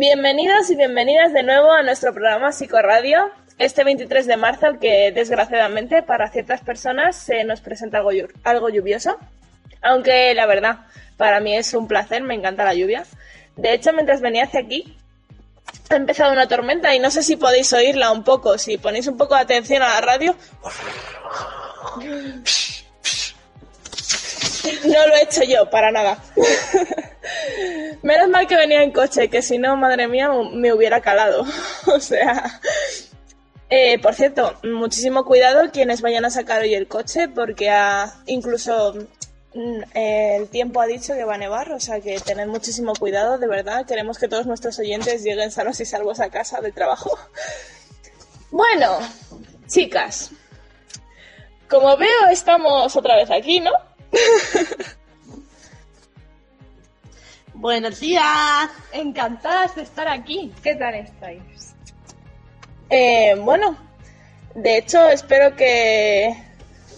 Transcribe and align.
Bienvenidos 0.00 0.70
y 0.70 0.76
bienvenidas 0.76 1.34
de 1.34 1.42
nuevo 1.42 1.72
a 1.72 1.82
nuestro 1.82 2.14
programa 2.14 2.52
Psicoradio. 2.52 3.30
Este 3.58 3.84
23 3.84 4.26
de 4.26 4.38
marzo, 4.38 4.64
al 4.64 4.78
que 4.78 5.12
desgraciadamente 5.12 6.02
para 6.02 6.30
ciertas 6.30 6.62
personas 6.62 7.16
se 7.16 7.44
nos 7.44 7.60
presenta 7.60 7.98
algo, 7.98 8.10
algo 8.42 8.70
lluvioso. 8.70 9.18
Aunque 9.82 10.34
la 10.34 10.46
verdad, 10.46 10.86
para 11.18 11.40
mí 11.40 11.54
es 11.54 11.74
un 11.74 11.86
placer, 11.86 12.22
me 12.22 12.34
encanta 12.34 12.64
la 12.64 12.72
lluvia. 12.72 13.04
De 13.56 13.74
hecho, 13.74 13.92
mientras 13.92 14.22
venía 14.22 14.44
hacia 14.44 14.60
aquí, 14.60 14.96
ha 15.90 15.96
empezado 15.96 16.32
una 16.32 16.48
tormenta 16.48 16.94
y 16.94 16.98
no 16.98 17.10
sé 17.10 17.22
si 17.22 17.36
podéis 17.36 17.70
oírla 17.74 18.10
un 18.10 18.24
poco. 18.24 18.56
Si 18.56 18.78
ponéis 18.78 19.06
un 19.06 19.18
poco 19.18 19.34
de 19.34 19.42
atención 19.42 19.82
a 19.82 19.88
la 19.88 20.00
radio. 20.00 20.34
No 24.84 25.06
lo 25.06 25.14
he 25.14 25.22
hecho 25.22 25.42
yo, 25.44 25.68
para 25.70 25.90
nada. 25.90 26.22
Menos 28.02 28.28
mal 28.28 28.46
que 28.46 28.56
venía 28.56 28.82
en 28.82 28.92
coche, 28.92 29.28
que 29.28 29.42
si 29.42 29.58
no, 29.58 29.76
madre 29.76 30.08
mía, 30.08 30.30
me 30.52 30.72
hubiera 30.72 31.00
calado. 31.00 31.44
O 31.86 32.00
sea. 32.00 32.60
Eh, 33.72 34.00
por 34.00 34.14
cierto, 34.14 34.58
muchísimo 34.64 35.24
cuidado 35.24 35.70
quienes 35.70 36.00
vayan 36.00 36.24
a 36.24 36.30
sacar 36.30 36.62
hoy 36.62 36.74
el 36.74 36.88
coche, 36.88 37.28
porque 37.28 37.70
ha, 37.70 38.12
incluso 38.26 38.94
mm, 39.54 39.82
eh, 39.94 40.36
el 40.40 40.48
tiempo 40.48 40.80
ha 40.80 40.86
dicho 40.86 41.14
que 41.14 41.24
va 41.24 41.34
a 41.36 41.38
nevar, 41.38 41.70
o 41.70 41.78
sea 41.78 42.00
que 42.00 42.18
tened 42.18 42.48
muchísimo 42.48 42.94
cuidado, 42.94 43.38
de 43.38 43.46
verdad. 43.46 43.86
Queremos 43.86 44.18
que 44.18 44.26
todos 44.26 44.46
nuestros 44.46 44.76
oyentes 44.80 45.22
lleguen 45.22 45.52
sanos 45.52 45.78
y 45.80 45.84
salvos 45.84 46.18
a 46.18 46.30
casa 46.30 46.60
del 46.60 46.72
trabajo. 46.72 47.16
Bueno, 48.50 48.98
chicas, 49.68 50.32
como 51.68 51.96
veo, 51.96 52.26
estamos 52.32 52.96
otra 52.96 53.14
vez 53.14 53.30
aquí, 53.30 53.60
¿no? 53.60 53.70
Buenos 57.54 58.00
días. 58.00 58.70
Encantadas 58.92 59.76
de 59.76 59.82
estar 59.82 60.08
aquí. 60.08 60.52
¿Qué 60.62 60.74
tal 60.74 60.94
estáis? 60.94 61.74
Eh, 62.88 63.36
bueno, 63.38 63.76
de 64.54 64.78
hecho 64.78 65.08
espero 65.08 65.54
que, 65.54 66.34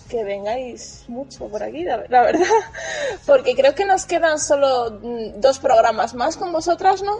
que 0.08 0.24
vengáis 0.24 1.05
mucho 1.08 1.48
por 1.48 1.62
aquí, 1.62 1.84
la, 1.84 2.05
la 2.08 2.22
verdad, 2.22 2.46
porque 3.27 3.55
creo 3.55 3.74
que 3.74 3.84
nos 3.84 4.06
quedan 4.06 4.38
solo 4.38 5.00
mm, 5.02 5.40
dos 5.40 5.58
programas 5.58 6.14
más 6.14 6.36
con 6.36 6.50
vosotras, 6.52 7.02
¿no? 7.02 7.18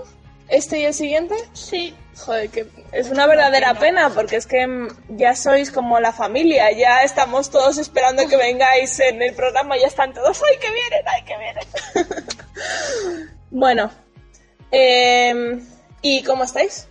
Este 0.49 0.81
y 0.81 0.85
el 0.85 0.95
siguiente. 0.95 1.35
Sí. 1.53 1.95
Joder, 2.17 2.51
que 2.51 2.67
es 2.93 3.09
una 3.09 3.27
verdadera 3.27 3.75
pena, 3.75 4.11
porque 4.11 4.37
es 4.37 4.47
que 4.47 4.89
ya 5.09 5.35
sois 5.35 5.71
como 5.71 5.99
la 5.99 6.13
familia, 6.13 6.71
ya 6.73 7.03
estamos 7.03 7.51
todos 7.51 7.79
esperando 7.79 8.29
que 8.29 8.37
vengáis 8.37 9.01
en 9.01 9.23
el 9.23 9.35
programa, 9.35 9.79
ya 9.79 9.87
están 9.87 10.13
todos, 10.13 10.41
¡ay, 10.43 10.59
que 10.59 10.71
vienen, 10.71 11.03
ay, 11.07 11.25
que 11.25 11.39
vienen! 11.39 13.29
bueno, 13.51 13.91
em, 14.71 15.67
¿y 16.03 16.23
cómo 16.23 16.45
estáis? 16.45 16.87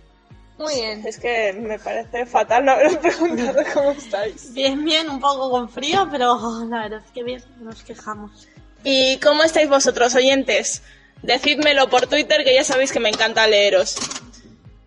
Muy 0.58 0.74
bien. 0.74 1.06
Es 1.06 1.18
que 1.18 1.52
me 1.52 1.78
parece 1.78 2.26
fatal 2.26 2.64
no 2.64 2.72
haberos 2.72 2.96
preguntado 2.98 3.62
cómo 3.74 3.90
estáis. 3.92 4.52
Bien, 4.52 4.84
bien, 4.84 5.08
un 5.10 5.20
poco 5.20 5.50
con 5.50 5.68
frío, 5.68 6.08
pero 6.10 6.38
la 6.70 6.82
verdad 6.82 7.02
es 7.04 7.12
que 7.12 7.22
bien, 7.22 7.42
no 7.58 7.70
nos 7.70 7.82
quejamos. 7.82 8.48
¿Y 8.84 9.18
cómo 9.18 9.44
estáis 9.44 9.68
vosotros, 9.68 10.14
oyentes? 10.14 10.82
Decídmelo 11.22 11.88
por 11.88 12.06
Twitter, 12.08 12.44
que 12.44 12.54
ya 12.54 12.64
sabéis 12.64 12.92
que 12.92 12.98
me 12.98 13.08
encanta 13.08 13.46
leeros. 13.46 13.96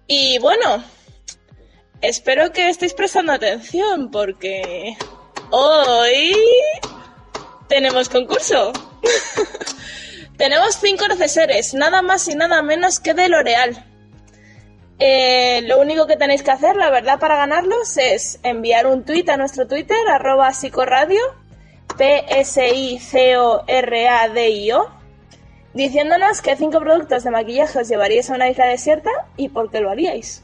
Y 0.08 0.38
bueno, 0.40 0.84
espero 2.02 2.52
que 2.52 2.70
estéis 2.70 2.94
prestando 2.94 3.34
atención, 3.34 4.12
porque 4.12 4.96
hoy 5.50 6.36
tenemos 7.68 8.10
concurso. 8.10 8.72
tenemos 10.38 10.78
cinco 10.80 11.08
neceseres, 11.08 11.74
nada 11.74 12.02
más 12.02 12.28
y 12.28 12.36
nada 12.36 12.62
menos 12.62 13.00
que 13.00 13.14
de 13.14 13.30
L'Oreal. 13.30 13.86
Eh, 15.00 15.62
lo 15.64 15.80
único 15.80 16.06
que 16.08 16.16
tenéis 16.18 16.44
que 16.44 16.52
hacer, 16.52 16.76
la 16.76 16.92
verdad, 16.92 17.20
para 17.20 17.36
ganarlos 17.36 17.98
es 17.98 18.40
enviar 18.44 18.88
un 18.88 19.04
tuit 19.04 19.28
a 19.30 19.38
nuestro 19.38 19.68
Twitter, 19.68 19.98
arroba 20.10 20.54
psicoradio, 20.54 21.22
P-S-I-C-O-R-A-D-I-O, 21.98 23.06
diciéndonos 25.76 26.42
qué 26.42 26.56
cinco 26.56 26.80
productos 26.80 27.24
de 27.24 27.32
maquillaje 27.32 27.80
os 27.80 27.88
llevaríais 27.88 28.30
a 28.32 28.36
una 28.36 28.50
isla 28.50 28.66
desierta 28.66 29.12
y 29.38 29.50
por 29.50 29.70
qué 29.70 29.82
lo 29.82 29.92
haríais. 29.92 30.42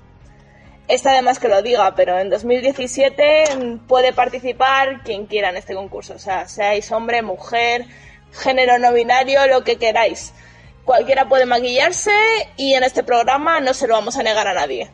Está 0.88 1.14
de 1.14 1.22
más 1.22 1.40
que 1.40 1.48
lo 1.48 1.62
diga, 1.62 1.96
pero 1.96 2.20
en 2.20 2.30
2017 2.30 3.56
mm, 3.56 3.88
puede 3.88 4.12
participar 4.12 5.02
quien 5.04 5.26
quiera 5.26 5.50
en 5.50 5.56
este 5.58 5.74
concurso. 5.74 6.14
O 6.16 6.20
sea, 6.20 6.48
seáis 6.50 6.92
hombre, 6.92 7.22
mujer, 7.22 7.86
género 8.34 8.78
no 8.78 8.92
binario, 8.92 9.48
lo 9.48 9.64
que 9.64 9.78
queráis. 9.78 10.34
Cualquiera 10.84 11.30
puede 11.30 11.46
maquillarse 11.46 12.12
y 12.58 12.74
en 12.74 12.84
este 12.84 13.04
programa 13.04 13.62
no 13.62 13.74
se 13.74 13.88
lo 13.88 13.94
vamos 13.94 14.18
a 14.18 14.24
negar 14.24 14.48
a 14.48 14.54
nadie. 14.54 14.92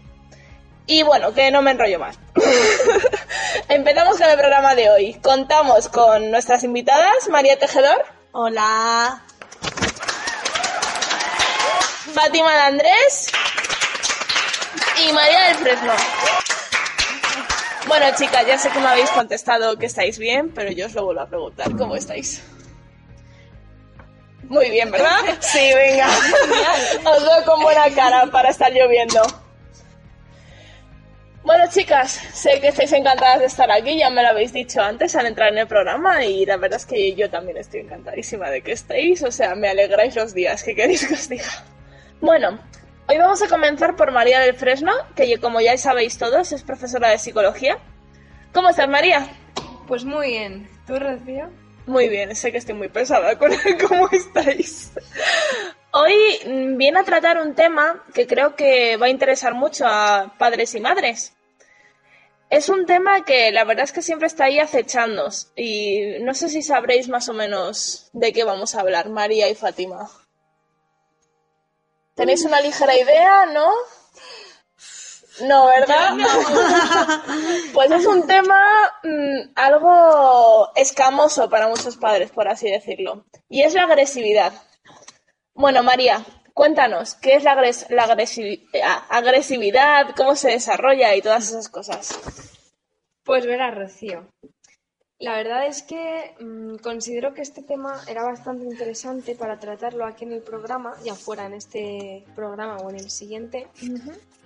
Y 0.86 1.02
bueno, 1.02 1.34
que 1.34 1.50
no 1.50 1.64
me 1.64 1.72
enrollo 1.72 2.00
más. 2.00 2.20
Empezamos 3.70 4.18
con 4.20 4.30
el 4.30 4.38
programa 4.38 4.76
de 4.76 4.90
hoy. 4.90 5.14
Contamos 5.16 5.90
con 5.90 6.30
nuestras 6.30 6.64
invitadas, 6.64 7.28
María 7.30 7.58
Tejedor, 7.58 8.06
Hola. 8.34 9.27
Fátima 12.18 12.52
de 12.52 12.62
Andrés 12.62 13.32
y 15.08 15.14
María 15.14 15.50
del 15.50 15.58
Fresno. 15.58 15.94
Bueno, 17.88 18.08
chicas, 18.18 18.48
ya 18.48 18.58
sé 18.58 18.72
que 18.72 18.80
me 18.80 18.88
habéis 18.88 19.12
contestado 19.12 19.78
que 19.78 19.86
estáis 19.86 20.18
bien, 20.18 20.50
pero 20.50 20.72
yo 20.72 20.88
os 20.88 20.96
lo 20.96 21.06
vuelvo 21.06 21.22
a 21.22 21.28
preguntar. 21.28 21.72
¿Cómo 21.78 21.96
estáis? 21.96 22.42
Muy 24.46 24.72
bien, 24.72 24.90
¿verdad? 24.90 25.20
Sí, 25.42 25.60
venga. 25.76 26.08
Os 27.06 27.24
veo 27.24 27.46
con 27.46 27.62
buena 27.62 27.88
cara 27.94 28.26
para 28.32 28.50
estar 28.50 28.72
lloviendo. 28.74 29.22
Bueno, 31.44 31.66
chicas, 31.70 32.20
sé 32.34 32.60
que 32.60 32.70
estáis 32.70 32.94
encantadas 32.94 33.42
de 33.42 33.46
estar 33.46 33.72
aquí, 33.72 33.96
ya 34.00 34.10
me 34.10 34.24
lo 34.24 34.30
habéis 34.30 34.54
dicho 34.54 34.82
antes 34.82 35.16
al 35.16 35.28
entrar 35.28 35.54
en 35.54 35.60
el 35.60 35.68
programa 35.68 36.26
y 36.26 36.48
la 36.48 36.58
verdad 36.58 36.78
es 36.80 36.88
que 36.88 37.14
yo 37.14 37.30
también 37.30 37.58
estoy 37.58 37.82
encantadísima 37.82 38.50
de 38.50 38.64
que 38.64 38.72
estéis, 38.72 39.22
o 39.22 39.32
sea, 39.32 39.54
me 39.54 39.70
alegráis 39.70 40.16
los 40.16 40.34
días, 40.34 40.64
¿qué 40.64 40.74
queréis 40.74 41.08
que 41.08 41.14
os 41.14 41.30
diga? 41.30 41.77
Bueno, 42.20 42.60
hoy 43.08 43.18
vamos 43.20 43.44
a 43.44 43.48
comenzar 43.48 43.96
por 43.96 44.12
María 44.12 44.40
del 44.40 44.56
Fresno, 44.56 44.92
que 45.16 45.38
como 45.40 45.62
ya 45.62 45.78
sabéis 45.78 46.18
todos 46.18 46.52
es 46.52 46.64
profesora 46.64 47.10
de 47.10 47.20
psicología. 47.20 47.78
¿Cómo 48.54 48.70
estás, 48.70 48.90
María? 48.90 49.30
Pues 49.88 50.04
muy 50.04 50.30
bien. 50.30 50.68
¿Tú, 50.88 50.98
Rocío? 50.98 51.52
Muy 51.86 52.10
bien, 52.10 52.36
sé 52.36 52.52
que 52.52 52.58
estoy 52.58 52.74
muy 52.74 52.90
pesada 52.90 53.38
con 53.38 53.52
cómo 53.88 54.10
estáis. 54.12 54.94
Hoy 55.92 56.16
viene 56.76 57.00
a 57.00 57.04
tratar 57.04 57.38
un 57.38 57.54
tema 57.54 58.04
que 58.16 58.26
creo 58.26 58.56
que 58.56 58.98
va 58.98 59.06
a 59.06 59.10
interesar 59.10 59.54
mucho 59.54 59.86
a 59.86 60.34
padres 60.40 60.74
y 60.74 60.80
madres. 60.80 61.36
Es 62.50 62.68
un 62.68 62.88
tema 62.88 63.24
que 63.26 63.52
la 63.52 63.64
verdad 63.64 63.84
es 63.84 63.92
que 63.92 64.02
siempre 64.02 64.26
está 64.26 64.46
ahí 64.46 64.58
acechándonos 64.58 65.52
y 65.56 66.18
no 66.22 66.34
sé 66.34 66.50
si 66.50 66.64
sabréis 66.64 67.10
más 67.10 67.30
o 67.30 67.34
menos 67.34 68.10
de 68.14 68.34
qué 68.34 68.44
vamos 68.44 68.74
a 68.74 68.82
hablar, 68.82 69.10
María 69.10 69.50
y 69.50 69.56
Fátima. 69.56 70.10
¿Tenéis 72.18 72.44
una 72.44 72.60
ligera 72.60 72.94
idea, 72.98 73.46
no? 73.46 73.72
No, 75.42 75.68
¿verdad? 75.68 76.14
Pues 77.74 77.92
es 77.92 78.06
un 78.08 78.26
tema 78.26 78.60
mm, 79.04 79.52
algo 79.56 80.72
escamoso 80.76 81.48
para 81.50 81.68
muchos 81.68 81.96
padres, 81.98 82.32
por 82.32 82.48
así 82.48 82.70
decirlo. 82.72 83.26
Y 83.50 83.62
es 83.62 83.74
la 83.76 83.84
agresividad. 83.84 84.52
Bueno, 85.54 85.84
María, 85.84 86.26
cuéntanos, 86.56 87.14
¿qué 87.16 87.36
es 87.36 87.44
la, 87.44 87.54
agres- 87.54 87.86
la 87.90 88.08
agresi- 88.08 88.68
agresividad? 89.10 90.16
¿Cómo 90.16 90.36
se 90.36 90.50
desarrolla 90.50 91.14
y 91.14 91.22
todas 91.22 91.50
esas 91.50 91.70
cosas? 91.70 92.18
Pues 93.24 93.46
verás, 93.46 93.76
Rocío. 93.76 94.28
La 95.20 95.36
verdad 95.36 95.66
es 95.66 95.82
que 95.82 96.36
mm, 96.40 96.76
considero 96.76 97.34
que 97.34 97.42
este 97.42 97.64
tema 97.64 98.00
era 98.08 98.24
bastante 98.24 98.66
interesante 98.66 99.34
para 99.34 99.60
tratarlo 99.60 100.06
aquí 100.06 100.26
en 100.26 100.34
el 100.34 100.42
programa, 100.42 100.94
ya 101.04 101.16
fuera 101.16 101.48
en 101.48 101.56
este 101.56 102.24
programa 102.36 102.78
o 102.78 102.90
en 102.92 102.98
el 102.98 103.10
siguiente. 103.10 103.68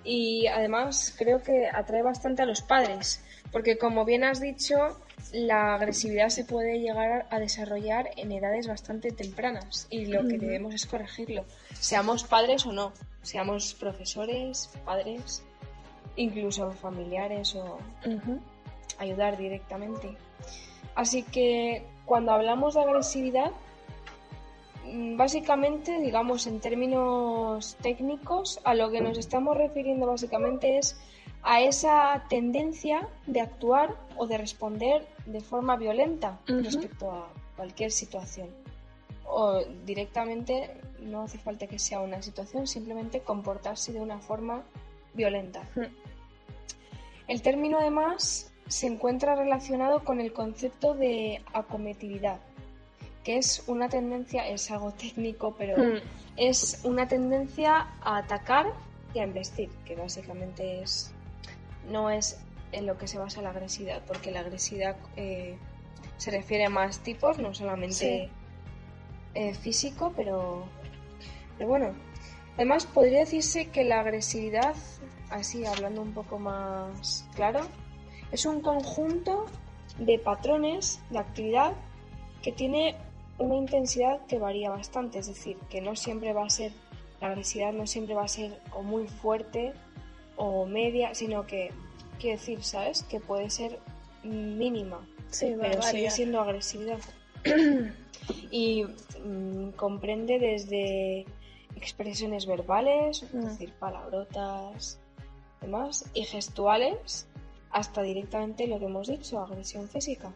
Y 0.02 0.46
además 0.46 1.14
creo 1.18 1.42
que 1.42 1.68
atrae 1.68 2.02
bastante 2.02 2.42
a 2.42 2.46
los 2.46 2.62
padres, 2.62 3.22
porque 3.52 3.76
como 3.76 4.06
bien 4.06 4.24
has 4.24 4.40
dicho, 4.40 4.98
la 5.32 5.74
agresividad 5.74 6.30
se 6.30 6.44
puede 6.44 6.80
llegar 6.80 7.26
a 7.30 7.38
desarrollar 7.38 8.10
en 8.16 8.32
edades 8.32 8.66
bastante 8.66 9.12
tempranas 9.12 9.86
y 9.90 10.06
lo 10.06 10.26
que 10.26 10.38
debemos 10.38 10.74
es 10.74 10.86
corregirlo, 10.86 11.44
seamos 11.78 12.24
padres 12.24 12.66
o 12.66 12.72
no, 12.72 12.92
seamos 13.22 13.74
profesores, 13.74 14.70
padres, 14.84 15.44
incluso 16.16 16.72
familiares 16.72 17.54
o 17.54 17.78
ayudar 18.98 19.36
directamente. 19.36 20.16
Así 20.94 21.22
que 21.22 21.84
cuando 22.04 22.32
hablamos 22.32 22.74
de 22.74 22.82
agresividad, 22.82 23.52
mm, 24.84 25.16
básicamente, 25.16 26.00
digamos 26.00 26.46
en 26.46 26.60
términos 26.60 27.76
técnicos, 27.82 28.60
a 28.64 28.74
lo 28.74 28.90
que 28.90 29.00
nos 29.00 29.18
estamos 29.18 29.56
refiriendo 29.56 30.06
básicamente 30.06 30.78
es 30.78 30.96
a 31.42 31.60
esa 31.60 32.24
tendencia 32.28 33.08
de 33.26 33.40
actuar 33.40 33.96
o 34.16 34.26
de 34.26 34.38
responder 34.38 35.06
de 35.26 35.40
forma 35.40 35.76
violenta 35.76 36.38
respecto 36.46 37.10
a 37.10 37.28
cualquier 37.56 37.90
situación. 37.90 38.48
O 39.26 39.60
directamente 39.84 40.70
no 41.00 41.22
hace 41.22 41.38
falta 41.38 41.66
que 41.66 41.78
sea 41.78 42.00
una 42.00 42.22
situación, 42.22 42.66
simplemente 42.66 43.20
comportarse 43.20 43.92
de 43.92 44.00
una 44.00 44.18
forma 44.18 44.62
violenta. 45.14 45.68
El 47.26 47.42
término 47.42 47.78
además 47.78 48.51
se 48.72 48.86
encuentra 48.86 49.34
relacionado 49.34 50.02
con 50.02 50.18
el 50.18 50.32
concepto 50.32 50.94
de 50.94 51.42
acometividad, 51.52 52.40
que 53.22 53.36
es 53.36 53.64
una 53.66 53.90
tendencia, 53.90 54.48
es 54.48 54.70
algo 54.70 54.92
técnico, 54.92 55.54
pero 55.58 55.76
Mm. 55.76 55.98
es 56.38 56.80
una 56.84 57.06
tendencia 57.06 57.88
a 58.00 58.16
atacar 58.16 58.72
y 59.12 59.18
a 59.18 59.24
investir, 59.24 59.68
que 59.84 59.94
básicamente 59.94 60.80
es 60.80 61.12
no 61.90 62.08
es 62.08 62.40
en 62.72 62.86
lo 62.86 62.96
que 62.96 63.06
se 63.08 63.18
basa 63.18 63.42
la 63.42 63.50
agresividad, 63.50 64.02
porque 64.06 64.30
la 64.30 64.40
agresividad 64.40 64.96
eh, 65.16 65.58
se 66.16 66.30
refiere 66.30 66.64
a 66.64 66.70
más 66.70 67.00
tipos, 67.00 67.38
no 67.38 67.52
solamente 67.52 67.94
Sí. 67.94 68.30
eh, 69.34 69.52
físico, 69.52 70.14
pero, 70.16 70.64
pero 71.58 71.68
bueno. 71.68 71.94
Además, 72.56 72.86
podría 72.86 73.20
decirse 73.20 73.68
que 73.68 73.84
la 73.84 74.00
agresividad, 74.00 74.74
así 75.30 75.66
hablando 75.66 76.00
un 76.00 76.12
poco 76.14 76.38
más 76.38 77.26
claro, 77.34 77.60
es 78.32 78.46
un 78.46 78.60
conjunto 78.60 79.46
de 79.98 80.18
patrones 80.18 81.00
de 81.10 81.18
actividad 81.18 81.74
que 82.42 82.50
tiene 82.50 82.96
una 83.38 83.54
intensidad 83.56 84.24
que 84.26 84.38
varía 84.38 84.70
bastante, 84.70 85.18
es 85.18 85.26
decir, 85.26 85.56
que 85.70 85.80
no 85.80 85.94
siempre 85.94 86.32
va 86.32 86.44
a 86.46 86.50
ser, 86.50 86.72
la 87.20 87.28
agresividad 87.28 87.72
no 87.72 87.86
siempre 87.86 88.14
va 88.14 88.24
a 88.24 88.28
ser 88.28 88.58
o 88.74 88.82
muy 88.82 89.06
fuerte 89.06 89.72
o 90.36 90.66
media, 90.66 91.14
sino 91.14 91.46
que, 91.46 91.70
quiero 92.18 92.38
decir, 92.38 92.62
¿sabes? 92.64 93.02
Que 93.04 93.20
puede 93.20 93.50
ser 93.50 93.78
mínima, 94.24 95.06
Sí, 95.30 95.54
pero 95.60 95.80
sigue 95.82 96.10
siendo 96.10 96.40
agresividad. 96.40 96.98
y 98.50 98.84
mm, 99.24 99.70
comprende 99.76 100.38
desde 100.38 101.26
expresiones 101.76 102.46
verbales, 102.46 103.22
es 103.22 103.34
Mm. 103.34 103.44
decir, 103.44 103.72
palabrotas, 103.78 104.98
demás, 105.60 106.04
y 106.14 106.24
gestuales, 106.24 107.26
hasta 107.72 108.02
directamente 108.02 108.66
lo 108.66 108.78
que 108.78 108.84
hemos 108.86 109.08
dicho, 109.08 109.40
agresión 109.40 109.88
física. 109.88 110.32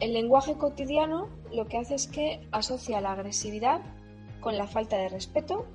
El 0.00 0.14
lenguaje 0.14 0.54
cotidiano 0.56 1.28
lo 1.52 1.66
que 1.68 1.78
hace 1.78 1.94
es 1.94 2.06
que 2.06 2.46
asocia 2.50 3.00
la 3.00 3.12
agresividad 3.12 3.80
con 4.40 4.56
la 4.58 4.66
falta 4.66 4.96
de 4.96 5.08
respeto, 5.08 5.66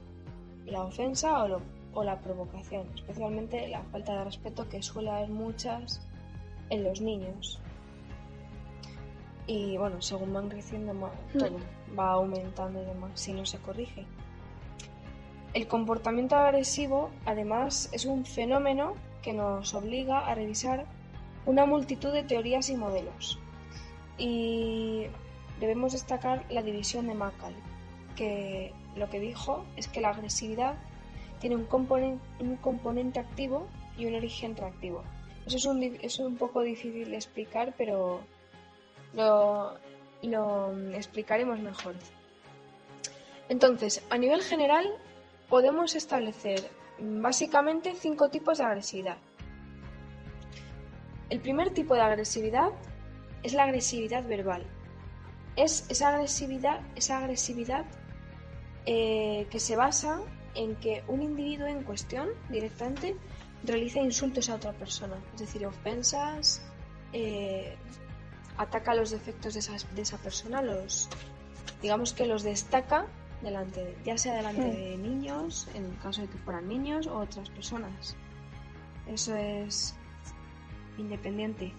la 0.65 0.83
ofensa 0.83 1.43
o, 1.43 1.47
lo- 1.47 1.61
o 1.93 2.03
la 2.03 2.19
provocación, 2.19 2.87
especialmente 2.95 3.67
la 3.69 3.83
falta 3.83 4.17
de 4.17 4.25
respeto 4.25 4.67
que 4.67 4.83
suele 4.83 5.09
haber 5.11 5.29
muchas 5.29 6.01
en 6.69 6.83
los 6.83 6.99
niños. 6.99 7.59
Y 9.45 9.77
bueno, 9.77 10.01
según 10.01 10.33
van 10.33 10.49
creciendo 10.49 10.93
todo 11.37 11.57
va 11.97 12.11
aumentando 12.11 12.81
y 12.81 12.85
demás 12.85 13.11
si 13.13 13.31
no 13.31 13.45
se 13.45 13.57
corrige. 13.59 14.05
El 15.53 15.67
comportamiento 15.69 16.35
agresivo, 16.35 17.09
además, 17.25 17.87
es 17.93 18.03
un 18.05 18.25
fenómeno 18.25 18.95
que 19.21 19.33
nos 19.33 19.73
obliga 19.73 20.19
a 20.19 20.35
revisar 20.35 20.85
una 21.45 21.65
multitud 21.65 22.11
de 22.11 22.23
teorías 22.23 22.69
y 22.69 22.75
modelos. 22.75 23.39
Y 24.17 25.05
debemos 25.59 25.93
destacar 25.93 26.45
la 26.49 26.61
división 26.61 27.07
de 27.07 27.13
Macal, 27.13 27.53
que 28.15 28.73
lo 28.95 29.09
que 29.09 29.19
dijo 29.19 29.65
es 29.75 29.87
que 29.87 30.01
la 30.01 30.09
agresividad 30.09 30.75
tiene 31.39 31.55
un 31.55 31.65
componente, 31.65 32.23
un 32.39 32.57
componente 32.57 33.19
activo 33.19 33.67
y 33.97 34.05
un 34.05 34.15
origen 34.15 34.55
reactivo. 34.55 35.03
Eso 35.45 35.57
es 35.57 35.65
un, 35.65 35.81
es 35.83 36.19
un 36.19 36.35
poco 36.35 36.61
difícil 36.61 37.09
de 37.09 37.15
explicar, 37.15 37.73
pero 37.77 38.19
lo, 39.13 39.77
lo 40.21 40.77
explicaremos 40.93 41.59
mejor. 41.59 41.95
Entonces, 43.49 44.03
a 44.09 44.17
nivel 44.17 44.41
general, 44.41 44.85
podemos 45.47 45.95
establecer 45.95 46.69
básicamente 46.99 47.93
cinco 47.95 48.29
tipos 48.29 48.57
de 48.57 48.63
agresividad. 48.65 49.17
El 51.29 51.39
primer 51.41 51.71
tipo 51.73 51.93
de 51.95 52.01
agresividad 52.01 52.69
es 53.43 53.53
la 53.53 53.63
agresividad 53.63 54.25
verbal. 54.27 54.63
Es 55.55 55.85
esa 55.89 56.09
agresividad, 56.09 56.81
esa 56.95 57.17
agresividad 57.17 57.85
eh, 58.85 59.47
que 59.49 59.59
se 59.59 59.75
basa 59.75 60.21
en 60.55 60.75
que 60.75 61.03
un 61.07 61.21
individuo 61.21 61.67
en 61.67 61.83
cuestión 61.83 62.29
directamente 62.49 63.15
realiza 63.63 63.99
insultos 63.99 64.49
a 64.49 64.55
otra 64.55 64.71
persona, 64.73 65.17
es 65.33 65.41
decir, 65.41 65.65
ofensas, 65.65 66.61
eh, 67.13 67.75
ataca 68.57 68.95
los 68.95 69.11
defectos 69.11 69.53
de, 69.55 69.59
esas- 69.59 69.93
de 69.95 70.01
esa 70.01 70.17
persona, 70.17 70.61
los 70.61 71.09
digamos 71.81 72.13
que 72.13 72.25
los 72.25 72.43
destaca 72.43 73.05
delante, 73.41 73.83
de- 73.83 73.97
ya 74.03 74.17
sea 74.17 74.35
delante 74.35 74.63
de 74.63 74.97
niños, 74.97 75.67
en 75.73 75.85
el 75.85 75.97
caso 75.99 76.21
de 76.21 76.27
que 76.29 76.37
fueran 76.39 76.67
niños 76.67 77.07
o 77.07 77.17
otras 77.19 77.49
personas. 77.49 78.15
Eso 79.07 79.35
es 79.35 79.95
independiente. 80.97 81.73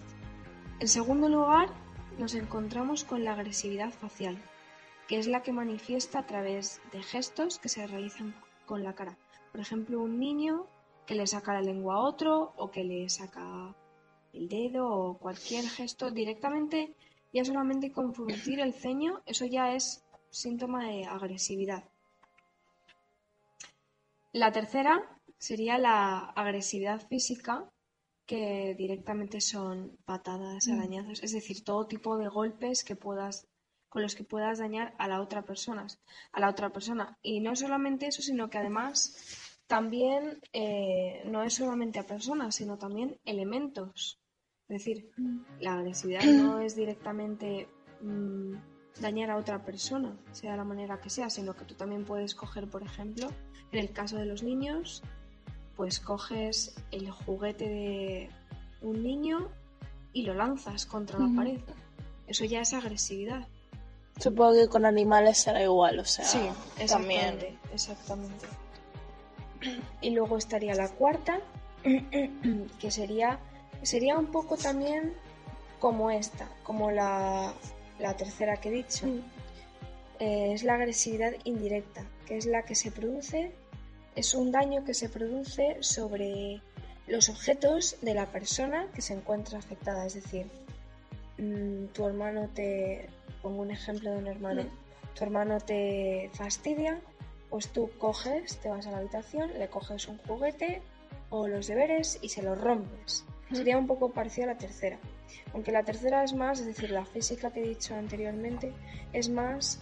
En 0.79 0.87
segundo 0.87 1.27
lugar, 1.29 1.69
nos 2.17 2.33
encontramos 2.35 3.03
con 3.03 3.23
la 3.23 3.33
agresividad 3.33 3.91
facial, 3.91 4.37
que 5.07 5.19
es 5.19 5.27
la 5.27 5.41
que 5.43 5.51
manifiesta 5.51 6.19
a 6.19 6.25
través 6.25 6.81
de 6.91 7.03
gestos 7.03 7.59
que 7.59 7.69
se 7.69 7.85
realizan 7.87 8.33
con 8.65 8.83
la 8.83 8.93
cara. 8.93 9.17
Por 9.51 9.61
ejemplo, 9.61 9.99
un 10.01 10.19
niño 10.19 10.67
que 11.05 11.15
le 11.15 11.27
saca 11.27 11.53
la 11.53 11.61
lengua 11.61 11.95
a 11.95 11.99
otro 11.99 12.53
o 12.55 12.69
que 12.71 12.83
le 12.83 13.09
saca 13.09 13.75
el 14.33 14.47
dedo 14.47 14.87
o 14.87 15.17
cualquier 15.17 15.65
gesto 15.67 16.11
directamente, 16.11 16.93
ya 17.33 17.43
solamente 17.43 17.91
con 17.91 18.13
fruncir 18.13 18.59
el 18.59 18.73
ceño, 18.73 19.21
eso 19.25 19.45
ya 19.45 19.73
es 19.73 20.03
síntoma 20.31 20.87
de 20.87 21.05
agresividad. 21.05 21.83
La 24.33 24.51
tercera 24.51 25.01
sería 25.37 25.77
la 25.77 26.19
agresividad 26.19 27.07
física, 27.07 27.69
que 28.25 28.75
directamente 28.77 29.41
son 29.41 29.97
patadas, 30.05 30.67
Mm. 30.67 30.71
arañazos, 30.73 31.23
es 31.23 31.31
decir, 31.31 31.63
todo 31.63 31.87
tipo 31.87 32.17
de 32.17 32.27
golpes 32.27 32.83
que 32.83 32.95
puedas 32.95 33.47
con 33.89 34.03
los 34.03 34.13
que 34.13 34.23
puedas 34.23 34.59
dañar 34.59 34.93
a 34.99 35.07
la 35.07 35.19
otra 35.19 35.41
persona, 35.41 35.87
a 36.31 36.39
la 36.39 36.49
otra 36.49 36.69
persona. 36.69 37.17
Y 37.23 37.39
no 37.39 37.55
solamente 37.55 38.05
eso, 38.05 38.21
sino 38.21 38.47
que 38.47 38.59
además 38.59 39.17
también 39.65 40.39
eh, 40.53 41.23
no 41.25 41.41
es 41.41 41.55
solamente 41.55 41.97
a 41.97 42.05
personas, 42.05 42.55
sino 42.55 42.77
también 42.77 43.17
elementos. 43.25 44.19
Es 44.67 44.85
decir, 44.85 45.09
la 45.59 45.73
agresividad 45.73 46.21
no 46.37 46.59
es 46.59 46.75
directamente 46.75 47.67
mm, 48.01 48.53
dañar 49.01 49.29
a 49.31 49.37
otra 49.37 49.63
persona, 49.63 50.15
sea 50.31 50.55
la 50.55 50.63
manera 50.63 50.99
que 50.99 51.09
sea, 51.09 51.29
sino 51.29 51.55
que 51.55 51.65
tú 51.65 51.73
también 51.75 52.05
puedes 52.05 52.35
coger, 52.35 52.67
por 52.67 52.83
ejemplo, 52.83 53.29
en 53.71 53.79
el 53.79 53.91
caso 53.91 54.17
de 54.17 54.25
los 54.25 54.43
niños, 54.43 55.03
pues 55.75 55.99
coges 55.99 56.75
el 56.91 57.09
juguete 57.11 57.69
de 57.69 58.29
un 58.81 59.03
niño 59.03 59.49
y 60.13 60.23
lo 60.23 60.33
lanzas 60.33 60.85
contra 60.85 61.19
la 61.19 61.29
pared. 61.35 61.59
Eso 62.27 62.45
ya 62.45 62.61
es 62.61 62.73
agresividad. 62.73 63.47
Supongo 64.19 64.53
que 64.53 64.67
con 64.67 64.85
animales 64.85 65.37
será 65.37 65.63
igual, 65.63 65.99
o 65.99 66.05
sea, 66.05 66.25
Sí, 66.25 66.39
también. 66.87 67.39
exactamente. 67.73 68.45
Y 70.01 70.09
luego 70.11 70.37
estaría 70.37 70.75
la 70.75 70.89
cuarta, 70.89 71.39
que 72.79 72.91
sería, 72.91 73.39
sería 73.81 74.17
un 74.17 74.27
poco 74.27 74.57
también 74.57 75.13
como 75.79 76.11
esta, 76.11 76.49
como 76.63 76.91
la, 76.91 77.53
la 77.99 78.15
tercera 78.15 78.57
que 78.57 78.69
he 78.69 78.71
dicho. 78.71 79.07
Mm. 79.07 79.21
Eh, 80.19 80.53
es 80.53 80.63
la 80.63 80.73
agresividad 80.73 81.33
indirecta, 81.45 82.03
que 82.25 82.37
es 82.37 82.45
la 82.45 82.63
que 82.63 82.75
se 82.75 82.91
produce, 82.91 83.53
es 84.15 84.33
un 84.33 84.51
daño 84.51 84.83
que 84.83 84.93
se 84.93 85.07
produce 85.07 85.77
sobre 85.79 86.61
los 87.07 87.29
objetos 87.29 87.97
de 88.01 88.13
la 88.13 88.25
persona 88.25 88.87
que 88.93 89.01
se 89.01 89.13
encuentra 89.13 89.59
afectada. 89.59 90.05
Es 90.05 90.15
decir, 90.15 90.47
mm, 91.37 91.85
tu 91.93 92.05
hermano 92.05 92.49
te. 92.53 93.07
Pongo 93.41 93.61
un 93.61 93.71
ejemplo 93.71 94.11
de 94.11 94.17
un 94.17 94.27
hermano. 94.27 94.63
Tu 95.15 95.23
hermano 95.23 95.59
te 95.61 96.29
fastidia, 96.33 96.99
pues 97.49 97.69
tú 97.69 97.89
coges, 97.97 98.57
te 98.57 98.69
vas 98.69 98.85
a 98.87 98.91
la 98.91 98.97
habitación, 98.97 99.57
le 99.57 99.69
coges 99.69 100.07
un 100.09 100.17
juguete 100.17 100.81
o 101.29 101.47
los 101.47 101.67
deberes 101.67 102.19
y 102.21 102.29
se 102.29 102.41
los 102.41 102.59
rompes. 102.59 103.25
Sería 103.53 103.77
un 103.77 103.87
poco 103.87 104.11
parecido 104.11 104.49
a 104.49 104.53
la 104.53 104.59
tercera. 104.59 104.99
Aunque 105.53 105.71
la 105.71 105.83
tercera 105.83 106.23
es 106.23 106.33
más, 106.33 106.59
es 106.59 106.65
decir, 106.65 106.91
la 106.91 107.05
física 107.05 107.51
que 107.51 107.61
he 107.61 107.67
dicho 107.67 107.95
anteriormente, 107.95 108.73
es 109.13 109.29
más, 109.29 109.79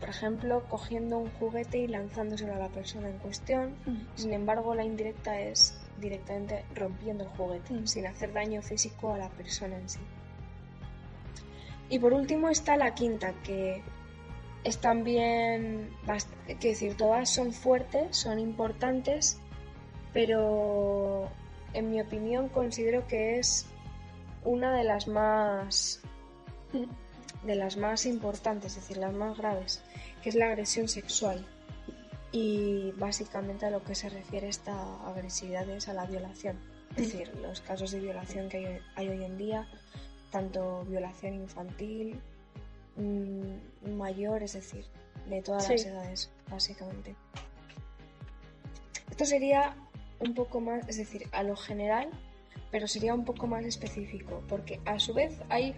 por 0.00 0.08
ejemplo, 0.08 0.64
cogiendo 0.68 1.18
un 1.18 1.30
juguete 1.32 1.78
y 1.78 1.86
lanzándoselo 1.86 2.54
a 2.54 2.58
la 2.58 2.68
persona 2.68 3.08
en 3.08 3.18
cuestión. 3.18 3.74
Sin 4.14 4.32
embargo, 4.32 4.74
la 4.74 4.84
indirecta 4.84 5.40
es 5.40 5.78
directamente 6.00 6.64
rompiendo 6.74 7.24
el 7.24 7.30
juguete, 7.30 7.86
sin 7.86 8.06
hacer 8.06 8.32
daño 8.32 8.62
físico 8.62 9.12
a 9.12 9.18
la 9.18 9.28
persona 9.30 9.76
en 9.76 9.88
sí. 9.88 10.00
Y 11.88 11.98
por 11.98 12.12
último 12.12 12.48
está 12.48 12.76
la 12.76 12.94
quinta, 12.94 13.32
que 13.44 13.82
es 14.64 14.78
también, 14.78 15.90
quiero 16.46 16.60
decir, 16.60 16.96
todas 16.96 17.30
son 17.30 17.52
fuertes, 17.52 18.16
son 18.16 18.40
importantes, 18.40 19.38
pero 20.12 21.30
en 21.72 21.90
mi 21.90 22.00
opinión 22.00 22.48
considero 22.48 23.06
que 23.06 23.38
es 23.38 23.66
una 24.46 24.72
de 24.72 24.84
las 24.84 25.08
más 25.08 26.00
de 27.42 27.54
las 27.54 27.76
más 27.76 28.06
importantes, 28.06 28.76
es 28.76 28.82
decir, 28.82 28.96
las 28.96 29.12
más 29.12 29.36
graves, 29.36 29.82
que 30.22 30.30
es 30.30 30.34
la 30.34 30.46
agresión 30.46 30.88
sexual. 30.88 31.46
Y 32.32 32.92
básicamente 32.92 33.66
a 33.66 33.70
lo 33.70 33.82
que 33.82 33.94
se 33.94 34.08
refiere 34.08 34.48
esta 34.48 34.74
agresividad 35.06 35.68
es 35.70 35.88
a 35.88 35.94
la 35.94 36.06
violación. 36.06 36.58
Es 36.96 37.12
decir, 37.12 37.32
los 37.40 37.60
casos 37.60 37.90
de 37.92 38.00
violación 38.00 38.48
que 38.48 38.58
hay, 38.58 38.78
hay 38.94 39.08
hoy 39.08 39.24
en 39.24 39.38
día, 39.38 39.68
tanto 40.30 40.84
violación 40.84 41.34
infantil, 41.34 42.20
mm, 42.96 43.90
mayor, 43.96 44.42
es 44.42 44.54
decir, 44.54 44.86
de 45.28 45.42
todas 45.42 45.68
las 45.68 45.84
edades, 45.84 46.30
básicamente. 46.50 47.14
Esto 49.10 49.24
sería 49.24 49.76
un 50.18 50.34
poco 50.34 50.60
más, 50.60 50.86
es 50.88 50.96
decir, 50.96 51.28
a 51.32 51.42
lo 51.42 51.56
general, 51.56 52.10
pero 52.76 52.88
sería 52.88 53.14
un 53.14 53.24
poco 53.24 53.46
más 53.46 53.64
específico, 53.64 54.42
porque 54.50 54.80
a 54.84 54.98
su 54.98 55.14
vez 55.14 55.40
hay 55.48 55.74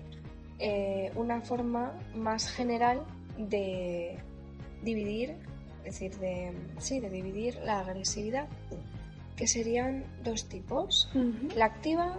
eh, 0.58 1.12
una 1.14 1.40
forma 1.42 1.96
más 2.16 2.50
general 2.50 3.06
de 3.36 4.18
dividir, 4.82 5.36
es 5.84 6.00
decir, 6.00 6.18
de, 6.18 6.52
sí, 6.78 6.98
de 6.98 7.08
dividir 7.08 7.54
la 7.62 7.78
agresividad, 7.78 8.48
que 9.36 9.46
serían 9.46 10.06
dos 10.24 10.48
tipos, 10.48 11.08
la 11.54 11.66
activa 11.66 12.18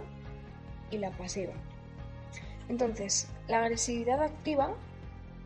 y 0.90 0.96
la 0.96 1.10
pasiva. 1.10 1.52
Entonces, 2.70 3.28
la 3.48 3.58
agresividad 3.58 4.22
activa 4.22 4.74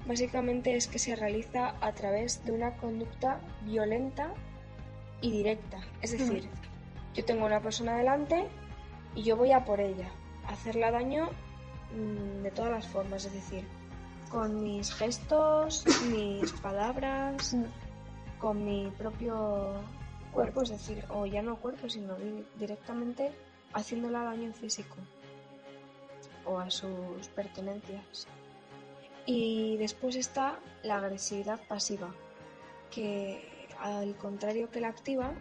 básicamente 0.07 0.77
es 0.77 0.87
que 0.87 1.01
se 1.01 1.17
realiza 1.17 1.75
a 1.81 1.93
través 1.93 2.45
de 2.45 2.53
una 2.53 2.77
conducta 2.77 3.41
violenta 3.65 4.33
y 5.21 5.33
directa. 5.33 5.81
Es 6.03 6.13
decir, 6.13 6.49
yo 7.15 7.25
tengo 7.25 7.47
una 7.47 7.61
persona 7.61 7.97
delante 7.97 8.47
y 9.15 9.23
yo 9.23 9.37
voy 9.37 9.53
a 9.53 9.65
por 9.65 9.81
ella, 9.81 10.09
a 10.47 10.53
hacerla 10.53 10.91
daño 10.91 11.31
mm, 11.95 12.43
de 12.43 12.51
todas 12.51 12.71
las 12.71 12.87
formas, 12.89 13.25
es 13.25 13.33
decir, 13.33 13.65
con 14.31 14.63
mis 14.63 14.93
gestos, 14.93 15.85
mis 16.11 16.53
palabras, 16.55 17.57
con 18.41 18.65
mi 18.65 18.91
propio 18.99 19.73
cuerpo, 20.33 20.63
es 20.63 20.71
decir, 20.71 21.05
o 21.11 21.27
ya 21.27 21.43
no 21.43 21.57
cuerpo, 21.57 21.89
sino 21.89 22.15
di- 22.17 22.45
directamente 22.59 23.33
haciéndola 23.73 24.25
daño 24.25 24.53
físico 24.53 24.97
o 26.45 26.59
a 26.59 26.71
sus 26.71 27.29
pertenencias. 27.35 28.27
Y 29.27 29.77
después 29.79 30.17
está 30.17 30.59
la 30.83 30.97
agresividad 30.97 31.59
pasiva, 31.67 32.09
que 32.91 33.69
al 33.81 34.15
contrario 34.17 34.71
que 34.71 34.81
la 34.81 34.89
activa, 34.89 35.33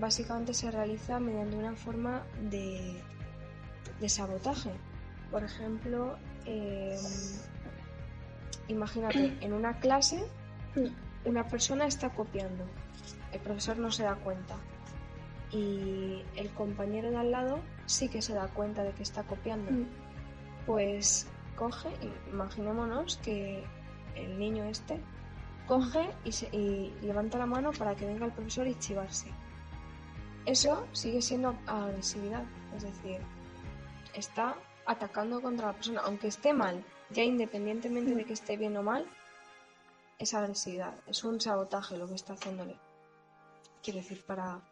básicamente 0.00 0.54
se 0.54 0.70
realiza 0.70 1.18
mediante 1.20 1.56
una 1.56 1.74
forma 1.76 2.22
de, 2.50 3.00
de 4.00 4.08
sabotaje. 4.08 4.70
Por 5.30 5.44
ejemplo, 5.44 6.16
eh, 6.46 6.96
imagínate, 8.68 9.36
en 9.40 9.52
una 9.52 9.78
clase 9.80 10.24
una 11.24 11.46
persona 11.48 11.86
está 11.86 12.10
copiando, 12.10 12.64
el 13.32 13.40
profesor 13.40 13.78
no 13.78 13.90
se 13.90 14.02
da 14.04 14.14
cuenta 14.16 14.54
y 15.50 16.22
el 16.36 16.50
compañero 16.50 17.10
de 17.10 17.16
al 17.16 17.30
lado 17.30 17.60
sí 17.86 18.08
que 18.08 18.20
se 18.22 18.34
da 18.34 18.48
cuenta 18.48 18.82
de 18.82 18.92
que 18.92 19.02
está 19.02 19.22
copiando. 19.24 19.70
Pues 20.66 21.26
coge, 21.56 21.88
imaginémonos 22.30 23.16
que 23.18 23.64
el 24.14 24.38
niño 24.38 24.64
este 24.64 25.00
coge 25.66 26.10
y, 26.24 26.32
se- 26.32 26.48
y 26.54 26.94
levanta 27.02 27.38
la 27.38 27.46
mano 27.46 27.72
para 27.72 27.94
que 27.94 28.06
venga 28.06 28.26
el 28.26 28.32
profesor 28.32 28.66
y 28.66 28.74
chivarse. 28.78 29.30
Eso 30.48 30.86
sigue 30.94 31.20
siendo 31.20 31.54
agresividad, 31.66 32.42
es 32.74 32.82
decir, 32.82 33.20
está 34.14 34.56
atacando 34.86 35.42
contra 35.42 35.66
la 35.66 35.72
persona, 35.74 36.00
aunque 36.00 36.28
esté 36.28 36.54
mal, 36.54 36.82
ya 37.10 37.22
independientemente 37.22 38.14
de 38.14 38.24
que 38.24 38.32
esté 38.32 38.56
bien 38.56 38.74
o 38.78 38.82
mal, 38.82 39.04
es 40.18 40.32
agresividad, 40.32 40.94
es 41.06 41.22
un 41.22 41.38
sabotaje 41.38 41.98
lo 41.98 42.08
que 42.08 42.14
está 42.14 42.32
haciéndole. 42.32 42.76
Quiero 43.82 43.98
decir, 43.98 44.24
para, 44.24 44.62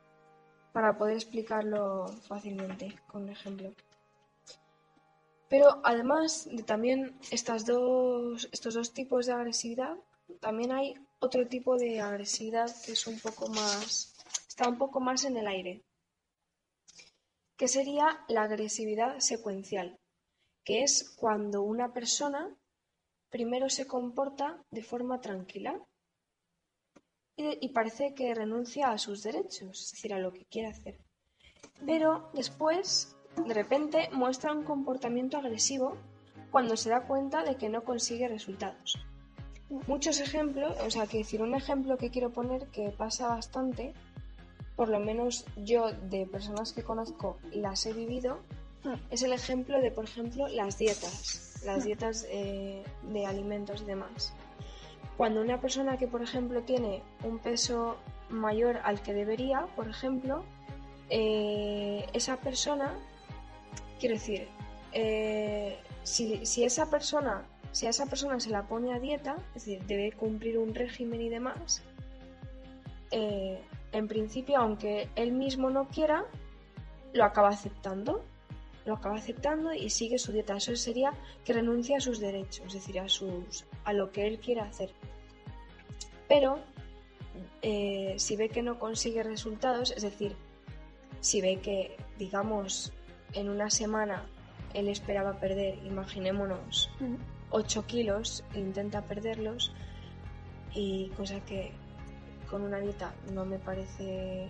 para 0.72 0.96
poder 0.96 1.16
explicarlo 1.16 2.06
fácilmente 2.26 2.98
con 3.06 3.24
un 3.24 3.28
ejemplo. 3.28 3.70
Pero 5.50 5.82
además 5.84 6.48
de 6.50 6.62
también 6.62 7.18
estas 7.30 7.66
dos, 7.66 8.48
estos 8.50 8.72
dos 8.72 8.94
tipos 8.94 9.26
de 9.26 9.34
agresividad, 9.34 9.94
también 10.40 10.72
hay 10.72 10.94
otro 11.20 11.46
tipo 11.46 11.76
de 11.76 12.00
agresividad 12.00 12.74
que 12.86 12.92
es 12.92 13.06
un 13.06 13.20
poco 13.20 13.48
más, 13.48 14.15
está 14.56 14.70
un 14.70 14.78
poco 14.78 15.00
más 15.00 15.24
en 15.24 15.36
el 15.36 15.48
aire, 15.48 15.84
que 17.58 17.68
sería 17.68 18.24
la 18.26 18.44
agresividad 18.44 19.18
secuencial, 19.18 19.98
que 20.64 20.82
es 20.82 21.14
cuando 21.20 21.60
una 21.60 21.92
persona 21.92 22.56
primero 23.28 23.68
se 23.68 23.86
comporta 23.86 24.64
de 24.70 24.82
forma 24.82 25.20
tranquila 25.20 25.78
y, 27.36 27.68
parece 27.68 28.14
que 28.14 28.34
renuncia 28.34 28.92
a 28.92 28.96
sus 28.96 29.22
derechos, 29.22 29.82
es 29.82 29.90
decir, 29.90 30.14
a 30.14 30.20
lo 30.20 30.32
que 30.32 30.46
quiere 30.46 30.68
hacer. 30.68 31.04
Pero 31.84 32.30
después, 32.32 33.14
de 33.46 33.52
repente, 33.52 34.08
muestra 34.12 34.52
un 34.52 34.64
comportamiento 34.64 35.36
agresivo 35.36 35.98
cuando 36.50 36.78
se 36.78 36.88
da 36.88 37.06
cuenta 37.06 37.44
de 37.44 37.56
que 37.56 37.68
no 37.68 37.84
consigue 37.84 38.26
resultados. 38.26 38.96
Muchos 39.68 40.18
ejemplos, 40.18 40.74
o 40.80 40.90
sea, 40.90 41.06
que 41.06 41.18
decir, 41.18 41.42
un 41.42 41.54
ejemplo 41.54 41.98
que 41.98 42.10
quiero 42.10 42.32
poner 42.32 42.68
que 42.68 42.88
pasa 42.88 43.28
bastante, 43.28 43.92
por 44.76 44.88
lo 44.88 45.00
menos 45.00 45.46
yo 45.56 45.90
de 45.92 46.26
personas 46.26 46.72
que 46.72 46.82
conozco 46.82 47.38
las 47.52 47.86
he 47.86 47.92
vivido, 47.92 48.38
es 49.10 49.22
el 49.22 49.32
ejemplo 49.32 49.80
de, 49.80 49.90
por 49.90 50.04
ejemplo, 50.04 50.46
las 50.48 50.78
dietas, 50.78 51.60
las 51.64 51.84
dietas 51.84 52.26
eh, 52.30 52.84
de 53.10 53.26
alimentos 53.26 53.82
y 53.82 53.84
demás. 53.84 54.32
Cuando 55.16 55.40
una 55.40 55.60
persona 55.60 55.96
que, 55.96 56.06
por 56.06 56.22
ejemplo, 56.22 56.62
tiene 56.62 57.02
un 57.24 57.38
peso 57.38 57.96
mayor 58.28 58.78
al 58.84 59.02
que 59.02 59.14
debería, 59.14 59.66
por 59.74 59.88
ejemplo, 59.88 60.44
eh, 61.08 62.06
esa 62.12 62.36
persona, 62.36 62.94
quiero 63.98 64.14
decir, 64.14 64.46
eh, 64.92 65.78
si, 66.02 66.44
si 66.44 66.64
esa 66.64 66.90
persona, 66.90 67.44
si 67.72 67.86
a 67.86 67.90
esa 67.90 68.06
persona 68.06 68.38
se 68.40 68.50
la 68.50 68.62
pone 68.64 68.92
a 68.92 69.00
dieta, 69.00 69.36
es 69.54 69.64
decir, 69.64 69.84
debe 69.86 70.12
cumplir 70.12 70.58
un 70.58 70.74
régimen 70.74 71.20
y 71.22 71.28
demás, 71.28 71.82
eh, 73.10 73.60
en 73.96 74.08
principio, 74.08 74.58
aunque 74.58 75.08
él 75.16 75.32
mismo 75.32 75.70
no 75.70 75.88
quiera, 75.88 76.26
lo 77.14 77.24
acaba 77.24 77.48
aceptando. 77.48 78.22
Lo 78.84 78.94
acaba 78.94 79.16
aceptando 79.16 79.72
y 79.72 79.90
sigue 79.90 80.18
su 80.18 80.32
dieta. 80.32 80.56
Eso 80.56 80.76
sería 80.76 81.12
que 81.44 81.54
renuncia 81.54 81.96
a 81.96 82.00
sus 82.00 82.20
derechos, 82.20 82.66
es 82.66 82.74
decir, 82.74 83.00
a, 83.00 83.08
sus, 83.08 83.64
a 83.84 83.92
lo 83.92 84.12
que 84.12 84.26
él 84.26 84.38
quiera 84.38 84.64
hacer. 84.64 84.90
Pero 86.28 86.58
eh, 87.62 88.14
si 88.18 88.36
ve 88.36 88.48
que 88.50 88.62
no 88.62 88.78
consigue 88.78 89.22
resultados, 89.22 89.92
es 89.92 90.02
decir, 90.02 90.36
si 91.20 91.40
ve 91.40 91.60
que, 91.60 91.96
digamos, 92.18 92.92
en 93.32 93.48
una 93.48 93.70
semana 93.70 94.26
él 94.74 94.88
esperaba 94.88 95.40
perder, 95.40 95.78
imaginémonos, 95.84 96.90
8 97.50 97.86
kilos 97.86 98.44
e 98.52 98.60
intenta 98.60 99.02
perderlos, 99.02 99.72
y 100.74 101.08
cosa 101.16 101.40
que 101.40 101.72
con 102.46 102.62
una 102.62 102.78
dieta 102.78 103.14
no 103.32 103.44
me 103.44 103.58
parece 103.58 104.48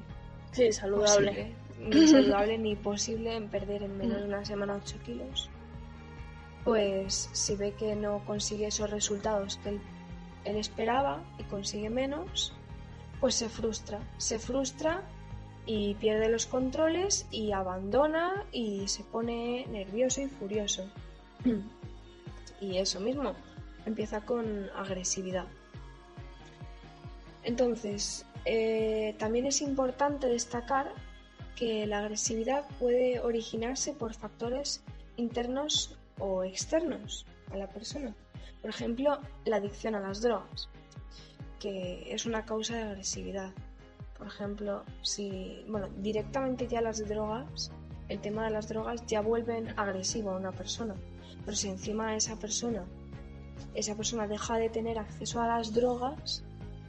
Sí, 0.53 0.73
saludable. 0.73 1.55
posible, 1.79 2.00
ni 2.00 2.09
saludable 2.09 2.59
ni 2.59 2.76
posible 2.76 3.37
en 3.37 3.49
perder 3.49 3.83
en 3.83 3.97
menos 3.99 4.19
de 4.21 4.25
una 4.29 4.45
semana 4.45 4.81
8 4.83 4.97
kilos. 5.05 5.50
Pues 6.65 7.29
si 7.33 7.55
ve 7.57 7.73
que 7.75 7.95
no 7.95 8.25
consigue 8.25 8.67
esos 8.67 8.91
resultados 8.91 9.59
que 9.59 9.71
él, 9.71 9.81
él 10.45 10.57
esperaba 10.57 11.23
y 11.38 11.45
consigue 11.45 11.91
menos, 11.91 12.53
pues 13.21 13.35
se 13.35 13.49
frustra. 13.49 14.00
Se 14.19 14.38
frustra 14.38 15.03
y 15.65 15.95
pierde 15.95 16.29
los 16.29 16.47
controles 16.47 17.26
y 17.31 17.53
abandona 17.53 18.45
y 18.53 18.88
se 18.88 19.05
pone 19.05 19.67
nervioso 19.69 20.23
y 20.23 20.29
furioso. 20.29 20.88
Y 22.61 22.79
eso 22.79 22.99
mismo, 23.00 23.35
empieza 23.85 24.23
con 24.23 24.69
agresividad. 24.75 25.47
Entonces, 27.47 28.26
eh, 28.45 29.15
también 29.19 29.47
es 29.47 29.62
importante 29.62 30.26
destacar 30.26 30.93
que 31.55 31.87
la 31.87 32.00
agresividad 32.00 32.67
puede 32.81 33.21
originarse 33.21 33.93
por 33.93 34.15
factores 34.15 34.83
internos 35.17 35.97
o 36.19 36.43
externos 36.43 37.25
a 37.53 37.57
la 37.57 37.69
persona. 37.69 38.17
Por 38.61 38.71
ejemplo, 38.71 39.21
la 39.45 39.57
adicción 39.57 39.95
a 39.95 40.00
las 40.00 40.23
drogas, 40.23 40.69
que 41.61 42.12
es 42.12 42.26
una 42.26 42.45
causa 42.45 42.79
de 42.79 42.83
agresividad. 42.83 43.53
Por 44.19 44.26
ejemplo, 44.26 44.83
si, 45.03 45.65
bueno, 45.69 45.88
directamente 45.99 46.67
ya 46.67 46.81
las 46.81 47.07
drogas, 47.07 47.71
el 48.09 48.21
tema 48.21 48.45
de 48.47 48.50
las 48.50 48.69
drogas 48.69 49.07
ya 49.07 49.21
vuelven 49.21 49.73
agresivo 49.79 50.33
a 50.33 50.37
una 50.37 50.50
persona. 50.50 50.97
Pero 51.45 51.57
si 51.57 51.69
encima 51.69 52.17
esa 52.17 52.35
persona, 52.41 52.85
esa 53.73 53.95
persona 53.95 54.26
deja 54.26 54.59
de 54.59 54.69
tener 54.69 54.99
acceso 54.99 55.41
a 55.41 55.47
las 55.47 55.73
drogas, 55.73 56.43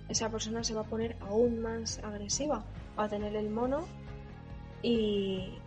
esa 0.10 0.30
persona 0.30 0.64
se 0.64 0.74
va 0.74 0.82
a 0.82 0.86
poner 0.86 1.18
aún 1.22 1.62
más 1.62 2.00
agresiva. 2.04 2.64
Va 2.98 3.06
a 3.06 3.10
tener 3.10 3.36
el 3.36 3.50
mono 3.50 3.86
y 4.82 5.58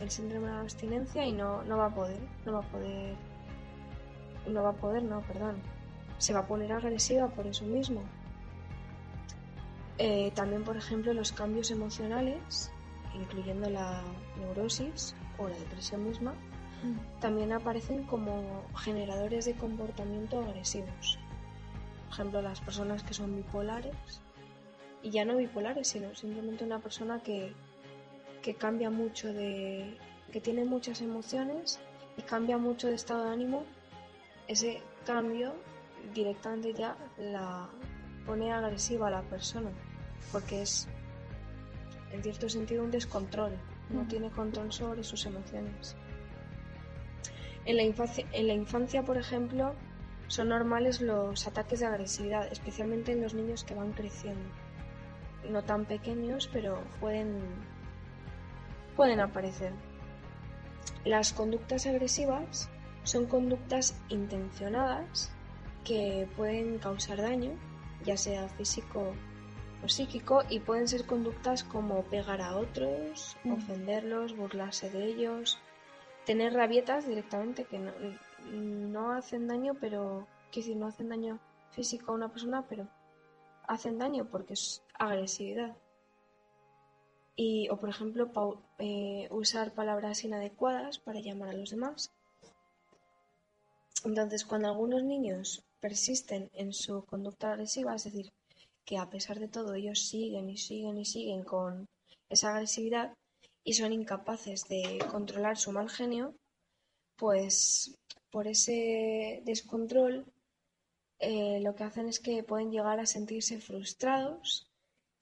el 0.00 0.10
síndrome 0.10 0.48
de 0.48 0.58
abstinencia 0.58 1.24
y 1.24 1.32
no, 1.32 1.62
no 1.64 1.78
va 1.78 1.86
a 1.86 1.94
poder, 1.94 2.20
no 2.44 2.52
va 2.52 2.58
a 2.60 2.62
poder, 2.62 3.16
no 4.46 4.62
va 4.62 4.70
a 4.70 4.74
poder, 4.74 5.02
no, 5.02 5.20
perdón. 5.22 5.56
se 6.18 6.32
va 6.32 6.40
a 6.40 6.46
poner 6.46 6.72
agresiva 6.72 7.28
por 7.28 7.46
eso 7.46 7.64
mismo. 7.64 8.02
Eh, 9.98 10.32
también, 10.34 10.64
por 10.64 10.76
ejemplo, 10.76 11.12
los 11.12 11.32
cambios 11.32 11.70
emocionales, 11.70 12.70
incluyendo 13.14 13.68
la 13.68 14.02
neurosis 14.38 15.14
o 15.38 15.48
la 15.48 15.56
depresión 15.56 16.04
misma, 16.04 16.34
también 17.20 17.52
aparecen 17.52 18.04
como 18.04 18.64
generadores 18.74 19.44
de 19.44 19.54
comportamiento 19.54 20.40
agresivos. 20.40 21.18
Por 22.10 22.14
ejemplo, 22.14 22.42
las 22.42 22.60
personas 22.60 23.04
que 23.04 23.14
son 23.14 23.36
bipolares, 23.36 23.94
y 25.00 25.10
ya 25.10 25.24
no 25.24 25.36
bipolares, 25.36 25.86
sino 25.86 26.12
simplemente 26.16 26.64
una 26.64 26.80
persona 26.80 27.22
que, 27.22 27.52
que 28.42 28.54
cambia 28.54 28.90
mucho 28.90 29.32
de. 29.32 29.96
que 30.32 30.40
tiene 30.40 30.64
muchas 30.64 31.00
emociones 31.02 31.78
y 32.16 32.22
cambia 32.22 32.58
mucho 32.58 32.88
de 32.88 32.96
estado 32.96 33.24
de 33.24 33.30
ánimo, 33.30 33.64
ese 34.48 34.82
cambio 35.06 35.54
directamente 36.12 36.74
ya 36.74 36.96
la 37.16 37.68
pone 38.26 38.52
agresiva 38.52 39.06
a 39.06 39.10
la 39.10 39.22
persona, 39.22 39.70
porque 40.32 40.62
es 40.62 40.88
en 42.12 42.24
cierto 42.24 42.48
sentido 42.48 42.82
un 42.82 42.90
descontrol, 42.90 43.52
no 43.88 44.04
tiene 44.08 44.30
control 44.30 44.72
sobre 44.72 45.04
sus 45.04 45.26
emociones. 45.26 45.94
En 47.66 47.76
la, 47.76 47.84
infancia, 47.84 48.26
en 48.32 48.48
la 48.48 48.54
infancia, 48.54 49.04
por 49.04 49.16
ejemplo, 49.16 49.76
son 50.30 50.50
normales 50.50 51.00
los 51.00 51.48
ataques 51.48 51.80
de 51.80 51.86
agresividad, 51.86 52.46
especialmente 52.52 53.10
en 53.10 53.20
los 53.20 53.34
niños 53.34 53.64
que 53.64 53.74
van 53.74 53.90
creciendo. 53.90 54.48
No 55.50 55.64
tan 55.64 55.86
pequeños, 55.86 56.48
pero 56.52 56.84
pueden, 57.00 57.40
pueden 58.94 59.18
aparecer. 59.18 59.72
Las 61.04 61.32
conductas 61.32 61.84
agresivas 61.86 62.70
son 63.02 63.26
conductas 63.26 64.00
intencionadas 64.08 65.32
que 65.84 66.28
pueden 66.36 66.78
causar 66.78 67.20
daño, 67.20 67.50
ya 68.04 68.16
sea 68.16 68.46
físico 68.50 69.12
o 69.82 69.88
psíquico, 69.88 70.44
y 70.48 70.60
pueden 70.60 70.86
ser 70.86 71.06
conductas 71.06 71.64
como 71.64 72.04
pegar 72.04 72.40
a 72.40 72.56
otros, 72.56 73.36
ofenderlos, 73.52 74.36
burlarse 74.36 74.90
de 74.90 75.06
ellos, 75.06 75.58
tener 76.24 76.52
rabietas 76.52 77.08
directamente 77.08 77.64
que 77.64 77.80
no, 77.80 77.90
no 78.52 79.12
hacen 79.12 79.46
daño, 79.46 79.74
pero 79.80 80.26
quiero 80.50 80.66
decir, 80.66 80.76
no 80.76 80.86
hacen 80.86 81.08
daño 81.08 81.38
físico 81.72 82.12
a 82.12 82.14
una 82.14 82.28
persona, 82.28 82.66
pero 82.68 82.88
hacen 83.66 83.98
daño 83.98 84.26
porque 84.30 84.54
es 84.54 84.82
agresividad. 84.98 85.76
Y, 87.36 87.68
o 87.70 87.76
por 87.78 87.88
ejemplo, 87.88 88.30
eh, 88.78 89.28
usar 89.30 89.72
palabras 89.72 90.24
inadecuadas 90.24 90.98
para 90.98 91.20
llamar 91.20 91.50
a 91.50 91.54
los 91.54 91.70
demás. 91.70 92.12
Entonces, 94.04 94.44
cuando 94.44 94.68
algunos 94.68 95.02
niños 95.04 95.62
persisten 95.80 96.50
en 96.52 96.72
su 96.72 97.04
conducta 97.04 97.52
agresiva, 97.52 97.94
es 97.94 98.04
decir, 98.04 98.32
que 98.84 98.98
a 98.98 99.08
pesar 99.08 99.38
de 99.38 99.48
todo 99.48 99.74
ellos 99.74 100.00
siguen 100.00 100.50
y 100.50 100.56
siguen 100.56 100.98
y 100.98 101.04
siguen 101.04 101.44
con 101.44 101.86
esa 102.28 102.50
agresividad 102.50 103.14
y 103.62 103.74
son 103.74 103.92
incapaces 103.92 104.64
de 104.68 104.98
controlar 105.10 105.56
su 105.56 105.70
mal 105.72 105.88
genio, 105.90 106.34
pues 107.16 107.94
por 108.30 108.46
ese 108.46 109.42
descontrol 109.44 110.26
eh, 111.18 111.60
lo 111.62 111.74
que 111.74 111.84
hacen 111.84 112.08
es 112.08 112.18
que 112.18 112.42
pueden 112.42 112.70
llegar 112.70 112.98
a 112.98 113.06
sentirse 113.06 113.60
frustrados 113.60 114.70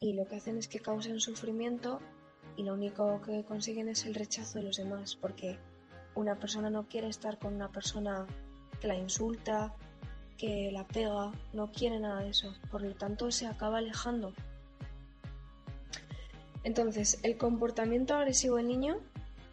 y 0.00 0.12
lo 0.12 0.28
que 0.28 0.36
hacen 0.36 0.56
es 0.58 0.68
que 0.68 0.78
causen 0.78 1.18
sufrimiento 1.18 2.00
y 2.56 2.62
lo 2.62 2.74
único 2.74 3.20
que 3.22 3.44
consiguen 3.44 3.88
es 3.88 4.04
el 4.04 4.14
rechazo 4.14 4.58
de 4.58 4.64
los 4.64 4.76
demás 4.76 5.16
porque 5.16 5.58
una 6.14 6.38
persona 6.38 6.70
no 6.70 6.86
quiere 6.86 7.08
estar 7.08 7.38
con 7.38 7.54
una 7.54 7.70
persona 7.70 8.26
que 8.80 8.86
la 8.86 8.96
insulta, 8.96 9.74
que 10.36 10.70
la 10.72 10.86
pega, 10.86 11.32
no 11.52 11.72
quiere 11.72 11.98
nada 11.98 12.20
de 12.20 12.30
eso, 12.30 12.54
por 12.70 12.82
lo 12.82 12.94
tanto 12.94 13.30
se 13.30 13.46
acaba 13.46 13.78
alejando. 13.78 14.32
Entonces, 16.64 17.18
el 17.22 17.36
comportamiento 17.38 18.14
agresivo 18.14 18.56
del 18.56 18.68
niño 18.68 18.98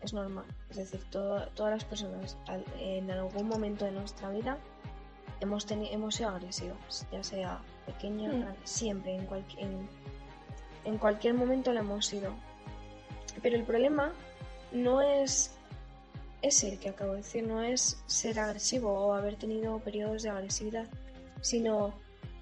es 0.02 0.14
normal, 0.14 0.46
es 0.78 0.92
decir, 0.92 1.06
todas 1.10 1.50
las 1.58 1.84
personas 1.86 2.38
en 2.80 3.10
algún 3.12 3.48
momento 3.48 3.86
de 3.86 3.92
nuestra 3.92 4.30
vida 4.30 4.58
hemos, 5.40 5.66
hemos 5.70 6.16
sido 6.16 6.30
agresivas, 6.30 7.08
ya 7.12 7.24
sea 7.24 7.60
pequeña, 7.86 8.32
mm. 8.32 8.56
siempre, 8.64 9.16
en, 9.16 9.28
en, 9.58 9.90
en 10.86 10.98
cualquier 10.98 11.34
momento 11.34 11.74
lo 11.74 11.80
hemos 11.80 12.06
sido. 12.06 12.34
Pero 13.42 13.56
el 13.56 13.64
problema 13.64 14.14
no 14.72 15.02
es 15.02 15.56
ese 16.42 16.78
que 16.78 16.90
acabo 16.90 17.12
de 17.12 17.18
decir, 17.18 17.48
no 17.48 17.62
es 17.64 18.02
ser 18.06 18.40
agresivo 18.40 18.92
o 18.92 19.14
haber 19.14 19.36
tenido 19.36 19.80
periodos 19.80 20.24
de 20.24 20.30
agresividad, 20.30 20.88
sino 21.42 21.94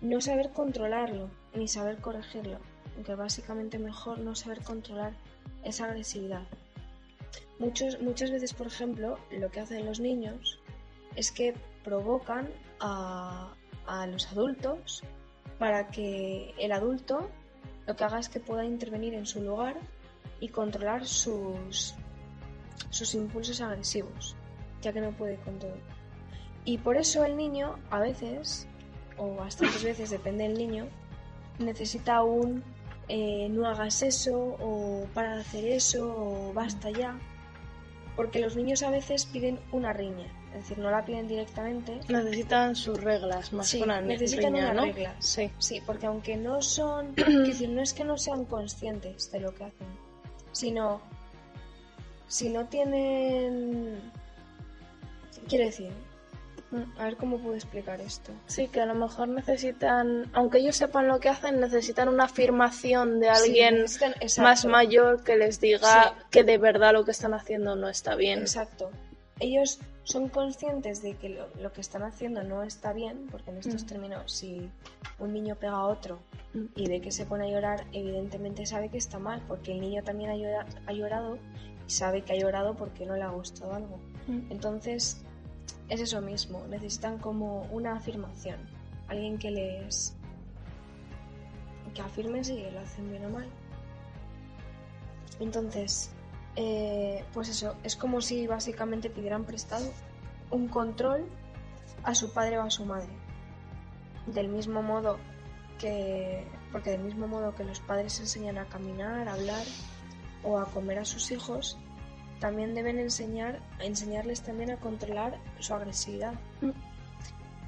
no 0.02 0.22
saber 0.22 0.52
controlarlo 0.52 1.30
ni 1.56 1.68
saber 1.68 1.98
corregirlo, 1.98 2.60
aunque 2.96 3.16
básicamente 3.16 3.80
mejor 3.80 4.20
no 4.20 4.36
saber 4.36 4.62
controlar 4.62 5.14
esa 5.64 5.86
agresividad. 5.86 6.44
Muchos, 7.64 8.02
muchas 8.02 8.30
veces, 8.30 8.54
por 8.54 8.68
ejemplo, 8.68 9.18
lo 9.32 9.50
que 9.50 9.62
hacen 9.62 9.86
los 9.86 10.02
niños 10.02 10.60
es 11.16 11.32
que 11.32 11.54
provocan 11.84 12.50
a, 12.82 13.54
a 13.88 14.08
los 14.08 14.28
adultos 14.32 15.04
para 15.60 15.88
que 15.88 16.54
el 16.60 16.74
adulto 16.74 17.30
lo 17.88 17.96
que 17.96 18.04
haga 18.04 18.20
es 18.20 18.28
que 18.28 18.42
pueda 18.42 18.66
intervenir 18.66 19.14
en 19.14 19.26
su 19.26 19.42
lugar 19.42 19.78
y 20.42 20.50
controlar 20.50 21.06
sus, 21.06 21.96
sus 22.90 23.16
impulsos 23.16 23.62
agresivos, 23.62 24.36
ya 24.82 24.92
que 24.92 25.00
no 25.00 25.12
puede 25.12 25.38
con 25.38 25.58
todo. 25.58 25.78
Y 26.66 26.80
por 26.80 26.98
eso 26.98 27.24
el 27.24 27.38
niño 27.38 27.80
a 27.90 28.00
veces, 28.00 28.68
o 29.18 29.36
bastantes 29.36 29.84
veces, 29.90 30.10
depende 30.10 30.44
del 30.44 30.58
niño, 30.58 30.88
necesita 31.60 32.24
un 32.24 32.62
eh, 33.08 33.48
no 33.50 33.68
hagas 33.68 34.02
eso, 34.02 34.58
o 34.60 35.06
para 35.14 35.36
de 35.36 35.42
hacer 35.42 35.66
eso, 35.66 36.08
o 36.08 36.54
basta 36.54 36.90
ya. 36.90 37.18
Porque 38.16 38.40
los 38.40 38.56
niños 38.56 38.84
a 38.84 38.92
veces 38.92 39.26
piden 39.26 39.60
una 39.72 39.92
riña, 39.92 40.28
es 40.54 40.62
decir, 40.62 40.78
no 40.78 40.92
la 40.92 41.04
piden 41.04 41.28
directamente. 41.28 42.00
Necesitan 42.08 42.76
sus 42.76 43.02
reglas, 43.02 43.52
más 43.54 43.68
sí, 43.68 43.82
una 43.82 44.02
necesitan 44.02 44.54
riña, 44.54 44.72
unas 44.72 44.76
¿no? 44.76 44.86
reglas. 44.86 45.16
Sí. 45.20 45.50
Sí, 45.58 45.82
porque 45.84 46.06
aunque 46.06 46.38
no 46.38 46.62
son, 46.62 47.14
quiero 47.16 47.44
decir, 47.44 47.70
no 47.70 47.82
es 47.82 47.94
que 47.94 48.04
no 48.04 48.18
sean 48.18 48.46
conscientes 48.46 49.32
de 49.32 49.40
lo 49.40 49.54
que 49.56 49.64
hacen, 49.64 49.88
sino 50.52 51.02
si 52.28 52.50
no 52.50 52.66
tienen, 52.68 54.00
quiero 55.48 55.66
decir. 55.66 55.92
A 56.98 57.04
ver 57.06 57.18
cómo 57.18 57.38
puedo 57.38 57.56
explicar 57.56 58.00
esto. 58.02 58.32
Sí, 58.48 58.68
que 58.68 58.82
a 58.82 58.86
lo 58.86 58.96
mejor 58.96 59.28
necesitan, 59.30 60.30
aunque 60.34 60.60
ellos 60.60 60.76
sepan 60.76 61.08
lo 61.08 61.20
que 61.20 61.30
hacen, 61.30 61.60
necesitan 61.60 62.10
una 62.10 62.26
afirmación 62.26 63.20
de 63.20 63.30
alguien 63.30 63.86
más 64.40 64.66
mayor 64.66 65.24
que 65.24 65.36
les 65.38 65.60
diga 65.60 66.16
Sí. 66.18 66.24
que 66.32 66.44
de 66.44 66.58
verdad 66.58 66.94
lo 66.94 67.06
que 67.06 67.12
están 67.12 67.34
haciendo 67.34 67.76
no 67.76 67.90
está 67.90 68.16
bien. 68.16 68.40
Exacto. 68.40 68.90
Ellos 69.40 69.80
son 70.04 70.30
conscientes 70.30 71.02
de 71.02 71.16
que 71.16 71.30
lo, 71.30 71.48
lo 71.62 71.72
que 71.74 71.82
están 71.82 72.04
haciendo 72.04 72.44
no 72.44 72.62
está 72.64 72.94
bien, 72.94 73.28
porque 73.32 73.52
en 73.52 73.58
estos 73.58 73.84
Mm. 73.84 73.88
términos, 73.88 74.32
si 74.32 74.70
un 75.20 75.34
niño 75.34 75.56
pega 75.56 75.74
a 75.74 75.86
otro 75.88 76.20
Mm. 76.54 76.66
y 76.76 76.88
ve 76.88 77.02
que 77.02 77.12
se 77.12 77.26
pone 77.26 77.48
a 77.48 77.52
llorar, 77.52 77.86
evidentemente 77.94 78.66
sabe 78.66 78.90
que 78.90 78.98
está 78.98 79.18
mal, 79.20 79.42
porque 79.48 79.72
el 79.72 79.82
niño 79.82 80.04
también 80.04 80.30
ha, 80.30 80.36
llora- 80.36 80.66
ha 80.86 80.94
llorado 80.94 81.38
y 81.88 81.92
sabe 81.92 82.22
que 82.22 82.34
ha 82.34 82.36
llorado 82.38 82.76
porque 82.76 83.06
no 83.06 83.16
le 83.16 83.24
ha 83.24 83.30
gustado 83.30 83.74
algo. 83.74 83.98
Mm. 84.28 84.52
Entonces, 84.52 85.24
es 85.94 86.02
eso 86.02 86.22
mismo, 86.22 86.66
necesitan 86.70 87.20
como 87.20 87.64
una 87.72 87.96
afirmación, 87.96 88.58
alguien 89.08 89.38
que 89.38 89.52
les 89.52 90.16
que 91.94 92.02
afirme 92.02 92.44
si 92.44 92.60
lo 92.72 92.80
hacen 92.80 93.12
bien 93.12 93.26
o 93.26 93.30
mal. 93.30 93.48
Entonces, 95.40 96.10
eh, 96.56 97.24
pues 97.32 97.50
eso, 97.50 97.76
es 97.84 97.96
como 97.96 98.22
si 98.22 98.48
básicamente 98.48 99.12
pidieran 99.12 99.46
prestado 99.46 99.86
un 100.50 100.68
control 100.68 101.26
a 102.04 102.16
su 102.16 102.34
padre 102.34 102.58
o 102.58 102.64
a 102.64 102.72
su 102.72 102.86
madre. 102.86 103.14
Del 104.26 104.48
mismo 104.48 104.82
modo 104.82 105.20
que, 105.78 106.48
porque 106.72 106.90
del 106.90 107.02
mismo 107.02 107.28
modo 107.28 107.54
que 107.54 107.64
los 107.64 107.80
padres 107.82 108.20
enseñan 108.20 108.58
a 108.58 108.66
caminar, 108.66 109.28
a 109.28 109.34
hablar 109.34 109.66
o 110.44 110.58
a 110.58 110.66
comer 110.66 110.98
a 110.98 111.06
sus 111.06 111.30
hijos, 111.30 111.78
también 112.40 112.74
deben 112.76 113.00
enseñar, 113.00 113.60
enseñarles 113.80 114.42
también 114.42 114.72
a 114.72 114.78
controlar 114.78 115.38
su 115.60 115.74
agresividad. 115.74 116.34
Mm. 116.62 116.72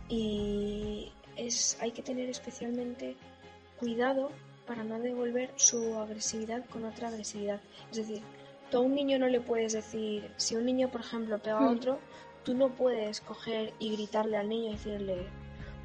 Y 0.10 1.12
es, 1.36 1.78
hay 1.82 1.92
que 1.92 2.02
tener 2.02 2.30
especialmente 2.30 3.16
cuidado 3.80 4.30
para 4.68 4.84
no 4.84 5.00
devolver 5.00 5.52
su 5.56 5.98
agresividad 6.00 6.66
con 6.66 6.86
otra 6.86 7.10
agresividad. 7.10 7.60
Es 7.92 7.98
decir, 7.98 8.22
tú 8.72 8.78
a 8.78 8.82
un 8.82 8.96
niño 8.96 9.20
no 9.20 9.28
le 9.28 9.42
puedes 9.42 9.74
decir, 9.74 10.32
si 10.38 10.56
un 10.56 10.66
niño, 10.66 10.90
por 10.90 11.02
ejemplo, 11.02 11.40
pega 11.40 11.58
a 11.60 11.62
Mm. 11.72 11.76
otro, 11.78 12.00
tú 12.44 12.54
no 12.54 12.70
puedes 12.70 13.22
coger 13.22 13.74
y 13.80 13.92
gritarle 13.96 14.38
al 14.38 14.50
niño 14.50 14.70
y 14.70 14.74
decirle, 14.74 15.28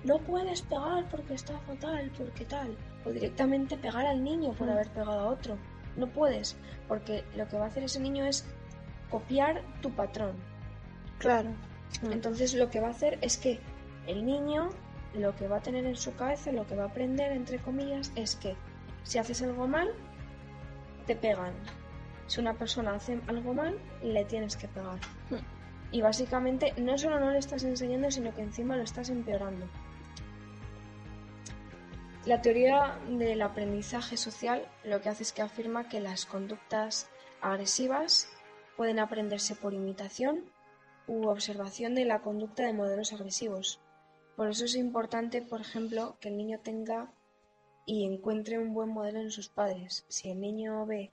no 0.04 0.18
puedes 0.18 0.62
pegar 0.62 1.08
porque 1.10 1.34
está 1.34 1.58
fatal, 1.60 2.10
porque 2.16 2.44
tal. 2.44 2.76
O 3.04 3.10
directamente 3.10 3.76
pegar 3.76 4.06
al 4.06 4.22
niño 4.22 4.52
por 4.52 4.66
Mm. 4.68 4.70
haber 4.70 4.88
pegado 4.90 5.20
a 5.20 5.26
otro. 5.28 5.56
No 5.96 6.06
puedes, 6.08 6.56
porque 6.88 7.24
lo 7.36 7.48
que 7.48 7.56
va 7.58 7.64
a 7.64 7.68
hacer 7.68 7.82
ese 7.84 8.00
niño 8.00 8.24
es 8.24 8.44
copiar 9.10 9.62
tu 9.82 9.90
patrón. 9.90 10.36
Claro. 11.18 11.50
Entonces 12.10 12.54
lo 12.54 12.70
que 12.70 12.80
va 12.80 12.88
a 12.88 12.92
hacer 12.92 13.18
es 13.20 13.36
que 13.36 13.60
el 14.06 14.24
niño 14.24 14.70
lo 15.14 15.34
que 15.34 15.48
va 15.48 15.56
a 15.56 15.60
tener 15.60 15.84
en 15.86 15.96
su 15.96 16.14
cabeza, 16.14 16.52
lo 16.52 16.66
que 16.66 16.76
va 16.76 16.84
a 16.84 16.86
aprender, 16.86 17.32
entre 17.32 17.58
comillas, 17.58 18.12
es 18.14 18.36
que 18.36 18.56
si 19.02 19.18
haces 19.18 19.42
algo 19.42 19.66
mal, 19.66 19.90
te 21.06 21.16
pegan. 21.16 21.52
Si 22.26 22.40
una 22.40 22.54
persona 22.54 22.94
hace 22.94 23.20
algo 23.26 23.54
mal, 23.54 23.78
le 24.02 24.24
tienes 24.24 24.56
que 24.56 24.68
pegar. 24.68 24.98
Y 25.90 26.00
básicamente 26.00 26.72
no 26.76 26.96
solo 26.96 27.18
no 27.18 27.30
le 27.32 27.38
estás 27.38 27.64
enseñando, 27.64 28.10
sino 28.10 28.32
que 28.34 28.42
encima 28.42 28.76
lo 28.76 28.84
estás 28.84 29.10
empeorando. 29.10 29.66
La 32.26 32.42
teoría 32.42 32.98
del 33.08 33.42
aprendizaje 33.42 34.16
social 34.16 34.68
lo 34.84 35.00
que 35.00 35.08
hace 35.08 35.24
es 35.24 35.32
que 35.32 35.42
afirma 35.42 35.88
que 35.88 36.00
las 36.00 36.26
conductas 36.26 37.08
agresivas 37.40 38.28
pueden 38.80 38.98
aprenderse 38.98 39.56
por 39.56 39.74
imitación 39.74 40.42
u 41.06 41.28
observación 41.28 41.94
de 41.94 42.06
la 42.06 42.22
conducta 42.22 42.64
de 42.64 42.72
modelos 42.72 43.12
agresivos. 43.12 43.78
Por 44.36 44.48
eso 44.48 44.64
es 44.64 44.74
importante, 44.74 45.42
por 45.42 45.60
ejemplo, 45.60 46.16
que 46.18 46.30
el 46.30 46.38
niño 46.38 46.60
tenga 46.60 47.12
y 47.84 48.06
encuentre 48.06 48.58
un 48.58 48.72
buen 48.72 48.88
modelo 48.88 49.20
en 49.20 49.30
sus 49.30 49.50
padres. 49.50 50.06
Si 50.08 50.30
el 50.30 50.40
niño 50.40 50.86
ve 50.86 51.10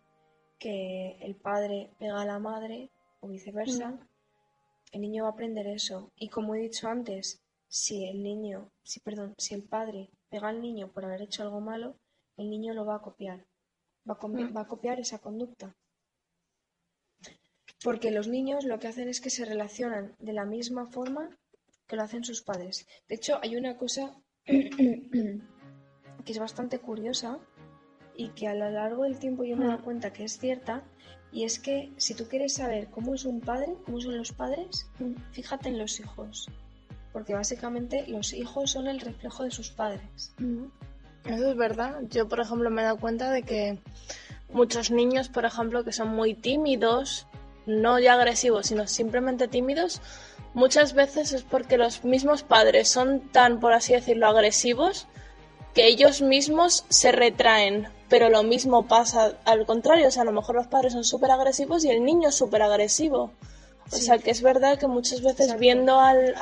que 0.59 1.17
el 1.19 1.35
padre 1.35 1.89
pega 1.99 2.21
a 2.21 2.25
la 2.25 2.39
madre 2.39 2.89
o 3.19 3.27
viceversa, 3.27 3.99
el 4.93 5.01
niño 5.01 5.23
va 5.23 5.31
a 5.31 5.33
aprender 5.33 5.67
eso. 5.67 6.09
Y 6.15 6.29
como 6.29 6.55
he 6.55 6.59
dicho 6.59 6.87
antes, 6.87 7.41
si 7.67 8.05
el 8.05 8.23
niño, 8.23 8.69
si 8.83 9.01
perdón, 9.01 9.35
si 9.37 9.55
el 9.55 9.63
padre 9.63 10.09
pega 10.29 10.47
al 10.47 10.61
niño 10.61 10.87
por 10.93 11.03
haber 11.03 11.21
hecho 11.23 11.43
algo 11.43 11.59
malo, 11.59 11.97
el 12.37 12.49
niño 12.49 12.73
lo 12.73 12.85
va 12.85 12.95
a 12.95 13.01
copiar. 13.01 13.45
Va 14.09 14.17
a, 14.21 14.25
Mm. 14.25 14.55
va 14.55 14.61
a 14.61 14.67
copiar 14.67 15.01
esa 15.01 15.19
conducta. 15.19 15.75
Porque 17.83 18.11
los 18.11 18.27
niños 18.27 18.65
lo 18.65 18.79
que 18.79 18.87
hacen 18.87 19.07
es 19.07 19.21
que 19.21 19.29
se 19.29 19.45
relacionan 19.45 20.15
de 20.19 20.33
la 20.33 20.45
misma 20.45 20.85
forma 20.85 21.37
que 21.87 21.95
lo 21.95 22.03
hacen 22.03 22.23
sus 22.23 22.41
padres. 22.41 22.87
De 23.07 23.15
hecho, 23.15 23.39
hay 23.41 23.55
una 23.55 23.77
cosa 23.77 24.15
que 24.45 25.41
es 26.25 26.39
bastante 26.39 26.79
curiosa 26.79 27.39
y 28.15 28.29
que 28.29 28.47
a 28.47 28.55
lo 28.55 28.69
largo 28.69 29.03
del 29.03 29.19
tiempo 29.19 29.43
yo 29.43 29.55
me 29.55 29.65
he 29.65 29.67
dado 29.67 29.83
cuenta 29.83 30.11
que 30.11 30.23
es 30.23 30.39
cierta, 30.39 30.83
y 31.31 31.43
es 31.43 31.59
que 31.59 31.91
si 31.97 32.13
tú 32.15 32.27
quieres 32.27 32.53
saber 32.53 32.89
cómo 32.89 33.13
es 33.13 33.25
un 33.25 33.41
padre, 33.41 33.75
cómo 33.85 34.01
son 34.01 34.17
los 34.17 34.31
padres, 34.31 34.89
fíjate 35.31 35.69
en 35.69 35.77
los 35.77 35.99
hijos. 35.99 36.49
Porque 37.13 37.33
básicamente 37.33 38.05
los 38.07 38.33
hijos 38.33 38.71
son 38.71 38.87
el 38.87 38.99
reflejo 38.99 39.43
de 39.43 39.51
sus 39.51 39.69
padres. 39.69 40.33
Eso 41.25 41.51
es 41.51 41.57
verdad. 41.57 42.01
Yo, 42.09 42.27
por 42.27 42.39
ejemplo, 42.39 42.69
me 42.69 42.81
he 42.81 42.85
dado 42.85 42.97
cuenta 42.97 43.31
de 43.31 43.43
que 43.43 43.79
muchos 44.49 44.91
niños, 44.91 45.29
por 45.29 45.45
ejemplo, 45.45 45.83
que 45.83 45.91
son 45.91 46.09
muy 46.09 46.33
tímidos, 46.33 47.27
no 47.67 47.99
ya 47.99 48.13
agresivos, 48.13 48.67
sino 48.67 48.87
simplemente 48.87 49.47
tímidos, 49.47 50.01
muchas 50.55 50.93
veces 50.93 51.33
es 51.33 51.43
porque 51.43 51.77
los 51.77 52.03
mismos 52.03 52.41
padres 52.41 52.87
son 52.89 53.19
tan, 53.31 53.59
por 53.59 53.73
así 53.73 53.93
decirlo, 53.93 54.27
agresivos 54.27 55.05
que 55.75 55.85
ellos 55.87 56.21
mismos 56.23 56.85
se 56.89 57.11
retraen. 57.11 57.87
Pero 58.09 58.29
lo 58.29 58.41
mismo 58.41 58.87
pasa 58.87 59.33
al 59.43 59.65
contrario, 59.65 60.07
o 60.07 60.11
sea, 60.11 60.21
a 60.21 60.25
lo 60.25 60.31
mejor 60.31 60.55
los 60.55 60.67
padres 60.67 60.93
son 60.93 61.03
súper 61.03 61.29
agresivos 61.29 61.83
y 61.83 61.89
el 61.89 62.03
niño 62.05 62.29
es 62.29 62.35
súper 62.35 62.61
agresivo. 62.63 63.31
O 63.91 63.95
Sí. 63.95 64.01
sea, 64.01 64.17
que 64.17 64.31
es 64.31 64.41
verdad 64.41 64.77
que 64.77 64.87
muchas 64.87 65.21
veces 65.21 65.41
Exacto. 65.41 65.59
viendo 65.61 65.99
al, 65.99 66.33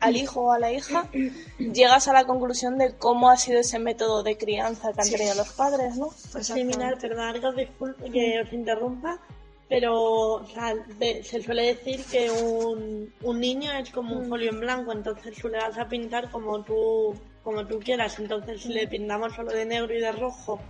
al, 0.00 0.16
hijo 0.16 0.40
o 0.42 0.52
a 0.52 0.58
la 0.58 0.72
hija, 0.72 1.08
llegas 1.58 2.08
a 2.08 2.12
la 2.12 2.24
conclusión 2.24 2.78
de 2.78 2.94
cómo 2.96 3.30
ha 3.30 3.36
sido 3.36 3.60
ese 3.60 3.78
método 3.78 4.22
de 4.22 4.36
crianza 4.36 4.92
que 4.92 5.02
han 5.02 5.10
tenido 5.10 5.34
los 5.34 5.50
padres, 5.52 5.96
¿no? 5.96 6.08
Pues 6.32 6.46
similar, 6.48 6.98
que 6.98 7.06
os, 7.46 7.56
disculpe, 7.56 8.10
que 8.10 8.40
os 8.40 8.52
interrumpa, 8.52 9.20
pero 9.68 10.34
o 10.34 10.46
sea, 10.46 10.74
de- 10.74 11.22
se 11.24 11.42
suele 11.42 11.74
decir 11.74 12.04
que 12.04 12.30
un, 12.30 13.12
un 13.22 13.40
niño 13.40 13.72
es 13.72 13.90
como 13.90 14.16
un 14.16 14.28
folio 14.28 14.50
en 14.50 14.60
blanco, 14.60 14.92
entonces 14.92 15.36
tú 15.40 15.48
le 15.48 15.58
vas 15.58 15.76
a 15.76 15.88
pintar 15.88 16.30
como 16.30 16.62
tú, 16.62 17.14
como 17.42 17.66
tú 17.66 17.80
quieras. 17.80 18.18
Entonces, 18.18 18.62
si 18.62 18.72
le 18.72 18.86
pintamos 18.86 19.34
solo 19.34 19.50
de 19.52 19.64
negro 19.64 19.92
y 19.94 20.00
de 20.00 20.12
rojo, 20.12 20.60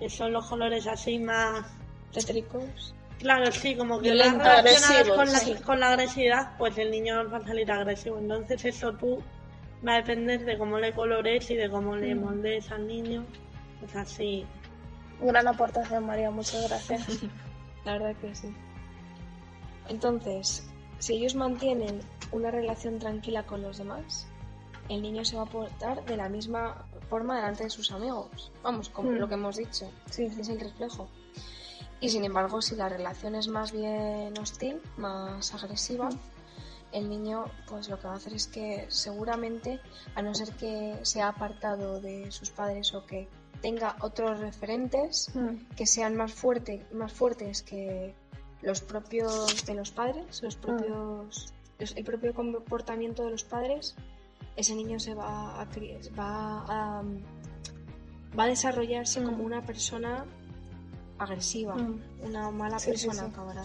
que 0.00 0.10
son 0.10 0.32
los 0.32 0.46
colores 0.46 0.86
así 0.86 1.18
más. 1.18 1.66
Tétricos. 2.12 2.94
Claro, 3.18 3.50
sí, 3.50 3.74
como 3.76 4.00
que 4.00 4.10
relacionados 4.10 4.58
agresivos, 4.58 5.16
con 5.16 5.32
la, 5.32 5.38
sí. 5.38 5.54
con 5.64 5.80
la 5.80 5.88
agresividad, 5.90 6.56
pues 6.58 6.76
el 6.78 6.90
niño 6.90 7.30
va 7.30 7.38
a 7.38 7.46
salir 7.46 7.70
agresivo. 7.70 8.18
Entonces, 8.18 8.64
eso 8.64 8.92
tú 8.92 9.22
va 9.86 9.94
a 9.94 9.96
depender 9.96 10.44
de 10.44 10.58
cómo 10.58 10.78
le 10.78 10.92
colores 10.92 11.50
y 11.50 11.54
de 11.54 11.70
cómo 11.70 11.96
le 11.96 12.14
moldees 12.14 12.70
al 12.70 12.86
niño. 12.86 13.24
Pues 13.80 13.94
así. 13.96 14.44
Gran 15.20 15.48
aportación, 15.48 16.04
María, 16.04 16.30
muchas 16.30 16.68
gracias. 16.68 17.06
La 17.86 17.92
verdad 17.92 18.14
que 18.20 18.34
sí. 18.34 18.54
Entonces, 19.88 20.68
si 20.98 21.14
ellos 21.14 21.34
mantienen 21.34 22.00
una 22.32 22.50
relación 22.50 22.98
tranquila 22.98 23.44
con 23.46 23.62
los 23.62 23.78
demás, 23.78 24.26
el 24.88 25.02
niño 25.02 25.24
se 25.24 25.36
va 25.36 25.42
a 25.42 25.46
portar 25.46 26.04
de 26.04 26.16
la 26.16 26.28
misma 26.28 26.84
forma 27.08 27.36
delante 27.36 27.64
de 27.64 27.70
sus 27.70 27.90
amigos. 27.92 28.52
Vamos, 28.62 28.88
como 28.88 29.10
Mm. 29.12 29.14
lo 29.14 29.28
que 29.28 29.34
hemos 29.34 29.56
dicho. 29.56 29.90
Sí, 30.10 30.28
sí. 30.28 30.40
Es 30.40 30.48
el 30.48 30.60
reflejo. 30.60 31.08
Y 32.00 32.08
sin 32.10 32.24
embargo, 32.24 32.60
si 32.60 32.74
la 32.76 32.88
relación 32.88 33.34
es 33.36 33.48
más 33.48 33.72
bien 33.72 34.36
hostil, 34.38 34.80
más 34.96 35.54
agresiva, 35.54 36.10
el 36.92 37.08
niño 37.08 37.44
pues 37.68 37.88
lo 37.88 37.98
que 37.98 38.06
va 38.06 38.14
a 38.14 38.16
hacer 38.16 38.34
es 38.34 38.46
que 38.46 38.86
seguramente, 38.88 39.80
a 40.14 40.22
no 40.22 40.34
ser 40.34 40.50
que 40.56 40.98
sea 41.02 41.28
apartado 41.28 42.00
de 42.00 42.30
sus 42.32 42.50
padres 42.50 42.92
o 42.94 43.06
que 43.06 43.28
tenga 43.62 43.96
otros 44.00 44.38
referentes, 44.40 45.30
Mm. 45.34 45.74
que 45.76 45.86
sean 45.86 46.16
más, 46.16 46.32
fuerte, 46.32 46.84
más 46.92 47.12
fuertes 47.12 47.62
que 47.62 48.14
los 48.62 48.80
propios 48.80 49.64
de 49.66 49.74
los 49.74 49.90
padres, 49.90 50.42
los 50.42 50.56
propios, 50.56 51.52
los- 51.78 51.96
el 51.96 52.04
propio 52.04 52.34
comportamiento 52.34 53.24
de 53.24 53.30
los 53.30 53.44
padres, 53.44 53.94
ese 54.56 54.74
niño 54.74 54.98
se 54.98 55.14
va 55.14 55.60
a, 55.60 55.66
va 56.18 56.64
a, 56.68 57.02
va 58.38 58.44
a 58.44 58.46
desarrollarse 58.46 59.20
Mm. 59.20 59.24
como 59.24 59.44
una 59.44 59.62
persona 59.62 60.24
agresiva, 61.18 61.76
una 62.22 62.50
mala 62.50 62.78
Sí, 62.78 62.84
sí, 62.86 62.90
persona 63.06 63.26
sí. 63.26 63.32
acabará. 63.32 63.64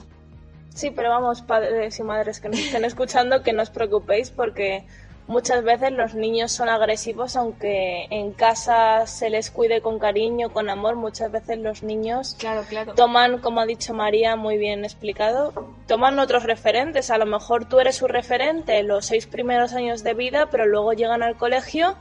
Sí, 0.74 0.90
pero 0.92 1.10
vamos, 1.10 1.42
padres 1.42 2.00
y 2.00 2.04
madres 2.04 2.40
que 2.40 2.48
nos 2.50 2.60
estén 2.60 2.86
escuchando, 2.86 3.44
que 3.44 3.52
no 3.54 3.62
os 3.62 3.70
preocupéis 3.70 4.30
porque 4.32 4.86
muchas 5.32 5.64
veces 5.64 5.92
los 5.94 6.14
niños 6.14 6.52
son 6.52 6.70
agresivos, 6.70 7.36
aunque 7.36 8.06
en 8.10 8.34
casa 8.34 9.08
se 9.08 9.30
les 9.30 9.50
cuide 9.50 9.82
con 9.82 9.98
cariño, 9.98 10.52
con 10.52 10.70
amor, 10.70 10.96
muchas 10.96 11.32
veces 11.32 11.58
los 11.58 11.82
niños 11.82 12.36
Claro, 12.38 12.64
claro. 12.68 12.94
toman, 12.94 13.40
como 13.40 13.62
ha 13.62 13.66
dicho 13.66 13.94
María, 13.94 14.36
muy 14.36 14.58
bien 14.58 14.84
explicado, 14.84 15.54
toman 15.88 16.20
otros 16.20 16.44
referentes. 16.44 17.10
A 17.10 17.18
lo 17.18 17.26
mejor 17.26 17.66
tú 17.66 17.80
eres 17.80 17.96
su 17.96 18.08
referente 18.08 18.84
los 18.84 19.06
seis 19.06 19.26
primeros 19.26 19.74
años 19.74 20.04
de 20.04 20.14
vida, 20.14 20.50
pero 20.52 20.66
luego 20.66 20.94
llegan 20.94 21.24
al 21.24 21.38
colegio 21.38 21.96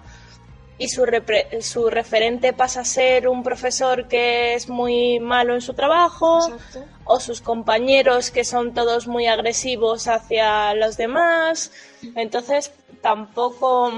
y 0.81 0.89
su, 0.89 1.05
repre- 1.05 1.61
su 1.61 1.91
referente 1.91 2.55
pasa 2.55 2.81
a 2.81 2.85
ser 2.87 3.29
un 3.29 3.43
profesor 3.43 4.09
que 4.09 4.55
es 4.55 4.69
muy 4.71 5.21
malo 5.21 5.55
en 5.55 5.61
su 5.61 5.75
trabajo 5.75 6.49
Exacto. 6.49 6.85
o 7.05 7.21
sus 7.21 7.43
compañeros 7.43 8.31
que 8.31 8.45
son 8.45 8.73
todos 8.73 9.07
muy 9.07 9.27
agresivos 9.27 10.09
hacia 10.09 10.73
los 10.75 10.97
demás. 10.97 11.71
Entonces, 12.17 12.73
tampoco 13.03 13.93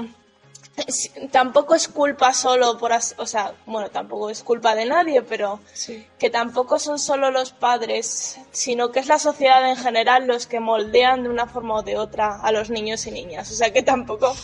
tampoco 1.31 1.75
es 1.75 1.87
culpa 1.87 2.33
solo 2.33 2.77
por 2.79 2.91
o 3.17 3.25
sea, 3.27 3.53
bueno, 3.65 3.89
tampoco 3.91 4.29
es 4.29 4.41
culpa 4.43 4.73
de 4.73 4.85
nadie, 4.85 5.21
pero 5.21 5.59
Sí. 5.73 6.05
que 6.17 6.29
tampoco 6.31 6.79
son 6.79 6.97
solo 6.97 7.29
los 7.29 7.51
padres, 7.51 8.39
sino 8.51 8.91
que 8.91 8.99
es 8.99 9.07
la 9.07 9.19
sociedad 9.19 9.69
en 9.69 9.77
general 9.77 10.25
los 10.25 10.47
que 10.47 10.59
moldean 10.59 11.23
de 11.23 11.29
una 11.29 11.45
forma 11.47 11.75
o 11.75 11.83
de 11.83 11.97
otra 11.97 12.39
a 12.41 12.51
los 12.51 12.69
niños 12.71 13.05
y 13.05 13.11
niñas. 13.11 13.51
O 13.51 13.53
sea 13.53 13.71
que 13.71 13.83
tampoco 13.83 14.35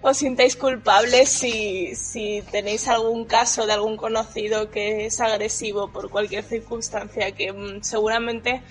os 0.00 0.16
sintáis 0.16 0.54
culpables 0.54 1.28
si, 1.28 1.96
si 1.96 2.42
tenéis 2.52 2.86
algún 2.86 3.24
caso 3.24 3.66
de 3.66 3.72
algún 3.72 3.96
conocido 3.96 4.70
que 4.70 5.06
es 5.06 5.20
agresivo 5.20 5.90
por 5.90 6.08
cualquier 6.08 6.44
circunstancia 6.44 7.32
que 7.32 7.52
mm, 7.52 7.82
seguramente 7.82 8.62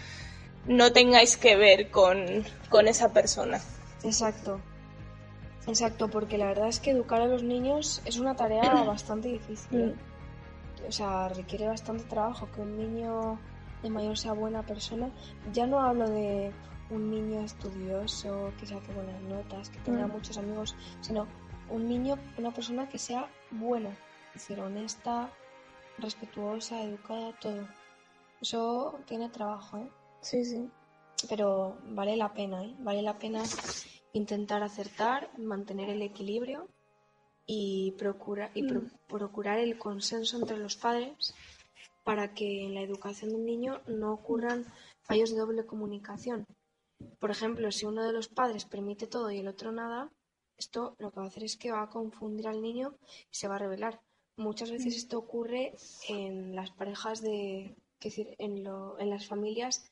no 0.68 0.94
tengáis 0.94 1.36
que 1.36 1.58
ver 1.58 1.92
con, 1.92 2.46
con 2.70 2.88
esa 2.88 3.12
persona. 3.12 3.62
Exacto. 4.04 4.62
Exacto, 5.68 6.10
porque 6.10 6.38
la 6.38 6.48
verdad 6.48 6.68
es 6.68 6.80
que 6.80 6.92
educar 6.92 7.22
a 7.22 7.28
los 7.28 7.44
niños 7.44 8.02
es 8.06 8.18
una 8.18 8.36
tarea 8.36 8.74
bastante 8.84 9.30
difícil. 9.30 9.80
¿eh? 9.80 9.96
O 10.88 10.92
sea, 10.92 11.30
requiere 11.30 11.68
bastante 11.68 12.04
trabajo 12.04 12.50
que 12.54 12.62
un 12.62 12.78
niño 12.78 13.40
de 13.82 13.90
mayor 13.90 14.18
sea 14.18 14.34
buena 14.34 14.64
persona. 14.64 15.10
Ya 15.54 15.66
no 15.66 15.80
hablo 15.80 16.10
de 16.10 16.52
un 16.90 17.10
niño 17.10 17.42
estudioso, 17.42 18.52
que 18.60 18.66
saque 18.66 18.92
buenas 18.94 19.22
notas, 19.24 19.70
que 19.70 19.80
tenga 19.80 20.08
Mm. 20.08 20.12
muchos 20.12 20.38
amigos, 20.38 20.76
sino 21.02 21.28
un 21.70 21.88
niño, 21.88 22.18
una 22.38 22.52
persona 22.52 22.88
que 22.90 23.00
sea 23.00 23.30
buena, 23.52 23.90
es 24.36 24.42
decir, 24.42 24.60
honesta, 24.60 25.32
respetuosa, 25.98 26.82
educada, 26.84 27.32
todo. 27.40 27.68
Eso 28.42 29.00
tiene 29.06 29.30
trabajo, 29.30 29.78
¿eh? 29.78 29.90
Sí, 30.22 30.44
sí. 30.46 30.70
pero 31.30 31.78
vale 31.92 32.18
la 32.18 32.34
pena, 32.34 32.62
¿eh? 32.66 32.76
Vale 32.80 33.02
la 33.02 33.18
pena 33.18 33.42
intentar 34.14 34.64
acertar, 34.64 35.30
mantener 35.38 35.90
el 35.90 36.02
equilibrio 36.02 36.68
y, 37.46 37.92
procura, 37.98 38.52
y 38.54 38.64
pro- 38.68 38.84
procurar 39.08 39.60
el 39.60 39.78
consenso 39.78 40.38
entre 40.38 40.58
los 40.58 40.76
padres 40.78 41.34
para 42.04 42.34
que 42.34 42.64
en 42.66 42.74
la 42.74 42.82
educación 42.82 43.32
del 43.32 43.46
niño 43.46 43.82
no 43.88 44.14
ocurran 44.14 44.66
fallos 45.02 45.32
de 45.32 45.38
doble 45.40 45.66
comunicación. 45.66 46.46
Por 47.20 47.32
ejemplo, 47.32 47.72
si 47.72 47.86
uno 47.86 48.04
de 48.06 48.14
los 48.14 48.28
padres 48.30 48.66
permite 48.66 49.08
todo 49.08 49.32
y 49.32 49.40
el 49.40 49.48
otro 49.48 49.72
nada, 49.72 50.10
esto 50.58 50.96
lo 51.00 51.12
que 51.12 51.20
va 51.20 51.26
a 51.26 51.30
hacer 51.30 51.44
es 51.44 51.58
que 51.58 51.72
va 51.72 51.82
a 51.84 51.90
confundir 51.90 52.48
al 52.48 52.62
niño 52.62 52.96
y 53.32 53.36
se 53.36 53.48
va 53.48 53.56
a 53.56 53.60
revelar. 53.60 54.00
Muchas 54.38 54.72
veces 54.72 54.96
esto 54.96 55.18
ocurre 55.18 55.74
en 56.08 56.56
las 56.56 56.72
parejas 56.72 57.22
de, 57.22 57.66
es 57.66 57.76
decir, 58.04 58.36
en, 58.38 58.64
lo, 58.64 58.98
en 59.00 59.10
las 59.10 59.28
familias 59.28 59.92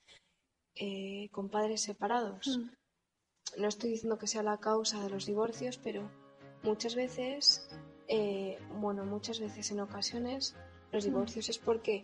eh, 0.75 1.29
con 1.31 1.49
padres 1.49 1.81
separados. 1.81 2.59
No 3.57 3.67
estoy 3.67 3.91
diciendo 3.91 4.17
que 4.17 4.27
sea 4.27 4.43
la 4.43 4.57
causa 4.57 5.01
de 5.01 5.09
los 5.09 5.25
divorcios, 5.25 5.77
pero 5.77 6.09
muchas 6.63 6.95
veces, 6.95 7.67
eh, 8.07 8.57
bueno, 8.79 9.05
muchas 9.05 9.39
veces 9.39 9.71
en 9.71 9.81
ocasiones, 9.81 10.55
los 10.91 11.03
divorcios 11.03 11.49
es 11.49 11.57
porque 11.57 12.03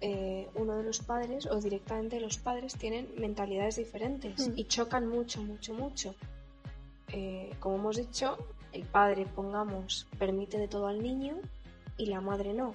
eh, 0.00 0.48
uno 0.54 0.76
de 0.76 0.84
los 0.84 0.98
padres 1.00 1.46
o 1.46 1.60
directamente 1.60 2.20
los 2.20 2.38
padres 2.38 2.74
tienen 2.74 3.08
mentalidades 3.18 3.76
diferentes 3.76 4.50
y 4.56 4.64
chocan 4.64 5.06
mucho, 5.08 5.42
mucho, 5.42 5.74
mucho. 5.74 6.14
como 7.60 7.76
hemos 7.76 7.96
dicho, 7.96 8.38
el 8.72 8.84
padre, 8.84 9.26
pongamos, 9.26 10.06
permite 10.18 10.58
de 10.58 10.68
todo 10.68 10.86
al 10.86 11.02
niño 11.02 11.36
y 11.96 12.06
la 12.06 12.20
madre 12.20 12.54
no. 12.54 12.72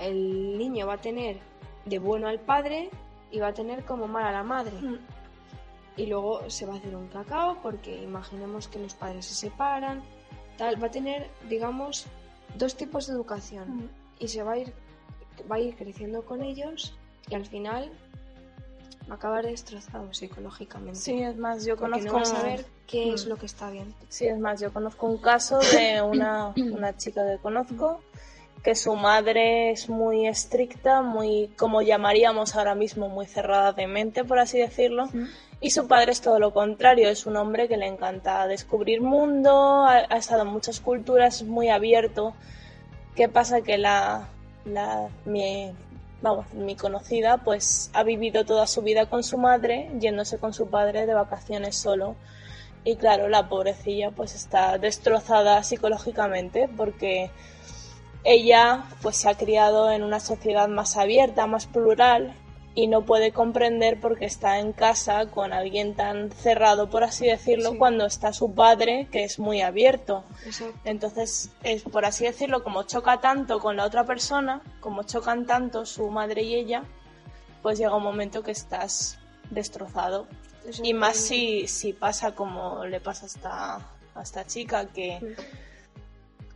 el 0.00 0.58
niño 0.58 0.86
va 0.86 0.94
a 0.94 1.00
tener 1.00 1.38
de 1.84 1.98
bueno 1.98 2.28
al 2.28 2.40
padre 2.40 2.90
y 3.30 3.38
va 3.38 3.48
a 3.48 3.54
tener 3.54 3.84
como 3.84 4.08
mal 4.08 4.24
a 4.24 4.32
la 4.32 4.42
madre. 4.42 4.76
Y 5.96 6.06
luego 6.06 6.48
se 6.50 6.66
va 6.66 6.74
a 6.74 6.76
hacer 6.76 6.94
un 6.94 7.08
cacao 7.08 7.58
porque 7.62 8.02
imaginemos 8.02 8.68
que 8.68 8.78
los 8.78 8.94
padres 8.94 9.26
se 9.26 9.34
separan, 9.34 10.02
tal, 10.58 10.82
va 10.82 10.88
a 10.88 10.90
tener, 10.90 11.30
digamos, 11.48 12.06
dos 12.58 12.76
tipos 12.76 13.06
de 13.06 13.14
educación 13.14 13.90
y 14.18 14.28
se 14.28 14.42
va 14.42 14.52
a 14.52 14.58
ir 14.58 14.72
va 15.50 15.56
a 15.56 15.60
ir 15.60 15.76
creciendo 15.76 16.24
con 16.24 16.42
ellos 16.42 16.94
y 17.28 17.34
al 17.34 17.44
final 17.44 17.90
va 19.08 19.14
a 19.14 19.16
acabar 19.16 19.44
destrozado 19.44 20.12
psicológicamente. 20.12 20.98
Sí, 20.98 21.22
es 21.22 21.36
más, 21.36 21.64
yo 21.64 21.76
conozco... 21.76 22.06
No 22.06 22.14
va 22.14 22.22
a 22.22 22.24
saber 22.24 22.64
qué 22.86 23.12
es 23.12 23.26
lo 23.26 23.36
que 23.36 23.46
está 23.46 23.70
bien. 23.70 23.94
Sí, 24.08 24.26
es 24.26 24.38
más, 24.38 24.60
yo 24.60 24.72
conozco 24.72 25.06
un 25.06 25.18
caso 25.18 25.58
de 25.58 26.02
una, 26.02 26.48
una 26.56 26.96
chica 26.96 27.24
que 27.26 27.38
conozco 27.38 28.00
que 28.62 28.74
su 28.74 28.94
madre 28.96 29.70
es 29.70 29.88
muy 29.88 30.26
estricta, 30.26 31.02
muy, 31.02 31.48
como 31.56 31.82
llamaríamos 31.82 32.56
ahora 32.56 32.74
mismo, 32.74 33.08
muy 33.08 33.26
cerrada 33.26 33.72
de 33.72 33.86
mente, 33.86 34.24
por 34.24 34.38
así 34.38 34.58
decirlo. 34.58 35.08
Y 35.60 35.70
su 35.70 35.86
padre 35.88 36.12
es 36.12 36.20
todo 36.20 36.38
lo 36.38 36.52
contrario, 36.52 37.08
es 37.08 37.26
un 37.26 37.36
hombre 37.36 37.68
que 37.68 37.76
le 37.76 37.86
encanta 37.86 38.46
descubrir 38.46 39.00
mundo, 39.00 39.84
ha, 39.86 40.00
estado 40.16 40.42
en 40.42 40.48
muchas 40.48 40.80
culturas, 40.80 41.42
muy 41.42 41.68
abierto. 41.68 42.34
¿Qué 43.14 43.28
pasa? 43.28 43.62
Que 43.62 43.78
la, 43.78 44.28
la 44.64 45.08
mi, 45.24 45.72
vamos, 46.20 46.52
mi 46.52 46.76
conocida 46.76 47.38
pues 47.38 47.90
ha 47.94 48.02
vivido 48.02 48.44
toda 48.44 48.66
su 48.66 48.82
vida 48.82 49.06
con 49.06 49.22
su 49.22 49.38
madre, 49.38 49.90
yéndose 49.98 50.38
con 50.38 50.52
su 50.52 50.68
padre 50.68 51.06
de 51.06 51.14
vacaciones 51.14 51.76
solo. 51.76 52.16
Y 52.84 52.96
claro, 52.96 53.28
la 53.28 53.48
pobrecilla 53.48 54.10
pues 54.10 54.34
está 54.34 54.78
destrozada 54.78 55.62
psicológicamente 55.62 56.68
porque 56.76 57.30
ella 58.26 58.84
pues 59.02 59.16
se 59.16 59.28
ha 59.28 59.36
criado 59.36 59.90
en 59.90 60.02
una 60.02 60.20
sociedad 60.20 60.68
más 60.68 60.96
abierta, 60.96 61.46
más 61.46 61.66
plural 61.66 62.34
y 62.74 62.88
no 62.88 63.04
puede 63.06 63.32
comprender 63.32 64.00
porque 64.00 64.26
está 64.26 64.58
en 64.58 64.72
casa 64.72 65.26
con 65.26 65.52
alguien 65.52 65.94
tan 65.94 66.30
cerrado, 66.30 66.90
por 66.90 67.04
así 67.04 67.26
decirlo, 67.26 67.78
cuando 67.78 68.04
está 68.04 68.34
su 68.34 68.52
padre, 68.52 69.08
que 69.10 69.24
es 69.24 69.38
muy 69.38 69.62
abierto. 69.62 70.24
Entonces, 70.84 71.50
es, 71.62 71.84
por 71.84 72.04
así 72.04 72.24
decirlo, 72.24 72.62
como 72.62 72.82
choca 72.82 73.18
tanto 73.20 73.60
con 73.60 73.76
la 73.76 73.86
otra 73.86 74.04
persona, 74.04 74.60
como 74.80 75.04
chocan 75.04 75.46
tanto 75.46 75.86
su 75.86 76.10
madre 76.10 76.42
y 76.42 76.54
ella, 76.54 76.82
pues 77.62 77.78
llega 77.78 77.96
un 77.96 78.02
momento 78.02 78.42
que 78.42 78.50
estás 78.50 79.18
destrozado. 79.50 80.26
Y 80.82 80.92
más 80.92 81.16
si, 81.16 81.68
si 81.68 81.92
pasa 81.92 82.34
como 82.34 82.84
le 82.84 83.00
pasa 83.00 83.24
a 83.24 83.28
esta, 83.28 83.76
a 84.14 84.22
esta 84.22 84.44
chica, 84.44 84.86
que 84.86 85.36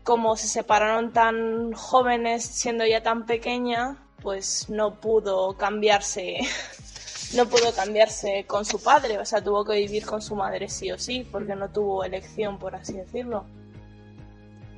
como 0.04 0.36
se 0.36 0.48
separaron 0.48 1.12
tan 1.12 1.72
jóvenes 1.72 2.44
siendo 2.44 2.86
ya 2.86 3.02
tan 3.02 3.26
pequeña, 3.26 3.96
pues 4.22 4.68
no 4.68 5.00
pudo 5.00 5.56
cambiarse, 5.56 6.38
no 7.36 7.46
pudo 7.46 7.72
cambiarse 7.74 8.44
con 8.46 8.64
su 8.64 8.82
padre, 8.82 9.18
o 9.18 9.24
sea, 9.24 9.42
tuvo 9.42 9.64
que 9.64 9.74
vivir 9.74 10.04
con 10.06 10.22
su 10.22 10.34
madre 10.34 10.68
sí 10.68 10.90
o 10.90 10.98
sí, 10.98 11.26
porque 11.30 11.54
no 11.54 11.70
tuvo 11.70 12.04
elección, 12.04 12.58
por 12.58 12.74
así 12.74 12.94
decirlo. 12.94 13.44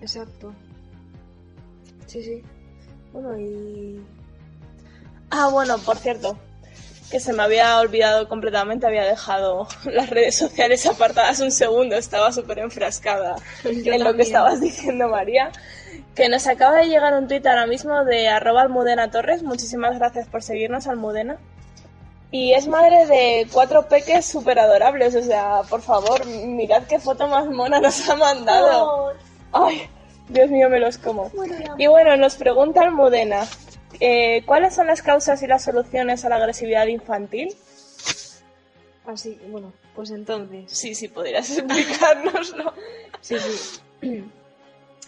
Exacto. 0.01 0.53
Sí, 2.07 2.23
sí. 2.23 2.43
Bueno, 3.13 3.39
y... 3.39 4.05
Ah, 5.31 5.49
bueno, 5.51 5.79
por 5.79 5.97
cierto, 5.97 6.37
que 7.13 7.21
se 7.21 7.35
me 7.35 7.43
había 7.43 7.79
olvidado 7.79 8.27
completamente, 8.27 8.87
había 8.87 9.05
dejado 9.05 9.69
las 9.85 10.09
redes 10.09 10.35
sociales 10.35 10.87
apartadas 10.87 11.41
un 11.41 11.53
segundo, 11.53 11.95
estaba 11.95 12.33
súper 12.33 12.61
enfrascada 12.61 13.37
en 13.65 14.03
lo 14.03 14.15
que 14.15 14.23
estabas 14.23 14.61
diciendo, 14.63 15.09
María. 15.09 15.53
Que 16.15 16.31
nos 16.31 16.47
acaba 16.47 16.79
de 16.79 16.89
llegar 16.89 17.13
un 17.15 17.29
tuit 17.29 17.47
ahora 17.47 17.67
mismo 17.67 18.03
de 18.05 18.29
arroba 18.29 18.63
almudena 18.63 19.11
torres, 19.11 19.43
muchísimas 19.43 19.99
gracias 19.99 20.27
por 20.27 20.43
seguirnos, 20.43 20.87
Almudena. 20.87 21.37
Y 22.31 22.55
es 22.55 22.67
madre 22.67 23.05
de 23.05 23.47
cuatro 23.53 23.87
peques 23.89 24.25
súper 24.25 24.59
adorables, 24.59 25.15
o 25.15 25.23
sea, 25.23 25.61
por 25.69 25.83
favor, 25.83 26.27
mirad 26.27 26.85
qué 26.85 26.99
foto 26.99 27.29
más 27.29 27.47
mona 27.47 27.79
nos 27.79 28.09
ha 28.09 28.17
mandado. 28.17 29.13
Ay, 29.53 29.83
Dios 30.31 30.49
mío, 30.49 30.71
me 30.71 30.81
los 30.81 30.97
como. 30.97 31.31
Y 31.77 31.87
bueno, 31.89 32.17
nos 32.17 32.37
pregunta 32.37 32.81
Almudena, 32.81 33.47
eh, 34.01 34.43
¿Cuáles 34.47 34.75
son 34.75 34.87
las 34.87 35.03
causas 35.03 35.43
y 35.43 35.47
las 35.47 35.65
soluciones 35.65 36.25
a 36.25 36.29
la 36.29 36.37
agresividad 36.37 36.87
infantil? 36.87 37.55
Así, 39.07 39.41
bueno, 39.51 39.73
pues 39.95 40.11
entonces. 40.11 40.71
Sí, 40.71 40.95
sí, 40.95 41.09
podrías 41.09 41.51
explicárnoslo. 41.59 42.75
sí, 43.21 43.37
sí. 43.39 44.25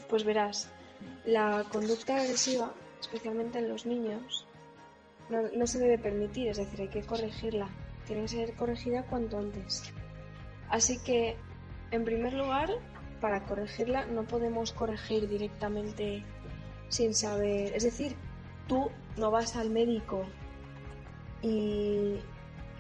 Pues 0.09 0.23
verás, 0.23 0.69
la 1.25 1.65
conducta 1.73 2.17
agresiva, 2.17 2.73
especialmente 3.01 3.59
en 3.59 3.71
los 3.71 3.87
niños, 3.87 4.47
no, 5.31 5.41
no, 5.57 5.67
se 5.67 5.79
debe 5.79 5.99
permitir, 5.99 6.49
es 6.49 6.59
decir, 6.59 6.83
hay 6.83 6.89
que 6.89 7.03
corregirla. 7.03 7.69
Tiene 8.07 8.23
que 8.23 8.29
ser 8.29 8.55
corregida 8.55 9.03
cuanto 9.05 9.39
antes. 9.39 9.83
Así 10.69 11.03
que, 11.03 11.37
en 11.91 12.05
primer 12.05 12.35
lugar, 12.35 12.69
para 13.21 13.43
corregirla 13.47 14.05
no 14.05 14.25
podemos 14.25 14.73
corregir 14.73 15.27
directamente 15.27 16.23
sin 16.89 17.15
saber, 17.15 17.75
es 17.75 17.85
decir, 17.85 18.15
tú 18.67 18.91
no 19.17 19.31
vas 19.31 19.57
al 19.57 19.71
médico 19.71 20.25
y, 21.43 22.19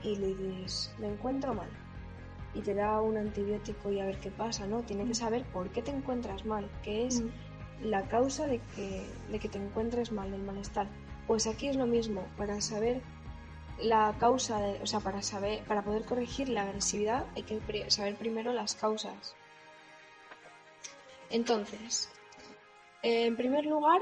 le 0.03 0.35
dices, 0.35 0.94
me 0.99 1.09
encuentro 1.09 1.55
mal, 1.55 1.68
y 2.55 2.61
te 2.61 2.75
da 2.75 3.01
un 3.01 3.16
antibiótico 3.16 3.90
y 3.90 4.01
a 4.01 4.07
ver 4.07 4.18
qué 4.18 4.31
pasa, 4.31 4.66
¿no? 4.66 4.83
Tiene 4.83 5.07
que 5.07 5.14
saber 5.14 5.44
por 5.44 5.70
qué 5.70 5.83
te 5.83 5.90
encuentras 5.90 6.44
mal, 6.44 6.70
qué 6.83 7.07
es 7.07 7.20
mm. 7.20 7.29
la 7.85 8.03
causa 8.09 8.47
de 8.47 8.61
que, 8.75 9.07
de 9.31 9.38
que 9.38 9.49
te 9.49 9.59
encuentres 9.59 10.12
mal, 10.12 10.31
del 10.31 10.42
malestar. 10.42 10.87
Pues 11.27 11.47
aquí 11.47 11.68
es 11.68 11.77
lo 11.77 11.87
mismo, 11.87 12.27
para 12.37 12.61
saber 12.61 13.03
la 13.81 14.14
causa, 14.18 14.59
de, 14.59 14.83
o 14.83 14.87
sea, 14.87 15.01
para 15.01 15.23
saber, 15.23 15.64
para 15.64 15.83
poder 15.83 16.05
corregir 16.05 16.49
la 16.49 16.62
agresividad 16.62 17.27
hay 17.35 17.42
que 17.42 17.90
saber 17.90 18.14
primero 18.16 18.53
las 18.53 18.75
causas. 18.75 19.35
Entonces, 21.31 22.11
en 23.03 23.37
primer 23.37 23.66
lugar, 23.66 24.01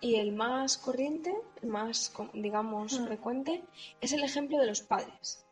y 0.00 0.16
el 0.16 0.32
más 0.32 0.78
corriente, 0.78 1.34
el 1.62 1.68
más, 1.68 2.12
digamos, 2.34 3.00
mm. 3.00 3.06
frecuente, 3.06 3.64
es 4.00 4.12
el 4.12 4.22
ejemplo 4.22 4.58
de 4.58 4.66
los 4.66 4.82
padres. 4.82 5.46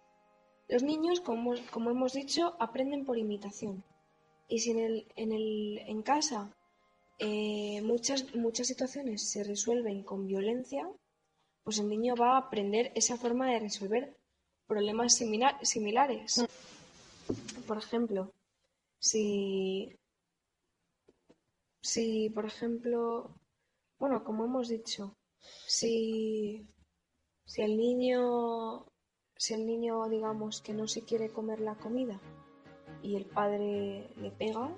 Los 0.68 0.82
niños, 0.82 1.20
como, 1.20 1.54
como 1.70 1.90
hemos 1.90 2.12
dicho, 2.12 2.56
aprenden 2.58 3.04
por 3.04 3.18
imitación. 3.18 3.84
Y 4.48 4.60
si 4.60 4.70
en, 4.72 4.78
el, 4.78 5.12
en, 5.16 5.32
el, 5.32 5.78
en 5.86 6.02
casa 6.02 6.54
eh, 7.18 7.80
muchas, 7.82 8.34
muchas 8.34 8.66
situaciones 8.66 9.30
se 9.30 9.44
resuelven 9.44 10.02
con 10.02 10.26
violencia, 10.26 10.88
pues 11.62 11.78
el 11.78 11.88
niño 11.88 12.14
va 12.16 12.34
a 12.34 12.38
aprender 12.38 12.92
esa 12.94 13.16
forma 13.16 13.50
de 13.50 13.60
resolver 13.60 14.16
problemas 14.66 15.14
similares. 15.14 16.38
Mm. 16.38 17.62
Por 17.66 17.78
ejemplo, 17.78 18.32
si, 18.98 19.96
si, 21.80 22.30
por 22.30 22.46
ejemplo, 22.46 23.34
bueno, 24.02 24.24
como 24.24 24.44
hemos 24.44 24.66
dicho, 24.66 25.16
si, 25.64 26.66
si 27.44 27.62
el 27.62 27.76
niño, 27.76 28.84
si 29.36 29.54
el 29.54 29.64
niño, 29.64 30.08
digamos, 30.08 30.60
que 30.60 30.74
no 30.74 30.88
se 30.88 31.04
quiere 31.04 31.28
comer 31.28 31.60
la 31.60 31.76
comida 31.76 32.20
y 33.00 33.14
el 33.14 33.26
padre 33.26 34.10
le 34.16 34.32
pega 34.32 34.76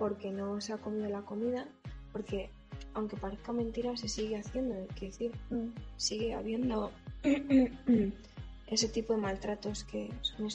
porque 0.00 0.32
no 0.32 0.60
se 0.60 0.72
ha 0.72 0.78
comido 0.78 1.08
la 1.08 1.22
comida, 1.22 1.68
porque 2.10 2.50
aunque 2.92 3.16
parezca 3.16 3.52
mentira, 3.52 3.96
se 3.96 4.08
sigue 4.08 4.36
haciendo, 4.36 4.74
es 4.74 5.00
decir, 5.00 5.30
mm. 5.50 5.68
sigue 5.96 6.34
habiendo 6.34 6.90
ese 8.66 8.88
tipo 8.88 9.12
de 9.12 9.20
maltratos 9.20 9.84
que 9.84 10.10
son 10.22 10.48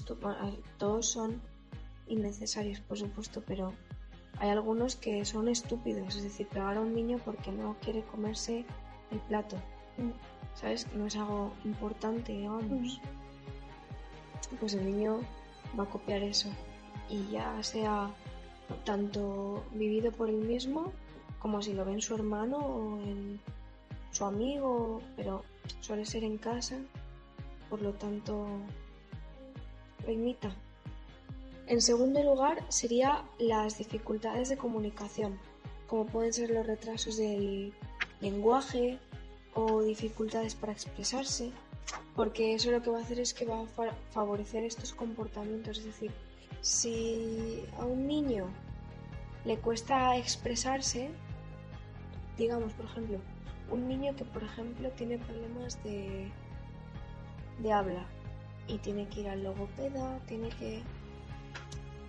todos 0.78 1.06
son 1.06 1.41
innecesarios, 2.08 2.82
por 2.82 2.97
supuesto, 2.97 3.41
pero 3.47 3.71
hay 4.41 4.49
algunos 4.49 4.95
que 4.95 5.23
son 5.23 5.47
estúpidos, 5.47 6.15
es 6.15 6.23
decir, 6.23 6.47
pegar 6.47 6.75
a 6.75 6.82
un 6.82 6.95
niño 6.95 7.19
porque 7.23 7.51
no 7.51 7.75
quiere 7.80 8.01
comerse 8.01 8.65
el 9.12 9.19
plato. 9.19 9.56
¿Sabes? 10.56 10.88
No 10.95 11.06
es 11.06 11.15
algo 11.15 11.54
importante, 11.63 12.32
digamos. 12.32 12.99
Pues 14.60 14.73
el 14.73 14.84
niño 14.84 15.19
va 15.80 15.84
a 15.84 15.89
copiar 15.89 16.23
eso. 16.23 16.49
y 17.08 17.30
ya 17.30 17.62
sea 17.62 18.10
tanto 18.84 19.63
vivido 19.73 20.12
por 20.12 20.30
él 20.30 20.38
mismo 20.38 20.91
como 21.39 21.62
si 21.62 21.73
lo 21.73 21.86
ve 21.86 21.93
en 21.93 22.01
su 22.01 22.15
hermano 22.15 22.58
o 22.58 23.01
en 23.01 23.39
su 24.12 24.25
amigo, 24.25 25.01
pero 25.15 25.43
suele 25.82 26.06
ser 26.06 26.23
en 26.23 26.38
casa, 26.38 26.77
por 27.69 27.82
lo 27.82 27.93
tanto 27.93 28.47
lo 30.06 30.12
imita. 30.12 30.51
En 31.71 31.79
segundo 31.79 32.21
lugar 32.21 32.65
sería 32.67 33.23
las 33.39 33.77
dificultades 33.77 34.49
de 34.49 34.57
comunicación, 34.57 35.39
como 35.88 36.05
pueden 36.05 36.34
ser 36.34 36.49
los 36.49 36.67
retrasos 36.67 37.15
del 37.15 37.73
lenguaje 38.19 38.99
o 39.53 39.81
dificultades 39.81 40.53
para 40.53 40.73
expresarse, 40.73 41.53
porque 42.13 42.55
eso 42.55 42.71
lo 42.71 42.81
que 42.81 42.89
va 42.89 42.99
a 42.99 43.03
hacer 43.03 43.21
es 43.21 43.34
que 43.34 43.45
va 43.45 43.62
a 43.62 43.95
favorecer 44.12 44.65
estos 44.65 44.91
comportamientos, 44.91 45.77
es 45.77 45.86
decir, 45.86 46.12
si 46.60 47.63
a 47.79 47.86
un 47.86 48.05
niño 48.05 48.47
le 49.45 49.57
cuesta 49.57 50.17
expresarse, 50.17 51.10
digamos, 52.38 52.73
por 52.73 52.88
ejemplo, 52.88 53.17
un 53.71 53.88
niño 53.88 54.13
que, 54.17 54.25
por 54.25 54.43
ejemplo, 54.43 54.89
tiene 54.97 55.19
problemas 55.19 55.81
de, 55.86 56.29
de 57.60 57.71
habla 57.71 58.05
y 58.67 58.77
tiene 58.79 59.07
que 59.07 59.21
ir 59.21 59.29
al 59.29 59.41
logopeda, 59.41 60.19
tiene 60.27 60.49
que... 60.49 60.84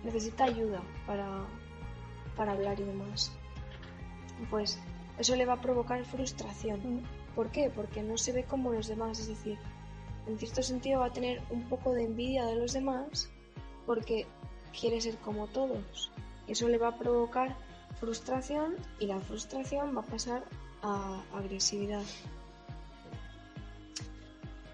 necesita 0.03 0.45
ayuda 0.45 0.81
para, 1.05 1.45
para 2.35 2.53
hablar 2.53 2.79
y 2.79 2.83
demás. 2.83 3.31
Pues 4.49 4.79
eso 5.17 5.35
le 5.35 5.45
va 5.45 5.53
a 5.53 5.61
provocar 5.61 6.03
frustración. 6.05 6.79
Mm. 6.79 7.03
¿Por 7.35 7.49
qué? 7.49 7.71
Porque 7.73 8.03
no 8.03 8.17
se 8.17 8.31
ve 8.31 8.43
como 8.43 8.71
los 8.71 8.87
demás, 8.87 9.19
es 9.19 9.27
decir, 9.27 9.57
en 10.27 10.37
cierto 10.37 10.61
sentido 10.61 10.99
va 10.99 11.07
a 11.07 11.13
tener 11.13 11.41
un 11.49 11.63
poco 11.67 11.93
de 11.93 12.03
envidia 12.03 12.45
de 12.45 12.55
los 12.55 12.73
demás 12.73 13.29
porque 13.85 14.25
quiere 14.77 15.01
ser 15.01 15.17
como 15.17 15.47
todos. 15.47 16.11
Eso 16.47 16.67
le 16.69 16.77
va 16.77 16.89
a 16.89 16.97
provocar 16.97 17.55
frustración 17.99 18.75
y 18.99 19.07
la 19.07 19.19
frustración 19.19 19.95
va 19.95 20.01
a 20.01 20.05
pasar 20.05 20.43
a 20.81 21.21
agresividad. 21.33 22.03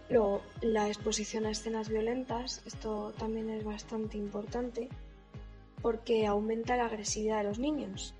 Luego, 0.09 0.41
la 0.61 0.87
exposición 0.87 1.45
a 1.45 1.51
escenas 1.51 1.89
violentas, 1.89 2.63
esto 2.65 3.13
también 3.19 3.49
es 3.51 3.63
bastante 3.63 4.17
importante 4.17 4.89
porque 5.81 6.27
aumenta 6.27 6.77
la 6.77 6.85
agresividad 6.85 7.39
de 7.39 7.43
los 7.45 7.59
niños, 7.59 8.15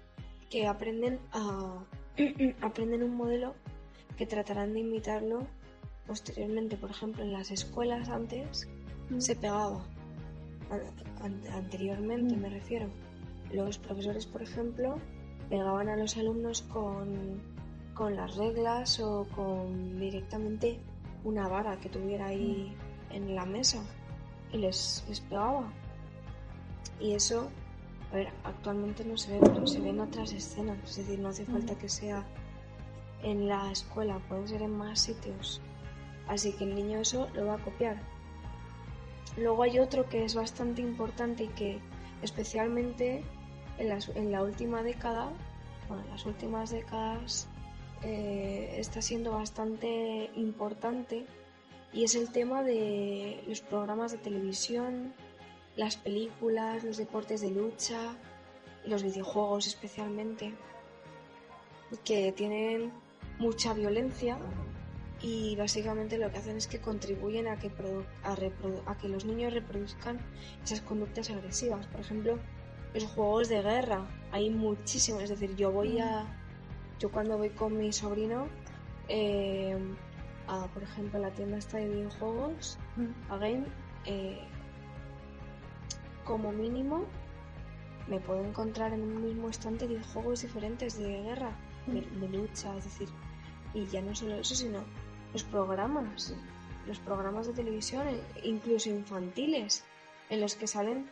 que 0.49 0.67
aprenden 0.67 1.19
a 1.31 1.85
aprenden 2.61 3.03
un 3.03 3.15
modelo 3.15 3.55
que 4.17 4.25
tratarán 4.25 4.73
de 4.73 4.81
imitarlo 4.81 5.47
posteriormente. 6.05 6.77
Por 6.77 6.91
ejemplo, 6.91 7.23
en 7.23 7.33
las 7.33 7.51
escuelas 7.51 8.09
antes 8.09 8.67
mm. 9.09 9.19
se 9.19 9.35
pegaba, 9.35 9.85
anteriormente 11.53 12.35
me 12.35 12.49
refiero. 12.49 12.87
Los 13.51 13.77
profesores, 13.77 14.25
por 14.27 14.43
ejemplo, 14.43 14.97
pegaban 15.49 15.89
a 15.89 15.95
los 15.95 16.17
alumnos 16.17 16.61
con, 16.63 17.41
con 17.95 18.15
las 18.15 18.35
reglas 18.35 18.99
o 18.99 19.27
con 19.35 19.99
directamente 19.99 20.79
una 21.23 21.47
vara 21.47 21.79
que 21.79 21.89
tuviera 21.89 22.27
ahí 22.27 22.75
mm. 23.09 23.15
en 23.15 23.35
la 23.35 23.45
mesa 23.45 23.83
y 24.51 24.57
les, 24.57 25.05
les 25.07 25.21
pegaba. 25.21 25.71
Y 26.99 27.13
eso, 27.13 27.49
a 28.11 28.15
ver, 28.15 28.29
actualmente 28.43 29.05
no 29.05 29.17
se 29.17 29.33
ve, 29.33 29.39
pero 29.41 29.65
se 29.65 29.79
ven 29.79 29.99
otras 29.99 30.33
escenas. 30.33 30.77
Es 30.83 30.97
decir, 30.97 31.19
no 31.19 31.29
hace 31.29 31.45
falta 31.45 31.75
que 31.75 31.89
sea 31.89 32.25
en 33.23 33.47
la 33.47 33.71
escuela, 33.71 34.19
pueden 34.27 34.47
ser 34.47 34.61
en 34.61 34.77
más 34.77 34.99
sitios. 34.99 35.61
Así 36.27 36.53
que 36.53 36.63
el 36.63 36.75
niño 36.75 36.99
eso 36.99 37.27
lo 37.33 37.47
va 37.47 37.55
a 37.55 37.57
copiar. 37.57 37.97
Luego 39.37 39.63
hay 39.63 39.79
otro 39.79 40.07
que 40.09 40.25
es 40.25 40.35
bastante 40.35 40.81
importante 40.81 41.45
y 41.45 41.47
que 41.49 41.79
especialmente 42.21 43.23
en, 43.77 44.31
la 44.31 44.43
última 44.43 44.83
década, 44.83 45.31
bueno, 45.87 46.03
en 46.03 46.09
las 46.11 46.25
últimas 46.25 46.69
décadas 46.69 47.47
eh, 48.03 48.75
está 48.77 49.01
siendo 49.01 49.31
bastante 49.31 50.29
importante 50.35 51.25
y 51.93 52.03
es 52.03 52.15
el 52.15 52.31
tema 52.31 52.63
de 52.63 53.43
los 53.47 53.61
programas 53.61 54.11
de 54.11 54.17
televisión, 54.17 55.13
las 55.79 55.95
películas, 55.95 56.83
los 56.83 56.97
deportes 56.97 57.39
de 57.39 57.51
lucha, 57.51 58.13
los 58.85 59.01
videojuegos 59.01 59.65
especialmente, 59.65 60.53
que 62.03 62.33
tienen 62.33 62.91
mucha 63.37 63.73
violencia 63.73 64.37
y 65.21 65.55
básicamente 65.55 66.17
lo 66.17 66.29
que 66.31 66.37
hacen 66.37 66.57
es 66.57 66.67
que 66.67 66.81
contribuyen 66.81 67.47
a 67.47 67.57
que, 67.57 67.71
a, 68.23 68.97
que 68.97 69.07
los 69.07 69.23
niños 69.23 69.53
reproduzcan 69.53 70.19
esas 70.61 70.81
conductas 70.81 71.29
agresivas. 71.29 71.87
Por 71.87 72.01
ejemplo, 72.01 72.39
los 72.93 73.05
juegos 73.05 73.47
de 73.47 73.61
guerra, 73.61 74.05
hay 74.33 74.49
muchísimos, 74.49 75.23
es 75.23 75.29
decir, 75.29 75.55
yo 75.55 75.71
voy 75.71 75.99
a... 75.99 76.25
Yo 76.99 77.09
cuando 77.09 77.37
voy 77.37 77.51
con 77.51 77.77
mi 77.77 77.93
sobrino, 77.93 78.49
eh, 79.07 79.77
a, 80.47 80.67
por 80.67 80.83
ejemplo, 80.83 81.21
la 81.21 81.31
tienda 81.31 81.57
esta 81.57 81.77
de 81.77 81.87
videojuegos, 81.87 82.77
a 83.29 83.37
Game, 83.37 83.63
eh, 84.03 84.41
como 86.29 86.51
mínimo 86.51 87.05
me 88.07 88.19
puedo 88.19 88.45
encontrar 88.45 88.93
en 88.93 89.01
un 89.01 89.25
mismo 89.25 89.49
estante 89.49 89.87
videojuegos 89.87 90.43
diferentes 90.43 90.99
de 90.99 91.23
guerra, 91.23 91.51
de 91.87 92.29
lucha, 92.29 92.77
es 92.77 92.83
decir, 92.83 93.09
y 93.73 93.87
ya 93.87 94.01
no 94.03 94.13
solo 94.13 94.35
eso, 94.35 94.53
sino 94.53 94.83
los 95.33 95.43
programas, 95.43 96.35
los 96.85 96.99
programas 96.99 97.47
de 97.47 97.53
televisión, 97.53 98.07
e 98.07 98.21
incluso 98.43 98.91
infantiles, 98.91 99.83
en 100.29 100.41
los 100.41 100.53
que 100.53 100.67
salen 100.67 101.09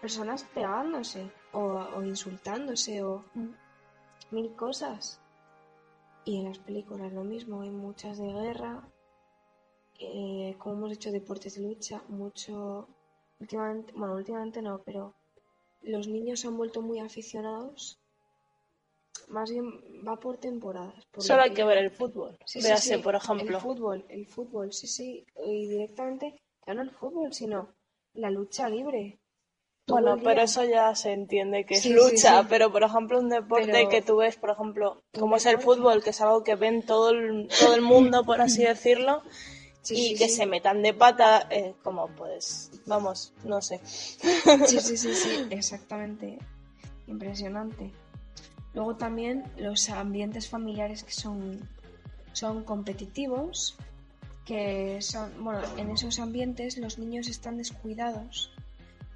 personas 0.00 0.42
pegándose 0.42 1.30
o, 1.52 2.02
insultándose 2.02 3.04
o 3.04 3.24
mil 4.32 4.52
cosas. 4.56 5.20
Y 6.24 6.38
en 6.38 6.46
las 6.46 6.58
películas 6.58 7.12
lo 7.12 7.22
mismo, 7.22 7.62
hay 7.62 7.70
muchas 7.70 8.18
de 8.18 8.32
guerra, 8.32 8.82
eh, 10.00 10.56
como 10.58 10.74
hemos 10.74 10.92
hecho 10.92 11.12
deportes 11.12 11.54
de 11.54 11.62
lucha, 11.62 12.02
mucho, 12.08 12.88
últimamente, 13.40 13.92
bueno, 13.96 14.14
últimamente 14.14 14.62
no, 14.62 14.82
pero 14.82 15.14
los 15.82 16.08
niños 16.08 16.40
se 16.40 16.48
han 16.48 16.56
vuelto 16.56 16.82
muy 16.82 17.00
aficionados 17.00 17.98
más 19.28 19.50
bien 19.50 19.66
va 20.06 20.16
por 20.16 20.38
temporadas. 20.38 20.94
Solo 21.18 21.42
hay 21.42 21.52
que 21.52 21.64
ver 21.64 21.78
el 21.78 21.90
fútbol. 21.90 22.38
Sí, 22.44 22.60
por 23.02 23.14
ejemplo. 23.14 23.56
El 23.56 23.62
fútbol, 23.62 24.04
el 24.08 24.26
fútbol, 24.26 24.72
sí, 24.72 24.86
sí. 24.86 25.26
Y 25.44 25.68
directamente, 25.68 26.40
ya 26.66 26.74
no 26.74 26.82
el 26.82 26.90
fútbol, 26.90 27.32
sino 27.32 27.68
la 28.14 28.30
lucha 28.30 28.68
libre. 28.68 29.18
bueno, 29.86 30.16
pero 30.22 30.42
eso 30.42 30.64
ya 30.64 30.94
se 30.94 31.12
entiende 31.12 31.64
que 31.64 31.74
es 31.74 31.86
lucha, 31.86 32.46
pero 32.48 32.72
por 32.72 32.82
ejemplo 32.82 33.18
un 33.18 33.28
deporte 33.28 33.88
que 33.88 34.02
tú 34.02 34.16
ves, 34.16 34.36
por 34.36 34.50
ejemplo, 34.50 35.02
como 35.18 35.36
es 35.36 35.46
el 35.46 35.58
fútbol, 35.58 36.02
que 36.02 36.10
es 36.10 36.20
algo 36.20 36.42
que 36.42 36.54
ven 36.54 36.82
todo 36.82 37.10
el, 37.10 37.48
todo 37.60 37.74
el 37.74 37.82
mundo, 37.82 38.24
por 38.24 38.40
así 38.40 38.64
decirlo, 38.64 39.22
y 39.90 40.14
que 40.14 40.28
se 40.28 40.46
metan 40.46 40.82
de 40.82 40.94
pata, 40.94 41.46
eh, 41.50 41.74
como 41.82 42.08
pues, 42.08 42.70
vamos, 42.86 43.32
no 43.44 43.60
sé. 43.60 43.80
Sí, 43.84 44.80
sí, 44.80 44.96
sí, 44.96 45.14
sí, 45.14 45.30
exactamente. 45.50 46.38
Impresionante. 47.06 47.92
Luego 48.74 48.96
también 48.96 49.44
los 49.56 49.88
ambientes 49.88 50.48
familiares 50.48 51.02
que 51.04 51.12
son, 51.12 51.68
son 52.32 52.64
competitivos, 52.64 53.76
que 54.44 55.00
son, 55.00 55.32
bueno, 55.42 55.60
en 55.76 55.90
esos 55.90 56.18
ambientes 56.18 56.76
los 56.76 56.98
niños 56.98 57.28
están 57.28 57.56
descuidados 57.56 58.50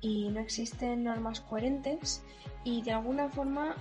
y 0.01 0.29
no 0.29 0.41
existen 0.41 1.05
normas 1.05 1.41
coherentes 1.41 2.23
y 2.65 2.83
de 2.83 2.93
alguna 2.93 3.29
forma 3.29 3.77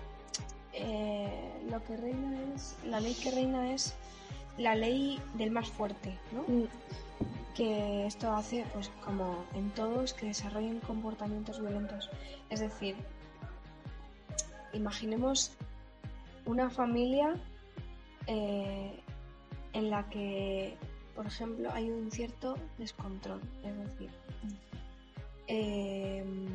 eh, 0.73 1.51
lo 1.69 1.83
que 1.83 1.97
reina 1.97 2.37
es, 2.53 2.75
la 2.85 2.99
ley 2.99 3.13
que 3.13 3.31
reina 3.31 3.73
es 3.73 3.93
la 4.59 4.75
ley 4.75 5.19
del 5.35 5.51
más 5.51 5.69
fuerte, 5.69 6.17
¿no? 6.33 6.43
Mm. 6.43 6.67
Que 7.55 8.05
esto 8.05 8.31
hace, 8.31 8.65
pues 8.73 8.91
como 9.03 9.45
en 9.53 9.69
todos, 9.71 10.13
que 10.13 10.27
desarrollen 10.27 10.79
comportamientos 10.81 11.59
violentos. 11.59 12.09
Es 12.49 12.59
decir, 12.59 12.95
imaginemos 14.73 15.51
una 16.45 16.69
familia 16.69 17.35
eh, 18.27 18.99
en 19.73 19.89
la 19.89 20.09
que, 20.09 20.77
por 21.15 21.25
ejemplo, 21.25 21.71
hay 21.73 21.89
un 21.89 22.11
cierto 22.11 22.55
descontrol. 22.77 23.41
Es 23.63 23.77
decir, 23.77 24.09
em, 25.47 26.47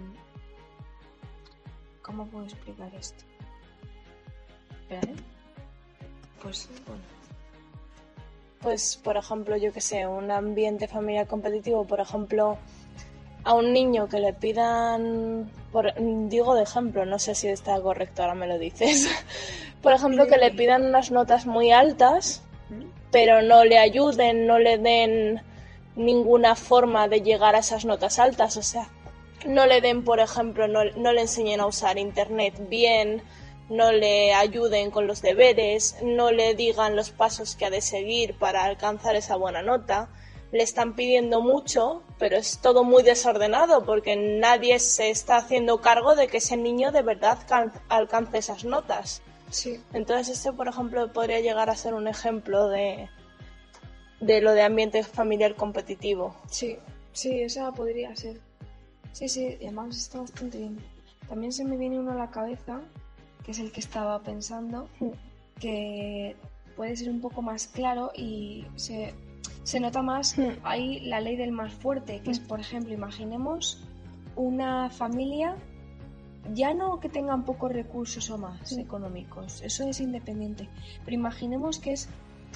¿cómo 2.03 2.27
puedo 2.27 2.45
explicar 2.45 2.95
esto? 2.95 3.25
¿Eh? 4.91 5.01
Pues 6.43 6.69
bueno. 6.87 7.24
Pues, 8.65 8.97
por 8.97 9.19
ejemplo, 9.19 9.59
yo 9.59 9.75
que 9.75 9.83
sé, 9.83 10.07
un 10.07 10.31
ambiente 10.31 10.89
familiar 10.89 11.27
competitivo, 11.27 11.85
por 11.87 12.01
ejemplo, 12.01 12.57
a 13.45 13.53
un 13.53 13.75
niño 13.75 14.09
que 14.09 14.21
le 14.21 14.33
pidan, 14.33 15.51
por, 15.71 15.93
digo 16.31 16.55
de 16.55 16.63
ejemplo, 16.63 17.05
no 17.05 17.19
sé 17.19 17.35
si 17.35 17.47
está 17.49 17.79
correcto, 17.83 18.23
ahora 18.23 18.35
me 18.35 18.47
lo 18.47 18.59
dices, 18.59 19.07
por 19.83 19.93
ejemplo, 19.93 20.27
que 20.27 20.39
le 20.39 20.51
pidan 20.51 20.87
unas 20.87 21.11
notas 21.11 21.45
muy 21.45 21.73
altas, 21.73 22.43
pero 23.11 23.43
no 23.43 23.65
le 23.65 23.79
ayuden, 23.79 24.47
no 24.47 24.59
le 24.59 24.79
den 24.79 25.43
ninguna 25.95 26.57
forma 26.57 27.07
de 27.07 27.21
llegar 27.21 27.55
a 27.57 27.59
esas 27.59 27.85
notas 27.85 28.19
altas, 28.19 28.57
o 28.57 28.63
sea, 28.63 28.89
no 29.47 29.67
le 29.67 29.83
den, 29.83 30.05
por 30.05 30.21
ejemplo, 30.21 30.69
no, 30.69 30.85
no 30.97 31.13
le 31.13 31.21
enseñen 31.21 31.61
a 31.61 31.67
usar 31.67 31.99
Internet 31.99 32.55
bien, 32.71 33.21
no 33.69 33.93
le 33.93 34.35
ayuden 34.35 34.91
con 34.91 35.07
los 35.07 35.23
deberes, 35.23 35.97
no 36.03 36.31
le 36.31 36.55
digan 36.55 36.97
los 36.97 37.11
pasos 37.11 37.57
que 37.57 37.65
ha 37.67 37.71
de 37.71 37.81
seguir 37.81 38.35
para 38.39 38.65
alcanzar 38.65 39.17
esa 39.17 39.37
buena 39.37 39.63
nota. 39.63 40.09
Le 40.53 40.63
están 40.63 40.95
pidiendo 40.95 41.41
mucho, 41.41 42.03
pero 42.19 42.37
es 42.37 42.59
todo 42.59 42.85
muy 42.85 43.03
desordenado 43.03 43.85
porque 43.85 44.15
nadie 44.17 44.79
se 44.79 45.11
está 45.11 45.37
haciendo 45.37 45.81
cargo 45.81 46.15
de 46.15 46.29
que 46.29 46.37
ese 46.37 46.57
niño 46.57 46.93
de 46.93 47.03
verdad 47.03 47.39
can- 47.49 47.73
alcance 47.89 48.39
esas 48.39 48.65
notas. 48.65 49.23
Sí. 49.51 49.83
Entonces 49.93 50.37
este, 50.37 50.53
por 50.53 50.69
ejemplo, 50.69 51.13
podría 51.13 51.41
llegar 51.41 51.71
a 51.71 51.77
ser 51.77 51.95
un 51.95 52.07
ejemplo 52.07 52.69
de, 52.69 53.09
de 54.21 54.41
lo 54.41 54.53
de 54.53 54.63
ambiente 54.63 55.03
familiar 55.03 55.57
competitivo. 55.57 56.37
Sí, 56.51 56.79
sí, 57.13 57.41
esa 57.43 57.73
podría 57.73 58.15
ser. 58.15 58.41
Sí, 59.13 59.29
sí, 59.29 59.57
y 59.61 59.65
además 59.67 59.97
está 59.97 60.21
bastante 60.21 60.59
bien. 60.59 60.79
También 61.29 61.53
se 61.53 61.65
me 61.65 61.77
viene 61.77 61.99
uno 61.99 62.13
a 62.13 62.17
la 62.17 62.31
cabeza, 62.31 62.81
que 63.45 63.53
es 63.53 63.59
el 63.59 63.73
que 63.73 63.81
estaba 63.81 64.21
pensando, 64.23 64.89
que 65.61 66.37
puede 66.77 66.97
ser 66.97 67.11
un 67.11 67.21
poco 67.21 67.43
más 67.43 67.67
claro 67.69 68.11
y 68.17 68.67
se, 68.75 69.15
se 69.63 69.81
nota 69.81 70.03
más 70.03 70.37
ahí 70.65 71.01
la 71.01 71.21
ley 71.21 71.37
del 71.37 71.53
más 71.53 71.73
fuerte, 71.73 72.21
que 72.21 72.31
es, 72.31 72.41
por 72.41 72.61
ejemplo, 72.61 72.93
imaginemos 72.93 73.87
una 74.37 74.91
familia 74.91 75.57
ya 76.53 76.75
no 76.75 77.01
que 77.01 77.09
tengan 77.09 77.45
pocos 77.45 77.73
recursos 77.73 78.29
o 78.31 78.39
más 78.39 78.73
económicos, 78.73 79.63
eso 79.63 79.89
es 79.89 80.01
independiente, 80.01 80.69
pero 81.05 81.15
imaginemos 81.15 81.79
que 81.79 81.93
es 81.93 82.09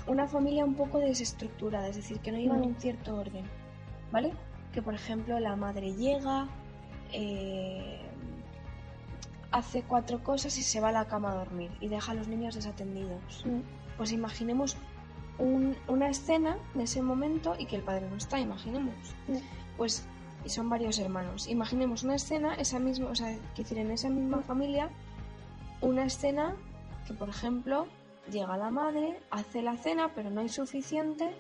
una 0.07 0.27
familia 0.27 0.65
un 0.65 0.75
poco 0.75 0.99
desestructurada, 0.99 1.89
es 1.89 1.97
decir, 1.97 2.19
que 2.21 2.33
no 2.33 2.39
llevan 2.39 2.63
un 2.63 2.75
cierto 2.77 3.17
orden, 3.17 3.45
¿vale? 4.13 4.33
Que 4.73 4.83
por 4.83 4.95
ejemplo 4.95 5.39
la 5.41 5.57
madre 5.57 5.95
llega, 5.95 6.49
eh, 7.13 8.08
hace 9.51 9.83
cuatro 9.83 10.23
cosas 10.23 10.57
y 10.59 10.63
se 10.63 10.81
va 10.81 10.89
a 10.91 10.93
la 10.93 11.07
cama 11.07 11.33
a 11.33 11.37
dormir 11.37 11.71
y 11.81 11.89
deja 11.89 12.13
a 12.13 12.15
los 12.15 12.29
niños 12.29 12.55
desatendidos. 12.55 13.45
Pues 13.97 14.13
imaginemos 14.13 14.77
un- 15.39 15.77
una 15.87 16.09
escena 16.09 16.57
de 16.75 16.85
ese 16.85 17.01
momento 17.03 17.55
y 17.59 17.67
que 17.67 17.77
el 17.77 17.83
padre 17.83 18.09
no 18.11 18.17
está, 18.17 18.39
imaginemos. 18.41 18.95
Mm. 19.29 19.37
Pues, 19.77 20.05
y 20.45 20.49
son 20.51 20.69
varios 20.69 20.99
hermanos. 20.99 21.47
Imaginemos 21.49 22.03
una 22.03 22.15
escena, 22.17 22.55
esa 22.55 22.79
misma, 22.79 23.09
o 23.11 23.15
sea, 23.15 23.37
que 23.55 23.63
decir, 23.63 23.79
en 23.79 23.91
esa 23.91 24.09
misma 24.11 24.43
familia, 24.43 24.91
una 25.81 26.05
escena 26.05 26.57
que, 27.07 27.15
por 27.15 27.29
ejemplo, 27.29 27.87
llega 28.31 28.57
la 28.57 28.71
madre, 28.71 29.21
hace 29.31 29.63
la 29.63 29.77
cena, 29.77 30.11
pero 30.15 30.29
no 30.31 30.41
hay 30.41 30.49
suficiente, 30.49 31.31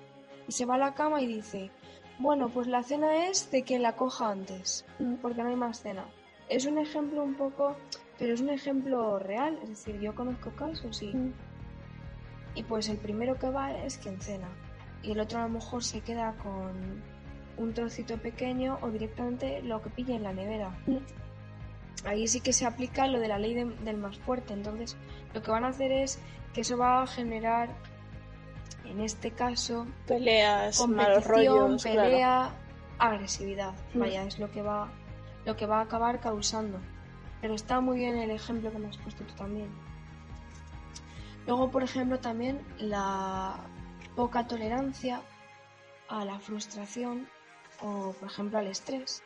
y 0.46 0.52
se 0.52 0.64
va 0.64 0.76
a 0.76 0.78
la 0.78 0.94
cama 0.94 1.20
y 1.20 1.26
dice, 1.26 1.70
bueno, 2.18 2.48
pues 2.48 2.66
la 2.68 2.82
cena 2.82 3.26
es 3.26 3.50
de 3.50 3.62
quien 3.64 3.82
la 3.82 3.94
coja 3.96 4.30
antes, 4.30 4.84
porque 5.20 5.42
no 5.42 5.48
hay 5.50 5.56
más 5.56 5.80
cena. 5.82 6.04
Es 6.48 6.66
un 6.66 6.78
ejemplo 6.78 7.22
un 7.22 7.34
poco, 7.34 7.76
pero 8.18 8.34
es 8.34 8.40
un 8.40 8.50
ejemplo 8.50 9.18
real, 9.18 9.58
es 9.62 9.68
decir, 9.70 10.00
yo 10.00 10.14
conozco 10.14 10.50
casos 10.50 11.02
y 11.02 11.12
y 12.54 12.62
pues 12.64 12.88
el 12.88 12.96
primero 12.96 13.38
que 13.38 13.50
va 13.50 13.72
es 13.72 13.98
quien 13.98 14.20
cena. 14.20 14.48
Y 15.02 15.12
el 15.12 15.20
otro 15.20 15.38
a 15.38 15.42
lo 15.42 15.48
mejor 15.50 15.84
se 15.84 16.00
queda 16.00 16.34
con 16.42 16.72
un 17.56 17.72
trocito 17.74 18.16
pequeño 18.16 18.78
o 18.82 18.90
directamente 18.90 19.62
lo 19.62 19.80
que 19.80 19.90
pilla 19.90 20.16
en 20.16 20.24
la 20.24 20.32
nevera. 20.32 20.76
Ahí 22.04 22.26
sí 22.26 22.40
que 22.40 22.52
se 22.52 22.66
aplica 22.66 23.06
lo 23.06 23.20
de 23.20 23.28
la 23.28 23.38
ley 23.38 23.54
de- 23.54 23.64
del 23.84 23.96
más 23.96 24.18
fuerte. 24.18 24.54
Entonces 24.54 24.96
lo 25.34 25.42
que 25.42 25.50
van 25.52 25.64
a 25.64 25.68
hacer 25.68 25.92
es 25.92 26.18
que 26.52 26.62
eso 26.62 26.76
va 26.78 27.02
a 27.02 27.06
generar, 27.06 27.68
en 28.84 29.00
este 29.02 29.30
caso, 29.30 29.86
Peleas, 30.08 30.80
malos 30.88 31.24
competición, 31.26 31.58
rollos, 31.68 31.82
claro. 31.84 32.02
pelea, 32.02 32.50
agresividad. 32.98 33.72
Mm. 33.94 33.98
Vaya, 34.00 34.24
es 34.24 34.38
lo 34.40 34.50
que 34.50 34.62
va 34.62 34.88
lo 35.48 35.56
que 35.56 35.66
va 35.66 35.78
a 35.78 35.84
acabar 35.84 36.20
causando. 36.20 36.78
Pero 37.40 37.54
está 37.54 37.80
muy 37.80 37.96
bien 37.98 38.18
el 38.18 38.30
ejemplo 38.30 38.70
que 38.70 38.78
me 38.78 38.88
has 38.88 38.98
puesto 38.98 39.24
tú 39.24 39.34
también. 39.34 39.70
Luego, 41.46 41.70
por 41.70 41.82
ejemplo, 41.82 42.20
también 42.20 42.60
la 42.78 43.58
poca 44.14 44.46
tolerancia 44.46 45.22
a 46.08 46.26
la 46.26 46.38
frustración 46.38 47.28
o, 47.80 48.12
por 48.12 48.28
ejemplo, 48.28 48.58
al 48.58 48.66
estrés. 48.66 49.22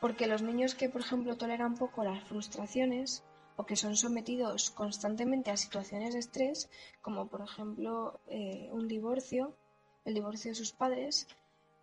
Porque 0.00 0.26
los 0.26 0.42
niños 0.42 0.74
que, 0.74 0.88
por 0.88 1.02
ejemplo, 1.02 1.36
toleran 1.36 1.76
poco 1.76 2.02
las 2.02 2.24
frustraciones 2.24 3.22
o 3.54 3.64
que 3.64 3.76
son 3.76 3.94
sometidos 3.96 4.70
constantemente 4.70 5.52
a 5.52 5.56
situaciones 5.56 6.12
de 6.12 6.20
estrés, 6.20 6.68
como 7.00 7.28
por 7.28 7.40
ejemplo 7.40 8.20
eh, 8.26 8.68
un 8.72 8.86
divorcio, 8.88 9.56
el 10.04 10.14
divorcio 10.14 10.50
de 10.50 10.56
sus 10.56 10.72
padres, 10.72 11.26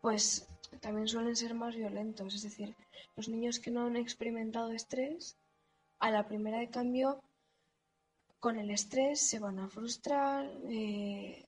pues 0.01 0.47
también 0.79 1.07
suelen 1.07 1.35
ser 1.35 1.53
más 1.53 1.75
violentos. 1.75 2.33
Es 2.35 2.41
decir, 2.43 2.75
los 3.15 3.27
niños 3.29 3.59
que 3.59 3.71
no 3.71 3.85
han 3.85 3.95
experimentado 3.95 4.71
estrés, 4.71 5.35
a 5.99 6.11
la 6.11 6.27
primera 6.27 6.59
de 6.59 6.69
cambio, 6.69 7.21
con 8.39 8.57
el 8.57 8.69
estrés 8.71 9.21
se 9.21 9.39
van 9.39 9.59
a 9.59 9.69
frustrar, 9.69 10.49
eh, 10.69 11.45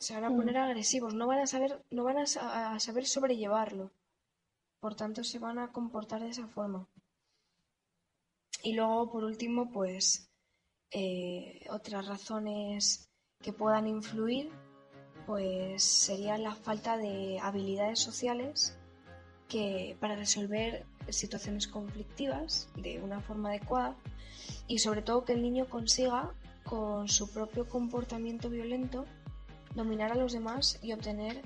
se 0.00 0.14
van 0.14 0.24
a 0.24 0.30
Mm. 0.30 0.36
poner 0.36 0.56
agresivos, 0.58 1.14
no 1.14 1.26
van 1.26 1.40
a 1.40 1.46
saber, 1.46 1.80
no 1.90 2.02
van 2.04 2.18
a, 2.18 2.26
sa- 2.26 2.74
a 2.74 2.80
saber 2.80 3.06
sobrellevarlo. 3.06 3.90
Por 4.80 4.94
tanto, 4.94 5.22
se 5.24 5.38
van 5.38 5.58
a 5.58 5.72
comportar 5.72 6.22
de 6.22 6.30
esa 6.30 6.46
forma. 6.48 6.86
Y 8.62 8.72
luego, 8.74 9.10
por 9.10 9.24
último, 9.24 9.70
pues 9.70 10.24
eh, 10.90 11.66
otras 11.70 12.06
razones 12.06 13.08
que 13.42 13.52
puedan 13.52 13.86
influir, 13.86 14.50
pues 15.28 15.84
sería 15.84 16.38
la 16.38 16.54
falta 16.54 16.96
de 16.96 17.38
habilidades 17.42 17.98
sociales 17.98 18.78
que 19.46 19.94
para 20.00 20.16
resolver 20.16 20.86
situaciones 21.10 21.68
conflictivas 21.68 22.70
de 22.76 22.98
una 23.02 23.20
forma 23.20 23.50
adecuada 23.50 23.94
y 24.68 24.78
sobre 24.78 25.02
todo 25.02 25.26
que 25.26 25.34
el 25.34 25.42
niño 25.42 25.68
consiga 25.68 26.32
con 26.64 27.08
su 27.08 27.30
propio 27.30 27.68
comportamiento 27.68 28.48
violento 28.48 29.04
dominar 29.74 30.12
a 30.12 30.14
los 30.14 30.32
demás 30.32 30.78
y 30.80 30.92
obtener 30.92 31.42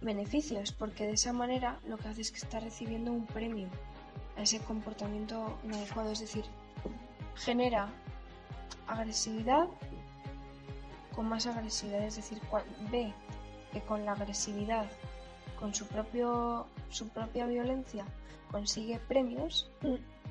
beneficios, 0.00 0.72
porque 0.72 1.06
de 1.06 1.12
esa 1.12 1.32
manera 1.32 1.78
lo 1.86 1.98
que 1.98 2.08
hace 2.08 2.22
es 2.22 2.32
que 2.32 2.38
está 2.38 2.58
recibiendo 2.58 3.12
un 3.12 3.26
premio 3.26 3.68
a 4.36 4.42
ese 4.42 4.58
comportamiento 4.58 5.60
inadecuado, 5.62 6.10
es 6.10 6.18
decir, 6.18 6.44
genera 7.36 7.88
agresividad 8.88 9.68
con 11.14 11.28
más 11.28 11.46
agresividad, 11.46 12.02
es 12.02 12.16
decir, 12.16 12.40
ve 12.90 13.12
que 13.72 13.80
con 13.82 14.04
la 14.04 14.12
agresividad, 14.12 14.86
con 15.58 15.74
su 15.74 15.86
propio 15.86 16.66
su 16.90 17.08
propia 17.08 17.46
violencia 17.46 18.04
consigue 18.50 18.98
premios 19.08 19.70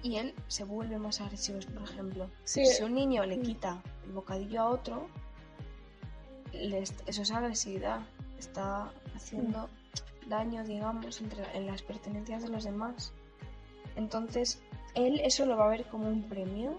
y 0.03 0.17
él 0.17 0.33
se 0.47 0.63
vuelve 0.63 0.97
más 0.97 1.21
agresivo, 1.21 1.59
por 1.73 1.83
ejemplo. 1.83 2.29
Sí. 2.43 2.65
Si 2.65 2.83
un 2.83 2.93
niño 2.93 3.25
le 3.25 3.39
quita 3.39 3.81
el 4.05 4.11
bocadillo 4.11 4.61
a 4.61 4.69
otro, 4.69 5.07
eso 6.53 7.21
es 7.21 7.31
agresividad. 7.31 8.01
Está 8.37 8.91
haciendo 9.15 9.69
daño, 10.27 10.63
digamos, 10.63 11.21
entre, 11.21 11.43
en 11.55 11.67
las 11.67 11.81
pertenencias 11.81 12.43
de 12.43 12.49
los 12.49 12.63
demás. 12.63 13.13
Entonces, 13.95 14.61
él 14.95 15.19
eso 15.23 15.45
lo 15.45 15.57
va 15.57 15.65
a 15.65 15.69
ver 15.69 15.85
como 15.85 16.07
un 16.07 16.23
premio. 16.23 16.77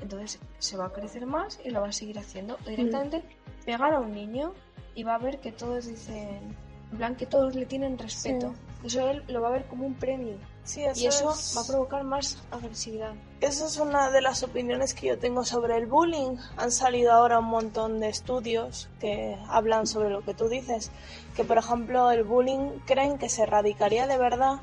Entonces, 0.00 0.38
se 0.58 0.76
va 0.76 0.86
a 0.86 0.92
crecer 0.92 1.26
más 1.26 1.58
y 1.64 1.70
lo 1.70 1.80
va 1.80 1.88
a 1.88 1.92
seguir 1.92 2.18
haciendo. 2.18 2.56
O 2.66 2.68
Directamente 2.68 3.22
pegar 3.64 3.92
a 3.94 4.00
un 4.00 4.12
niño 4.12 4.54
y 4.94 5.02
va 5.04 5.14
a 5.14 5.18
ver 5.18 5.40
que 5.40 5.52
todos 5.52 5.86
dicen, 5.86 6.56
en 6.92 6.96
plan, 6.96 7.14
que 7.16 7.26
todos 7.26 7.54
le 7.54 7.66
tienen 7.66 7.98
respeto. 7.98 8.54
Eso 8.84 9.08
él 9.10 9.22
lo 9.28 9.42
va 9.42 9.48
a 9.48 9.52
ver 9.52 9.66
como 9.66 9.86
un 9.86 9.94
premio. 9.94 10.36
Sí, 10.64 10.80
Y 10.96 11.06
eso 11.06 11.30
es- 11.32 11.54
va 11.56 11.62
a 11.62 11.66
provocar 11.66 12.02
más 12.04 12.42
agresividad. 12.50 13.12
Esa 13.40 13.66
es 13.66 13.76
una 13.78 14.10
de 14.10 14.20
las 14.22 14.42
opiniones 14.42 14.94
que 14.94 15.08
yo 15.08 15.18
tengo 15.18 15.44
sobre 15.44 15.76
el 15.76 15.86
bullying. 15.86 16.36
Han 16.56 16.70
salido 16.70 17.12
ahora 17.12 17.38
un 17.40 17.46
montón 17.46 18.00
de 18.00 18.08
estudios 18.08 18.88
que 18.98 19.36
hablan 19.48 19.86
sobre 19.86 20.10
lo 20.10 20.22
que 20.24 20.32
tú 20.34 20.48
dices, 20.48 20.90
que 21.36 21.44
por 21.44 21.58
ejemplo 21.58 22.10
el 22.10 22.24
bullying 22.24 22.78
creen 22.86 23.18
que 23.18 23.28
se 23.28 23.42
erradicaría 23.42 24.06
de 24.06 24.16
verdad 24.18 24.60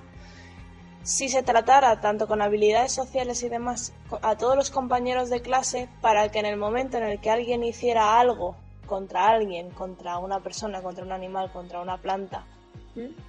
si 1.08 1.30
se 1.30 1.42
tratara 1.42 2.02
tanto 2.02 2.28
con 2.28 2.42
habilidades 2.42 2.92
sociales 2.92 3.42
y 3.42 3.48
demás 3.48 3.94
a 4.22 4.36
todos 4.36 4.58
los 4.58 4.70
compañeros 4.70 5.30
de 5.30 5.42
clase 5.42 5.88
para 6.02 6.30
que 6.30 6.40
en 6.40 6.46
el 6.46 6.58
momento 6.58 6.98
en 6.98 7.06
el 7.06 7.22
que 7.22 7.30
alguien 7.30 7.64
hiciera 7.64 8.20
algo 8.20 8.58
contra 8.86 9.30
alguien, 9.30 9.70
contra 9.70 10.18
una 10.18 10.42
persona, 10.42 10.82
contra 10.82 11.06
un 11.06 11.14
animal, 11.14 11.50
contra 11.54 11.80
una 11.80 11.98
planta, 11.98 12.46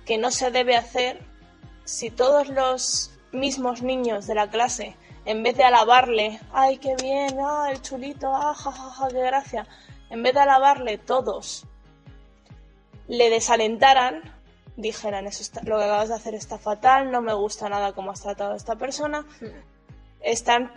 que 0.04 0.18
no 0.18 0.32
se 0.32 0.50
debe 0.50 0.74
hacer 0.74 1.22
si 1.84 2.10
todos 2.10 2.48
los 2.48 3.12
mismos 3.30 3.80
niños 3.80 4.26
de 4.26 4.34
la 4.34 4.50
clase, 4.50 4.96
en 5.24 5.44
vez 5.44 5.56
de 5.56 5.62
alabarle, 5.62 6.40
ay, 6.52 6.78
qué 6.78 6.96
bien, 7.00 7.38
ah, 7.40 7.68
el 7.70 7.80
chulito, 7.80 8.34
ah, 8.34 8.54
ja, 8.54 8.72
ja, 8.72 8.90
ja, 8.90 9.08
qué 9.08 9.20
gracia, 9.20 9.66
en 10.10 10.24
vez 10.24 10.34
de 10.34 10.40
alabarle 10.40 10.98
todos, 10.98 11.64
le 13.06 13.30
desalentaran, 13.30 14.20
dijeran, 14.78 15.26
eso 15.26 15.42
está- 15.42 15.60
lo 15.64 15.76
que 15.76 15.84
acabas 15.84 16.08
de 16.08 16.14
hacer 16.14 16.34
está 16.34 16.56
fatal, 16.56 17.10
no 17.10 17.20
me 17.20 17.34
gusta 17.34 17.68
nada 17.68 17.92
cómo 17.92 18.10
has 18.12 18.22
tratado 18.22 18.52
a 18.52 18.56
esta 18.56 18.76
persona, 18.76 19.26
están, 20.20 20.70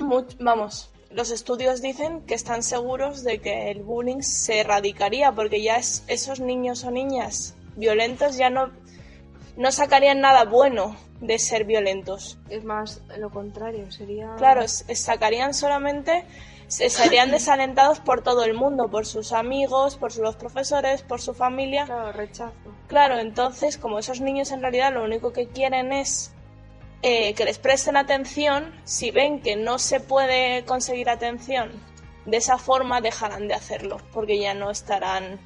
mu- 0.00 0.24
vamos, 0.40 0.90
los 1.10 1.30
estudios 1.30 1.80
dicen 1.80 2.22
que 2.22 2.34
están 2.34 2.62
seguros 2.62 3.22
de 3.22 3.40
que 3.40 3.70
el 3.70 3.82
bullying 3.82 4.22
se 4.22 4.60
erradicaría 4.60 5.30
porque 5.32 5.62
ya 5.62 5.76
es, 5.76 6.02
esos 6.08 6.40
niños 6.40 6.82
o 6.84 6.90
niñas 6.90 7.54
violentos 7.76 8.36
ya 8.36 8.50
no 8.50 8.70
no 9.56 9.70
sacarían 9.70 10.20
nada 10.20 10.44
bueno 10.46 10.96
de 11.20 11.38
ser 11.38 11.64
violentos. 11.64 12.38
Es 12.50 12.64
más 12.64 13.02
lo 13.18 13.30
contrario, 13.30 13.88
sería... 13.92 14.34
Claro, 14.36 14.66
sacarían 14.66 15.54
solamente, 15.54 16.24
se 16.68 16.90
serían 16.90 17.30
desalentados 17.30 18.00
por 18.00 18.22
todo 18.22 18.44
el 18.44 18.54
mundo, 18.54 18.88
por 18.88 19.06
sus 19.06 19.32
amigos, 19.32 19.96
por 19.96 20.16
los 20.18 20.36
profesores, 20.36 21.02
por 21.02 21.20
su 21.20 21.34
familia. 21.34 21.84
Claro, 21.84 22.12
rechazo. 22.12 22.52
Claro, 22.88 23.18
entonces, 23.18 23.78
como 23.78 23.98
esos 23.98 24.20
niños 24.20 24.50
en 24.52 24.60
realidad 24.60 24.92
lo 24.92 25.04
único 25.04 25.32
que 25.32 25.48
quieren 25.48 25.92
es 25.92 26.32
eh, 27.02 27.34
que 27.34 27.44
les 27.44 27.58
presten 27.58 27.96
atención, 27.96 28.72
si 28.84 29.10
ven 29.10 29.40
que 29.40 29.56
no 29.56 29.78
se 29.78 30.00
puede 30.00 30.64
conseguir 30.64 31.10
atención 31.10 31.70
de 32.24 32.38
esa 32.38 32.58
forma, 32.58 33.00
dejarán 33.00 33.48
de 33.48 33.54
hacerlo, 33.54 33.98
porque 34.12 34.38
ya 34.38 34.54
no 34.54 34.70
estarán 34.70 35.38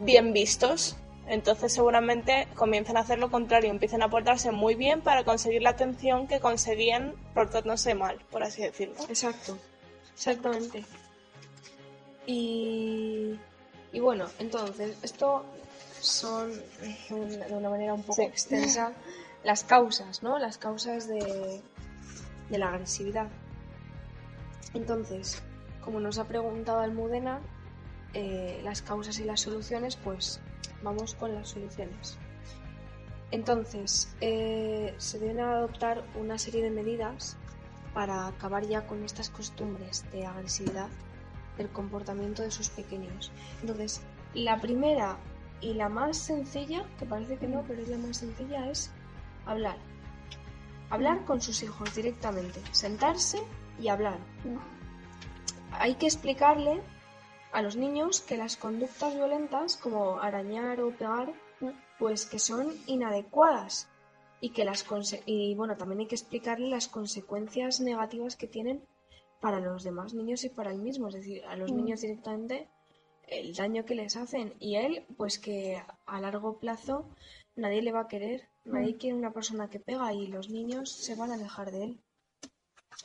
bien 0.00 0.32
vistos. 0.32 0.96
Entonces 1.26 1.72
seguramente 1.72 2.48
comiencen 2.54 2.96
a 2.96 3.00
hacer 3.00 3.18
lo 3.18 3.30
contrario, 3.30 3.70
empiecen 3.70 4.02
a 4.02 4.10
portarse 4.10 4.50
muy 4.50 4.74
bien 4.74 5.00
para 5.00 5.24
conseguir 5.24 5.62
la 5.62 5.70
atención 5.70 6.26
que 6.26 6.40
conseguían 6.40 7.14
portándose 7.32 7.94
mal, 7.94 8.18
por 8.30 8.42
así 8.42 8.62
decirlo. 8.62 8.96
Exacto, 9.08 9.56
exactamente. 10.14 10.84
Y, 12.26 13.38
y 13.92 14.00
bueno, 14.00 14.26
entonces, 14.38 14.96
esto 15.02 15.44
son 16.00 16.50
eh, 16.82 16.96
de 17.48 17.54
una 17.54 17.70
manera 17.70 17.94
un 17.94 18.02
poco 18.02 18.14
Sí. 18.16 18.22
extensa 18.22 18.92
las 19.44 19.64
causas, 19.64 20.22
¿no? 20.22 20.38
Las 20.38 20.56
causas 20.58 21.06
de, 21.08 21.60
de 22.50 22.58
la 22.58 22.68
agresividad. 22.68 23.28
Entonces, 24.72 25.42
como 25.84 26.00
nos 26.00 26.18
ha 26.18 26.26
preguntado 26.26 26.80
Almudena, 26.80 27.40
eh, 28.14 28.60
las 28.64 28.80
causas 28.82 29.18
y 29.18 29.24
las 29.24 29.40
soluciones, 29.40 29.96
pues 29.96 30.40
vamos 30.82 31.14
con 31.14 31.34
las 31.34 31.48
soluciones. 31.50 32.16
Entonces, 33.30 34.14
eh, 34.20 34.94
se 34.98 35.18
deben 35.18 35.40
adoptar 35.40 36.04
una 36.14 36.38
serie 36.38 36.62
de 36.62 36.70
medidas 36.70 37.36
para 37.94 38.26
acabar 38.26 38.66
ya 38.66 38.86
con 38.86 39.04
estas 39.04 39.30
costumbres 39.30 40.04
de 40.12 40.26
agresividad 40.26 40.88
del 41.56 41.70
comportamiento 41.70 42.42
de 42.42 42.50
sus 42.50 42.68
pequeños. 42.68 43.30
Entonces, 43.60 44.02
la 44.34 44.60
primera 44.60 45.16
y 45.60 45.74
la 45.74 45.88
más 45.88 46.18
sencilla, 46.18 46.84
que 46.98 47.06
parece 47.06 47.38
que 47.38 47.46
no, 47.46 47.62
pero 47.66 47.80
es 47.80 47.88
la 47.88 47.98
más 47.98 48.18
sencilla, 48.18 48.68
es 48.68 48.90
hablar. 49.46 49.76
Hablar 50.90 51.24
con 51.24 51.40
sus 51.40 51.62
hijos 51.62 51.94
directamente, 51.94 52.60
sentarse 52.72 53.38
y 53.80 53.88
hablar. 53.88 54.18
Hay 55.72 55.94
que 55.94 56.06
explicarle 56.06 56.82
a 57.52 57.62
los 57.62 57.76
niños 57.76 58.20
que 58.20 58.36
las 58.36 58.56
conductas 58.56 59.14
violentas, 59.14 59.76
como 59.76 60.18
arañar 60.18 60.80
o 60.80 60.90
pegar, 60.90 61.32
pues 61.98 62.26
que 62.26 62.40
son 62.40 62.72
inadecuadas 62.86 63.88
y 64.44 64.50
que 64.50 64.64
las 64.70 64.82
conse- 64.90 65.22
y 65.26 65.54
bueno 65.54 65.74
también 65.80 66.00
hay 66.00 66.06
que 66.06 66.16
explicarle 66.20 66.68
las 66.68 66.86
consecuencias 66.88 67.80
negativas 67.80 68.36
que 68.36 68.46
tienen 68.56 68.78
para 69.40 69.58
los 69.60 69.84
demás 69.84 70.12
niños 70.14 70.44
y 70.44 70.50
para 70.50 70.70
él 70.70 70.78
mismo. 70.88 71.08
Es 71.08 71.14
decir 71.14 71.38
a 71.46 71.56
los 71.56 71.70
Mm. 71.72 71.76
niños 71.76 72.00
directamente 72.02 72.68
el 73.38 73.54
daño 73.54 73.84
que 73.86 73.94
les 73.94 74.16
hacen 74.16 74.46
y 74.58 74.76
él 74.76 74.92
pues 75.16 75.38
que 75.38 75.82
a 76.14 76.20
largo 76.20 76.58
plazo 76.58 76.96
nadie 77.56 77.80
le 77.82 77.92
va 77.92 78.00
a 78.02 78.08
querer 78.08 78.38
nadie 78.64 78.96
quiere 78.98 79.16
una 79.16 79.32
persona 79.32 79.68
que 79.70 79.80
pega 79.88 80.12
y 80.12 80.26
los 80.26 80.48
niños 80.50 80.90
se 81.04 81.14
van 81.14 81.30
a 81.30 81.34
alejar 81.34 81.70
de 81.70 81.84
él. 81.84 81.92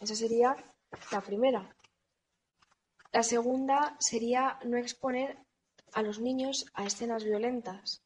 Esa 0.01 0.15
sería 0.15 0.49
la 1.13 1.21
primera. 1.21 1.61
La 3.11 3.23
segunda 3.23 3.95
sería 3.99 4.59
no 4.65 4.77
exponer 4.77 5.37
a 5.93 6.01
los 6.01 6.19
niños 6.19 6.65
a 6.73 6.85
escenas 6.85 7.23
violentas 7.23 8.03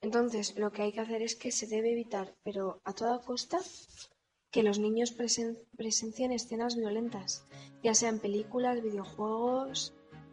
entonces, 0.00 0.56
lo 0.56 0.70
que 0.72 0.82
hay 0.82 0.92
que 0.92 1.00
hacer 1.00 1.22
es 1.22 1.34
que 1.34 1.50
se 1.50 1.66
debe 1.66 1.92
evitar, 1.92 2.34
pero 2.44 2.80
a 2.84 2.92
toda 2.92 3.20
costa, 3.20 3.58
que 4.50 4.62
los 4.62 4.78
niños 4.78 5.16
presen- 5.16 5.58
presencien 5.76 6.32
escenas 6.32 6.76
violentas, 6.76 7.44
ya 7.82 7.94
sean 7.94 8.18
películas, 8.18 8.82
videojuegos, 8.82 9.92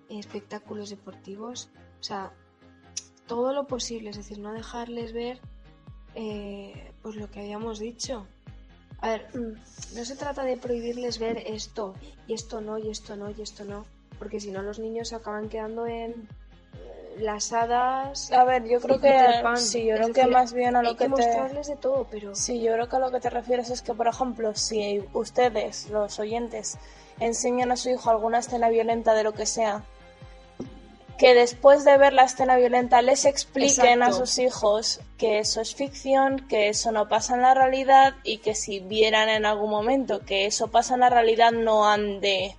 espectáculos 0.09 0.89
deportivos, 0.89 1.69
o 1.99 2.03
sea, 2.03 2.31
todo 3.27 3.53
lo 3.53 3.65
posible, 3.67 4.11
es 4.11 4.17
decir, 4.17 4.39
no 4.39 4.53
dejarles 4.53 5.13
ver 5.13 5.41
eh, 6.13 6.93
pues 7.01 7.15
lo 7.15 7.29
que 7.29 7.39
habíamos 7.41 7.79
dicho. 7.79 8.27
A 8.99 9.09
ver, 9.09 9.27
mm, 9.35 9.95
no 9.97 10.05
se 10.05 10.15
trata 10.15 10.43
de 10.43 10.57
prohibirles 10.57 11.19
ver 11.19 11.39
esto, 11.45 11.95
y 12.27 12.33
esto 12.33 12.61
no, 12.61 12.77
y 12.77 12.89
esto 12.89 13.15
no, 13.17 13.31
y 13.31 13.41
esto 13.41 13.65
no, 13.65 13.85
porque 14.17 14.39
si 14.39 14.51
no 14.51 14.61
los 14.61 14.79
niños 14.79 15.11
acaban 15.11 15.49
quedando 15.49 15.87
en 15.87 16.29
las 17.17 17.53
hadas, 17.53 18.31
A 18.31 18.43
ver, 18.43 18.65
yo 18.67 18.79
creo 18.81 18.99
que 18.99 19.13
Pan. 19.41 19.57
sí, 19.57 19.85
yo 19.85 19.95
creo 19.95 20.13
que 20.13 20.27
más 20.27 20.53
bien 20.53 20.75
a 20.75 20.81
lo 20.81 20.89
hay 20.89 20.95
que 20.95 21.05
que 21.05 21.09
te 21.09 21.09
mostrarles 21.09 21.67
de 21.67 21.75
todo, 21.75 22.07
pero 22.09 22.35
Sí, 22.35 22.61
yo 22.61 22.73
creo 22.73 22.89
que 22.89 22.95
a 22.95 22.99
lo 22.99 23.11
que 23.11 23.19
te 23.19 23.29
refieres 23.29 23.69
es 23.69 23.81
que, 23.81 23.93
por 23.93 24.07
ejemplo, 24.07 24.53
si 24.55 25.03
ustedes, 25.13 25.89
los 25.89 26.19
oyentes, 26.19 26.77
enseñan 27.19 27.71
a 27.71 27.77
su 27.77 27.89
hijo 27.89 28.09
alguna 28.09 28.39
escena 28.39 28.69
violenta 28.69 29.13
de 29.13 29.23
lo 29.23 29.33
que 29.33 29.45
sea, 29.45 29.83
que 31.17 31.33
después 31.33 31.85
de 31.85 31.97
ver 31.97 32.11
la 32.11 32.25
escena 32.25 32.57
violenta 32.57 33.01
les 33.01 33.23
expliquen 33.25 34.03
a 34.03 34.11
sus 34.11 34.37
hijos 34.37 34.99
que 35.17 35.39
eso 35.39 35.61
es 35.61 35.73
ficción, 35.73 36.45
que 36.49 36.67
eso 36.67 36.91
no 36.91 37.07
pasa 37.07 37.35
en 37.35 37.41
la 37.41 37.53
realidad 37.53 38.15
y 38.23 38.39
que 38.39 38.53
si 38.53 38.81
vieran 38.81 39.29
en 39.29 39.45
algún 39.45 39.69
momento 39.69 40.25
que 40.25 40.45
eso 40.45 40.67
pasa 40.67 40.95
en 40.95 40.99
la 40.99 41.09
realidad 41.09 41.53
no 41.53 41.87
han 41.87 42.19
de 42.19 42.57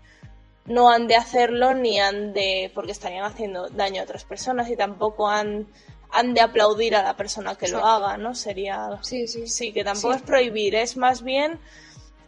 no 0.67 0.91
han 0.91 1.07
de 1.07 1.17
hacerlo 1.17 1.75
ni 1.75 1.99
han 2.01 2.33
de 2.33 2.71
porque 2.75 2.93
estarían 2.93 3.25
haciendo 3.25 3.69
daño 3.69 4.01
a 4.01 4.05
otras 4.05 4.25
personas 4.25 4.69
y 4.71 4.77
tampoco 4.77 5.29
han 5.29 5.67
han 6.13 6.35
de 6.35 6.41
aplaudir 6.41 6.95
a 6.95 7.03
la 7.03 7.17
persona 7.17 7.57
que 7.57 7.69
lo 7.69 7.85
haga, 7.85 8.17
¿no? 8.17 8.35
Sería 8.35 8.91
sí, 9.03 9.27
sí, 9.27 9.47
Sí, 9.49 9.73
que 9.73 9.83
tampoco 9.85 10.13
Sí. 10.15 10.19
es 10.21 10.23
prohibir, 10.23 10.75
es 10.77 10.97
más 10.97 11.23
bien 11.23 11.59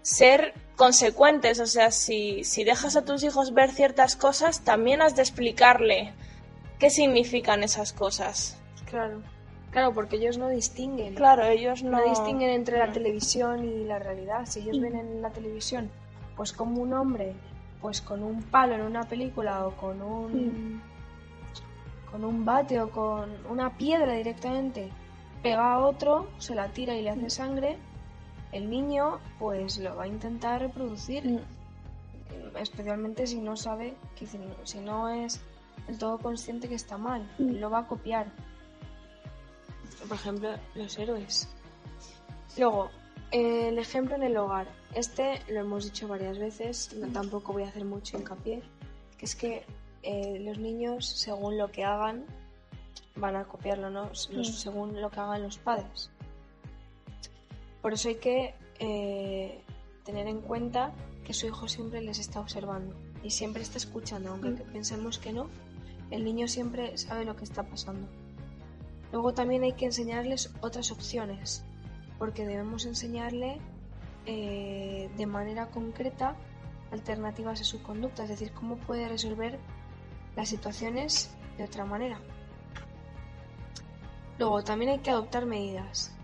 ser 0.03 0.53
consecuentes. 0.77 1.61
O 1.61 1.67
sea, 1.67 1.91
si, 1.93 2.43
si 2.45 2.65
dejas 2.65 2.97
a 2.97 3.05
tus 3.05 3.23
hijos 3.23 3.55
ver 3.55 3.71
ciertas 3.71 4.17
cosas, 4.17 4.63
también 4.65 5.01
has 5.01 5.15
de 5.15 5.23
explicarle 5.23 6.13
qué 6.81 6.91
significan 6.91 7.63
esas 7.63 7.93
cosas. 7.93 8.57
claro. 8.91 9.23
Claro, 9.71 9.93
porque 9.93 10.17
ellos 10.17 10.39
no 10.39 10.49
distinguen. 10.49 11.15
Claro, 11.15 11.45
ellos 11.45 11.83
no, 11.83 11.99
No 11.99 12.09
distinguen 12.09 12.49
entre 12.51 12.79
la 12.79 12.87
no. 12.87 12.93
televisión 12.95 13.65
y 13.69 13.85
la 13.85 13.99
realidad. 13.99 14.47
Si 14.47 14.61
ellos 14.61 14.81
ven 14.81 14.97
en 14.97 15.21
la 15.21 15.29
televisión, 15.31 15.91
pues 16.37 16.53
como 16.55 16.81
un 16.81 16.95
hombre, 16.95 17.35
pues 17.81 18.01
con 18.01 18.23
un 18.23 18.43
palo 18.43 18.75
en 18.75 18.83
una 18.83 19.05
película 19.05 19.67
o 19.67 19.77
con 19.77 20.03
un 20.03 20.83
con 22.11 22.25
un 22.25 22.45
bate 22.45 22.81
o 22.81 22.91
con 22.91 23.31
una 23.51 23.77
piedra 23.77 24.15
directamente 24.15 24.91
pega 25.43 25.75
a 25.75 25.79
otro, 25.81 26.29
se 26.39 26.55
la 26.55 26.69
tira 26.69 26.95
y 26.95 27.03
le 27.03 27.11
hace 27.11 27.29
sangre, 27.31 27.79
el 28.51 28.69
niño 28.71 29.19
pues 29.39 29.79
lo 29.79 29.95
va 29.95 30.05
a 30.05 30.09
intentar 30.09 30.61
reproducir, 30.63 31.25
Mm. 31.25 32.57
especialmente 32.57 33.27
si 33.27 33.41
no 33.41 33.57
sabe, 33.57 33.95
que 34.17 34.27
si 34.27 34.39
no- 34.81 35.09
es 35.11 35.41
del 35.87 35.99
todo 35.99 36.19
consciente 36.19 36.69
que 36.69 36.75
está 36.75 36.97
mal, 36.99 37.29
lo 37.39 37.71
va 37.71 37.81
a 37.81 37.87
copiar. 37.87 38.27
Por 40.09 40.17
ejemplo, 40.17 40.51
los 40.75 40.99
héroes. 40.99 41.49
Luego, 42.57 42.91
el 43.31 43.79
ejemplo 43.79 44.15
en 44.17 44.23
el 44.23 44.37
hogar. 44.37 44.67
Este 44.95 45.41
lo 45.49 45.61
hemos 45.61 45.85
dicho 45.85 46.09
varias 46.09 46.39
veces, 46.39 46.95
no, 46.95 47.09
tampoco 47.09 47.53
voy 47.53 47.65
a 47.65 47.69
hacer 47.69 47.85
mucho 47.85 48.17
hincapié, 48.17 48.63
que 49.19 49.25
es 49.27 49.35
que 49.37 49.65
eh, 50.03 50.39
los 50.41 50.59
niños, 50.59 51.07
según 51.07 51.59
lo 51.59 51.71
que 51.71 51.85
hagan, 51.85 52.25
van 53.17 53.37
a 53.37 53.45
copiarlo, 53.45 53.91
¿no? 53.91 54.05
Los- 54.07 54.31
Mm. 54.33 54.45
según 54.45 55.01
lo 55.01 55.11
que 55.11 55.21
hagan 55.21 55.43
los 55.43 55.59
padres. 55.59 56.11
Por 57.83 57.93
eso 57.93 58.09
hay 58.09 58.17
que 58.17 58.55
eh, 58.81 59.61
tener 60.05 60.29
en 60.29 60.41
cuenta 60.41 60.93
que 61.25 61.35
su 61.35 61.47
hijo 61.47 61.67
siempre 61.67 62.01
les 62.01 62.21
está 62.21 62.39
observando 62.41 62.95
y 63.25 63.31
siempre 63.31 63.61
está 63.63 63.77
escuchando, 63.77 64.31
aunque 64.31 64.51
Mm. 64.51 64.57
que 64.57 64.63
pensemos 64.65 65.19
que 65.19 65.33
no, 65.33 65.49
el 66.13 66.25
niño 66.25 66.47
siempre 66.49 66.97
sabe 66.97 67.25
lo 67.25 67.35
que 67.37 67.43
está 67.45 67.65
pasando. 67.65 68.07
Luego 69.13 69.35
también 69.35 69.65
hay 69.65 69.73
que 69.73 69.87
enseñarles 69.87 70.53
otras 70.61 70.93
opciones, 70.93 71.65
porque 72.19 72.47
debemos 72.47 72.85
enseñarle 72.87 73.59
eh, 74.27 75.11
de 75.17 75.27
manera 75.27 75.67
concreta 75.67 76.37
alternativas 76.91 77.61
a 77.61 77.65
su 77.65 77.83
conducta, 77.83 78.25
es 78.25 78.29
decir, 78.31 78.53
cómo 78.53 78.77
puede 78.77 79.09
resolver 79.09 79.59
las 80.37 80.49
situaciones 80.49 81.31
de 81.57 81.65
otra 81.65 81.85
manera. 81.85 82.19
Luego 84.39 84.63
también 84.63 84.93
hay 84.93 84.99
que 84.99 85.11
adoptar 85.11 85.47
medidas, 85.47 86.15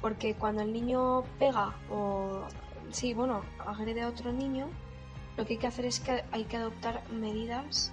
porque 0.00 0.34
cuando 0.34 0.62
el 0.62 0.72
niño 0.72 1.24
pega 1.38 1.74
o 1.90 2.42
sí, 2.90 3.14
bueno, 3.14 3.42
agrede 3.58 4.02
a 4.02 4.08
otro 4.08 4.32
niño, 4.32 4.68
lo 5.36 5.46
que 5.46 5.54
hay 5.54 5.58
que 5.58 5.66
hacer 5.66 5.84
es 5.84 6.00
que 6.00 6.24
hay 6.32 6.44
que 6.44 6.56
adoptar 6.56 7.02
medidas 7.10 7.92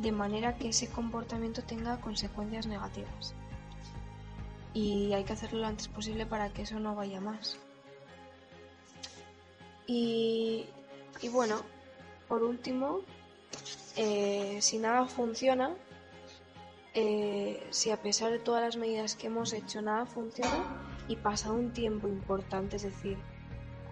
de 0.00 0.12
manera 0.12 0.56
que 0.56 0.68
ese 0.68 0.88
comportamiento 0.88 1.62
tenga 1.62 2.00
consecuencias 2.00 2.66
negativas. 2.66 3.34
Y 4.74 5.12
hay 5.12 5.24
que 5.24 5.32
hacerlo 5.32 5.60
lo 5.60 5.66
antes 5.66 5.88
posible 5.88 6.26
para 6.26 6.52
que 6.52 6.62
eso 6.62 6.78
no 6.78 6.94
vaya 6.94 7.20
más. 7.20 7.58
Y, 9.86 10.66
y 11.22 11.28
bueno, 11.28 11.62
por 12.28 12.42
último, 12.42 13.00
eh, 13.96 14.58
si 14.60 14.78
nada 14.78 15.06
funciona, 15.06 15.74
eh, 16.94 17.66
si 17.70 17.90
a 17.90 18.02
pesar 18.02 18.30
de 18.30 18.38
todas 18.38 18.62
las 18.62 18.76
medidas 18.76 19.16
que 19.16 19.28
hemos 19.28 19.52
hecho 19.52 19.80
nada 19.80 20.04
funciona 20.04 20.64
y 21.08 21.16
pasa 21.16 21.50
un 21.50 21.72
tiempo 21.72 22.06
importante, 22.06 22.76
es 22.76 22.82
decir, 22.82 23.18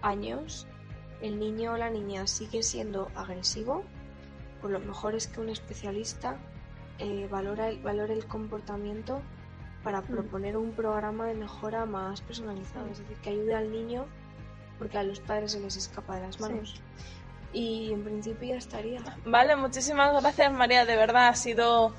años, 0.01 0.67
el 1.21 1.39
niño 1.39 1.73
o 1.73 1.77
la 1.77 1.89
niña 1.89 2.27
sigue 2.27 2.63
siendo 2.63 3.09
agresivo, 3.15 3.83
pues 4.61 4.71
lo 4.71 4.79
mejor 4.79 5.15
es 5.15 5.27
que 5.27 5.41
un 5.41 5.49
especialista 5.49 6.37
eh, 6.99 7.27
valore 7.29 8.13
el 8.13 8.27
comportamiento 8.27 9.21
para 9.87 10.01
proponer 10.01 10.57
un 10.57 10.73
programa 10.73 11.27
de 11.27 11.33
mejora 11.33 11.85
más 11.85 12.19
personalizado, 12.19 12.87
es 12.91 12.99
decir, 12.99 13.15
que 13.23 13.29
ayude 13.29 13.55
al 13.55 13.71
niño 13.71 14.05
porque 14.77 14.97
a 14.97 15.03
los 15.03 15.21
padres 15.21 15.53
se 15.53 15.61
les 15.61 15.77
escapa 15.77 16.17
de 16.17 16.23
las 16.23 16.41
manos. 16.41 16.75
Y 17.53 17.93
en 17.93 18.03
principio 18.03 18.49
ya 18.49 18.57
estaría. 18.57 18.99
Vale, 19.23 19.55
muchísimas 19.55 20.11
gracias 20.21 20.51
María, 20.51 20.85
de 20.85 20.97
verdad 20.97 21.29
ha 21.29 21.35
sido 21.35 21.95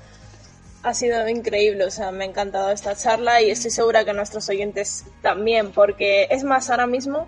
ha 0.83 0.93
sido 0.93 1.27
increíble, 1.27 1.83
o 1.83 1.89
sea, 1.89 2.11
me 2.11 2.25
ha 2.25 2.27
encantado 2.27 2.69
esta 2.69 2.95
charla 2.95 3.41
y 3.41 3.49
estoy 3.49 3.71
segura 3.71 4.05
que 4.05 4.13
nuestros 4.13 4.47
oyentes 4.49 5.07
también, 5.23 5.71
porque 5.71 6.27
es 6.29 6.43
más, 6.43 6.69
ahora 6.69 6.85
mismo 6.85 7.27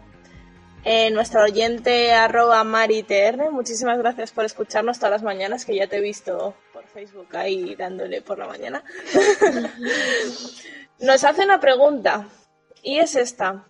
eh, 0.84 1.10
nuestro 1.10 1.42
oyente 1.42 2.14
arroba 2.14 2.64
maritr, 2.64 3.50
muchísimas 3.52 3.98
gracias 3.98 4.32
por 4.32 4.46
escucharnos 4.46 5.00
todas 5.00 5.14
las 5.14 5.24
mañanas, 5.24 5.66
que 5.66 5.76
ya 5.76 5.88
te 5.88 5.98
he 5.98 6.02
visto 6.02 6.54
Facebook 6.94 7.36
ahí 7.36 7.76
dándole 7.76 8.22
por 8.22 8.38
la 8.38 8.48
mañana. 8.48 8.84
Nos 11.00 11.24
hace 11.24 11.44
una 11.44 11.60
pregunta 11.60 12.28
y 12.84 13.00
es 13.00 13.16
esta. 13.16 13.68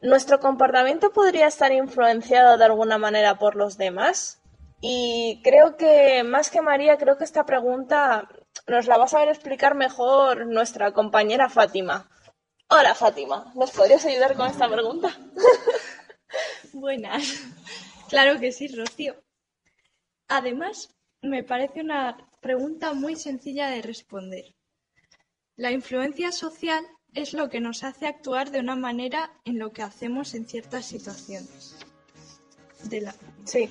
¿Nuestro 0.00 0.38
comportamiento 0.38 1.12
podría 1.12 1.46
estar 1.46 1.72
influenciado 1.72 2.58
de 2.58 2.64
alguna 2.64 2.98
manera 2.98 3.38
por 3.38 3.56
los 3.56 3.78
demás? 3.78 4.42
Y 4.80 5.40
creo 5.42 5.76
que, 5.76 6.24
más 6.24 6.50
que 6.50 6.60
María, 6.60 6.98
creo 6.98 7.16
que 7.16 7.24
esta 7.24 7.46
pregunta 7.46 8.28
nos 8.66 8.86
la 8.86 8.98
va 8.98 9.04
a 9.04 9.08
saber 9.08 9.28
explicar 9.28 9.74
mejor 9.74 10.46
nuestra 10.46 10.92
compañera 10.92 11.48
Fátima. 11.48 12.10
Hola 12.68 12.94
Fátima, 12.94 13.50
¿nos 13.54 13.70
podrías 13.70 14.04
ayudar 14.04 14.36
con 14.36 14.46
esta 14.46 14.68
pregunta? 14.68 15.08
Buenas. 16.74 17.44
Claro 18.08 18.38
que 18.38 18.52
sí, 18.52 18.68
Rocío. 18.68 19.16
Además, 20.28 20.93
me 21.24 21.42
parece 21.42 21.80
una 21.80 22.16
pregunta 22.40 22.92
muy 22.92 23.16
sencilla 23.16 23.70
de 23.70 23.82
responder. 23.82 24.44
La 25.56 25.70
influencia 25.70 26.32
social 26.32 26.84
es 27.14 27.32
lo 27.32 27.48
que 27.48 27.60
nos 27.60 27.84
hace 27.84 28.06
actuar 28.06 28.50
de 28.50 28.60
una 28.60 28.76
manera 28.76 29.32
en 29.44 29.58
lo 29.58 29.72
que 29.72 29.82
hacemos 29.82 30.34
en 30.34 30.46
ciertas 30.46 30.84
situaciones. 30.84 31.76
De 32.84 33.00
la... 33.00 33.14
Sí. 33.44 33.70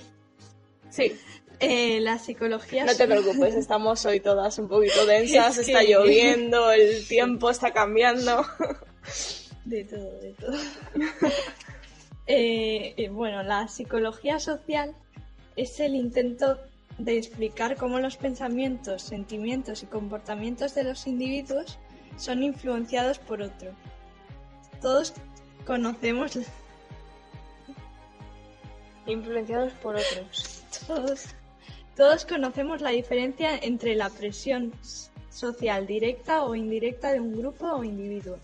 Sí. 0.89 1.13
Eh, 1.59 1.99
la 2.01 2.17
psicología. 2.17 2.85
No 2.85 2.95
te 2.95 3.07
preocupes, 3.07 3.55
estamos 3.55 4.05
hoy 4.05 4.19
todas 4.19 4.57
un 4.59 4.67
poquito 4.67 5.05
densas, 5.07 5.57
Es 5.57 5.67
está 5.67 5.83
lloviendo, 5.83 6.71
el 6.71 7.07
tiempo 7.07 7.49
está 7.49 7.71
cambiando. 7.71 8.45
De 9.65 9.83
todo, 9.85 10.19
de 10.19 10.33
todo. 10.33 10.57
Eh, 12.25 12.93
eh, 12.95 13.09
bueno, 13.09 13.43
la 13.43 13.67
psicología 13.67 14.39
social 14.39 14.95
es 15.57 15.81
el 15.81 15.93
intento 15.93 16.57
de 16.97 17.17
explicar 17.17 17.75
cómo 17.77 17.99
los 17.99 18.17
pensamientos, 18.17 19.01
sentimientos 19.01 19.83
y 19.83 19.87
comportamientos 19.87 20.75
de 20.75 20.83
los 20.83 21.07
individuos 21.07 21.77
son 22.17 22.43
influenciados 22.43 23.19
por 23.19 23.41
otro. 23.41 23.71
Todos 24.81 25.13
conocemos, 25.65 26.39
Influenciados 29.05 29.73
por 29.73 29.95
otros. 29.95 30.63
todos, 30.87 31.25
todos 31.95 32.25
conocemos 32.25 32.81
la 32.81 32.91
diferencia 32.91 33.57
entre 33.57 33.95
la 33.95 34.09
presión 34.09 34.71
social 35.29 35.87
directa 35.87 36.43
o 36.43 36.55
indirecta 36.55 37.11
de 37.11 37.19
un 37.19 37.35
grupo 37.35 37.65
o 37.67 37.83
individuo. 37.83 38.37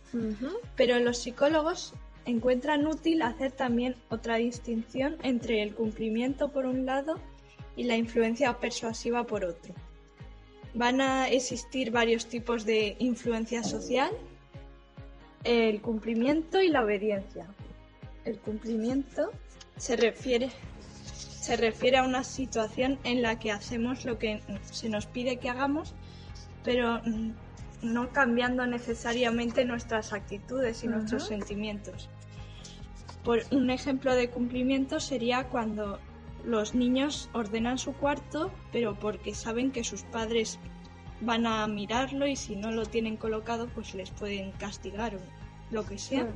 Pero 0.76 1.00
los 1.00 1.20
psicólogos 1.20 1.94
encuentran 2.26 2.86
útil 2.88 3.22
hacer 3.22 3.52
también 3.52 3.96
otra 4.10 4.36
distinción 4.36 5.18
entre 5.24 5.64
el 5.64 5.74
cumplimiento 5.74 6.50
por 6.50 6.66
un 6.66 6.86
lado 6.86 7.20
y 7.80 7.86
la 7.86 7.96
influencia 7.96 8.60
persuasiva 8.60 9.24
por 9.24 9.46
otro. 9.46 9.74
Van 10.74 11.00
a 11.00 11.30
existir 11.30 11.92
varios 11.92 12.26
tipos 12.26 12.66
de 12.66 12.98
influencia 13.00 13.64
social, 13.64 14.12
el 15.46 15.80
cumplimiento 15.80 16.62
y 16.62 16.68
la 16.68 16.84
obediencia. 16.84 17.48
El 18.26 18.38
cumplimiento 18.40 19.32
se 19.78 19.96
refiere, 19.96 20.50
se 21.06 21.56
refiere 21.56 22.00
a 22.00 22.04
una 22.04 22.26
situación 22.26 23.00
en 23.06 23.22
la 23.22 23.40
que 23.40 23.54
hacemos 23.54 24.04
lo 24.04 24.20
que 24.20 24.42
se 24.70 24.90
nos 24.90 25.06
pide 25.06 25.38
que 25.38 25.50
hagamos, 25.50 25.96
pero 26.66 27.00
mm, 27.06 27.32
no 27.82 28.10
cambiando 28.12 28.68
necesariamente 28.68 29.64
nuestras 29.64 30.12
actitudes 30.12 30.84
y 30.84 30.90
nuestros 30.90 31.28
sentimientos. 31.28 32.10
Por 33.24 33.40
un 33.52 33.70
ejemplo 33.70 34.14
de 34.16 34.30
cumplimiento 34.30 35.00
sería 35.00 35.46
cuando 35.46 35.98
los 36.44 36.76
niños 36.76 37.30
ordenan 37.34 37.78
su 37.78 37.94
cuarto, 37.94 38.52
pero 38.72 38.98
porque 38.98 39.34
saben 39.34 39.72
que 39.72 39.84
sus 39.84 40.04
padres 40.04 40.60
van 41.22 41.46
a 41.46 41.68
mirarlo 41.68 42.28
y 42.28 42.36
si 42.36 42.56
no 42.56 42.72
lo 42.72 42.86
tienen 42.86 43.18
colocado, 43.18 43.68
pues 43.68 43.94
les 43.94 44.12
pueden 44.12 44.52
castigar 44.54 45.16
o 45.16 45.20
lo 45.72 45.86
que 45.86 45.98
sea. 45.98 46.28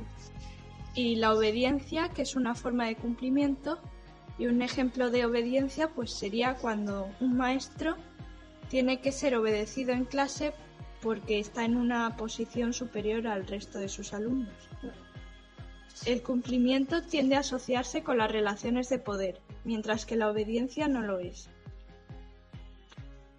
Y 0.94 1.16
la 1.16 1.34
obediencia, 1.34 2.08
que 2.10 2.22
es 2.22 2.36
una 2.36 2.54
forma 2.54 2.86
de 2.86 2.96
cumplimiento, 2.96 3.80
y 4.38 4.46
un 4.46 4.62
ejemplo 4.62 5.10
de 5.10 5.24
obediencia, 5.24 5.88
pues 5.88 6.10
sería 6.10 6.56
cuando 6.56 7.08
un 7.20 7.36
maestro 7.36 7.96
tiene 8.68 9.00
que 9.00 9.12
ser 9.12 9.36
obedecido 9.36 9.92
en 9.92 10.04
clase 10.04 10.52
porque 11.00 11.38
está 11.38 11.64
en 11.64 11.76
una 11.76 12.16
posición 12.16 12.72
superior 12.72 13.26
al 13.26 13.46
resto 13.46 13.78
de 13.78 13.88
sus 13.88 14.12
alumnos. 14.12 14.54
El 16.06 16.22
cumplimiento 16.22 17.02
tiende 17.02 17.34
a 17.36 17.40
asociarse 17.40 18.02
con 18.02 18.18
las 18.18 18.30
relaciones 18.30 18.88
de 18.90 18.98
poder, 18.98 19.40
mientras 19.64 20.04
que 20.04 20.16
la 20.16 20.30
obediencia 20.30 20.86
no 20.86 21.00
lo 21.00 21.18
es. 21.18 21.48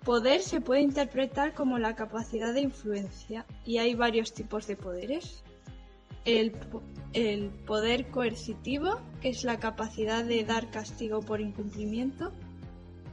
Poder 0.03 0.41
se 0.41 0.61
puede 0.61 0.81
interpretar 0.81 1.53
como 1.53 1.77
la 1.77 1.95
capacidad 1.95 2.53
de 2.53 2.61
influencia 2.61 3.45
y 3.65 3.77
hay 3.77 3.93
varios 3.95 4.33
tipos 4.33 4.65
de 4.67 4.75
poderes. 4.75 5.43
El, 6.25 6.51
po- 6.51 6.81
el 7.13 7.49
poder 7.67 8.07
coercitivo, 8.07 8.99
que 9.21 9.29
es 9.29 9.43
la 9.43 9.59
capacidad 9.59 10.23
de 10.23 10.43
dar 10.43 10.71
castigo 10.71 11.21
por 11.21 11.41
incumplimiento. 11.41 12.31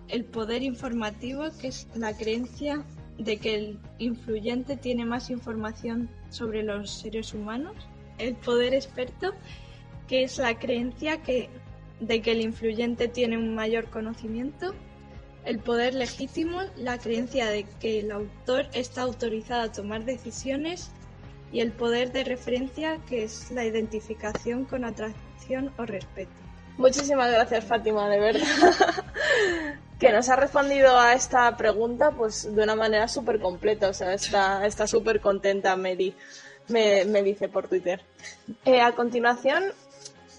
El 0.09 0.25
poder 0.25 0.63
informativo, 0.63 1.45
que 1.61 1.69
es 1.69 1.89
la 1.95 2.17
creencia 2.17 2.85
de 3.19 3.37
que 3.39 3.55
el 3.55 3.79
influyente 3.99 4.77
tiene 4.77 5.05
más 5.05 5.29
información 5.31 6.09
sobre 6.31 6.63
los 6.63 6.91
seres 6.91 7.35
humanos. 7.35 7.77
El 8.23 8.37
poder 8.37 8.73
experto, 8.73 9.35
que 10.07 10.23
es 10.23 10.39
la 10.39 10.59
creencia 10.59 11.23
que, 11.23 11.51
de 11.99 12.23
que 12.23 12.33
el 12.33 12.41
influyente 12.41 13.09
tiene 13.09 13.37
un 13.37 13.55
mayor 13.55 13.91
conocimiento. 13.91 14.75
El 15.45 15.59
poder 15.59 15.95
legítimo, 15.95 16.61
la 16.77 16.99
creencia 16.99 17.47
de 17.47 17.65
que 17.81 17.99
el 17.99 18.13
autor 18.13 18.67
está 18.75 19.03
autorizado 19.03 19.63
a 19.63 19.73
tomar 19.73 20.05
decisiones. 20.05 20.93
Y 21.51 21.61
el 21.61 21.73
poder 21.73 22.13
de 22.13 22.25
referencia, 22.25 22.99
que 23.09 23.25
es 23.25 23.51
la 23.51 23.65
identificación 23.65 24.65
con 24.65 24.85
atracción 24.85 25.73
o 25.77 25.85
respeto. 25.85 26.31
Muchísimas 26.79 27.31
gracias, 27.31 27.65
Fátima, 27.65 28.09
de 28.09 28.21
verdad. 28.21 28.47
que 30.03 30.11
nos 30.11 30.29
ha 30.29 30.37
respondido 30.37 30.99
a 30.99 31.13
esta 31.13 31.57
pregunta 31.57 32.11
pues 32.11 32.53
de 32.53 32.63
una 32.63 32.75
manera 32.75 33.07
súper 33.07 33.39
completa. 33.39 33.89
O 33.89 33.93
sea, 33.93 34.15
está 34.15 34.87
súper 34.87 35.21
contenta 35.21 35.77
Mary, 35.77 36.15
me, 36.69 37.05
me 37.05 37.23
dice 37.23 37.49
por 37.49 37.69
Twitter. 37.69 38.01
Eh, 38.65 38.81
a 38.81 38.93
continuación, 38.93 39.65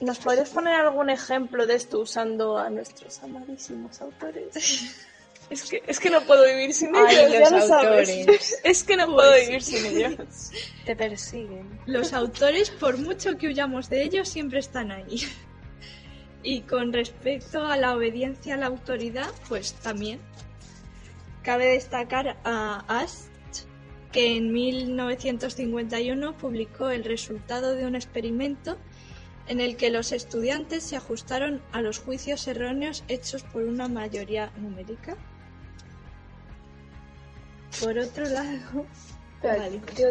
¿nos 0.02 0.20
podrías 0.20 0.50
poner 0.50 0.76
algún 0.76 1.10
ejemplo 1.10 1.66
de 1.66 1.76
esto 1.76 2.00
usando 2.00 2.58
a 2.58 2.70
nuestros 2.70 3.22
amadísimos 3.24 4.02
autores? 4.02 5.04
Es 5.50 5.70
que, 5.70 5.84
es 5.86 6.00
que 6.00 6.10
no 6.10 6.22
puedo 6.22 6.46
vivir 6.46 6.74
sin 6.74 6.96
ellos, 6.96 7.10
Ay, 7.10 7.32
ya 7.34 7.40
los 7.42 7.52
lo 7.52 7.68
sabes. 7.68 8.60
Es 8.64 8.84
que 8.84 8.96
no 8.96 9.08
puedo 9.08 9.34
vivir 9.36 9.62
sin 9.62 9.86
ellos. 9.86 10.52
Te 10.86 10.96
persiguen. 10.96 11.80
Los 11.86 12.14
autores, 12.14 12.70
por 12.72 12.98
mucho 12.98 13.38
que 13.38 13.48
huyamos 13.48 13.90
de 13.90 14.04
ellos, 14.04 14.30
siempre 14.30 14.60
están 14.60 14.92
ahí. 14.92 15.28
Y 16.44 16.62
con 16.62 16.92
respecto 16.92 17.66
a 17.66 17.78
la 17.78 17.94
obediencia 17.94 18.56
a 18.56 18.58
la 18.58 18.68
autoridad, 18.68 19.30
pues 19.50 19.74
también. 19.74 20.20
Cabe 21.44 21.68
destacar 21.68 22.38
a 22.46 22.84
Ast, 22.88 23.28
que 24.14 24.38
en 24.38 24.54
1951 24.54 26.38
publicó 26.38 26.92
el 26.92 27.04
resultado 27.04 27.76
de 27.76 27.86
un 27.86 27.96
experimento 27.96 28.78
en 29.48 29.60
el 29.60 29.76
que 29.76 29.90
los 29.90 30.12
estudiantes 30.12 30.84
se 30.84 30.96
ajustaron 30.96 31.62
a 31.72 31.82
los 31.82 31.98
juicios 32.00 32.48
erróneos 32.48 33.04
hechos 33.08 33.44
por 33.44 33.64
una 33.64 33.90
mayoría 33.90 34.52
numérica. 34.58 35.18
Por 37.82 37.98
otro 37.98 38.26
lado, 38.26 38.86
Vale. 39.42 39.80
Decir 39.80 40.08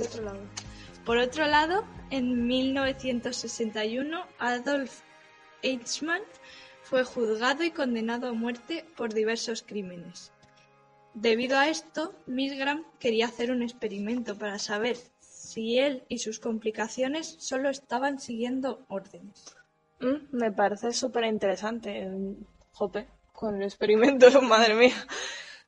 otro 0.00 0.22
lado. 0.22 0.40
por 1.04 1.18
otro 1.18 1.46
lado, 1.46 1.84
en 2.10 2.46
1961, 2.46 4.26
Adolf 4.38 5.00
Eichmann 5.62 6.22
fue 6.82 7.04
juzgado 7.04 7.64
y 7.64 7.72
condenado 7.72 8.28
a 8.28 8.32
muerte 8.32 8.86
por 8.96 9.12
diversos 9.12 9.62
crímenes. 9.62 10.32
Debido 11.14 11.58
a 11.58 11.68
esto, 11.68 12.14
Milgram 12.26 12.84
quería 12.98 13.26
hacer 13.26 13.50
un 13.50 13.62
experimento 13.62 14.38
para 14.38 14.58
saber 14.58 14.96
si 15.18 15.78
él 15.78 16.04
y 16.08 16.18
sus 16.18 16.38
complicaciones 16.38 17.36
solo 17.40 17.68
estaban 17.68 18.20
siguiendo 18.20 18.84
órdenes. 18.88 19.56
Mm, 20.00 20.36
me 20.36 20.52
parece 20.52 20.92
súper 20.92 21.24
interesante. 21.24 22.08
Jope, 22.72 23.08
con 23.32 23.56
el 23.56 23.62
experimento, 23.62 24.26
madre 24.42 24.74
mía. 24.74 25.06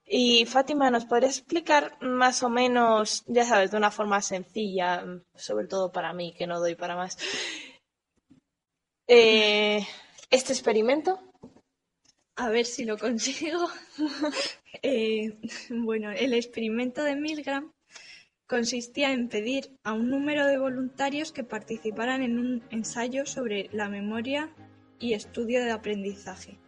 Y 0.05 0.45
Fátima, 0.47 0.91
¿nos 0.91 1.07
podrías 1.07 1.39
explicar 1.39 1.97
más 2.01 2.43
o 2.43 2.49
menos, 2.49 3.25
ya 3.27 3.45
sabes, 3.45 3.71
de 3.71 3.79
una 3.79 3.91
forma 3.91 4.21
sencilla, 4.21 5.05
sobre 5.35 5.67
todo 5.67 5.91
para 5.91 6.13
mí, 6.13 6.35
que 6.35 6.47
no 6.47 6.61
doy 6.61 6.75
para 6.75 6.97
más, 6.97 7.17
eh, 9.07 9.87
este 10.31 10.53
experimento? 10.53 11.19
A 12.37 12.49
ver 12.49 12.67
si 12.67 12.85
lo 12.85 12.99
consigo. 12.99 13.69
Eh, 14.85 15.37
bueno, 15.69 16.11
el 16.11 16.33
experimento 16.33 17.05
de 17.05 17.15
Milgram 17.15 17.71
consistía 18.49 19.13
en 19.13 19.29
pedir 19.29 19.71
a 19.85 19.93
un 19.93 20.11
número 20.11 20.45
de 20.47 20.59
voluntarios 20.59 21.31
que 21.31 21.45
participaran 21.45 22.21
en 22.23 22.39
un 22.39 22.63
ensayo 22.71 23.25
sobre 23.25 23.69
la 23.73 23.89
memoria 23.89 24.51
y 24.99 25.13
estudio 25.13 25.63
de 25.63 25.71
aprendizaje. 25.71 26.59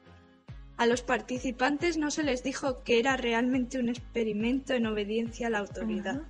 A 0.77 0.87
los 0.87 1.03
participantes 1.03 1.97
no 1.97 2.11
se 2.13 2.23
les 2.23 2.45
dijo 2.45 2.85
que 2.85 3.01
era 3.01 3.17
realmente 3.17 3.81
un 3.81 3.89
experimento 3.89 4.75
en 4.75 4.87
obediencia 4.87 5.49
a 5.49 5.51
la 5.51 5.59
autoridad. 5.59 6.23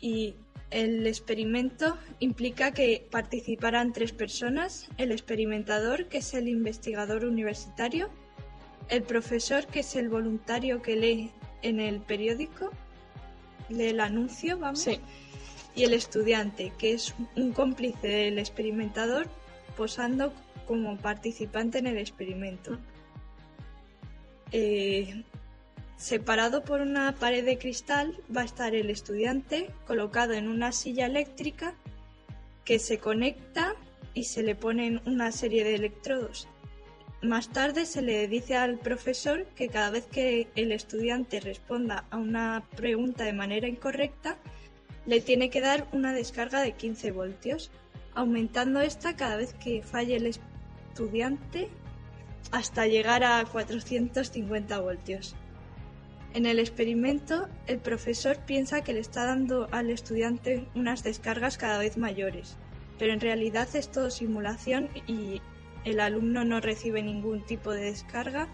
Y 0.00 0.34
el 0.70 1.06
experimento 1.06 1.98
implica 2.18 2.72
que 2.72 3.06
participarán 3.10 3.92
tres 3.92 4.12
personas, 4.12 4.88
el 4.96 5.12
experimentador, 5.12 6.08
que 6.08 6.18
es 6.18 6.34
el 6.34 6.48
investigador 6.48 7.24
universitario, 7.24 8.10
el 8.88 9.02
profesor, 9.02 9.66
que 9.66 9.80
es 9.80 9.96
el 9.96 10.08
voluntario 10.08 10.82
que 10.82 10.96
lee 10.96 11.30
en 11.62 11.80
el 11.80 12.00
periódico, 12.00 12.70
lee 13.68 13.88
el 13.88 14.00
anuncio, 14.00 14.58
vamos, 14.58 14.88
y 15.74 15.84
el 15.84 15.94
estudiante, 15.94 16.72
que 16.78 16.92
es 16.92 17.14
un 17.36 17.52
cómplice 17.52 18.06
del 18.06 18.38
experimentador 18.38 19.28
posando 19.76 20.32
como 20.66 20.96
participante 20.98 21.78
en 21.78 21.86
el 21.86 21.98
experimento. 21.98 22.78
Eh, 24.50 25.24
separado 25.96 26.62
por 26.62 26.80
una 26.80 27.14
pared 27.14 27.44
de 27.44 27.58
cristal 27.58 28.18
va 28.34 28.42
a 28.42 28.44
estar 28.44 28.74
el 28.74 28.90
estudiante 28.90 29.70
colocado 29.86 30.34
en 30.34 30.48
una 30.48 30.72
silla 30.72 31.06
eléctrica 31.06 31.74
que 32.64 32.78
se 32.78 32.98
conecta 32.98 33.74
y 34.12 34.24
se 34.24 34.42
le 34.42 34.54
ponen 34.54 35.00
una 35.06 35.32
serie 35.32 35.64
de 35.64 35.76
electrodos 35.76 36.48
más 37.22 37.48
tarde 37.50 37.86
se 37.86 38.02
le 38.02 38.26
dice 38.26 38.56
al 38.56 38.78
profesor 38.78 39.46
que 39.54 39.68
cada 39.68 39.90
vez 39.90 40.06
que 40.06 40.48
el 40.56 40.72
estudiante 40.72 41.40
responda 41.40 42.04
a 42.10 42.16
una 42.16 42.64
pregunta 42.76 43.24
de 43.24 43.32
manera 43.32 43.68
incorrecta, 43.68 44.36
le 45.06 45.20
tiene 45.20 45.48
que 45.48 45.60
dar 45.60 45.86
una 45.92 46.12
descarga 46.12 46.60
de 46.60 46.72
15 46.72 47.12
voltios, 47.12 47.70
aumentando 48.14 48.80
esta 48.80 49.16
cada 49.16 49.36
vez 49.36 49.54
que 49.54 49.82
falle 49.82 50.16
el 50.16 50.26
estudiante 50.26 51.68
hasta 52.50 52.86
llegar 52.86 53.22
a 53.24 53.44
450 53.44 54.80
voltios. 54.80 55.36
En 56.34 56.46
el 56.46 56.58
experimento, 56.58 57.48
el 57.66 57.78
profesor 57.78 58.38
piensa 58.38 58.82
que 58.82 58.94
le 58.94 59.00
está 59.00 59.24
dando 59.26 59.68
al 59.70 59.90
estudiante 59.90 60.66
unas 60.74 61.04
descargas 61.04 61.56
cada 61.56 61.78
vez 61.78 61.96
mayores, 61.96 62.56
pero 62.98 63.12
en 63.12 63.20
realidad 63.20 63.68
es 63.74 63.90
todo 63.90 64.10
simulación 64.10 64.88
y 65.06 65.40
el 65.84 66.00
alumno 66.00 66.44
no 66.44 66.60
recibe 66.60 67.02
ningún 67.02 67.44
tipo 67.44 67.72
de 67.72 67.84
descarga, 67.84 68.48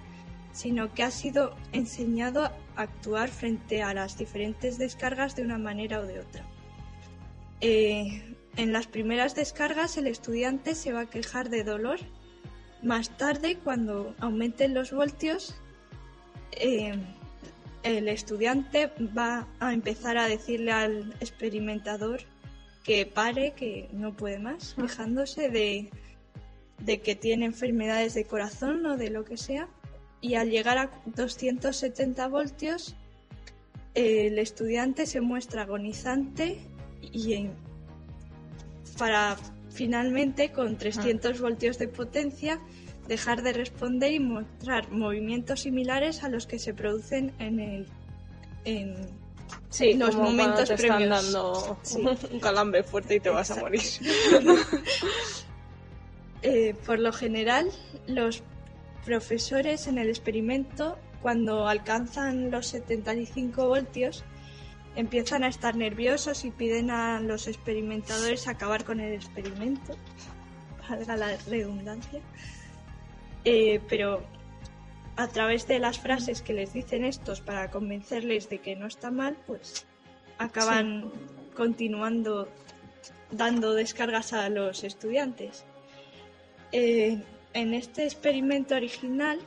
sino 0.52 0.92
que 0.94 1.02
ha 1.02 1.10
sido 1.10 1.54
enseñado 1.72 2.44
a 2.44 2.52
actuar 2.76 3.28
frente 3.28 3.82
a 3.82 3.94
las 3.94 4.18
diferentes 4.18 4.78
descargas 4.78 5.36
de 5.36 5.42
una 5.42 5.58
manera 5.58 6.00
o 6.00 6.06
de 6.06 6.20
otra. 6.20 6.44
Eh, 7.60 8.34
en 8.56 8.72
las 8.72 8.86
primeras 8.86 9.34
descargas 9.34 9.96
el 9.98 10.06
estudiante 10.06 10.74
se 10.74 10.92
va 10.92 11.02
a 11.02 11.10
quejar 11.10 11.48
de 11.48 11.64
dolor. 11.64 12.00
Más 12.82 13.16
tarde, 13.16 13.56
cuando 13.62 14.14
aumenten 14.20 14.74
los 14.74 14.92
voltios, 14.92 15.54
eh, 16.52 16.94
el 17.82 18.08
estudiante 18.08 18.90
va 19.16 19.46
a 19.60 19.72
empezar 19.72 20.16
a 20.18 20.26
decirle 20.28 20.72
al 20.72 21.14
experimentador 21.20 22.20
que 22.84 23.06
pare, 23.06 23.52
que 23.52 23.88
no 23.92 24.14
puede 24.14 24.38
más, 24.38 24.74
quejándose 24.74 25.50
de, 25.50 25.90
de 26.78 27.00
que 27.00 27.14
tiene 27.16 27.46
enfermedades 27.46 28.14
de 28.14 28.24
corazón 28.24 28.84
o 28.86 28.96
de 28.96 29.10
lo 29.10 29.24
que 29.24 29.36
sea, 29.36 29.68
y 30.20 30.34
al 30.34 30.50
llegar 30.50 30.78
a 30.78 30.90
270 31.06 32.28
voltios, 32.28 32.94
el 33.94 34.38
estudiante 34.38 35.06
se 35.06 35.20
muestra 35.20 35.62
agonizante 35.62 36.60
y 37.00 37.48
para 38.96 39.36
finalmente 39.70 40.52
con 40.52 40.76
300 40.76 41.40
voltios 41.40 41.78
de 41.78 41.88
potencia 41.88 42.60
dejar 43.06 43.42
de 43.42 43.52
responder 43.52 44.12
y 44.12 44.20
mostrar 44.20 44.90
movimientos 44.90 45.60
similares 45.60 46.22
a 46.22 46.28
los 46.28 46.46
que 46.46 46.58
se 46.58 46.74
producen 46.74 47.32
en 47.38 47.60
el 47.60 47.86
en 48.64 49.98
los 49.98 50.14
momentos 50.14 50.68
te 50.68 50.74
están 50.74 51.08
dando 51.08 51.78
un 52.30 52.40
calambre 52.40 52.82
fuerte 52.82 53.16
y 53.16 53.20
te 53.20 53.30
vas 53.30 53.50
a 53.50 53.56
morir. 53.56 53.80
Eh, 56.42 56.74
por 56.86 56.98
lo 56.98 57.12
general, 57.12 57.70
los 58.06 58.42
profesores 59.04 59.86
en 59.86 59.98
el 59.98 60.08
experimento, 60.08 60.98
cuando 61.22 61.66
alcanzan 61.66 62.50
los 62.50 62.66
75 62.68 63.66
voltios, 63.66 64.24
empiezan 64.94 65.44
a 65.44 65.48
estar 65.48 65.76
nerviosos 65.76 66.44
y 66.44 66.50
piden 66.50 66.90
a 66.90 67.20
los 67.20 67.46
experimentadores 67.46 68.48
acabar 68.48 68.84
con 68.84 69.00
el 69.00 69.12
experimento, 69.14 69.96
valga 70.88 71.16
la 71.16 71.36
redundancia. 71.48 72.20
Eh, 73.44 73.80
pero 73.88 74.22
a 75.16 75.26
través 75.28 75.66
de 75.66 75.78
las 75.78 75.98
frases 75.98 76.42
que 76.42 76.52
les 76.52 76.72
dicen 76.72 77.04
estos 77.04 77.40
para 77.40 77.70
convencerles 77.70 78.48
de 78.48 78.58
que 78.58 78.76
no 78.76 78.86
está 78.86 79.10
mal, 79.10 79.36
pues 79.46 79.86
acaban 80.38 81.10
continuando 81.56 82.48
dando 83.30 83.74
descargas 83.74 84.32
a 84.32 84.48
los 84.48 84.84
estudiantes. 84.84 85.64
Eh, 86.72 87.22
en 87.54 87.74
este 87.74 88.04
experimento 88.04 88.74
original, 88.74 89.38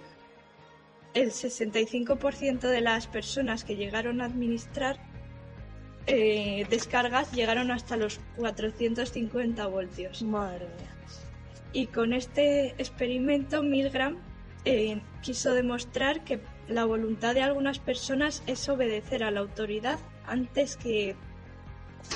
el 1.14 1.32
65% 1.32 2.60
de 2.62 2.82
las 2.82 3.08
personas 3.08 3.64
que 3.64 3.76
llegaron 3.76 4.22
a 4.22 4.26
administrar 4.26 4.98
eh, 6.08 6.66
descargas 6.70 7.32
llegaron 7.32 7.72
hasta 7.72 7.96
los 7.96 8.20
450 8.38 9.68
voltios. 9.68 10.24
Madre 10.24 10.66
mía. 10.66 10.96
Y 11.74 11.88
con 11.88 12.14
este 12.14 12.70
experimento, 12.80 13.64
Milgram 13.64 14.18
eh, 14.66 15.02
quiso 15.22 15.54
demostrar 15.54 16.24
que 16.24 16.40
la 16.68 16.86
voluntad 16.86 17.34
de 17.34 17.42
algunas 17.42 17.80
personas 17.80 18.44
es 18.48 18.68
obedecer 18.68 19.24
a 19.24 19.32
la 19.32 19.40
autoridad 19.42 20.00
antes 20.26 20.76
que 20.76 21.16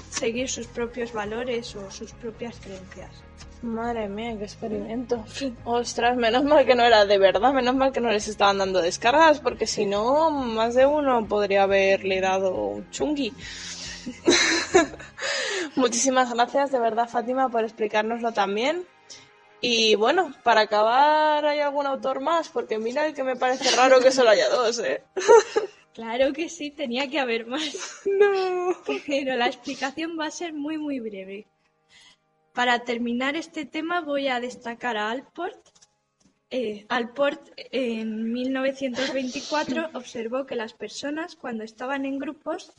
seguir 0.09 0.49
sus 0.49 0.67
propios 0.67 1.13
valores 1.13 1.75
o 1.75 1.89
sus 1.91 2.11
propias 2.13 2.59
creencias. 2.59 3.23
Madre 3.61 4.07
mía, 4.07 4.35
qué 4.37 4.43
experimento. 4.43 5.23
Ostras, 5.65 6.15
menos 6.17 6.43
mal 6.43 6.65
que 6.65 6.75
no 6.75 6.83
era 6.83 7.05
de 7.05 7.17
verdad, 7.17 7.53
menos 7.53 7.75
mal 7.75 7.91
que 7.91 8.01
no 8.01 8.11
les 8.11 8.27
estaban 8.27 8.57
dando 8.57 8.81
descargas, 8.81 9.39
porque 9.39 9.67
si 9.67 9.85
no, 9.85 10.29
más 10.29 10.75
de 10.75 10.85
uno 10.85 11.27
podría 11.27 11.63
haberle 11.63 12.21
dado 12.21 12.53
un 12.53 12.89
chungui. 12.91 13.33
Muchísimas 15.75 16.33
gracias, 16.33 16.71
de 16.71 16.79
verdad, 16.79 17.09
Fátima, 17.09 17.49
por 17.49 17.63
explicárnoslo 17.63 18.31
también. 18.33 18.85
Y 19.61 19.95
bueno, 19.95 20.33
para 20.43 20.61
acabar, 20.61 21.45
¿hay 21.45 21.59
algún 21.59 21.87
autor 21.87 22.21
más? 22.21 22.49
Porque 22.49 22.77
mira 22.77 23.11
que 23.13 23.23
me 23.23 23.35
parece 23.35 23.75
raro 23.75 23.99
que 23.99 24.11
solo 24.11 24.29
haya 24.29 24.49
dos, 24.49 24.79
¿eh? 24.79 25.03
Claro 25.95 26.33
que 26.33 26.49
sí, 26.49 26.71
tenía 26.71 27.09
que 27.09 27.19
haber 27.19 27.47
más. 27.47 28.03
No. 28.05 28.75
Pero 29.07 29.37
la 29.37 29.47
explicación 29.47 30.19
va 30.19 30.25
a 30.25 30.31
ser 30.31 30.51
muy, 30.51 30.77
muy 30.77 30.99
breve. 30.99 31.47
Para 32.55 32.85
terminar 32.85 33.35
este 33.35 33.65
tema 33.65 33.99
voy 33.99 34.29
a 34.29 34.39
destacar 34.39 34.95
a 34.95 35.11
Alport. 35.11 35.59
Eh, 36.49 36.85
Alport 36.87 37.41
en 37.57 38.31
1924 38.31 39.89
observó 39.93 40.45
que 40.45 40.55
las 40.55 40.73
personas 40.73 41.35
cuando 41.35 41.65
estaban 41.65 42.05
en 42.05 42.17
grupos 42.17 42.71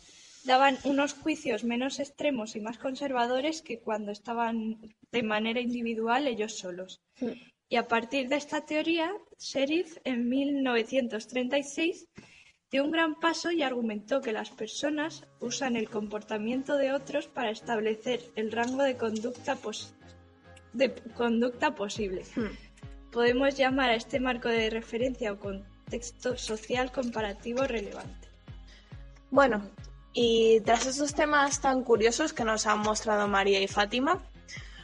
daban 0.45 0.79
unos 0.85 1.13
juicios 1.13 1.63
menos 1.63 2.01
extremos 2.01 2.57
y 2.57 2.61
más 2.61 2.79
conservadores 2.79 3.61
que 3.61 3.81
cuando 3.81 4.13
estaban 4.13 4.79
de 5.13 5.23
manera 5.23 5.61
individual 5.61 6.27
ellos 6.27 6.57
solos. 6.57 7.03
Y 7.69 7.77
a 7.77 7.87
partir 7.87 8.29
de 8.29 8.37
esta 8.37 8.65
teoría, 8.65 9.13
Sheriff 9.39 9.99
en 10.05 10.27
1936 10.27 12.09
dio 12.71 12.85
un 12.85 12.91
gran 12.91 13.15
paso 13.15 13.51
y 13.51 13.63
argumentó 13.63 14.21
que 14.21 14.33
las 14.33 14.51
personas 14.51 15.25
usan 15.41 15.77
el 15.77 15.89
comportamiento 15.89 16.77
de 16.77 16.93
otros 16.93 17.29
para 17.29 17.51
establecer 17.51 18.21
el 18.35 18.51
rango 18.51 18.83
de 18.83 18.97
conducta, 18.97 19.57
de 20.73 20.95
conducta 21.15 21.75
posible. 21.75 22.25
Hmm. 22.35 22.57
Podemos 23.13 23.57
llamar 23.57 23.91
a 23.91 23.95
este 23.95 24.21
marco 24.21 24.49
de 24.49 24.69
referencia 24.69 25.33
o 25.33 25.39
contexto 25.39 26.37
social 26.37 26.91
comparativo 26.91 27.63
relevante. 27.63 28.29
Bueno, 29.31 29.71
y 30.13 30.61
tras 30.61 30.87
estos 30.87 31.15
temas 31.15 31.61
tan 31.61 31.85
curiosos 31.85 32.33
que 32.33 32.45
nos 32.45 32.67
han 32.67 32.81
mostrado 32.81 33.29
María 33.29 33.61
y 33.61 33.69
Fátima, 33.69 34.23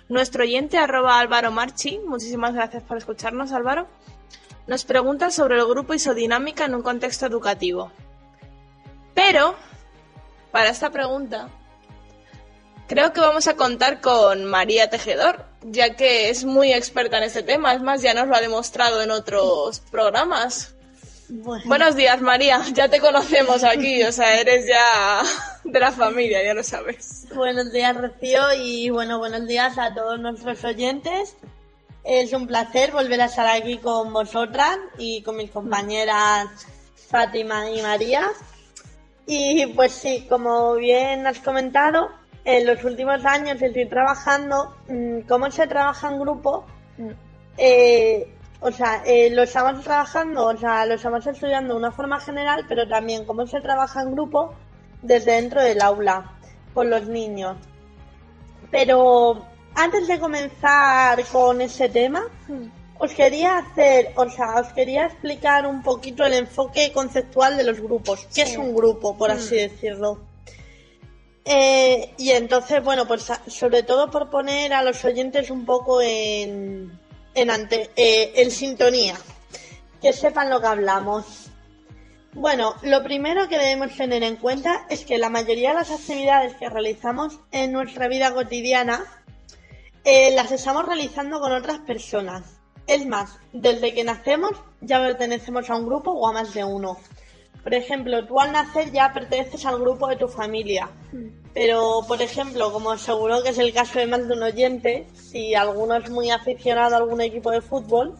nuestro 0.08 0.44
oyente 0.44 0.78
arroba 0.78 1.18
Álvaro 1.18 1.50
Marchi, 1.50 1.98
muchísimas 2.06 2.54
gracias 2.54 2.82
por 2.84 2.96
escucharnos 2.96 3.52
Álvaro, 3.52 3.88
nos 4.66 4.84
pregunta 4.84 5.30
sobre 5.30 5.56
el 5.56 5.66
grupo 5.66 5.94
y 5.94 5.98
su 5.98 6.14
dinámica 6.14 6.64
en 6.64 6.74
un 6.74 6.82
contexto 6.82 7.26
educativo. 7.26 7.90
Pero, 9.14 9.54
para 10.50 10.70
esta 10.70 10.90
pregunta, 10.90 11.48
creo 12.86 13.12
que 13.12 13.20
vamos 13.20 13.48
a 13.48 13.56
contar 13.56 14.00
con 14.00 14.44
María 14.44 14.90
Tejedor, 14.90 15.44
ya 15.62 15.96
que 15.96 16.30
es 16.30 16.44
muy 16.44 16.72
experta 16.72 17.18
en 17.18 17.24
este 17.24 17.42
tema. 17.42 17.74
Es 17.74 17.82
más, 17.82 18.02
ya 18.02 18.14
nos 18.14 18.28
lo 18.28 18.36
ha 18.36 18.40
demostrado 18.40 19.02
en 19.02 19.10
otros 19.10 19.80
programas. 19.90 20.74
Bueno, 21.28 21.64
Buenos 21.64 21.96
días, 21.96 22.20
María. 22.20 22.60
Ya 22.74 22.88
te 22.88 23.00
conocemos 23.00 23.64
aquí, 23.64 24.02
o 24.02 24.12
sea, 24.12 24.38
eres 24.38 24.66
ya 24.66 25.22
de 25.64 25.80
la 25.80 25.90
familia, 25.90 26.44
ya 26.44 26.52
lo 26.52 26.62
sabes. 26.62 27.26
buenos 27.34 27.72
días, 27.72 27.96
Rocío, 27.96 28.52
y 28.58 28.90
bueno, 28.90 29.18
buenos 29.18 29.46
días 29.46 29.78
a 29.78 29.94
todos 29.94 30.20
nuestros 30.20 30.62
oyentes. 30.64 31.36
Es 32.04 32.32
un 32.32 32.46
placer 32.46 32.90
volver 32.90 33.20
a 33.20 33.26
estar 33.26 33.46
aquí 33.46 33.78
con 33.78 34.12
vosotras 34.12 34.76
y 34.98 35.22
con 35.22 35.36
mis 35.36 35.50
compañeras 35.50 36.66
Fátima 37.08 37.70
y 37.70 37.80
María. 37.80 38.28
Y 39.26 39.66
pues 39.66 39.92
sí, 39.92 40.26
como 40.28 40.74
bien 40.74 41.26
has 41.26 41.38
comentado, 41.38 42.08
en 42.44 42.66
los 42.66 42.82
últimos 42.84 43.24
años 43.24 43.62
estoy 43.62 43.88
trabajando 43.88 44.74
mm, 44.88 45.20
cómo 45.28 45.50
se 45.50 45.66
trabaja 45.66 46.08
en 46.08 46.18
grupo. 46.18 46.66
Eh, 47.56 48.34
o 48.60 48.70
sea, 48.72 49.02
eh, 49.04 49.30
lo 49.30 49.42
estamos 49.42 49.82
trabajando, 49.84 50.46
o 50.46 50.56
sea, 50.56 50.86
lo 50.86 50.94
estamos 50.94 51.26
estudiando 51.26 51.74
de 51.74 51.80
una 51.80 51.92
forma 51.92 52.18
general, 52.18 52.64
pero 52.68 52.88
también 52.88 53.24
cómo 53.24 53.46
se 53.46 53.60
trabaja 53.60 54.02
en 54.02 54.12
grupo 54.12 54.54
desde 55.02 55.32
dentro 55.32 55.62
del 55.62 55.80
aula 55.82 56.32
con 56.74 56.90
los 56.90 57.06
niños. 57.06 57.56
Pero 58.70 59.44
antes 59.74 60.06
de 60.06 60.18
comenzar 60.18 61.24
con 61.26 61.60
ese 61.60 61.88
tema, 61.88 62.24
os 62.98 63.12
quería 63.14 63.58
hacer, 63.58 64.12
o 64.16 64.28
sea, 64.30 64.60
os 64.60 64.72
quería 64.72 65.06
explicar 65.06 65.66
un 65.66 65.82
poquito 65.82 66.24
el 66.24 66.34
enfoque 66.34 66.92
conceptual 66.92 67.56
de 67.56 67.64
los 67.64 67.80
grupos. 67.80 68.28
¿Qué 68.34 68.42
es 68.42 68.56
un 68.56 68.74
grupo, 68.74 69.16
por 69.16 69.30
así 69.30 69.56
decirlo? 69.56 70.20
Eh, 71.44 72.14
y 72.16 72.30
entonces, 72.30 72.82
bueno, 72.84 73.06
pues 73.06 73.26
sobre 73.48 73.82
todo 73.82 74.10
por 74.10 74.30
poner 74.30 74.72
a 74.72 74.82
los 74.82 75.04
oyentes 75.04 75.50
un 75.50 75.64
poco 75.64 76.00
en, 76.00 76.96
en, 77.34 77.50
ante, 77.50 77.90
eh, 77.96 78.32
en 78.36 78.50
sintonía, 78.50 79.16
que 80.00 80.12
sepan 80.12 80.50
lo 80.50 80.60
que 80.60 80.68
hablamos. 80.68 81.50
Bueno, 82.34 82.76
lo 82.82 83.02
primero 83.02 83.48
que 83.48 83.58
debemos 83.58 83.96
tener 83.96 84.22
en 84.22 84.36
cuenta 84.36 84.86
es 84.88 85.04
que 85.04 85.18
la 85.18 85.28
mayoría 85.28 85.70
de 85.70 85.74
las 85.74 85.90
actividades 85.90 86.54
que 86.54 86.70
realizamos 86.70 87.38
en 87.50 87.72
nuestra 87.72 88.08
vida 88.08 88.32
cotidiana 88.32 89.04
eh, 90.04 90.34
las 90.34 90.50
estamos 90.50 90.86
realizando 90.86 91.40
con 91.40 91.52
otras 91.52 91.78
personas. 91.80 92.60
Es 92.86 93.06
más, 93.06 93.38
desde 93.52 93.94
que 93.94 94.04
nacemos 94.04 94.52
ya 94.80 95.00
pertenecemos 95.00 95.70
a 95.70 95.76
un 95.76 95.86
grupo 95.86 96.10
o 96.10 96.28
a 96.28 96.32
más 96.32 96.52
de 96.54 96.64
uno. 96.64 96.98
Por 97.62 97.74
ejemplo, 97.74 98.26
tú 98.26 98.40
al 98.40 98.52
nacer 98.52 98.90
ya 98.90 99.12
perteneces 99.12 99.64
al 99.66 99.78
grupo 99.78 100.08
de 100.08 100.16
tu 100.16 100.26
familia. 100.26 100.90
Pero, 101.54 102.00
por 102.08 102.20
ejemplo, 102.20 102.72
como 102.72 102.96
seguro 102.98 103.42
que 103.42 103.50
es 103.50 103.58
el 103.58 103.72
caso 103.72 104.00
de 104.00 104.06
más 104.06 104.26
de 104.26 104.34
un 104.34 104.42
oyente, 104.42 105.06
si 105.14 105.54
alguno 105.54 105.94
es 105.94 106.10
muy 106.10 106.30
aficionado 106.30 106.96
a 106.96 106.98
algún 106.98 107.20
equipo 107.20 107.52
de 107.52 107.60
fútbol, 107.60 108.16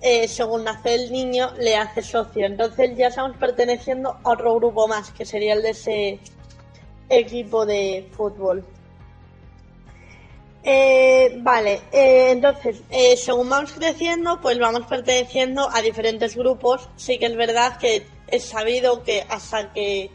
eh, 0.00 0.28
según 0.28 0.64
nace 0.64 0.94
el 0.94 1.12
niño, 1.12 1.52
le 1.58 1.76
hace 1.76 2.00
socio. 2.00 2.46
Entonces 2.46 2.96
ya 2.96 3.08
estamos 3.08 3.36
perteneciendo 3.36 4.16
a 4.22 4.30
otro 4.30 4.54
grupo 4.54 4.88
más, 4.88 5.10
que 5.10 5.26
sería 5.26 5.54
el 5.54 5.62
de 5.62 5.70
ese 5.70 6.20
equipo 7.10 7.66
de 7.66 8.08
fútbol. 8.12 8.64
Eh, 10.66 11.36
vale, 11.42 11.82
eh, 11.92 12.30
entonces, 12.30 12.82
eh, 12.88 13.18
según 13.18 13.50
vamos 13.50 13.72
creciendo, 13.72 14.40
pues 14.40 14.58
vamos 14.58 14.86
perteneciendo 14.86 15.68
a 15.70 15.82
diferentes 15.82 16.34
grupos. 16.34 16.88
Sí 16.96 17.18
que 17.18 17.26
es 17.26 17.36
verdad 17.36 17.76
que 17.76 18.06
es 18.28 18.44
sabido 18.44 19.02
que 19.02 19.26
hasta 19.28 19.74
que 19.74 20.10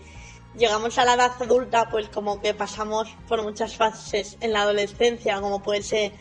llegamos 0.58 0.97
a 0.97 1.06
la 1.06 1.14
edad 1.14 1.32
adulta, 1.39 1.88
pues 1.91 2.10
como 2.10 2.41
que 2.41 2.56
pasamos 2.56 3.08
por 3.28 3.43
muchas 3.43 3.76
fases 3.76 4.38
en 4.41 4.54
la 4.54 4.64
adolescencia, 4.64 5.39
como 5.39 5.62
puede 5.62 5.84
ser, 5.84 6.14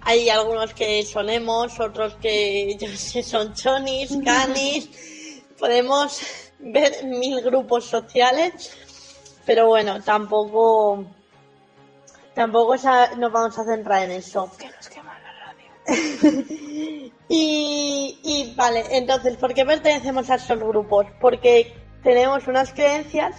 hay 0.00 0.30
algunos 0.30 0.72
que 0.72 1.02
son 1.02 1.28
emos, 1.28 1.78
otros 1.78 2.14
que 2.14 2.76
yo 2.80 2.88
sé, 2.88 3.22
son 3.22 3.54
chonis, 3.54 4.16
canis, 4.24 4.88
podemos 5.58 6.20
ver 6.58 7.04
mil 7.04 7.42
grupos 7.42 7.84
sociales, 7.84 8.72
pero 9.44 9.66
bueno, 9.68 10.02
tampoco, 10.02 11.04
tampoco 12.34 12.74
nos 12.74 13.32
vamos 13.32 13.58
a 13.58 13.64
centrar 13.64 14.04
en 14.04 14.12
eso. 14.12 14.50
Que 14.58 14.68
nos 14.68 14.88
quema 14.88 15.18
la 15.20 15.32
radio. 15.46 17.14
Y, 17.26 18.18
y 18.22 18.54
vale, 18.54 18.84
entonces, 18.90 19.36
¿por 19.36 19.54
qué 19.54 19.64
pertenecemos 19.64 20.28
a 20.28 20.34
estos 20.34 20.58
grupos? 20.58 21.06
Porque 21.20 21.74
tenemos 22.02 22.46
unas 22.46 22.72
creencias 22.72 23.34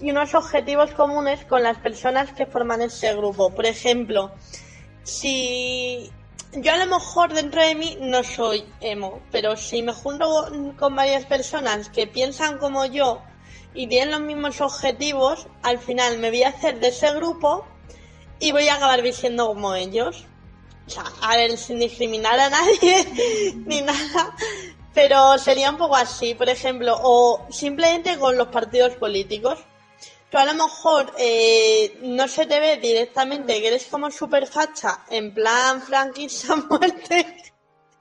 y 0.00 0.10
unos 0.10 0.34
objetivos 0.34 0.92
comunes 0.92 1.44
con 1.46 1.62
las 1.62 1.78
personas 1.78 2.32
que 2.32 2.46
forman 2.46 2.82
ese 2.82 3.14
grupo. 3.16 3.50
Por 3.50 3.64
ejemplo, 3.64 4.32
si 5.02 6.12
yo 6.52 6.72
a 6.72 6.76
lo 6.76 6.86
mejor 6.86 7.32
dentro 7.32 7.62
de 7.62 7.74
mí 7.74 7.96
no 8.00 8.22
soy 8.22 8.64
emo, 8.80 9.20
pero 9.30 9.56
si 9.56 9.82
me 9.82 9.92
junto 9.94 10.50
con 10.78 10.94
varias 10.94 11.24
personas 11.24 11.88
que 11.88 12.06
piensan 12.06 12.58
como 12.58 12.84
yo 12.84 13.22
y 13.74 13.86
tienen 13.86 14.10
los 14.10 14.20
mismos 14.20 14.60
objetivos, 14.60 15.46
al 15.62 15.78
final 15.78 16.18
me 16.18 16.28
voy 16.28 16.42
a 16.42 16.50
hacer 16.50 16.80
de 16.80 16.88
ese 16.88 17.12
grupo 17.14 17.64
y 18.42 18.50
voy 18.50 18.68
a 18.68 18.74
acabar 18.74 19.00
vistiendo 19.02 19.46
como 19.46 19.74
ellos. 19.74 20.24
O 20.86 20.90
sea, 20.90 21.04
a 21.22 21.36
ver, 21.36 21.56
sin 21.56 21.78
discriminar 21.78 22.38
a 22.40 22.50
nadie 22.50 23.06
ni 23.66 23.80
nada, 23.82 24.34
pero 24.92 25.38
sería 25.38 25.70
un 25.70 25.78
poco 25.78 25.94
así, 25.94 26.34
por 26.34 26.48
ejemplo, 26.48 26.98
o 27.00 27.46
simplemente 27.50 28.18
con 28.18 28.36
los 28.36 28.48
partidos 28.48 28.96
políticos. 28.96 29.60
Tú 30.28 30.38
a 30.38 30.44
lo 30.44 30.54
mejor 30.54 31.12
eh, 31.18 31.98
no 32.02 32.26
se 32.26 32.46
te 32.46 32.58
ve 32.58 32.78
directamente 32.78 33.60
que 33.60 33.68
eres 33.68 33.86
como 33.86 34.10
super 34.10 34.46
facha, 34.48 35.04
en 35.08 35.32
plan 35.32 35.80
franquista 35.80 36.56
muerte, 36.68 37.36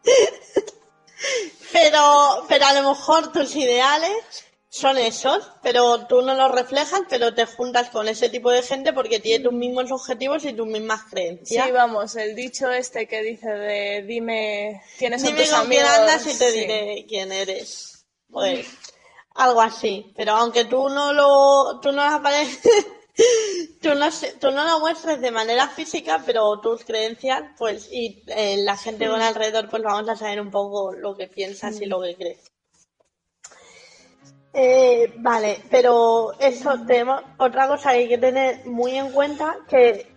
pero, 1.71 2.45
pero 2.47 2.65
a 2.65 2.73
lo 2.81 2.89
mejor 2.89 3.31
tus 3.31 3.55
ideales 3.55 4.45
son 4.73 4.97
esos, 4.97 5.51
pero 5.61 6.07
tú 6.07 6.21
no 6.21 6.33
los 6.33 6.49
reflejas, 6.49 7.01
pero 7.09 7.33
te 7.33 7.45
juntas 7.45 7.89
con 7.89 8.07
ese 8.07 8.29
tipo 8.29 8.49
de 8.51 8.63
gente 8.63 8.93
porque 8.93 9.19
tiene 9.19 9.43
tus 9.43 9.51
mismos 9.51 9.91
objetivos 9.91 10.45
y 10.45 10.53
tus 10.53 10.65
mismas 10.65 11.03
creencias. 11.09 11.65
Sí, 11.65 11.71
vamos, 11.73 12.15
el 12.15 12.37
dicho 12.37 12.71
este 12.71 13.05
que 13.05 13.21
dice 13.21 13.49
de 13.49 14.03
dime 14.03 14.81
quiénes 14.97 15.21
son 15.21 15.31
Dime 15.31 15.41
tus 15.43 15.51
con 15.51 15.67
quién 15.67 15.83
amigos. 15.83 15.99
andas 15.99 16.25
y 16.25 16.39
te 16.39 16.51
sí. 16.51 16.59
diré 16.61 17.05
quién 17.05 17.33
eres. 17.33 18.05
Pues, 18.29 18.65
algo 19.35 19.61
así. 19.61 20.13
Pero 20.15 20.35
aunque 20.35 20.63
tú 20.63 20.87
no 20.87 21.11
lo, 21.11 21.81
tú 21.81 21.91
no 21.91 22.09
lo 22.09 22.15
apareces, 22.15 22.87
tú 23.81 23.93
no, 23.93 24.07
tú 24.39 24.51
no 24.51 24.63
lo 24.63 24.79
muestres 24.79 25.19
de 25.19 25.31
manera 25.31 25.67
física, 25.67 26.23
pero 26.25 26.61
tus 26.61 26.85
creencias, 26.85 27.43
pues, 27.57 27.89
y 27.91 28.23
eh, 28.27 28.55
la 28.63 28.77
gente 28.77 29.09
con 29.09 29.21
alrededor, 29.21 29.69
pues 29.69 29.83
vamos 29.83 30.07
a 30.07 30.15
saber 30.15 30.39
un 30.39 30.49
poco 30.49 30.93
lo 30.93 31.13
que 31.17 31.27
piensas 31.27 31.81
y 31.81 31.87
lo 31.87 31.99
que 31.99 32.15
crees. 32.15 32.50
Eh, 34.53 35.13
vale, 35.17 35.59
pero 35.69 36.33
eso 36.39 36.77
tenemos 36.85 37.21
otra 37.37 37.67
cosa 37.69 37.91
que 37.91 37.99
hay 37.99 38.09
que 38.09 38.17
tener 38.17 38.65
muy 38.65 38.97
en 38.97 39.11
cuenta 39.11 39.55
que 39.69 40.13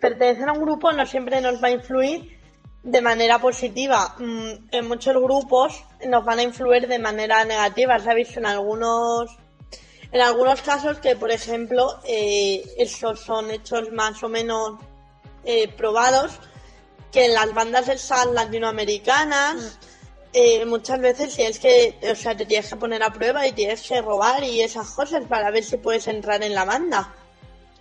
pertenecer 0.00 0.48
a 0.48 0.52
un 0.52 0.62
grupo 0.62 0.92
no 0.92 1.04
siempre 1.04 1.40
nos 1.40 1.62
va 1.62 1.68
a 1.68 1.72
influir 1.72 2.38
de 2.82 3.00
manera 3.00 3.38
positiva. 3.40 4.14
Mm, 4.18 4.68
En 4.70 4.88
muchos 4.88 5.14
grupos 5.14 5.84
nos 6.06 6.24
van 6.24 6.38
a 6.38 6.42
influir 6.42 6.86
de 6.86 6.98
manera 6.98 7.44
negativa. 7.44 7.98
Se 7.98 8.10
ha 8.10 8.14
visto 8.14 8.38
en 8.38 8.46
algunos 8.46 9.36
en 10.12 10.20
algunos 10.20 10.60
casos 10.60 10.98
que, 10.98 11.16
por 11.16 11.30
ejemplo, 11.30 11.98
eh, 12.04 12.62
esos 12.76 13.20
son 13.20 13.50
hechos 13.50 13.90
más 13.92 14.22
o 14.22 14.28
menos 14.28 14.78
eh, 15.44 15.68
probados 15.68 16.38
que 17.10 17.24
en 17.26 17.34
las 17.34 17.52
bandas 17.54 17.88
esas 17.88 18.26
latinoamericanas 18.26 19.78
eh, 20.32 20.64
muchas 20.64 21.00
veces 21.00 21.34
tienes 21.34 21.58
que, 21.58 21.94
o 22.10 22.14
sea, 22.14 22.36
te 22.36 22.46
tienes 22.46 22.68
que 22.68 22.76
poner 22.76 23.02
a 23.02 23.12
prueba 23.12 23.46
y 23.46 23.52
tienes 23.52 23.82
que 23.82 24.00
robar 24.00 24.42
y 24.44 24.60
esas 24.62 24.88
cosas 24.90 25.24
para 25.28 25.50
ver 25.50 25.62
si 25.64 25.76
puedes 25.76 26.06
entrar 26.08 26.42
en 26.42 26.54
la 26.54 26.64
banda. 26.64 27.14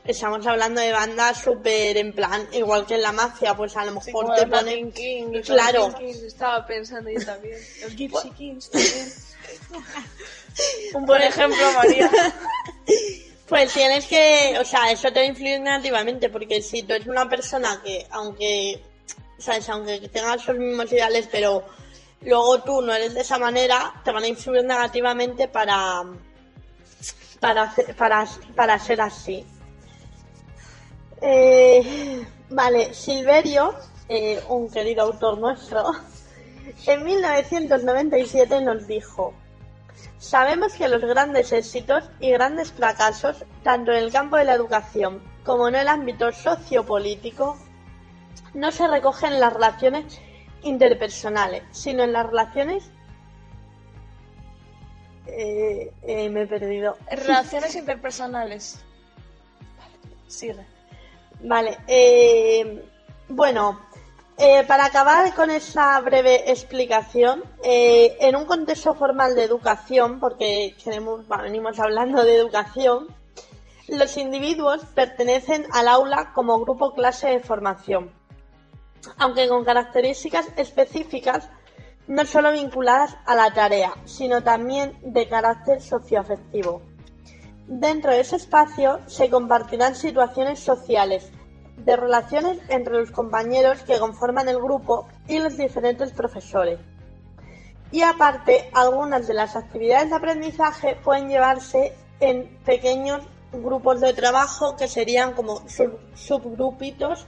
Estamos 0.03 0.45
hablando 0.47 0.81
de 0.81 0.91
bandas 0.91 1.41
súper 1.41 1.95
en 1.95 2.11
plan, 2.13 2.47
igual 2.53 2.85
que 2.87 2.95
en 2.95 3.03
la 3.03 3.11
mafia, 3.11 3.53
pues 3.55 3.77
a 3.77 3.85
lo 3.85 4.01
Sí, 4.01 4.07
mejor 4.07 4.25
como 4.25 4.35
te 4.35 4.47
ponen... 4.47 4.91
Kings, 4.91 5.31
los 5.37 5.45
Claro. 5.47 5.93
Kings, 5.93 6.17
estaba 6.23 6.65
pensando 6.65 7.09
yo 7.11 7.23
también. 7.23 7.57
Los 7.83 7.95
Gypsy 7.95 8.31
Kings 8.31 8.69
también. 8.71 9.13
Un 10.95 11.05
buen 11.05 11.21
ejemplo, 11.21 11.71
María. 11.73 12.09
Pues 13.47 13.73
tienes 13.73 14.05
que, 14.05 14.55
o 14.61 14.63
sea, 14.63 14.89
eso 14.93 15.11
te 15.11 15.25
influir 15.25 15.59
negativamente, 15.59 16.29
porque 16.29 16.61
si 16.61 16.83
tú 16.83 16.93
eres 16.93 17.05
una 17.07 17.27
persona 17.27 17.81
que, 17.83 18.07
aunque, 18.11 18.81
sabes, 19.37 19.67
aunque 19.67 19.99
tengas 20.07 20.47
los 20.47 20.57
mismos 20.57 20.89
ideales, 20.89 21.27
pero 21.29 21.65
luego 22.21 22.61
tú 22.61 22.81
no 22.81 22.93
eres 22.93 23.13
de 23.13 23.21
esa 23.21 23.37
manera, 23.37 24.01
te 24.03 24.11
van 24.11 24.23
a 24.23 24.27
influir 24.27 24.63
negativamente 24.63 25.47
para, 25.47 26.03
para, 27.39 27.73
para, 27.97 28.25
para 28.55 28.79
ser 28.79 29.01
así. 29.01 29.45
Eh, 31.21 32.25
vale, 32.49 32.93
Silverio, 32.93 33.75
eh, 34.09 34.41
un 34.49 34.69
querido 34.69 35.03
autor 35.03 35.37
nuestro, 35.37 35.91
en 36.85 37.03
1997 37.03 38.61
nos 38.61 38.87
dijo, 38.87 39.33
sabemos 40.17 40.73
que 40.73 40.87
los 40.87 41.01
grandes 41.01 41.51
éxitos 41.51 42.09
y 42.19 42.31
grandes 42.31 42.71
fracasos, 42.71 43.45
tanto 43.63 43.91
en 43.91 43.97
el 43.97 44.11
campo 44.11 44.37
de 44.37 44.45
la 44.45 44.53
educación 44.53 45.21
como 45.43 45.67
en 45.67 45.75
el 45.75 45.87
ámbito 45.87 46.31
sociopolítico, 46.31 47.57
no 48.53 48.71
se 48.71 48.87
recogen 48.87 49.33
en 49.33 49.39
las 49.39 49.53
relaciones 49.53 50.19
interpersonales, 50.63 51.63
sino 51.71 52.03
en 52.03 52.13
las 52.13 52.25
relaciones... 52.25 52.91
Eh, 55.27 55.93
eh, 56.03 56.29
me 56.29 56.41
he 56.41 56.47
perdido. 56.47 56.97
Relaciones 57.09 57.75
interpersonales. 57.75 58.83
Sigue. 60.27 60.65
Vale, 61.43 61.77
eh, 61.87 62.83
bueno, 63.29 63.79
eh, 64.37 64.63
para 64.67 64.85
acabar 64.85 65.33
con 65.35 65.49
esa 65.49 65.99
breve 66.01 66.51
explicación, 66.51 67.43
eh, 67.63 68.17
en 68.21 68.35
un 68.35 68.45
contexto 68.45 68.93
formal 68.95 69.35
de 69.35 69.43
educación, 69.43 70.19
porque 70.19 70.75
queremos, 70.83 71.27
venimos 71.27 71.79
hablando 71.79 72.23
de 72.23 72.37
educación, 72.37 73.07
los 73.87 74.17
individuos 74.17 74.83
pertenecen 74.95 75.65
al 75.71 75.87
aula 75.87 76.31
como 76.33 76.59
grupo 76.59 76.93
clase 76.93 77.29
de 77.29 77.39
formación, 77.39 78.11
aunque 79.17 79.47
con 79.47 79.63
características 79.63 80.47
específicas 80.57 81.49
no 82.07 82.25
solo 82.25 82.51
vinculadas 82.51 83.15
a 83.25 83.35
la 83.35 83.53
tarea, 83.53 83.93
sino 84.05 84.43
también 84.43 84.97
de 85.01 85.27
carácter 85.27 85.81
socioafectivo. 85.81 86.81
Dentro 87.67 88.11
de 88.11 88.19
ese 88.19 88.35
espacio 88.35 88.99
se 89.05 89.29
compartirán 89.29 89.95
situaciones 89.95 90.59
sociales, 90.59 91.31
de 91.77 91.95
relaciones 91.95 92.59
entre 92.69 92.95
los 92.95 93.11
compañeros 93.11 93.81
que 93.83 93.97
conforman 93.99 94.49
el 94.49 94.57
grupo 94.57 95.07
y 95.27 95.39
los 95.39 95.57
diferentes 95.57 96.11
profesores. 96.11 96.79
Y 97.91 98.01
aparte, 98.03 98.69
algunas 98.73 99.27
de 99.27 99.33
las 99.33 99.55
actividades 99.55 100.09
de 100.09 100.15
aprendizaje 100.15 100.97
pueden 101.03 101.29
llevarse 101.29 101.93
en 102.19 102.57
pequeños 102.65 103.21
grupos 103.51 103.99
de 103.99 104.13
trabajo 104.13 104.75
que 104.75 104.87
serían 104.87 105.33
como 105.33 105.67
sub- 105.67 105.99
subgrupitos 106.15 107.25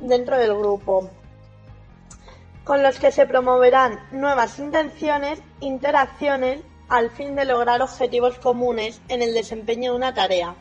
dentro 0.00 0.38
del 0.38 0.54
grupo, 0.56 1.10
con 2.64 2.82
los 2.82 2.98
que 2.98 3.12
se 3.12 3.26
promoverán 3.26 3.98
nuevas 4.12 4.58
intenciones, 4.58 5.40
interacciones, 5.60 6.60
al 6.88 7.10
fin 7.10 7.34
de 7.34 7.44
lograr 7.44 7.82
objetivos 7.82 8.38
comunes 8.38 9.00
en 9.08 9.22
el 9.22 9.34
desempeño 9.34 9.92
de 9.92 9.96
una 9.96 10.14
tarea. 10.14 10.54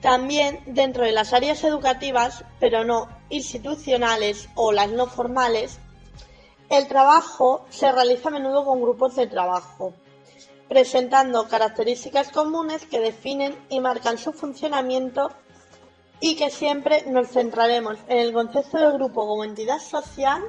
También 0.00 0.60
dentro 0.66 1.04
de 1.04 1.12
las 1.12 1.32
áreas 1.32 1.64
educativas, 1.64 2.44
pero 2.60 2.84
no 2.84 3.08
institucionales 3.28 4.48
o 4.54 4.72
las 4.72 4.90
no 4.90 5.06
formales, 5.06 5.80
el 6.68 6.88
trabajo 6.88 7.64
se 7.70 7.90
realiza 7.92 8.28
a 8.28 8.32
menudo 8.32 8.64
con 8.64 8.82
grupos 8.82 9.16
de 9.16 9.26
trabajo, 9.26 9.94
presentando 10.68 11.48
características 11.48 12.30
comunes 12.30 12.84
que 12.86 13.00
definen 13.00 13.56
y 13.68 13.80
marcan 13.80 14.18
su 14.18 14.32
funcionamiento 14.32 15.30
y 16.20 16.36
que 16.36 16.50
siempre 16.50 17.04
nos 17.06 17.28
centraremos 17.28 17.98
en 18.08 18.18
el 18.18 18.32
concepto 18.32 18.78
de 18.78 18.92
grupo 18.92 19.26
como 19.26 19.44
entidad 19.44 19.78
social 19.78 20.42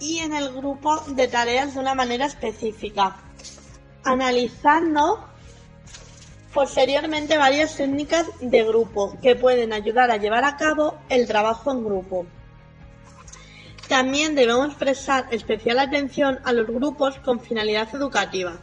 y 0.00 0.18
en 0.18 0.34
el 0.34 0.52
grupo 0.52 1.00
de 1.08 1.26
tareas 1.28 1.74
de 1.74 1.80
una 1.80 1.94
manera 1.94 2.26
específica, 2.26 3.16
analizando 4.04 5.26
posteriormente 6.52 7.38
varias 7.38 7.76
técnicas 7.76 8.26
de 8.40 8.64
grupo 8.64 9.16
que 9.20 9.36
pueden 9.36 9.72
ayudar 9.72 10.10
a 10.10 10.16
llevar 10.16 10.44
a 10.44 10.56
cabo 10.56 10.98
el 11.08 11.26
trabajo 11.26 11.70
en 11.70 11.84
grupo. 11.84 12.26
También 13.88 14.34
debemos 14.34 14.74
prestar 14.74 15.28
especial 15.30 15.78
atención 15.78 16.40
a 16.44 16.52
los 16.52 16.66
grupos 16.66 17.18
con 17.20 17.40
finalidad 17.40 17.94
educativa, 17.94 18.58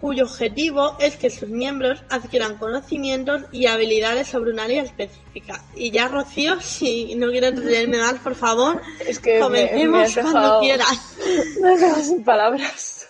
cuyo 0.00 0.24
objetivo 0.24 0.96
es 1.00 1.16
que 1.16 1.28
sus 1.30 1.48
miembros 1.48 2.02
adquieran 2.08 2.56
conocimientos 2.58 3.42
y 3.52 3.66
habilidades 3.66 4.28
sobre 4.28 4.52
un 4.52 4.60
área 4.60 4.82
específica. 4.82 5.62
Y 5.74 5.90
ya, 5.90 6.08
Rocío, 6.08 6.60
si 6.60 7.14
no 7.16 7.30
quieres 7.30 7.50
entretenerme 7.50 7.98
más, 7.98 8.14
por 8.20 8.34
favor, 8.34 8.80
Es 9.06 9.18
que 9.18 9.40
me- 9.48 9.64
me 9.72 9.86
comencemos 9.86 10.32
cuando 10.32 10.60
quieras. 10.60 11.16
Me 11.60 11.68
has 11.74 11.80
dejado 11.80 12.02
sin 12.02 12.24
palabras. 12.24 13.08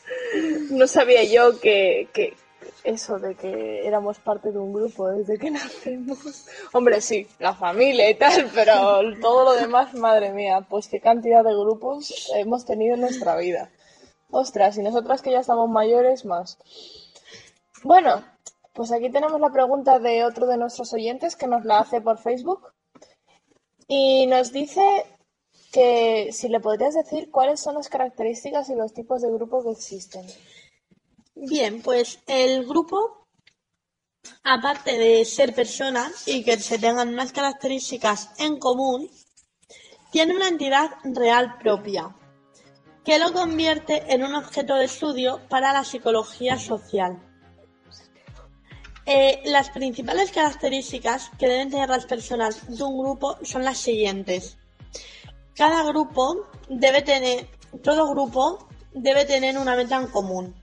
No 0.71 0.87
sabía 0.87 1.25
yo 1.25 1.61
que, 1.61 2.09
que 2.13 2.35
eso 2.85 3.19
de 3.19 3.35
que 3.35 3.87
éramos 3.87 4.19
parte 4.19 4.51
de 4.53 4.59
un 4.59 4.73
grupo 4.73 5.09
desde 5.09 5.37
que 5.39 5.51
nacemos. 5.51 6.47
Hombre, 6.73 7.01
sí, 7.01 7.27
la 7.39 7.55
familia 7.55 8.09
y 8.11 8.15
tal, 8.15 8.51
pero 8.55 9.03
todo 9.21 9.45
lo 9.45 9.61
demás, 9.61 9.95
madre 9.95 10.33
mía, 10.33 10.65
pues 10.69 10.89
qué 10.89 11.01
cantidad 11.01 11.45
de 11.45 11.53
grupos 11.53 12.31
hemos 12.37 12.65
tenido 12.65 12.95
en 12.95 13.03
nuestra 13.03 13.37
vida. 13.37 13.71
Ostras, 14.31 14.77
y 14.77 14.83
nosotras 14.83 15.23
que 15.23 15.31
ya 15.31 15.41
estamos 15.41 15.69
mayores, 15.71 16.25
más. 16.25 16.59
Bueno, 17.83 18.25
pues 18.75 18.93
aquí 18.93 19.11
tenemos 19.11 19.41
la 19.41 19.51
pregunta 19.51 19.99
de 19.99 20.25
otro 20.25 20.47
de 20.47 20.57
nuestros 20.57 20.93
oyentes 20.93 21.37
que 21.37 21.47
nos 21.47 21.65
la 21.65 21.81
hace 21.81 22.01
por 22.01 22.19
Facebook. 22.19 22.73
Y 23.87 24.27
nos 24.27 24.53
dice 24.53 25.07
que 25.73 26.31
si 26.33 26.49
le 26.49 26.61
podrías 26.61 26.95
decir 26.95 27.31
cuáles 27.31 27.61
son 27.61 27.75
las 27.75 27.89
características 27.89 28.69
y 28.69 28.75
los 28.75 28.93
tipos 28.93 29.23
de 29.23 29.33
grupo 29.33 29.63
que 29.63 29.71
existen. 29.71 30.27
Bien, 31.35 31.83
pues 31.83 32.21
el 32.27 32.67
grupo, 32.67 33.27
aparte 34.45 34.99
de 34.99 35.25
ser 35.25 35.55
personas 35.55 36.27
y 36.27 36.45
que 36.45 36.59
se 36.59 36.79
tengan 36.79 37.09
unas 37.09 37.33
características 37.33 38.31
en 38.39 38.59
común, 38.59 39.09
tiene 40.11 40.35
una 40.35 40.49
entidad 40.49 40.91
real 41.05 41.59
propia, 41.59 42.15
que 43.09 43.19
lo 43.19 43.33
convierte 43.33 44.05
en 44.13 44.23
un 44.23 44.35
objeto 44.35 44.75
de 44.75 44.85
estudio 44.85 45.41
para 45.49 45.73
la 45.73 45.83
psicología 45.83 46.59
social. 46.59 47.19
Eh, 49.07 49.41
las 49.47 49.71
principales 49.71 50.31
características 50.31 51.31
que 51.39 51.49
deben 51.49 51.71
tener 51.71 51.89
las 51.89 52.05
personas 52.05 52.69
de 52.69 52.85
un 52.85 52.99
grupo 52.99 53.39
son 53.45 53.65
las 53.65 53.79
siguientes. 53.79 54.59
Cada 55.57 55.85
grupo 55.85 56.51
debe 56.69 57.01
tener, 57.01 57.49
todo 57.83 58.11
grupo 58.11 58.69
debe 58.93 59.25
tener 59.25 59.57
una 59.57 59.75
meta 59.75 59.97
en 59.97 60.09
común 60.09 60.55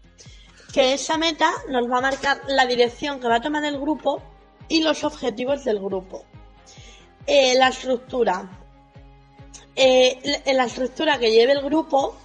que 0.71 0.93
esa 0.93 1.17
meta 1.17 1.51
nos 1.69 1.89
va 1.89 1.97
a 1.97 2.01
marcar 2.01 2.41
la 2.47 2.67
dirección 2.67 3.19
que 3.19 3.27
va 3.27 3.37
a 3.37 3.41
tomar 3.41 3.65
el 3.65 3.79
grupo 3.79 4.21
y 4.67 4.83
los 4.83 5.03
objetivos 5.03 5.63
del 5.63 5.79
grupo. 5.79 6.25
Eh, 7.25 7.55
la 7.57 7.69
estructura. 7.69 8.47
Eh, 9.75 10.43
la 10.53 10.65
estructura 10.65 11.17
que 11.17 11.31
lleve 11.31 11.53
el 11.53 11.63
grupo 11.63 12.15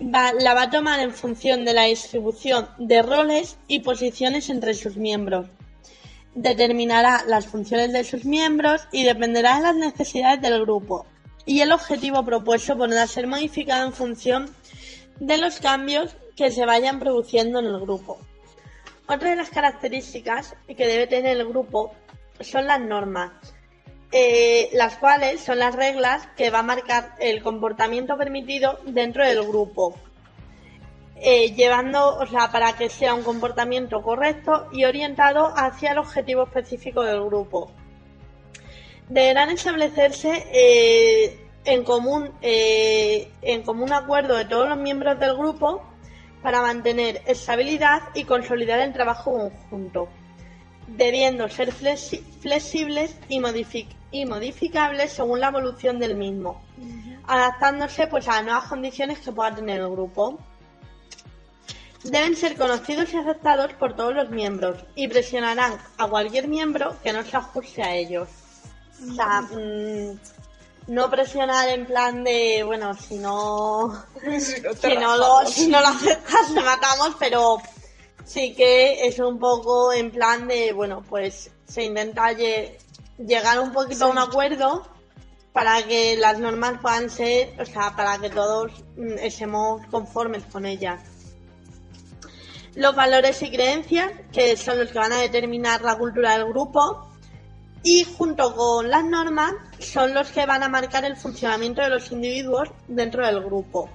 la 0.00 0.54
va 0.54 0.62
a 0.62 0.70
tomar 0.70 1.00
en 1.00 1.12
función 1.12 1.64
de 1.64 1.72
la 1.72 1.84
distribución 1.84 2.68
de 2.78 3.02
roles 3.02 3.56
y 3.68 3.80
posiciones 3.80 4.50
entre 4.50 4.74
sus 4.74 4.96
miembros. 4.96 5.46
Determinará 6.34 7.24
las 7.28 7.46
funciones 7.46 7.92
de 7.92 8.02
sus 8.02 8.24
miembros 8.24 8.88
y 8.90 9.04
dependerá 9.04 9.56
de 9.56 9.62
las 9.62 9.76
necesidades 9.76 10.40
del 10.40 10.62
grupo. 10.62 11.06
Y 11.46 11.60
el 11.60 11.72
objetivo 11.72 12.24
propuesto 12.24 12.76
podrá 12.76 13.06
ser 13.06 13.26
modificado 13.26 13.86
en 13.86 13.92
función 13.92 14.50
de 15.20 15.38
los 15.38 15.60
cambios 15.60 16.16
que 16.36 16.50
se 16.50 16.66
vayan 16.66 16.98
produciendo 16.98 17.60
en 17.60 17.66
el 17.66 17.78
grupo. 17.78 18.18
Otra 19.06 19.30
de 19.30 19.36
las 19.36 19.50
características 19.50 20.56
que 20.66 20.86
debe 20.86 21.06
tener 21.06 21.36
el 21.36 21.46
grupo 21.46 21.92
son 22.40 22.66
las 22.66 22.80
normas, 22.80 23.30
eh, 24.16 24.70
las 24.74 24.96
cuales 24.96 25.40
son 25.40 25.58
las 25.58 25.74
reglas 25.74 26.28
que 26.36 26.48
va 26.50 26.60
a 26.60 26.62
marcar 26.62 27.16
el 27.18 27.42
comportamiento 27.42 28.16
permitido 28.16 28.78
dentro 28.86 29.26
del 29.26 29.42
grupo, 29.42 29.96
eh, 31.16 31.52
llevando, 31.52 32.16
o 32.18 32.24
sea, 32.26 32.52
para 32.52 32.74
que 32.76 32.88
sea 32.88 33.12
un 33.14 33.24
comportamiento 33.24 34.02
correcto 34.02 34.68
y 34.72 34.84
orientado 34.84 35.52
hacia 35.56 35.90
el 35.90 35.98
objetivo 35.98 36.44
específico 36.44 37.02
del 37.02 37.24
grupo. 37.24 37.72
Deberán 39.08 39.50
establecerse 39.50 40.46
eh, 40.52 41.48
en 41.64 41.82
común, 41.82 42.30
en 42.40 43.62
común 43.62 43.92
acuerdo 43.92 44.36
de 44.36 44.44
todos 44.44 44.68
los 44.68 44.78
miembros 44.78 45.18
del 45.18 45.34
grupo 45.36 45.82
para 46.40 46.62
mantener 46.62 47.20
estabilidad 47.26 48.02
y 48.14 48.24
consolidar 48.24 48.78
el 48.78 48.92
trabajo 48.92 49.32
conjunto, 49.32 50.08
debiendo 50.86 51.48
ser 51.48 51.72
flexi- 51.72 52.22
flexibles 52.40 53.16
y, 53.28 53.40
y 54.14 54.24
modificables 54.26 55.12
según 55.12 55.40
la 55.40 55.48
evolución 55.48 55.98
del 55.98 56.14
mismo, 56.14 56.62
adaptándose 57.26 58.06
pues 58.06 58.28
a 58.28 58.36
las 58.36 58.44
nuevas 58.44 58.64
condiciones 58.68 59.18
que 59.18 59.32
pueda 59.32 59.52
tener 59.52 59.80
el 59.80 59.90
grupo. 59.90 60.38
Deben 62.04 62.36
ser 62.36 62.56
conocidos 62.56 63.12
y 63.12 63.16
aceptados 63.16 63.72
por 63.72 63.96
todos 63.96 64.14
los 64.14 64.30
miembros 64.30 64.84
y 64.94 65.08
presionarán 65.08 65.78
a 65.98 66.06
cualquier 66.06 66.46
miembro 66.46 66.94
que 67.02 67.12
no 67.12 67.24
se 67.24 67.36
ajuste 67.36 67.82
a 67.82 67.92
ellos. 67.96 68.28
O 69.10 69.14
sea, 69.14 69.40
mm, 69.40 70.20
no 70.86 71.10
presionar 71.10 71.68
en 71.70 71.84
plan 71.84 72.22
de, 72.22 72.62
bueno, 72.62 72.94
si 72.94 73.16
no, 73.16 74.04
Si 74.38 74.60
no 74.60 74.74
te 74.74 74.90
si 74.90 74.96
no 74.96 75.16
lo, 75.16 75.46
si 75.46 75.66
no 75.66 75.80
lo 75.80 75.88
aceptas, 75.88 76.54
te 76.54 76.60
matamos, 76.60 77.16
pero 77.18 77.58
sí 78.24 78.54
que 78.54 79.08
es 79.08 79.18
un 79.18 79.40
poco 79.40 79.92
en 79.92 80.12
plan 80.12 80.46
de, 80.46 80.72
bueno, 80.72 81.02
pues 81.08 81.50
se 81.66 81.82
intenta 81.82 82.32
llegar 83.18 83.60
un 83.60 83.72
poquito 83.72 84.06
a 84.06 84.08
un 84.08 84.18
acuerdo 84.18 84.86
para 85.52 85.82
que 85.84 86.16
las 86.16 86.38
normas 86.38 86.80
puedan 86.82 87.08
ser, 87.08 87.54
o 87.60 87.64
sea, 87.64 87.94
para 87.94 88.18
que 88.18 88.28
todos 88.28 88.72
mm, 88.96 89.18
estemos 89.20 89.86
conformes 89.86 90.42
con 90.50 90.66
ellas. 90.66 91.00
Los 92.74 92.96
valores 92.96 93.40
y 93.42 93.52
creencias, 93.52 94.10
que 94.32 94.56
son 94.56 94.80
los 94.80 94.90
que 94.90 94.98
van 94.98 95.12
a 95.12 95.18
determinar 95.18 95.82
la 95.82 95.96
cultura 95.96 96.36
del 96.36 96.48
grupo, 96.48 97.08
y 97.84 98.02
junto 98.02 98.56
con 98.56 98.90
las 98.90 99.04
normas 99.04 99.52
son 99.78 100.12
los 100.12 100.28
que 100.30 100.46
van 100.46 100.62
a 100.64 100.68
marcar 100.68 101.04
el 101.04 101.16
funcionamiento 101.16 101.82
de 101.82 101.90
los 101.90 102.10
individuos 102.10 102.70
dentro 102.88 103.24
del 103.24 103.44
grupo. 103.44 103.88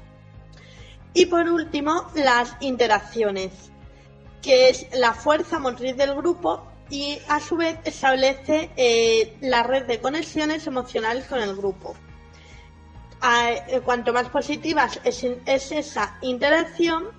Y 1.13 1.25
por 1.25 1.49
último, 1.49 2.09
las 2.15 2.55
interacciones, 2.61 3.51
que 4.41 4.69
es 4.69 4.87
la 4.93 5.13
fuerza 5.13 5.59
motriz 5.59 5.97
del 5.97 6.15
grupo 6.15 6.69
y 6.89 7.19
a 7.27 7.39
su 7.39 7.55
vez 7.55 7.77
establece 7.85 8.71
eh, 8.75 9.37
la 9.41 9.63
red 9.63 9.85
de 9.85 9.99
conexiones 9.99 10.65
emocionales 10.67 11.25
con 11.25 11.39
el 11.39 11.55
grupo. 11.55 11.95
Eh, 13.21 13.81
cuanto 13.83 14.13
más 14.13 14.29
positivas 14.29 14.99
es, 15.03 15.25
es 15.45 15.71
esa 15.71 16.17
interacción, 16.21 17.09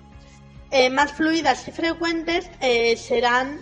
eh, 0.71 0.89
más 0.89 1.11
fluidas 1.13 1.67
y 1.67 1.71
frecuentes 1.71 2.49
serán 2.97 3.59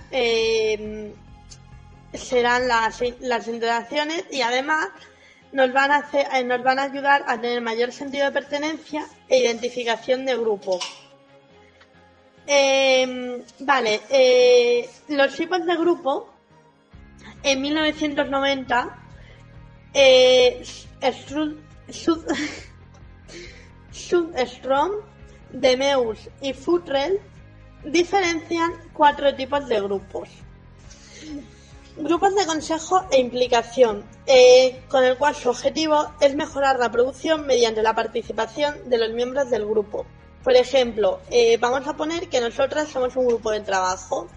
las, 2.67 3.47
interacciones 3.47 4.25
y 4.31 4.41
además 4.41 4.87
nos 5.51 5.73
van 5.73 5.91
nos 6.45 6.63
van 6.63 6.79
a 6.79 6.83
ayudar 6.83 7.25
a 7.27 7.41
tener 7.41 7.61
mayor 7.61 7.91
sentido 7.91 8.25
de 8.25 8.31
pertenencia 8.31 9.05
e 9.27 9.39
identificación 9.39 10.25
de 10.25 10.35
grupo. 10.35 10.79
Eh, 12.51 13.43
vale, 13.59 14.01
eh, 14.09 14.89
los 15.09 15.35
tipos 15.35 15.63
de 15.67 15.75
grupo 15.77 16.27
en 17.43 17.61
1990 17.61 18.97
eh, 19.93 20.63
Sud- 21.13 21.59
Sudstrom, 23.91 24.91
Demeus 25.51 26.27
y 26.41 26.53
Futrell 26.53 27.19
diferencian 27.83 28.73
cuatro 28.93 29.35
tipos 29.35 29.67
de 29.67 29.81
grupos. 29.81 30.29
Grupos 31.97 32.33
de 32.33 32.47
consejo 32.47 33.05
e 33.11 33.19
implicación, 33.19 34.03
eh, 34.25 34.81
con 34.89 35.03
el 35.03 35.17
cual 35.17 35.35
su 35.35 35.49
objetivo 35.49 36.13
es 36.19 36.33
mejorar 36.35 36.79
la 36.79 36.91
producción 36.91 37.45
mediante 37.45 37.83
la 37.83 37.93
participación 37.93 38.89
de 38.89 38.97
los 38.97 39.11
miembros 39.11 39.51
del 39.51 39.67
grupo. 39.67 40.07
Por 40.49 40.55
ejemplo, 40.57 41.19
eh, 41.29 41.57
vamos 41.57 41.87
a 41.87 41.95
poner 41.95 42.27
que 42.27 42.41
nosotras 42.41 42.87
somos 42.89 43.15
un 43.15 43.27
grupo 43.27 43.51
de 43.51 43.59
trabajo 43.59 44.27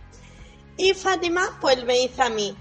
y 0.76 0.92
Fátima 0.92 1.56
pues 1.58 1.82
me 1.86 1.94
dice 2.00 2.20
a 2.20 2.28
mí, 2.28 2.54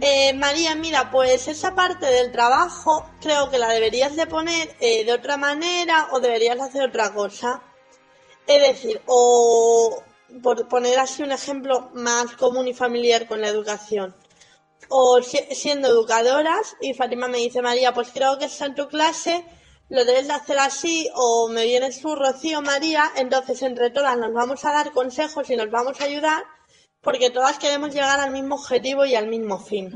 eh, 0.00 0.32
María, 0.32 0.74
mira, 0.74 1.08
pues 1.12 1.46
esa 1.46 1.72
parte 1.76 2.04
del 2.06 2.32
trabajo 2.32 3.08
creo 3.20 3.48
que 3.48 3.58
la 3.60 3.68
deberías 3.68 4.16
de 4.16 4.26
poner 4.26 4.74
eh, 4.80 5.04
de 5.04 5.12
otra 5.12 5.36
manera 5.36 6.08
o 6.10 6.18
deberías 6.18 6.58
hacer 6.58 6.82
otra 6.88 7.14
cosa. 7.14 7.62
Es 8.44 8.60
decir, 8.60 9.00
o 9.06 10.02
por 10.42 10.66
poner 10.66 10.98
así 10.98 11.22
un 11.22 11.30
ejemplo 11.30 11.90
más 11.94 12.32
común 12.32 12.66
y 12.66 12.74
familiar 12.74 13.28
con 13.28 13.40
la 13.40 13.46
educación. 13.46 14.16
O 14.88 15.22
si- 15.22 15.54
siendo 15.54 15.86
educadoras 15.86 16.74
y 16.80 16.92
Fátima 16.92 17.28
me 17.28 17.38
dice, 17.38 17.62
María, 17.62 17.94
pues 17.94 18.08
creo 18.12 18.36
que 18.36 18.46
está 18.46 18.66
en 18.66 18.74
tu 18.74 18.88
clase, 18.88 19.44
lo 19.88 20.04
debes 20.04 20.26
de 20.26 20.32
hacer 20.32 20.58
así, 20.58 21.08
o 21.14 21.48
me 21.48 21.64
vienes 21.64 22.00
tú, 22.00 22.14
Rocío, 22.14 22.60
María, 22.62 23.04
entonces 23.16 23.62
entre 23.62 23.90
todas 23.90 24.16
nos 24.18 24.32
vamos 24.32 24.64
a 24.64 24.72
dar 24.72 24.92
consejos 24.92 25.48
y 25.50 25.56
nos 25.56 25.70
vamos 25.70 26.00
a 26.00 26.04
ayudar 26.04 26.44
porque 27.00 27.30
todas 27.30 27.58
queremos 27.58 27.94
llegar 27.94 28.18
al 28.18 28.32
mismo 28.32 28.56
objetivo 28.56 29.04
y 29.04 29.14
al 29.14 29.28
mismo 29.28 29.60
fin. 29.60 29.92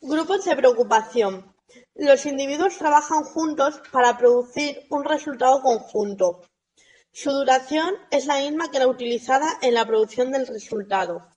Grupos 0.00 0.46
de 0.46 0.56
preocupación. 0.56 1.54
Los 1.94 2.24
individuos 2.24 2.78
trabajan 2.78 3.24
juntos 3.24 3.82
para 3.92 4.16
producir 4.16 4.86
un 4.88 5.04
resultado 5.04 5.60
conjunto. 5.60 6.40
Su 7.12 7.30
duración 7.30 7.94
es 8.10 8.24
la 8.24 8.38
misma 8.38 8.70
que 8.70 8.78
la 8.78 8.86
utilizada 8.86 9.58
en 9.60 9.74
la 9.74 9.84
producción 9.84 10.32
del 10.32 10.46
resultado. 10.46 11.28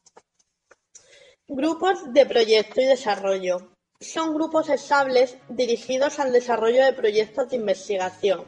Grupos 1.47 2.13
de 2.13 2.25
proyecto 2.25 2.79
y 2.79 2.85
desarrollo. 2.85 3.72
Son 4.03 4.33
grupos 4.33 4.69
estables 4.69 5.37
dirigidos 5.49 6.19
al 6.19 6.31
desarrollo 6.31 6.83
de 6.83 6.93
proyectos 6.93 7.49
de 7.49 7.55
investigación. 7.55 8.43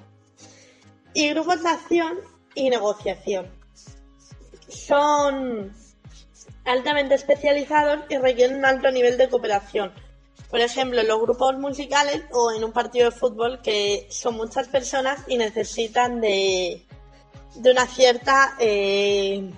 Y 1.13 1.29
grupos 1.29 1.63
de 1.63 1.69
acción 1.69 2.19
y 2.55 2.69
negociación. 2.69 3.49
Son 4.67 5.73
altamente 6.65 7.15
especializados 7.15 8.01
y 8.09 8.17
requieren 8.17 8.57
un 8.57 8.65
alto 8.65 8.91
nivel 8.91 9.17
de 9.17 9.29
cooperación. 9.29 9.93
Por 10.49 10.59
ejemplo, 10.59 10.99
en 10.99 11.07
los 11.07 11.21
grupos 11.21 11.57
musicales 11.57 12.23
o 12.31 12.51
en 12.51 12.63
un 12.63 12.71
partido 12.71 13.09
de 13.09 13.15
fútbol 13.15 13.61
que 13.61 14.07
son 14.09 14.35
muchas 14.35 14.67
personas 14.67 15.21
y 15.27 15.37
necesitan 15.37 16.21
de, 16.21 16.85
de 17.55 17.71
una 17.71 17.87
cierta 17.87 18.55
eh, 18.59 19.51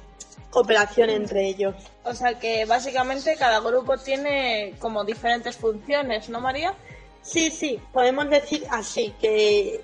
cooperación 0.50 1.10
entre 1.10 1.48
ellos. 1.48 1.76
O 2.04 2.14
sea 2.14 2.40
que 2.40 2.66
básicamente 2.66 3.36
cada 3.38 3.60
grupo 3.60 3.98
tiene 3.98 4.76
como 4.80 5.04
diferentes 5.04 5.58
funciones, 5.58 6.30
¿no, 6.30 6.40
María? 6.40 6.74
Sí, 7.22 7.52
sí, 7.52 7.80
podemos 7.92 8.30
decir 8.30 8.66
así, 8.70 9.14
que, 9.20 9.82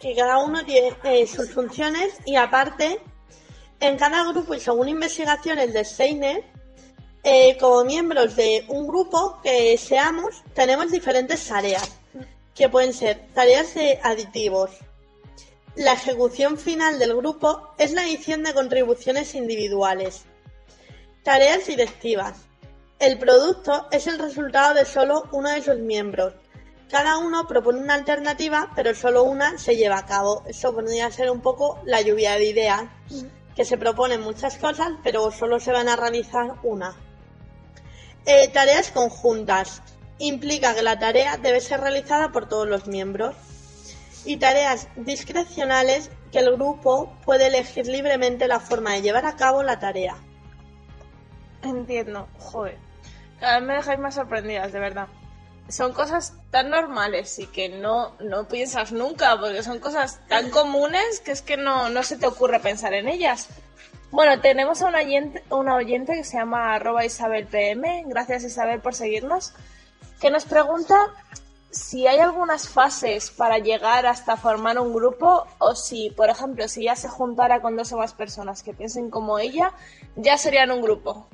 que 0.00 0.14
cada 0.14 0.38
uno 0.38 0.64
tiene 0.64 0.94
eh, 1.04 1.26
sus 1.26 1.50
funciones 1.50 2.14
y 2.26 2.36
aparte, 2.36 3.00
en 3.80 3.96
cada 3.96 4.24
grupo 4.30 4.54
y 4.54 4.60
según 4.60 4.88
investigaciones 4.88 5.72
de 5.72 5.84
Steiner, 5.84 6.44
eh, 7.24 7.56
como 7.58 7.84
miembros 7.84 8.36
de 8.36 8.64
un 8.68 8.86
grupo 8.86 9.40
que 9.42 9.78
seamos, 9.78 10.42
tenemos 10.54 10.90
diferentes 10.90 11.46
tareas, 11.46 11.88
que 12.54 12.68
pueden 12.68 12.92
ser 12.92 13.26
tareas 13.32 13.74
de 13.74 13.98
aditivos. 14.02 14.70
La 15.74 15.94
ejecución 15.94 16.58
final 16.58 16.98
del 16.98 17.16
grupo 17.16 17.72
es 17.78 17.92
la 17.92 18.04
edición 18.04 18.42
de 18.42 18.52
contribuciones 18.52 19.34
individuales. 19.34 20.24
Tareas 21.22 21.66
directivas. 21.66 22.36
El 22.98 23.18
producto 23.18 23.88
es 23.90 24.06
el 24.06 24.18
resultado 24.18 24.74
de 24.74 24.84
solo 24.84 25.24
uno 25.32 25.48
de 25.48 25.62
sus 25.62 25.78
miembros. 25.78 26.34
Cada 26.90 27.16
uno 27.16 27.46
propone 27.46 27.80
una 27.80 27.94
alternativa, 27.94 28.70
pero 28.76 28.94
solo 28.94 29.22
una 29.22 29.56
se 29.56 29.74
lleva 29.74 29.96
a 29.96 30.04
cabo. 30.04 30.44
Eso 30.46 30.74
podría 30.74 31.10
ser 31.10 31.30
un 31.30 31.40
poco 31.40 31.80
la 31.86 32.02
lluvia 32.02 32.32
de 32.34 32.44
ideas, 32.44 32.82
que 33.56 33.64
se 33.64 33.78
proponen 33.78 34.20
muchas 34.20 34.58
cosas, 34.58 34.90
pero 35.02 35.30
solo 35.30 35.58
se 35.58 35.72
van 35.72 35.88
a 35.88 35.96
realizar 35.96 36.56
una. 36.62 36.94
Eh, 38.26 38.48
tareas 38.52 38.90
conjuntas. 38.90 39.80
Implica 40.18 40.74
que 40.74 40.82
la 40.82 40.98
tarea 40.98 41.38
debe 41.38 41.62
ser 41.62 41.80
realizada 41.80 42.30
por 42.30 42.46
todos 42.46 42.68
los 42.68 42.86
miembros. 42.88 43.34
Y 44.24 44.36
tareas 44.36 44.88
discrecionales 44.96 46.10
que 46.30 46.38
el 46.38 46.52
grupo 46.52 47.12
puede 47.24 47.48
elegir 47.48 47.86
libremente 47.86 48.48
la 48.48 48.60
forma 48.60 48.92
de 48.92 49.02
llevar 49.02 49.26
a 49.26 49.36
cabo 49.36 49.62
la 49.62 49.78
tarea. 49.78 50.16
Entiendo, 51.62 52.28
joder. 52.38 52.78
Cada 53.40 53.58
vez 53.58 53.68
me 53.68 53.74
dejáis 53.74 53.98
más 53.98 54.14
sorprendidas, 54.14 54.72
de 54.72 54.78
verdad. 54.78 55.08
Son 55.68 55.92
cosas 55.92 56.34
tan 56.50 56.70
normales 56.70 57.38
y 57.38 57.46
que 57.46 57.68
no, 57.68 58.16
no 58.20 58.48
piensas 58.48 58.92
nunca, 58.92 59.38
porque 59.38 59.62
son 59.62 59.78
cosas 59.78 60.20
tan 60.28 60.50
comunes 60.50 61.20
que 61.20 61.32
es 61.32 61.42
que 61.42 61.56
no, 61.56 61.88
no 61.88 62.02
se 62.02 62.16
te 62.16 62.26
ocurre 62.26 62.60
pensar 62.60 62.94
en 62.94 63.08
ellas. 63.08 63.48
Bueno, 64.12 64.40
tenemos 64.42 64.82
a 64.82 64.88
una 64.88 64.98
oyente, 64.98 65.42
oyente 65.48 66.12
que 66.12 66.24
se 66.24 66.36
llama 66.36 66.74
arroba 66.74 67.04
Isabel 67.04 67.46
PM, 67.46 68.04
gracias 68.06 68.44
Isabel 68.44 68.80
por 68.80 68.94
seguirnos, 68.94 69.54
que 70.20 70.30
nos 70.30 70.44
pregunta 70.44 70.96
si 71.72 72.06
hay 72.06 72.18
algunas 72.18 72.68
fases 72.68 73.30
para 73.30 73.58
llegar 73.58 74.04
hasta 74.04 74.36
formar 74.36 74.78
un 74.78 74.92
grupo 74.92 75.46
o 75.58 75.74
si, 75.74 76.10
por 76.10 76.28
ejemplo, 76.28 76.68
si 76.68 76.84
ya 76.84 76.94
se 76.94 77.08
juntara 77.08 77.62
con 77.62 77.76
dos 77.76 77.92
o 77.92 77.96
más 77.96 78.12
personas 78.12 78.62
que 78.62 78.74
piensen 78.74 79.10
como 79.10 79.38
ella, 79.38 79.72
ya 80.14 80.36
serían 80.36 80.70
un 80.70 80.82
grupo. 80.82 81.26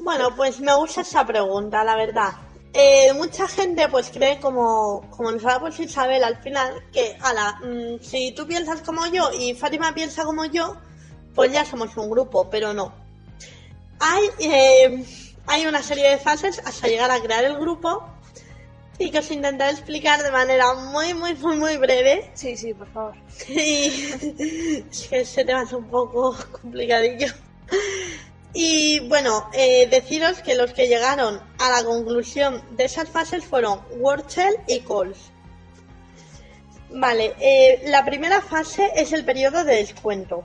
Bueno, 0.00 0.34
pues 0.34 0.60
me 0.60 0.74
gusta 0.74 1.02
esa 1.02 1.24
pregunta, 1.24 1.84
la 1.84 1.94
verdad. 1.94 2.32
Eh, 2.72 3.12
mucha 3.14 3.46
gente 3.46 3.88
pues 3.88 4.10
cree 4.10 4.40
como, 4.40 5.08
como 5.10 5.30
nos 5.30 5.44
ha 5.44 5.60
puesto 5.60 5.82
Isabel 5.82 6.24
al 6.24 6.36
final, 6.42 6.84
que 6.92 7.16
ala, 7.20 7.60
mm, 7.62 8.02
si 8.02 8.32
tú 8.32 8.46
piensas 8.46 8.80
como 8.82 9.06
yo 9.06 9.30
y 9.32 9.54
Fátima 9.54 9.94
piensa 9.94 10.24
como 10.24 10.46
yo, 10.46 10.76
pues 11.34 11.52
ya 11.52 11.64
somos 11.64 11.96
un 11.96 12.10
grupo, 12.10 12.50
pero 12.50 12.72
no. 12.72 12.92
Hay, 14.00 14.24
eh, 14.40 15.04
hay 15.46 15.66
una 15.66 15.82
serie 15.82 16.08
de 16.08 16.18
fases 16.18 16.60
hasta 16.64 16.88
llegar 16.88 17.10
a 17.10 17.20
crear 17.20 17.44
el 17.44 17.56
grupo 17.58 18.02
y 19.00 19.10
que 19.10 19.18
os 19.18 19.30
intentaré 19.30 19.72
explicar 19.72 20.22
de 20.22 20.30
manera 20.30 20.74
muy, 20.74 21.14
muy, 21.14 21.34
muy, 21.34 21.56
muy 21.56 21.76
breve. 21.78 22.30
Sí, 22.34 22.54
sí, 22.54 22.74
por 22.74 22.86
favor. 22.92 23.14
Y 23.48 23.86
es 24.90 25.08
que 25.08 25.20
ese 25.20 25.44
tema 25.44 25.62
es 25.62 25.72
un 25.72 25.88
poco 25.88 26.36
complicadillo. 26.60 27.28
Y 28.52 29.00
bueno, 29.08 29.48
eh, 29.54 29.88
deciros 29.90 30.42
que 30.42 30.54
los 30.54 30.74
que 30.74 30.86
llegaron 30.86 31.40
a 31.58 31.70
la 31.70 31.82
conclusión 31.82 32.62
de 32.76 32.84
esas 32.84 33.08
fases 33.08 33.44
fueron 33.44 33.80
Wurzel 33.92 34.56
y 34.66 34.80
Coles. 34.80 35.18
Vale, 36.90 37.34
eh, 37.40 37.82
la 37.86 38.04
primera 38.04 38.42
fase 38.42 38.90
es 38.96 39.14
el 39.14 39.24
periodo 39.24 39.64
de 39.64 39.76
descuento. 39.76 40.44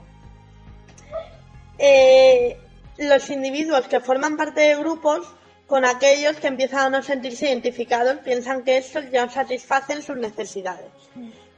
Eh, 1.78 2.58
los 2.96 3.28
individuos 3.28 3.86
que 3.86 4.00
forman 4.00 4.38
parte 4.38 4.60
de 4.62 4.76
grupos 4.76 5.26
con 5.66 5.84
aquellos 5.84 6.36
que 6.36 6.46
empiezan 6.46 6.80
a 6.86 6.90
no 6.98 7.02
sentirse 7.02 7.46
identificados 7.46 8.18
piensan 8.18 8.62
que 8.64 8.76
estos 8.78 9.10
ya 9.10 9.28
satisfacen 9.28 10.02
sus 10.02 10.16
necesidades. 10.16 10.90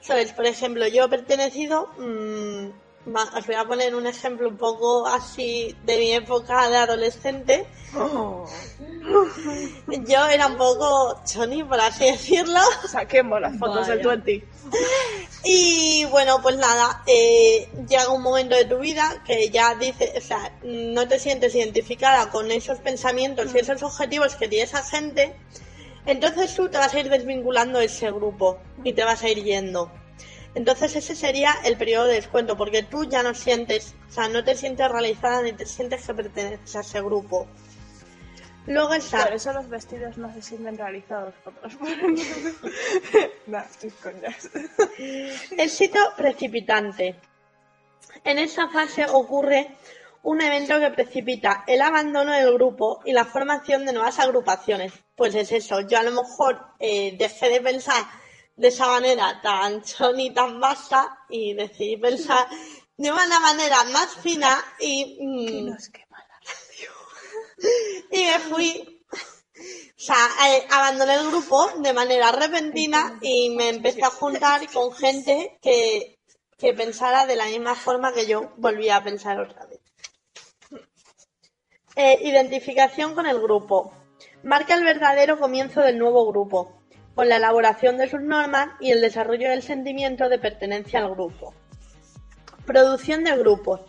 ¿Sabes? 0.00 0.32
Por 0.32 0.46
ejemplo, 0.46 0.86
yo 0.88 1.04
he 1.04 1.08
pertenecido, 1.08 1.88
mmm, 1.98 2.68
os 3.14 3.46
voy 3.46 3.54
a 3.54 3.64
poner 3.64 3.94
un 3.94 4.06
ejemplo 4.06 4.48
un 4.48 4.56
poco 4.56 5.06
así 5.06 5.76
de 5.84 5.98
mi 5.98 6.12
época 6.12 6.68
de 6.68 6.76
adolescente. 6.76 7.66
Oh. 7.96 8.44
Yo 10.06 10.26
era 10.26 10.46
un 10.46 10.56
poco 10.56 11.20
choni, 11.24 11.64
por 11.64 11.80
así 11.80 12.04
decirlo. 12.04 12.60
Saquemos 12.88 13.40
las 13.40 13.58
fotos 13.58 13.86
del 13.86 14.06
20. 14.06 14.44
Y 15.44 16.04
bueno, 16.10 16.40
pues 16.42 16.56
nada, 16.56 17.02
eh, 17.06 17.68
llega 17.88 18.10
un 18.10 18.22
momento 18.22 18.56
de 18.56 18.64
tu 18.64 18.78
vida 18.78 19.22
que 19.24 19.48
ya 19.50 19.74
dices, 19.74 20.10
o 20.16 20.20
sea, 20.20 20.52
no 20.62 21.08
te 21.08 21.18
sientes 21.18 21.54
identificada 21.54 22.30
con 22.30 22.50
esos 22.50 22.78
pensamientos 22.80 23.54
y 23.54 23.58
esos 23.58 23.82
objetivos 23.82 24.34
que 24.34 24.48
tiene 24.48 24.64
esa 24.64 24.82
gente, 24.82 25.36
entonces 26.06 26.54
tú 26.54 26.68
te 26.68 26.78
vas 26.78 26.92
a 26.92 27.00
ir 27.00 27.08
desvinculando 27.08 27.78
de 27.78 27.86
ese 27.86 28.10
grupo 28.10 28.58
y 28.82 28.92
te 28.92 29.04
vas 29.04 29.22
a 29.22 29.28
ir 29.28 29.42
yendo. 29.42 29.90
Entonces 30.54 30.96
ese 30.96 31.14
sería 31.14 31.54
el 31.64 31.76
periodo 31.76 32.06
de 32.06 32.14
descuento, 32.14 32.56
porque 32.56 32.82
tú 32.82 33.04
ya 33.04 33.22
no 33.22 33.34
sientes, 33.34 33.94
o 34.08 34.12
sea, 34.12 34.28
no 34.28 34.42
te 34.42 34.56
sientes 34.56 34.90
realizada 34.90 35.42
ni 35.42 35.52
te 35.52 35.66
sientes 35.66 36.06
que 36.06 36.14
perteneces 36.14 36.76
a 36.76 36.80
ese 36.80 37.00
grupo. 37.00 37.46
Luego 38.66 38.94
está... 38.94 39.24
Por 39.24 39.34
eso 39.34 39.52
los 39.52 39.68
vestidos 39.68 40.18
no 40.18 40.32
se 40.32 40.42
sienten 40.42 40.76
realizados 40.76 41.34
estoy 43.70 43.90
coñas. 44.02 44.50
Éxito 45.56 45.98
precipitante. 46.16 47.16
En 48.24 48.38
esa 48.38 48.68
fase 48.68 49.06
ocurre 49.08 49.68
un 50.22 50.42
evento 50.42 50.78
que 50.78 50.90
precipita 50.90 51.64
el 51.66 51.80
abandono 51.80 52.32
del 52.32 52.52
grupo 52.52 53.00
y 53.04 53.12
la 53.12 53.24
formación 53.24 53.86
de 53.86 53.94
nuevas 53.94 54.18
agrupaciones. 54.18 54.92
Pues 55.16 55.34
es 55.34 55.50
eso, 55.52 55.80
yo 55.80 55.98
a 55.98 56.02
lo 56.02 56.10
mejor 56.10 56.60
eh, 56.78 57.16
dejé 57.16 57.48
de 57.48 57.60
pensar 57.62 58.04
de 58.58 58.68
esa 58.68 58.88
manera 58.88 59.40
tan 59.40 59.82
chon 59.82 60.18
y 60.20 60.30
tan 60.34 60.60
basta 60.60 61.20
y 61.28 61.54
decidí 61.54 61.96
pensar 61.96 62.48
de 62.96 63.10
una 63.12 63.40
manera 63.40 63.84
más 63.84 64.14
fina 64.16 64.50
y... 64.80 65.16
mm, 65.20 65.70
Nos 65.70 65.88
quema 65.88 66.18
la 66.18 66.40
radio. 66.50 66.90
y 68.10 68.24
me 68.24 68.38
fui. 68.40 68.94
O 69.60 70.00
sea, 70.00 70.16
eh, 70.48 70.66
abandoné 70.70 71.14
el 71.14 71.28
grupo 71.28 71.68
de 71.78 71.92
manera 71.92 72.30
repentina 72.32 73.18
y 73.20 73.50
me 73.50 73.68
empecé 73.68 74.02
a 74.04 74.10
juntar 74.10 74.60
con 74.72 74.92
gente 74.92 75.58
que, 75.62 76.18
que 76.56 76.72
pensara 76.74 77.26
de 77.26 77.36
la 77.36 77.46
misma 77.46 77.74
forma 77.74 78.12
que 78.12 78.26
yo 78.26 78.52
volvía 78.56 78.96
a 78.96 79.04
pensar 79.04 79.40
otra 79.40 79.66
vez. 79.66 79.80
Eh, 81.94 82.18
identificación 82.22 83.14
con 83.14 83.26
el 83.26 83.40
grupo. 83.40 83.92
Marca 84.44 84.74
el 84.74 84.84
verdadero 84.84 85.38
comienzo 85.38 85.80
del 85.80 85.98
nuevo 85.98 86.26
grupo, 86.26 86.77
con 87.18 87.28
la 87.28 87.38
elaboración 87.38 87.96
de 87.96 88.08
sus 88.08 88.20
normas 88.20 88.68
y 88.78 88.92
el 88.92 89.00
desarrollo 89.00 89.50
del 89.50 89.64
sentimiento 89.64 90.28
de 90.28 90.38
pertenencia 90.38 91.00
al 91.00 91.10
grupo. 91.10 91.52
Producción 92.64 93.24
de 93.24 93.36
grupos. 93.36 93.80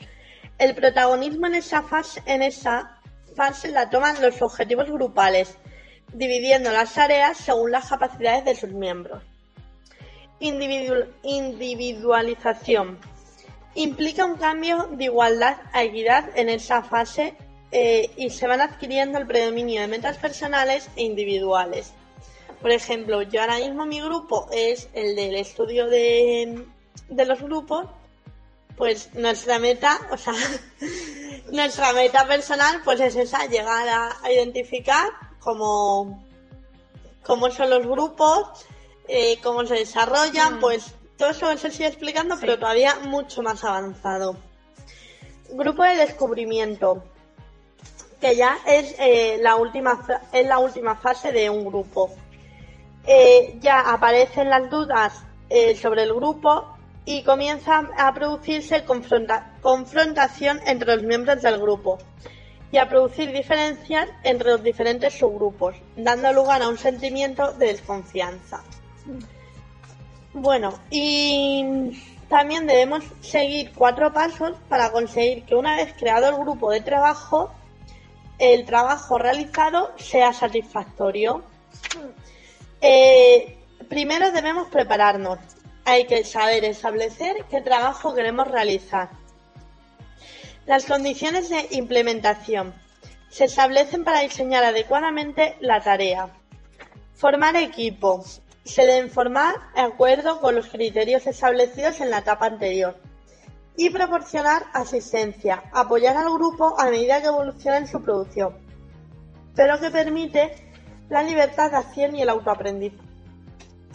El 0.57 0.73
protagonismo 0.73 1.45
en 1.45 1.53
esa 1.53 1.83
fase, 1.83 2.23
en 2.25 2.41
esa 2.41 2.99
fase 3.35 3.67
la 3.69 3.91
toman 3.91 4.19
los 4.19 4.41
objetivos 4.41 4.89
grupales, 4.89 5.59
dividiendo 6.11 6.71
las 6.71 6.95
tareas 6.95 7.37
según 7.37 7.69
las 7.69 7.87
capacidades 7.87 8.45
de 8.45 8.55
sus 8.55 8.71
miembros. 8.71 9.21
Individu- 10.39 11.09
individualización. 11.21 12.97
Implica 13.75 14.25
un 14.25 14.37
cambio 14.37 14.89
de 14.93 15.03
igualdad 15.03 15.57
a 15.71 15.83
equidad 15.83 16.35
en 16.35 16.49
esa 16.49 16.81
fase 16.81 17.35
eh, 17.71 18.09
y 18.17 18.31
se 18.31 18.47
van 18.47 18.61
adquiriendo 18.61 19.19
el 19.19 19.27
predominio 19.27 19.81
de 19.81 19.87
metas 19.87 20.17
personales 20.17 20.89
e 20.95 21.03
individuales. 21.03 21.93
Por 22.61 22.71
ejemplo, 22.71 23.21
yo 23.21 23.41
ahora 23.41 23.57
mismo 23.57 23.85
mi 23.85 24.01
grupo 24.01 24.47
es 24.51 24.89
el 24.93 25.15
del 25.15 25.35
estudio 25.35 25.87
de, 25.87 26.65
de 27.07 27.25
los 27.25 27.41
grupos, 27.41 27.85
pues 28.75 29.13
nuestra 29.13 29.59
meta, 29.59 29.99
o 30.11 30.17
sea, 30.17 30.33
nuestra 31.51 31.93
meta 31.93 32.27
personal 32.27 32.81
pues 32.83 32.99
es 32.99 33.15
esa, 33.15 33.45
llegar 33.47 33.87
a, 33.87 34.17
a 34.21 34.31
identificar 34.31 35.09
cómo, 35.39 36.23
cómo 37.23 37.49
son 37.49 37.69
los 37.69 37.85
grupos, 37.85 38.65
eh, 39.07 39.39
cómo 39.41 39.65
se 39.65 39.75
desarrollan, 39.75 40.59
pues 40.59 40.93
todo 41.17 41.29
eso 41.31 41.57
se 41.57 41.71
sigue 41.71 41.87
explicando, 41.87 42.37
pero 42.39 42.59
todavía 42.59 42.95
mucho 43.03 43.41
más 43.41 43.63
avanzado. 43.63 44.37
Grupo 45.49 45.83
de 45.83 45.95
descubrimiento, 45.95 47.03
que 48.21 48.35
ya 48.35 48.57
es, 48.67 48.95
eh, 48.99 49.37
la, 49.41 49.55
última, 49.55 50.05
es 50.31 50.47
la 50.47 50.59
última 50.59 50.95
fase 50.95 51.31
de 51.31 51.49
un 51.49 51.65
grupo. 51.65 52.11
Eh, 53.11 53.57
ya 53.59 53.79
aparecen 53.91 54.51
las 54.51 54.69
dudas 54.69 55.23
eh, 55.49 55.75
sobre 55.75 56.03
el 56.03 56.13
grupo 56.13 56.77
y 57.05 57.23
comienza 57.23 57.89
a 57.97 58.13
producirse 58.13 58.85
confronta- 58.85 59.53
confrontación 59.61 60.59
entre 60.67 60.95
los 60.95 61.03
miembros 61.03 61.41
del 61.41 61.59
grupo 61.59 61.97
y 62.71 62.77
a 62.77 62.87
producir 62.87 63.31
diferencias 63.31 64.07
entre 64.21 64.51
los 64.51 64.61
diferentes 64.61 65.17
subgrupos, 65.17 65.75
dando 65.97 66.31
lugar 66.33 66.61
a 66.61 66.67
un 66.67 66.77
sentimiento 66.77 67.51
de 67.53 67.73
desconfianza. 67.73 68.61
Bueno, 70.33 70.77
y 70.91 71.99
también 72.29 72.67
debemos 72.67 73.03
seguir 73.21 73.71
cuatro 73.73 74.13
pasos 74.13 74.55
para 74.69 74.91
conseguir 74.91 75.45
que 75.45 75.55
una 75.55 75.77
vez 75.77 75.95
creado 75.97 76.29
el 76.29 76.35
grupo 76.35 76.69
de 76.69 76.81
trabajo, 76.81 77.51
el 78.37 78.65
trabajo 78.65 79.17
realizado 79.17 79.89
sea 79.97 80.31
satisfactorio. 80.31 81.41
Eh, 82.81 83.57
primero 83.89 84.31
debemos 84.31 84.67
prepararnos. 84.69 85.39
Hay 85.85 86.05
que 86.05 86.23
saber 86.23 86.63
establecer 86.63 87.45
qué 87.49 87.61
trabajo 87.61 88.13
queremos 88.13 88.47
realizar. 88.47 89.09
Las 90.65 90.85
condiciones 90.85 91.49
de 91.49 91.67
implementación 91.71 92.73
se 93.29 93.45
establecen 93.45 94.03
para 94.03 94.21
diseñar 94.21 94.63
adecuadamente 94.63 95.55
la 95.59 95.81
tarea. 95.81 96.29
Formar 97.15 97.55
equipo. 97.55 98.23
Se 98.63 98.85
deben 98.85 99.09
formar 99.09 99.55
de 99.73 99.81
acuerdo 99.81 100.39
con 100.39 100.55
los 100.55 100.67
criterios 100.67 101.25
establecidos 101.25 101.99
en 102.01 102.11
la 102.11 102.19
etapa 102.19 102.45
anterior. 102.45 102.97
Y 103.75 103.89
proporcionar 103.89 104.63
asistencia, 104.73 105.63
apoyar 105.71 106.17
al 106.17 106.31
grupo 106.31 106.79
a 106.79 106.89
medida 106.89 107.21
que 107.21 107.27
evoluciona 107.27 107.77
en 107.77 107.87
su 107.87 108.01
producción, 108.03 108.55
pero 109.55 109.79
que 109.79 109.89
permite 109.89 110.68
la 111.09 111.23
libertad 111.23 111.71
de 111.71 111.77
acción 111.77 112.15
y 112.15 112.21
el 112.21 112.29
autoaprendizaje. 112.29 113.09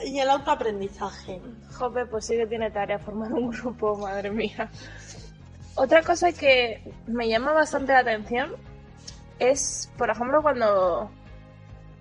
Y 0.04 0.18
el 0.18 0.28
autoaprendizaje. 0.28 1.40
Jope, 1.78 2.06
pues 2.06 2.26
sí 2.26 2.36
que 2.36 2.46
tiene 2.46 2.70
tarea 2.70 2.98
formar 2.98 3.32
un 3.32 3.50
grupo, 3.50 3.96
madre 3.96 4.30
mía. 4.30 4.68
Otra 5.76 6.02
cosa 6.02 6.32
que 6.32 6.82
me 7.06 7.28
llama 7.28 7.52
bastante 7.52 7.92
la 7.92 8.00
atención 8.00 8.54
es, 9.38 9.90
por 9.96 10.10
ejemplo, 10.10 10.42
cuando, 10.42 11.10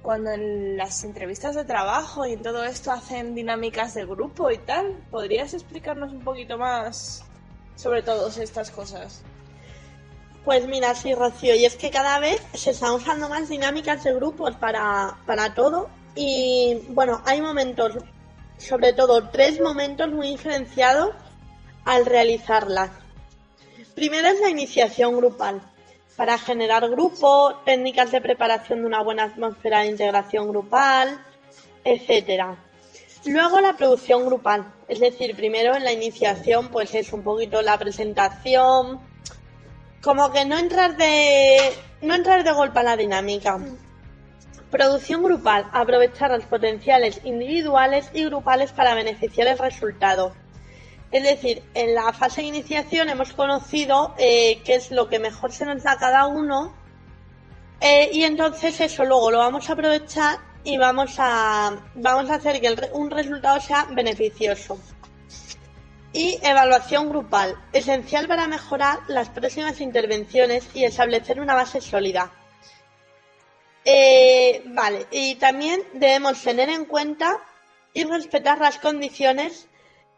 cuando 0.01 0.31
en 0.31 0.77
las 0.77 1.03
entrevistas 1.03 1.55
de 1.55 1.65
trabajo 1.65 2.25
y 2.25 2.33
en 2.33 2.41
todo 2.41 2.63
esto 2.63 2.91
hacen 2.91 3.35
dinámicas 3.35 3.93
de 3.93 4.05
grupo 4.05 4.51
y 4.51 4.57
tal. 4.57 4.93
¿Podrías 5.11 5.53
explicarnos 5.53 6.11
un 6.11 6.23
poquito 6.23 6.57
más 6.57 7.23
sobre 7.75 8.01
todas 8.01 8.37
estas 8.37 8.71
cosas? 8.71 9.23
Pues 10.45 10.67
mira, 10.67 10.93
sí, 10.93 11.13
Rocío, 11.13 11.55
y 11.55 11.63
es 11.63 11.75
que 11.75 11.89
cada 11.89 12.19
vez 12.19 12.41
se 12.53 12.71
están 12.71 12.91
usando 12.91 13.29
más 13.29 13.47
dinámicas 13.47 14.03
de 14.03 14.13
grupos 14.13 14.55
para, 14.55 15.15
para 15.25 15.53
todo. 15.53 15.89
Y 16.15 16.81
bueno, 16.89 17.21
hay 17.25 17.41
momentos, 17.41 17.93
sobre 18.57 18.91
todo 18.91 19.29
tres 19.29 19.61
momentos 19.61 20.09
muy 20.11 20.29
diferenciados 20.29 21.15
al 21.85 22.05
realizarlas. 22.05 22.91
Primero 23.95 24.27
es 24.27 24.41
la 24.41 24.49
iniciación 24.49 25.15
grupal, 25.15 25.61
para 26.17 26.37
generar 26.37 26.89
grupo, 26.89 27.55
técnicas 27.65 28.11
de 28.11 28.21
preparación 28.21 28.81
de 28.81 28.87
una 28.87 29.01
buena 29.01 29.23
atmósfera 29.23 29.79
de 29.79 29.87
integración 29.87 30.49
grupal, 30.49 31.19
etcétera. 31.83 32.57
Luego 33.25 33.61
la 33.61 33.77
producción 33.77 34.25
grupal, 34.25 34.73
es 34.87 34.99
decir, 34.99 35.35
primero 35.35 35.75
en 35.75 35.85
la 35.85 35.93
iniciación 35.93 36.67
pues 36.67 36.93
es 36.93 37.13
un 37.13 37.23
poquito 37.23 37.61
la 37.61 37.77
presentación, 37.77 38.99
como 40.03 40.31
que 40.31 40.45
no 40.45 40.59
entrar 40.59 40.97
de 40.97 41.73
no 42.01 42.13
entrar 42.13 42.43
de 42.43 42.51
golpe 42.51 42.79
a 42.79 42.83
la 42.83 42.97
dinámica. 42.97 43.57
Producción 44.69 45.23
grupal, 45.23 45.69
aprovechar 45.71 46.31
los 46.31 46.45
potenciales 46.45 47.21
individuales 47.23 48.09
y 48.13 48.25
grupales 48.25 48.71
para 48.73 48.95
beneficiar 48.95 49.47
el 49.47 49.57
resultado. 49.57 50.35
Es 51.11 51.23
decir, 51.23 51.63
en 51.73 51.95
la 51.95 52.11
fase 52.11 52.41
de 52.41 52.47
iniciación 52.47 53.07
hemos 53.07 53.33
conocido 53.33 54.13
eh, 54.17 54.61
qué 54.65 54.75
es 54.75 54.91
lo 54.91 55.07
que 55.07 55.19
mejor 55.19 55.51
se 55.51 55.65
nos 55.65 55.83
da 55.83 55.91
a 55.91 55.97
cada 55.97 56.25
uno 56.25 56.73
eh, 57.79 58.09
y 58.11 58.23
entonces 58.23 58.81
eso 58.81 59.05
luego 59.05 59.29
lo 59.31 59.37
vamos 59.37 59.69
a 59.69 59.73
aprovechar 59.73 60.39
y 60.63 60.77
vamos 60.77 61.15
a, 61.17 61.77
vamos 61.95 62.29
a 62.29 62.35
hacer 62.35 62.59
que 62.59 62.67
el 62.67 62.89
un 62.93 63.11
resultado 63.11 63.61
sea 63.61 63.87
beneficioso. 63.91 64.79
Y 66.13 66.39
evaluación 66.43 67.09
grupal, 67.09 67.57
esencial 67.73 68.27
para 68.27 68.47
mejorar 68.47 68.99
las 69.07 69.29
próximas 69.29 69.81
intervenciones 69.81 70.69
y 70.75 70.85
establecer 70.85 71.41
una 71.41 71.55
base 71.55 71.81
sólida. 71.81 72.31
Eh, 73.83 74.61
vale, 74.67 75.07
y 75.11 75.35
también 75.35 75.81
debemos 75.93 76.41
tener 76.41 76.69
en 76.69 76.85
cuenta 76.85 77.41
y 77.93 78.03
respetar 78.05 78.59
las 78.59 78.77
condiciones 78.77 79.67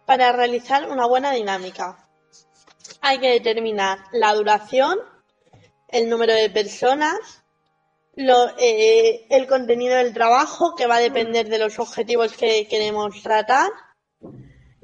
para 0.06 0.32
realizar 0.32 0.90
una 0.90 1.08
buena 1.08 1.32
dinámica. 1.32 1.98
Hay 3.02 3.20
que 3.20 3.30
determinar 3.30 4.00
la 4.12 4.34
duración, 4.34 5.00
el 5.88 6.10
número 6.10 6.34
de 6.34 6.50
personas, 6.50 7.44
eh, 8.18 9.26
el 9.30 9.48
contenido 9.48 9.96
del 9.96 10.14
trabajo, 10.14 10.76
que 10.76 10.88
va 10.88 10.98
a 10.98 11.00
depender 11.00 11.50
de 11.50 11.60
los 11.60 11.80
objetivos 11.80 12.38
que 12.38 12.68
queremos 12.68 13.22
tratar, 13.24 13.72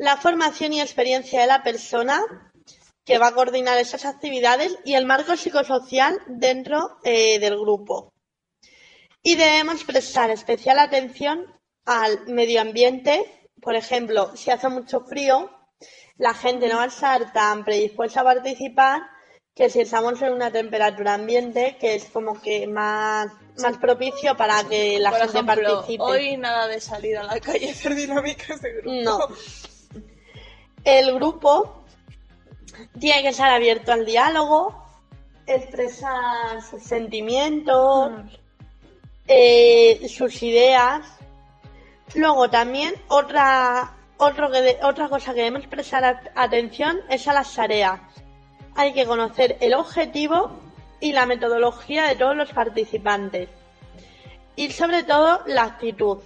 la 0.02 0.18
formación 0.18 0.74
y 0.74 0.82
experiencia 0.82 1.42
de 1.42 1.46
la 1.48 1.62
persona 1.62 2.20
que 3.06 3.20
va 3.20 3.28
a 3.28 3.34
coordinar 3.34 3.78
esas 3.78 4.06
actividades 4.06 4.76
y 4.84 4.96
el 4.96 5.06
marco 5.06 5.38
psicosocial 5.38 6.20
dentro 6.26 6.98
eh, 7.04 7.38
del 7.38 7.60
grupo. 7.60 8.12
Y 9.22 9.36
debemos 9.36 9.84
prestar 9.84 10.32
especial 10.32 10.80
atención 10.80 11.46
al 11.86 12.26
medio 12.26 12.62
ambiente. 12.62 13.50
Por 13.62 13.76
ejemplo, 13.76 14.36
si 14.36 14.50
hace 14.50 14.70
mucho 14.70 15.02
frío, 15.02 15.52
la 16.18 16.34
gente 16.34 16.68
no 16.68 16.78
va 16.78 16.86
a 16.86 16.88
estar 16.88 17.32
tan 17.32 17.64
predispuesta 17.64 18.22
a 18.22 18.24
participar 18.24 19.04
que 19.54 19.70
si 19.70 19.82
estamos 19.82 20.20
en 20.24 20.34
una 20.34 20.52
temperatura 20.52 21.14
ambiente 21.14 21.78
que 21.80 21.94
es 21.94 22.06
como 22.06 22.42
que 22.42 22.66
más, 22.66 23.32
más 23.62 23.78
propicio 23.78 24.36
para 24.36 24.64
que 24.64 24.98
la 25.00 25.12
Por 25.12 25.20
gente 25.20 25.38
ejemplo, 25.38 25.74
participe. 25.76 26.04
hoy 26.04 26.38
nada 26.38 26.68
de 26.68 26.82
salir 26.82 27.18
a 27.20 27.24
la 27.24 27.40
calle 27.40 27.70
a 27.70 27.72
hacer 27.72 27.94
dinámicas 27.94 28.60
de 28.62 28.74
grupo. 28.74 28.96
No. 29.04 29.20
El 30.84 31.14
grupo 31.16 31.84
tiene 33.00 33.22
que 33.22 33.30
estar 33.30 33.52
abierto 33.52 33.92
al 33.92 34.06
diálogo, 34.06 34.84
expresar 35.46 36.62
sus 36.68 36.82
sentimientos, 36.84 38.12
eh, 39.28 40.08
sus 40.10 40.42
ideas. 40.44 41.06
Luego 42.16 42.50
también 42.50 42.94
otra, 43.10 43.94
otro 44.18 44.52
que 44.52 44.62
de- 44.62 44.80
otra 44.84 45.08
cosa 45.10 45.34
que 45.34 45.44
debemos 45.44 45.68
prestar 45.68 46.04
at- 46.04 46.28
atención 46.36 47.00
es 47.10 47.28
a 47.28 47.34
las 47.34 47.54
tareas. 47.54 48.00
Hay 48.76 48.94
que 48.94 49.06
conocer 49.06 49.58
el 49.60 49.74
objetivo 49.74 50.52
y 51.00 51.14
la 51.14 51.26
metodología 51.26 52.06
de 52.06 52.16
todos 52.16 52.36
los 52.36 52.52
participantes. 52.54 53.50
Y 54.56 54.72
sobre 54.72 55.04
todo 55.04 55.42
la 55.48 55.64
actitud. 55.64 56.20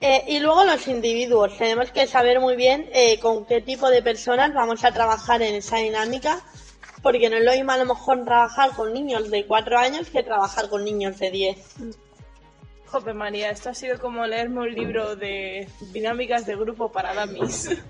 Eh, 0.00 0.24
y 0.28 0.40
luego 0.40 0.64
los 0.64 0.88
individuos. 0.88 1.56
Tenemos 1.58 1.90
que 1.90 2.06
saber 2.06 2.40
muy 2.40 2.56
bien 2.56 2.88
eh, 2.92 3.18
con 3.20 3.44
qué 3.44 3.60
tipo 3.60 3.90
de 3.90 4.02
personas 4.02 4.54
vamos 4.54 4.82
a 4.84 4.92
trabajar 4.92 5.42
en 5.42 5.54
esa 5.54 5.76
dinámica, 5.76 6.40
porque 7.02 7.28
no 7.28 7.36
es 7.36 7.44
lo 7.44 7.52
mismo 7.52 7.72
a 7.72 7.76
lo 7.78 7.84
mejor 7.84 8.24
trabajar 8.24 8.70
con 8.70 8.94
niños 8.94 9.30
de 9.30 9.46
4 9.46 9.78
años 9.78 10.08
que 10.08 10.22
trabajar 10.22 10.70
con 10.70 10.84
niños 10.84 11.18
de 11.18 11.30
10. 11.30 11.58
Jope 12.86 13.12
María, 13.12 13.50
esto 13.50 13.70
ha 13.70 13.74
sido 13.74 14.00
como 14.00 14.26
leerme 14.26 14.60
un 14.60 14.74
libro 14.74 15.16
de 15.16 15.68
dinámicas 15.92 16.46
de 16.46 16.56
grupo 16.56 16.90
para 16.90 17.26
dummies. 17.26 17.70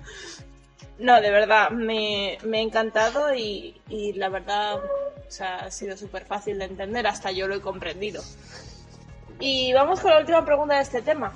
No, 0.99 1.19
de 1.19 1.31
verdad, 1.31 1.71
me, 1.71 2.37
me 2.43 2.59
ha 2.59 2.61
encantado 2.61 3.33
y, 3.33 3.81
y 3.89 4.13
la 4.13 4.29
verdad 4.29 4.79
ha 5.39 5.71
sido 5.71 5.97
súper 5.97 6.25
fácil 6.25 6.59
de 6.59 6.65
entender, 6.65 7.07
hasta 7.07 7.31
yo 7.31 7.47
lo 7.47 7.55
he 7.55 7.59
comprendido. 7.59 8.21
Y 9.39 9.73
vamos 9.73 9.99
con 9.99 10.11
la 10.11 10.19
última 10.19 10.45
pregunta 10.45 10.75
de 10.75 10.83
este 10.83 11.01
tema. 11.01 11.33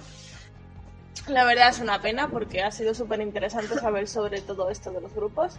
La 1.28 1.44
verdad 1.44 1.70
es 1.70 1.80
una 1.80 2.02
pena 2.02 2.30
porque 2.30 2.62
ha 2.62 2.72
sido 2.72 2.94
súper 2.94 3.22
interesante 3.22 3.76
saber 3.80 4.08
sobre 4.08 4.42
todo 4.42 4.70
esto 4.70 4.92
de 4.92 5.02
los 5.02 5.14
grupos. 5.14 5.56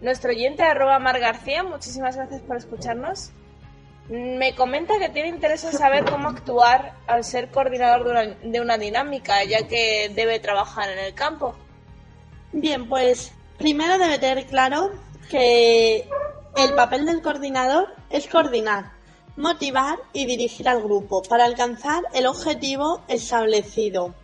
Nuestro 0.00 0.30
oyente, 0.30 0.62
arroba 0.62 0.98
Mar 0.98 1.18
García, 1.20 1.62
muchísimas 1.62 2.16
gracias 2.16 2.40
por 2.42 2.56
escucharnos. 2.56 3.30
Me 4.08 4.54
comenta 4.54 4.98
que 4.98 5.08
tiene 5.10 5.28
interés 5.28 5.64
en 5.64 5.72
saber 5.72 6.04
cómo 6.04 6.28
actuar 6.28 6.94
al 7.06 7.24
ser 7.24 7.50
coordinador 7.50 8.04
de 8.04 8.10
una, 8.10 8.24
de 8.24 8.60
una 8.60 8.78
dinámica, 8.78 9.44
ya 9.44 9.68
que 9.68 10.10
debe 10.14 10.40
trabajar 10.40 10.90
en 10.90 10.98
el 10.98 11.14
campo. 11.14 11.54
Bien, 12.52 12.88
pues 12.88 13.32
primero 13.58 13.98
debe 13.98 14.18
tener 14.18 14.46
claro 14.46 14.90
que 15.30 16.08
el 16.56 16.74
papel 16.74 17.06
del 17.06 17.22
coordinador 17.22 17.94
es 18.10 18.26
coordinar, 18.26 18.92
motivar 19.36 19.98
y 20.12 20.26
dirigir 20.26 20.68
al 20.68 20.82
grupo 20.82 21.22
para 21.22 21.44
alcanzar 21.44 22.02
el 22.14 22.26
objetivo 22.26 23.02
establecido. 23.08 24.14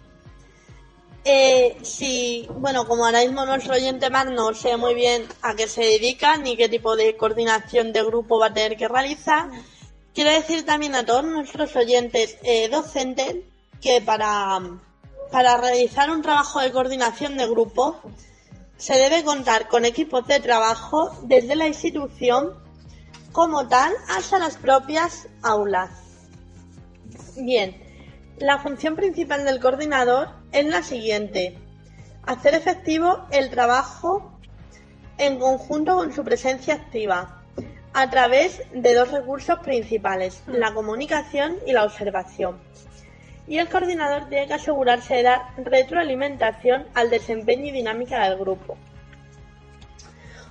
Eh, 1.27 1.79
si, 1.83 2.47
bueno, 2.51 2.87
como 2.87 3.07
ahora 3.07 3.21
mismo 3.21 3.47
nuestro 3.47 3.75
oyente 3.75 4.11
más 4.11 4.27
no 4.27 4.53
sé 4.53 4.77
muy 4.77 4.95
bien 4.95 5.25
a 5.41 5.55
qué 5.55 5.67
se 5.69 5.81
dedica 5.81 6.37
ni 6.37 6.55
qué 6.55 6.69
tipo 6.69 6.97
de 6.97 7.17
coordinación 7.17 7.95
de 7.95 8.03
grupo 8.03 8.39
va 8.39 8.49
a 8.49 8.55
tener 8.55 8.77
que 8.77 8.89
realizar, 8.89 9.49
quiero 10.15 10.31
decir 10.31 10.67
también 10.67 10.95
a 10.95 11.07
todos 11.07 11.25
nuestros 11.25 11.75
oyentes 11.77 12.37
eh, 12.43 12.69
docentes 12.69 13.37
que 13.81 14.03
para, 14.03 14.61
para 15.33 15.57
realizar 15.57 16.11
un 16.11 16.21
trabajo 16.21 16.61
de 16.61 16.73
coordinación 16.73 17.39
de 17.39 17.47
grupo 17.47 18.01
se 18.77 18.95
debe 18.95 19.25
contar 19.25 19.69
con 19.69 19.87
equipos 19.87 20.27
de 20.27 20.41
trabajo 20.41 21.11
desde 21.23 21.57
la 21.57 21.67
institución 21.67 22.53
como 23.33 23.67
tal 23.67 23.95
hasta 24.11 24.39
las 24.39 24.59
propias 24.59 25.27
aulas. 25.43 25.91
Bien, 27.37 27.83
la 28.39 28.59
función 28.59 28.95
principal 28.95 29.45
del 29.45 29.59
coordinador 29.59 30.44
es 30.55 30.65
la 30.67 30.83
siguiente. 30.83 31.59
Hacer 32.25 32.55
efectivo 32.55 33.27
el 33.31 33.51
trabajo 33.51 34.33
en 35.19 35.39
conjunto 35.39 35.97
con 35.97 36.13
su 36.15 36.25
presencia 36.25 36.75
activa 36.75 37.43
a 37.93 38.09
través 38.09 38.63
de 38.73 38.95
dos 38.95 39.11
recursos 39.11 39.59
principales, 39.59 40.43
la 40.47 40.73
comunicación 40.73 41.57
y 41.67 41.73
la 41.73 41.85
observación. 41.85 42.59
Y 43.47 43.59
el 43.59 43.69
coordinador 43.69 44.29
tiene 44.29 44.47
que 44.47 44.55
asegurarse 44.55 45.17
de 45.17 45.23
dar 45.25 45.43
retroalimentación 45.59 46.87
al 46.95 47.11
desempeño 47.11 47.67
y 47.67 47.71
dinámica 47.73 48.25
del 48.29 48.39
grupo. 48.39 48.77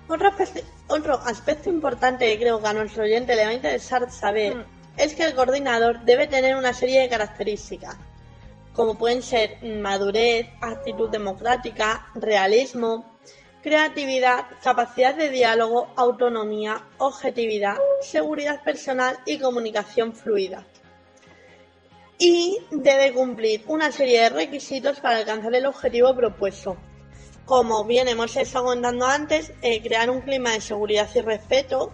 Otro 0.08 0.28
aspecto, 0.28 0.62
otro 0.88 1.16
aspecto 1.26 1.70
importante 1.70 2.28
que 2.28 2.40
creo 2.40 2.62
que 2.62 2.68
a 2.68 2.74
nuestro 2.74 3.04
oyente 3.04 3.36
le 3.36 3.46
va 3.46 3.50
a 3.52 3.54
interesar 3.54 4.12
saber 4.12 4.58
Mm. 4.58 4.66
es 4.98 5.16
que 5.16 5.24
el 5.24 5.34
coordinador 5.34 6.02
debe 6.02 6.28
tener 6.28 6.56
una 6.56 6.74
serie 6.74 7.02
de 7.02 7.10
características, 7.10 7.96
como 8.74 8.98
pueden 8.98 9.22
ser 9.22 9.58
madurez, 9.64 10.48
actitud 10.62 11.10
democrática, 11.10 12.08
realismo, 12.16 13.20
creatividad, 13.62 14.46
capacidad 14.62 15.16
de 15.16 15.30
diálogo, 15.30 15.88
autonomía, 15.96 16.84
objetividad, 16.98 17.78
seguridad 18.02 18.62
personal 18.64 19.18
y 19.26 19.40
comunicación 19.40 20.14
fluida. 20.14 20.66
Y 22.18 22.60
debe 22.72 23.14
cumplir 23.14 23.64
una 23.68 23.92
serie 23.92 24.22
de 24.22 24.30
requisitos 24.30 25.00
para 25.00 25.18
alcanzar 25.18 25.56
el 25.56 25.66
objetivo 25.66 26.16
propuesto. 26.16 26.78
Como 27.46 27.86
bien 27.86 28.08
hemos 28.08 28.36
estado 28.36 28.66
contando 28.66 29.06
antes, 29.06 29.54
eh, 29.62 29.82
crear 29.82 30.10
un 30.10 30.22
clima 30.22 30.52
de 30.52 30.62
seguridad 30.62 31.10
y 31.16 31.22
respeto, 31.22 31.92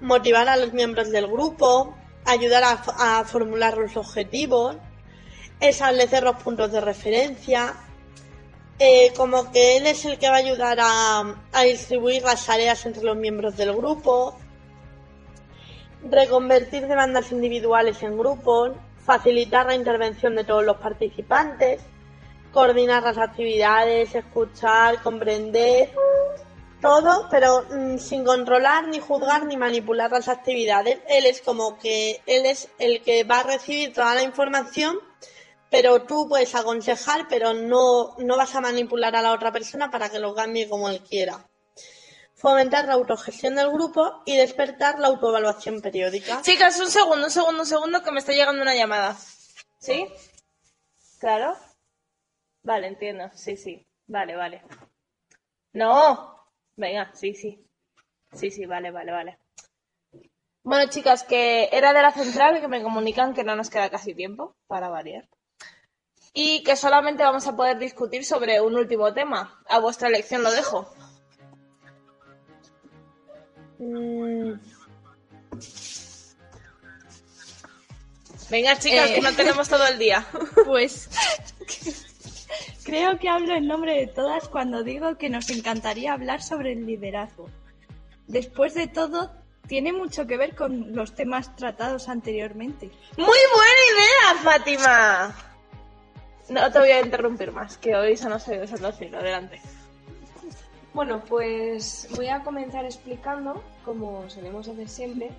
motivar 0.00 0.48
a 0.48 0.56
los 0.56 0.72
miembros 0.72 1.10
del 1.10 1.26
grupo, 1.26 1.94
ayudar 2.24 2.62
a, 2.64 3.24
formular 3.24 3.76
los 3.76 3.96
objetivos, 3.96 4.76
establecer 5.60 6.22
los 6.22 6.36
puntos 6.36 6.72
de 6.72 6.80
referencia, 6.80 7.74
eh, 8.78 9.12
como 9.14 9.52
que 9.52 9.76
él 9.76 9.86
es 9.86 10.06
el 10.06 10.18
que 10.18 10.30
va 10.30 10.36
a 10.36 10.38
ayudar 10.38 10.78
a, 10.80 11.62
distribuir 11.64 12.22
las 12.22 12.46
tareas 12.46 12.86
entre 12.86 13.02
los 13.02 13.16
miembros 13.16 13.56
del 13.58 13.74
grupo, 13.76 14.38
reconvertir 16.02 16.86
demandas 16.86 17.30
individuales 17.30 18.02
en 18.02 18.16
grupos, 18.16 18.72
facilitar 19.04 19.66
la 19.66 19.74
intervención 19.74 20.34
de 20.34 20.44
todos 20.44 20.64
los 20.64 20.78
participantes, 20.78 21.82
coordinar 22.52 23.02
las 23.02 23.18
actividades, 23.18 24.14
escuchar, 24.14 25.02
comprender, 25.02 25.90
todo, 26.80 27.28
pero 27.30 27.66
mm, 27.70 27.98
sin 27.98 28.24
controlar, 28.24 28.88
ni 28.88 28.98
juzgar, 28.98 29.44
ni 29.44 29.58
manipular 29.58 30.10
las 30.10 30.28
actividades. 30.28 31.00
Él 31.06 31.26
es 31.26 31.42
como 31.42 31.78
que 31.78 32.22
él 32.26 32.46
es 32.46 32.70
el 32.78 33.02
que 33.02 33.24
va 33.24 33.40
a 33.40 33.42
recibir 33.42 33.92
toda 33.92 34.14
la 34.14 34.22
información, 34.22 34.96
pero 35.70 36.02
tú 36.02 36.28
puedes 36.28 36.54
aconsejar, 36.54 37.26
pero 37.28 37.54
no, 37.54 38.16
no 38.18 38.36
vas 38.36 38.54
a 38.54 38.60
manipular 38.60 39.14
a 39.14 39.22
la 39.22 39.32
otra 39.32 39.52
persona 39.52 39.90
para 39.90 40.10
que 40.10 40.18
lo 40.18 40.34
cambie 40.34 40.68
como 40.68 40.88
él 40.88 41.00
quiera. 41.00 41.46
Fomentar 42.34 42.86
la 42.86 42.94
autogestión 42.94 43.54
del 43.54 43.70
grupo 43.70 44.22
y 44.24 44.36
despertar 44.36 44.98
la 44.98 45.08
autoevaluación 45.08 45.80
periódica. 45.80 46.42
Chicas, 46.42 46.80
un 46.80 46.90
segundo, 46.90 47.26
un 47.26 47.30
segundo, 47.30 47.60
un 47.60 47.66
segundo, 47.66 48.02
que 48.02 48.10
me 48.10 48.18
está 48.18 48.32
llegando 48.32 48.62
una 48.62 48.74
llamada. 48.74 49.16
¿Sí? 49.78 50.06
¿Claro? 51.20 51.56
Vale, 52.62 52.88
entiendo. 52.88 53.30
Sí, 53.34 53.56
sí. 53.56 53.86
Vale, 54.06 54.36
vale. 54.36 54.62
No. 55.72 56.34
Venga, 56.76 57.12
sí, 57.14 57.34
sí. 57.34 57.62
Sí, 58.32 58.50
sí, 58.50 58.66
vale, 58.66 58.90
vale, 58.90 59.12
vale. 59.12 59.38
Bueno, 60.62 60.90
chicas, 60.90 61.24
que 61.24 61.68
era 61.72 61.92
de 61.92 62.02
la 62.02 62.12
central 62.12 62.60
que 62.60 62.68
me 62.68 62.82
comunican 62.82 63.34
que 63.34 63.44
no 63.44 63.54
nos 63.54 63.70
queda 63.70 63.90
casi 63.90 64.14
tiempo 64.14 64.56
para 64.66 64.88
variar. 64.88 65.28
Y 66.32 66.62
que 66.62 66.76
solamente 66.76 67.22
vamos 67.24 67.46
a 67.46 67.56
poder 67.56 67.78
discutir 67.78 68.24
sobre 68.24 68.60
un 68.60 68.74
último 68.76 69.12
tema. 69.12 69.60
A 69.68 69.78
vuestra 69.80 70.08
elección 70.08 70.42
lo 70.42 70.50
dejo. 70.50 70.92
Mm, 73.78 74.52
Venga, 78.50 78.76
chicas, 78.78 79.10
Eh. 79.10 79.14
que 79.14 79.20
no 79.20 79.32
tenemos 79.32 79.68
todo 79.68 79.86
el 79.86 79.98
día. 79.98 80.26
Pues 80.66 81.08
creo 82.84 83.18
que 83.18 83.28
hablo 83.28 83.54
en 83.54 83.66
nombre 83.68 83.94
de 83.94 84.06
todas 84.08 84.48
cuando 84.48 84.82
digo 84.82 85.16
que 85.16 85.28
nos 85.30 85.48
encantaría 85.50 86.12
hablar 86.12 86.42
sobre 86.42 86.72
el 86.72 86.84
liderazgo. 86.86 87.48
Después 88.26 88.74
de 88.74 88.88
todo, 88.88 89.30
tiene 89.68 89.92
mucho 89.92 90.26
que 90.26 90.36
ver 90.36 90.56
con 90.56 90.94
los 90.94 91.14
temas 91.14 91.54
tratados 91.56 92.08
anteriormente. 92.08 92.90
Muy 93.16 93.26
buena 93.54 93.82
idea, 93.94 94.42
Fátima. 94.42 95.49
No 96.50 96.68
te 96.72 96.80
voy 96.80 96.88
a 96.88 97.00
interrumpir 97.00 97.52
más, 97.52 97.78
que 97.78 97.94
hoy 97.94 98.16
se 98.16 98.28
nos 98.28 98.48
ha 98.48 98.54
ido 98.56 98.64
el 98.64 98.92
filo. 98.92 99.18
Adelante. 99.18 99.60
Bueno, 100.92 101.22
pues 101.28 102.08
voy 102.16 102.26
a 102.26 102.42
comenzar 102.42 102.84
explicando, 102.84 103.62
como 103.84 104.28
solemos 104.28 104.66
hacer 104.66 104.88
siempre, 104.88 105.30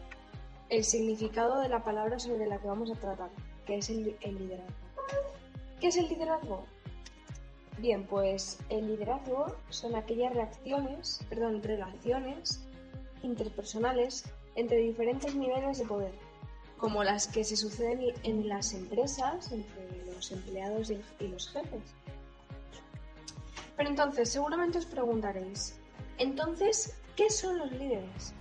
el 0.69 0.85
significado 0.85 1.59
de 1.59 1.67
la 1.67 1.83
palabra 1.83 2.17
sobre 2.17 2.47
la 2.47 2.59
que 2.59 2.67
vamos 2.67 2.89
a 2.91 2.95
tratar, 2.95 3.29
que 3.65 3.79
es 3.79 3.89
el, 3.89 4.15
el 4.21 4.37
liderazgo. 4.37 4.73
¿Qué 5.81 5.87
es 5.87 5.97
el 5.97 6.07
liderazgo? 6.07 6.63
Bien, 7.79 8.05
pues 8.05 8.59
el 8.69 8.87
liderazgo 8.87 9.53
son 9.69 9.95
aquellas 9.95 10.33
reacciones, 10.33 11.19
perdón, 11.29 11.61
relaciones 11.61 12.65
interpersonales 13.21 14.23
entre 14.55 14.77
diferentes 14.77 15.35
niveles 15.35 15.79
de 15.79 15.85
poder, 15.85 16.13
como 16.81 17.03
las 17.03 17.27
que 17.27 17.43
se 17.43 17.55
suceden 17.55 18.01
en 18.23 18.49
las 18.49 18.73
empresas 18.73 19.51
entre 19.51 20.03
los 20.07 20.31
empleados 20.31 20.89
y 20.89 21.27
los 21.27 21.47
jefes. 21.51 21.83
Pero 23.77 23.87
entonces, 23.87 24.29
seguramente 24.29 24.79
os 24.79 24.87
preguntaréis, 24.87 25.75
entonces, 26.17 26.95
¿qué 27.15 27.29
son 27.29 27.59
los 27.59 27.71
líderes? 27.71 28.33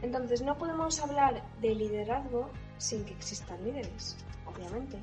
Entonces, 0.00 0.40
no 0.40 0.56
podemos 0.56 0.98
hablar 1.00 1.44
de 1.60 1.74
liderazgo 1.74 2.48
sin 2.78 3.04
que 3.04 3.12
existan 3.12 3.62
líderes, 3.62 4.16
obviamente. 4.46 4.98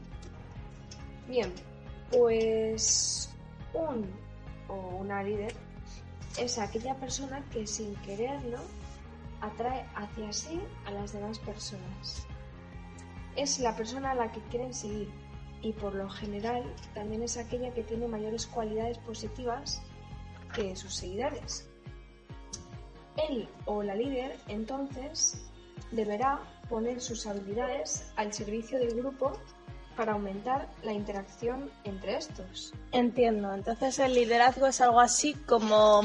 Bien, 1.28 1.54
pues 2.12 3.30
un 3.74 4.10
o 4.68 4.98
una 4.98 5.22
líder 5.22 5.54
es 6.40 6.58
aquella 6.58 6.96
persona 6.96 7.46
que 7.52 7.68
sin 7.68 7.96
quererlo 7.98 8.58
atrae 9.46 9.86
hacia 9.96 10.32
sí 10.34 10.62
a 10.86 10.92
las 10.92 11.14
demás 11.14 11.40
personas. 11.40 12.26
Es 13.36 13.60
la 13.60 13.76
persona 13.76 14.12
a 14.12 14.16
la 14.16 14.32
que 14.32 14.42
quieren 14.44 14.74
seguir 14.74 15.10
y 15.62 15.74
por 15.74 15.96
lo 15.96 16.10
general 16.10 16.64
también 16.94 17.24
es 17.24 17.38
aquella 17.38 17.74
que 17.74 17.84
tiene 17.84 18.08
mayores 18.08 18.46
cualidades 18.46 18.98
positivas 19.00 19.82
que 20.54 20.76
sus 20.76 20.96
seguidores. 20.96 21.68
Él 23.30 23.48
o 23.66 23.82
la 23.82 23.96
líder 23.96 24.38
entonces 24.48 25.46
deberá 25.92 26.40
poner 26.70 27.02
sus 27.02 27.26
habilidades 27.26 28.12
al 28.16 28.34
servicio 28.34 28.78
del 28.80 28.96
grupo 28.96 29.34
para 29.96 30.14
aumentar 30.14 30.70
la 30.84 30.94
interacción 30.94 31.72
entre 31.84 32.18
estos. 32.18 32.74
Entiendo. 32.92 33.54
Entonces 33.54 33.98
el 34.00 34.14
liderazgo 34.14 34.68
es 34.68 34.82
algo 34.82 35.00
así 35.00 35.34
como 35.34 36.02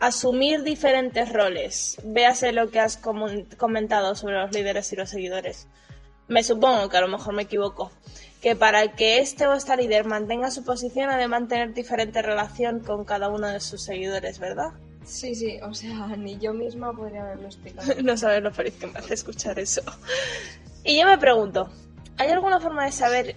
asumir 0.00 0.62
diferentes 0.62 1.32
roles. 1.32 1.96
Véase 2.04 2.52
lo 2.52 2.70
que 2.70 2.80
has 2.80 2.96
comentado 2.96 4.14
sobre 4.14 4.40
los 4.40 4.52
líderes 4.52 4.92
y 4.92 4.96
los 4.96 5.10
seguidores. 5.10 5.66
Me 6.28 6.42
supongo 6.42 6.88
que 6.88 6.96
a 6.96 7.00
lo 7.00 7.08
mejor 7.08 7.34
me 7.34 7.42
equivoco. 7.42 7.90
Que 8.42 8.54
para 8.54 8.92
que 8.92 9.18
este 9.18 9.46
o 9.46 9.54
esta 9.54 9.74
líder 9.74 10.04
mantenga 10.04 10.50
su 10.50 10.64
posición 10.64 11.10
ha 11.10 11.16
de 11.16 11.26
mantener 11.26 11.74
diferente 11.74 12.22
relación 12.22 12.80
con 12.80 13.04
cada 13.04 13.28
uno 13.28 13.48
de 13.48 13.58
sus 13.58 13.82
seguidores, 13.82 14.38
¿verdad? 14.38 14.72
Sí, 15.04 15.34
sí, 15.34 15.58
o 15.62 15.74
sea, 15.74 16.06
ni 16.16 16.38
yo 16.38 16.52
misma 16.52 16.92
podría 16.92 17.22
haberlo 17.22 17.46
explicado. 17.46 17.92
No 18.02 18.16
sabes 18.16 18.42
lo 18.42 18.52
feliz 18.52 18.74
que 18.74 18.86
me 18.86 18.98
hace 18.98 19.14
escuchar 19.14 19.58
eso. 19.58 19.82
Y 20.84 20.98
yo 20.98 21.06
me 21.06 21.18
pregunto, 21.18 21.68
¿hay 22.16 22.30
alguna 22.30 22.60
forma 22.60 22.84
de 22.84 22.92
saber 22.92 23.36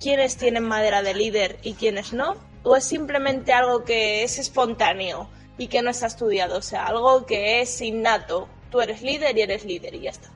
quiénes 0.00 0.36
tienen 0.36 0.64
madera 0.64 1.02
de 1.02 1.14
líder 1.14 1.58
y 1.62 1.74
quiénes 1.74 2.14
no? 2.14 2.36
¿O 2.62 2.76
es 2.76 2.84
simplemente 2.84 3.52
algo 3.52 3.84
que 3.84 4.24
es 4.24 4.38
espontáneo 4.38 5.28
y 5.58 5.68
que 5.68 5.82
no 5.82 5.90
está 5.90 6.06
estudiado? 6.06 6.58
O 6.58 6.62
sea, 6.62 6.86
algo 6.86 7.26
que 7.26 7.60
es 7.60 7.80
innato. 7.80 8.48
Tú 8.70 8.80
eres 8.80 9.02
líder 9.02 9.36
y 9.36 9.42
eres 9.42 9.64
líder 9.64 9.94
y 9.94 10.00
ya 10.00 10.10
está. 10.10 10.28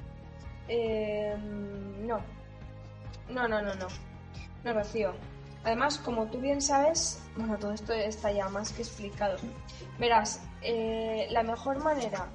Eh, 0.69 1.35
no. 2.03 2.21
No, 3.29 3.49
no, 3.49 3.63
no, 3.63 3.75
no. 3.75 3.87
No, 4.65 4.73
Rocío. 4.73 5.13
Además, 5.65 5.99
como 5.99 6.27
tú 6.27 6.39
bien 6.39 6.63
sabes, 6.63 7.21
bueno, 7.37 7.59
todo 7.59 7.73
esto 7.73 7.93
está 7.93 8.33
ya 8.33 8.49
más 8.49 8.73
que 8.73 8.83
explicado. 8.83 9.37
Verás, 9.99 10.41
eh, 10.63 11.27
la 11.31 11.43
mejor 11.43 11.83
manera 11.83 12.29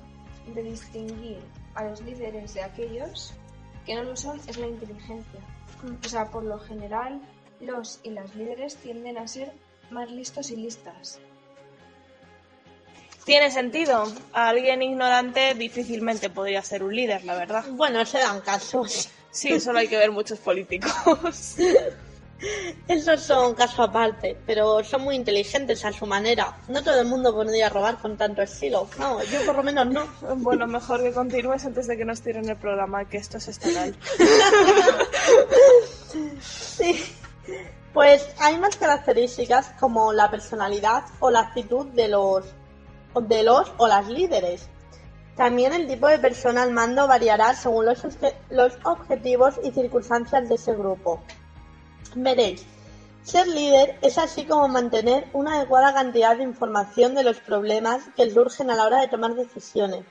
de 0.54 0.62
distinguir 0.62 1.40
a 1.74 1.86
los 1.86 2.02
líderes 2.02 2.54
de 2.54 2.62
aquellos 2.62 3.34
que 3.86 3.96
no 3.96 4.04
lo 4.04 4.16
son 4.16 4.40
es 4.48 4.58
la 4.58 4.68
inteligencia. 4.68 5.40
O 6.04 6.08
sea, 6.08 6.30
por 6.30 6.44
lo 6.44 6.60
general, 6.60 7.22
los 7.60 8.00
y 8.04 8.12
las 8.12 8.36
líderes 8.36 8.76
tienden 8.78 9.18
a 9.18 9.28
ser 9.28 9.54
más 9.92 10.10
listos 10.12 10.52
y 10.52 10.56
listas. 10.56 11.20
Tiene 13.26 13.50
sentido. 13.50 14.04
Alguien 14.34 14.84
ignorante 14.84 15.56
difícilmente 15.56 16.30
podría 16.30 16.62
ser 16.62 16.84
un 16.84 16.96
líder, 16.96 17.26
la 17.26 17.36
verdad. 17.36 17.66
bueno, 17.72 18.06
se 18.06 18.20
dan 18.20 18.42
casos. 18.42 19.10
Sí, 19.32 19.60
solo 19.60 19.80
hay 19.80 19.88
que 19.88 19.98
ver 19.98 20.12
muchos 20.12 20.40
políticos. 20.40 20.94
Esos 22.88 23.22
son 23.22 23.56
casos 23.56 23.80
aparte, 23.80 24.38
pero 24.46 24.84
son 24.84 25.02
muy 25.02 25.16
inteligentes 25.16 25.84
a 25.86 25.92
su 25.92 26.06
manera. 26.06 26.58
No 26.68 26.84
todo 26.84 27.02
el 27.02 27.08
mundo 27.08 27.34
podría 27.34 27.70
robar 27.70 27.98
con 27.98 28.18
tanto 28.18 28.42
estilo. 28.42 28.88
No, 29.00 29.24
yo 29.24 29.44
por 29.46 29.56
lo 29.56 29.64
menos 29.64 29.88
no. 29.88 30.06
Bueno, 30.38 30.68
mejor 30.68 31.02
que 31.02 31.12
continúes 31.12 31.66
antes 31.66 31.88
de 31.88 31.98
que 31.98 32.06
nos 32.06 32.22
tiren 32.22 32.48
el 32.48 32.58
programa, 32.58 33.06
que 33.06 33.18
esto 33.18 33.38
es 33.38 33.48
estatal. 33.48 33.96
Sí. 36.42 37.04
Pues 37.94 38.26
hay 38.40 38.58
más 38.58 38.76
características 38.78 39.72
como 39.80 40.14
la 40.14 40.30
personalidad 40.32 41.04
o 41.20 41.30
la 41.30 41.42
actitud 41.42 41.88
de 41.88 42.08
los, 42.08 42.46
de 43.22 43.44
los 43.44 43.72
o 43.78 43.88
las 43.88 44.08
líderes. 44.08 44.68
También 45.36 45.74
el 45.74 45.88
tipo 45.88 46.08
de 46.08 46.20
persona 46.20 46.64
al 46.64 46.72
mando 46.72 47.08
variará 47.08 47.56
según 47.56 47.86
los, 47.86 48.06
los 48.50 48.78
objetivos 48.84 49.60
y 49.64 49.72
circunstancias 49.72 50.48
de 50.48 50.56
ese 50.56 50.74
grupo. 50.74 51.22
Veréis, 52.16 52.66
ser 53.24 53.48
líder 53.48 53.98
es 54.02 54.18
así 54.18 54.46
como 54.46 54.68
mantener 54.68 55.28
una 55.34 55.56
adecuada 55.56 55.94
cantidad 55.94 56.38
de 56.38 56.44
información 56.44 57.16
de 57.16 57.24
los 57.24 57.40
problemas 57.40 58.04
que 58.16 58.30
surgen 58.30 58.70
a 58.70 58.76
la 58.76 58.86
hora 58.86 59.02
de 59.02 59.08
tomar 59.08 59.36
decisiones 59.36 60.06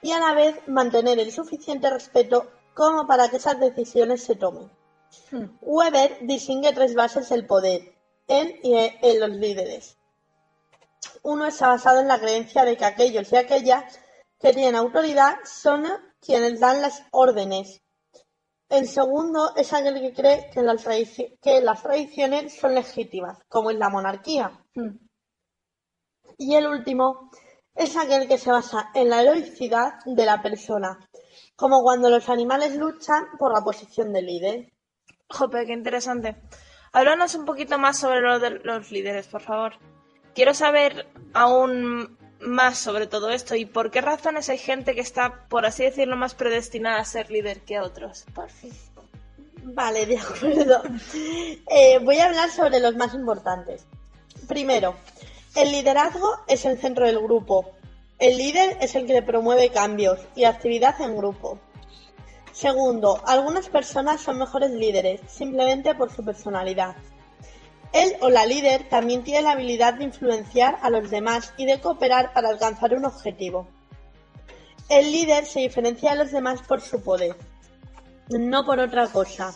y 0.00 0.12
a 0.12 0.20
la 0.20 0.34
vez 0.34 0.56
mantener 0.66 1.18
el 1.18 1.32
suficiente 1.32 1.90
respeto 1.90 2.50
como 2.74 3.06
para 3.06 3.28
que 3.28 3.36
esas 3.36 3.58
decisiones 3.58 4.22
se 4.22 4.36
tomen. 4.36 4.70
Weber 5.60 6.18
distingue 6.22 6.72
tres 6.72 6.94
bases 6.94 7.28
del 7.28 7.46
poder 7.46 7.94
en 8.28 8.54
y 8.62 8.74
en 8.74 9.20
los 9.20 9.30
líderes. 9.30 9.96
Uno 11.22 11.46
está 11.46 11.68
basado 11.68 12.00
en 12.00 12.08
la 12.08 12.18
creencia 12.20 12.64
de 12.64 12.76
que 12.76 12.84
aquellos 12.84 13.32
y 13.32 13.36
aquellas 13.36 14.00
que 14.38 14.52
tienen 14.52 14.76
autoridad 14.76 15.36
son 15.44 15.86
quienes 16.20 16.60
dan 16.60 16.82
las 16.82 17.02
órdenes. 17.12 17.80
El 18.68 18.88
segundo 18.88 19.54
es 19.56 19.72
aquel 19.72 20.00
que 20.00 20.12
cree 20.12 20.50
que 20.50 20.62
las, 20.62 20.84
tradici- 20.86 21.38
que 21.40 21.60
las 21.60 21.82
tradiciones 21.82 22.56
son 22.56 22.74
legítimas, 22.74 23.38
como 23.48 23.70
en 23.70 23.78
la 23.78 23.88
monarquía. 23.88 24.50
Y 26.38 26.54
el 26.54 26.66
último 26.66 27.30
es 27.74 27.96
aquel 27.96 28.26
que 28.26 28.38
se 28.38 28.50
basa 28.50 28.90
en 28.94 29.10
la 29.10 29.22
heroicidad 29.22 29.94
de 30.06 30.26
la 30.26 30.42
persona, 30.42 30.98
como 31.56 31.82
cuando 31.82 32.08
los 32.10 32.28
animales 32.28 32.74
luchan 32.76 33.26
por 33.38 33.52
la 33.52 33.62
posición 33.62 34.12
de 34.12 34.22
líder. 34.22 34.72
Jope, 35.28 35.66
qué 35.66 35.72
interesante. 35.72 36.36
Háblanos 36.92 37.34
un 37.34 37.44
poquito 37.44 37.78
más 37.78 37.98
sobre 37.98 38.20
lo 38.20 38.38
de 38.38 38.50
los 38.50 38.90
líderes, 38.90 39.26
por 39.28 39.42
favor. 39.42 39.74
Quiero 40.34 40.54
saber 40.54 41.06
aún 41.32 42.16
más 42.40 42.78
sobre 42.78 43.06
todo 43.06 43.30
esto 43.30 43.54
y 43.54 43.64
por 43.64 43.90
qué 43.90 44.00
razones 44.00 44.48
hay 44.48 44.58
gente 44.58 44.94
que 44.94 45.00
está, 45.00 45.46
por 45.48 45.66
así 45.66 45.84
decirlo, 45.84 46.16
más 46.16 46.34
predestinada 46.34 47.00
a 47.00 47.04
ser 47.04 47.30
líder 47.30 47.60
que 47.60 47.80
otros. 47.80 48.24
Por 48.34 48.50
fin. 48.50 48.72
Vale, 49.62 50.06
de 50.06 50.18
acuerdo. 50.18 50.82
Eh, 51.70 51.98
voy 52.02 52.18
a 52.18 52.26
hablar 52.26 52.50
sobre 52.50 52.80
los 52.80 52.96
más 52.96 53.14
importantes. 53.14 53.86
Primero, 54.46 54.94
el 55.54 55.72
liderazgo 55.72 56.40
es 56.46 56.64
el 56.64 56.78
centro 56.78 57.06
del 57.06 57.18
grupo. 57.18 57.72
El 58.18 58.36
líder 58.36 58.76
es 58.80 58.94
el 58.94 59.06
que 59.06 59.22
promueve 59.22 59.70
cambios 59.70 60.20
y 60.34 60.44
actividad 60.44 61.00
en 61.00 61.16
grupo. 61.16 61.58
Segundo, 62.52 63.20
algunas 63.26 63.68
personas 63.68 64.20
son 64.20 64.38
mejores 64.38 64.70
líderes 64.70 65.20
simplemente 65.28 65.94
por 65.94 66.14
su 66.14 66.24
personalidad. 66.24 66.94
Él 67.94 68.16
o 68.20 68.28
la 68.28 68.44
líder 68.44 68.88
también 68.88 69.22
tiene 69.22 69.42
la 69.42 69.52
habilidad 69.52 69.94
de 69.94 70.04
influenciar 70.04 70.78
a 70.82 70.90
los 70.90 71.10
demás 71.10 71.54
y 71.56 71.64
de 71.64 71.80
cooperar 71.80 72.32
para 72.32 72.48
alcanzar 72.48 72.92
un 72.92 73.04
objetivo. 73.04 73.68
El 74.88 75.12
líder 75.12 75.46
se 75.46 75.60
diferencia 75.60 76.10
de 76.10 76.18
los 76.18 76.32
demás 76.32 76.60
por 76.62 76.80
su 76.80 77.02
poder, 77.04 77.36
no 78.28 78.66
por 78.66 78.80
otra 78.80 79.06
cosa. 79.06 79.54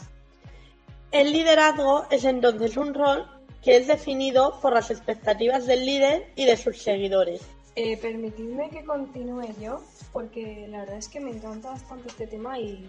El 1.10 1.32
liderazgo 1.32 2.06
es 2.10 2.24
entonces 2.24 2.76
un 2.76 2.94
rol 2.94 3.26
que 3.60 3.76
es 3.76 3.88
definido 3.88 4.60
por 4.62 4.72
las 4.72 4.92
expectativas 4.92 5.66
del 5.66 5.84
líder 5.84 6.30
y 6.36 6.44
de 6.44 6.56
sus 6.56 6.80
seguidores. 6.80 7.42
Eh, 7.74 7.96
permitidme 7.96 8.70
que 8.70 8.84
continúe 8.84 9.52
yo, 9.60 9.82
porque 10.12 10.66
la 10.68 10.80
verdad 10.80 10.98
es 10.98 11.08
que 11.08 11.18
me 11.18 11.32
encanta 11.32 11.70
bastante 11.70 12.06
este 12.06 12.28
tema 12.28 12.56
y, 12.56 12.88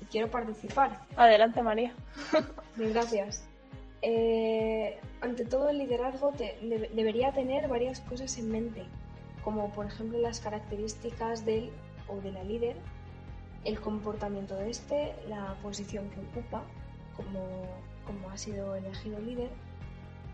y 0.00 0.04
quiero 0.12 0.30
participar. 0.30 1.00
Adelante, 1.16 1.60
María. 1.60 1.92
Gracias. 2.76 3.49
Eh, 4.02 4.98
ante 5.20 5.44
todo, 5.44 5.68
el 5.68 5.78
liderazgo 5.78 6.32
debería 6.32 7.32
tener 7.32 7.68
varias 7.68 8.00
cosas 8.00 8.38
en 8.38 8.50
mente, 8.50 8.84
como 9.44 9.70
por 9.72 9.86
ejemplo 9.86 10.18
las 10.18 10.40
características 10.40 11.44
del 11.44 11.70
o 12.08 12.16
de 12.20 12.32
la 12.32 12.42
líder, 12.42 12.76
el 13.64 13.78
comportamiento 13.80 14.54
de 14.56 14.70
este, 14.70 15.14
la 15.28 15.54
posición 15.62 16.08
que 16.10 16.20
ocupa, 16.20 16.62
como, 17.16 17.40
como 18.06 18.30
ha 18.30 18.38
sido 18.38 18.74
elegido 18.74 19.18
líder, 19.20 19.50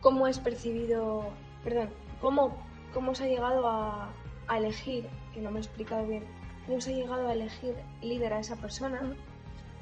cómo 0.01 0.29
es 0.29 0.39
percibido, 0.39 1.25
perdón, 1.65 1.91
cómo, 2.21 2.57
cómo 2.95 3.15
se 3.15 3.25
ha 3.25 3.27
llegado 3.27 3.69
a, 3.69 4.13
a 4.47 4.59
elegir, 4.59 5.09
que 5.35 5.41
no 5.41 5.51
me 5.51 5.59
he 5.59 5.63
explicado 5.63 6.07
bien, 6.07 6.23
cómo 6.67 6.81
se 6.81 6.93
ha 6.93 6.97
llegado 6.97 7.29
a 7.29 7.33
elegir 7.33 7.75
líder 8.01 8.33
a 8.33 8.39
esa 8.39 8.57
persona, 8.57 9.01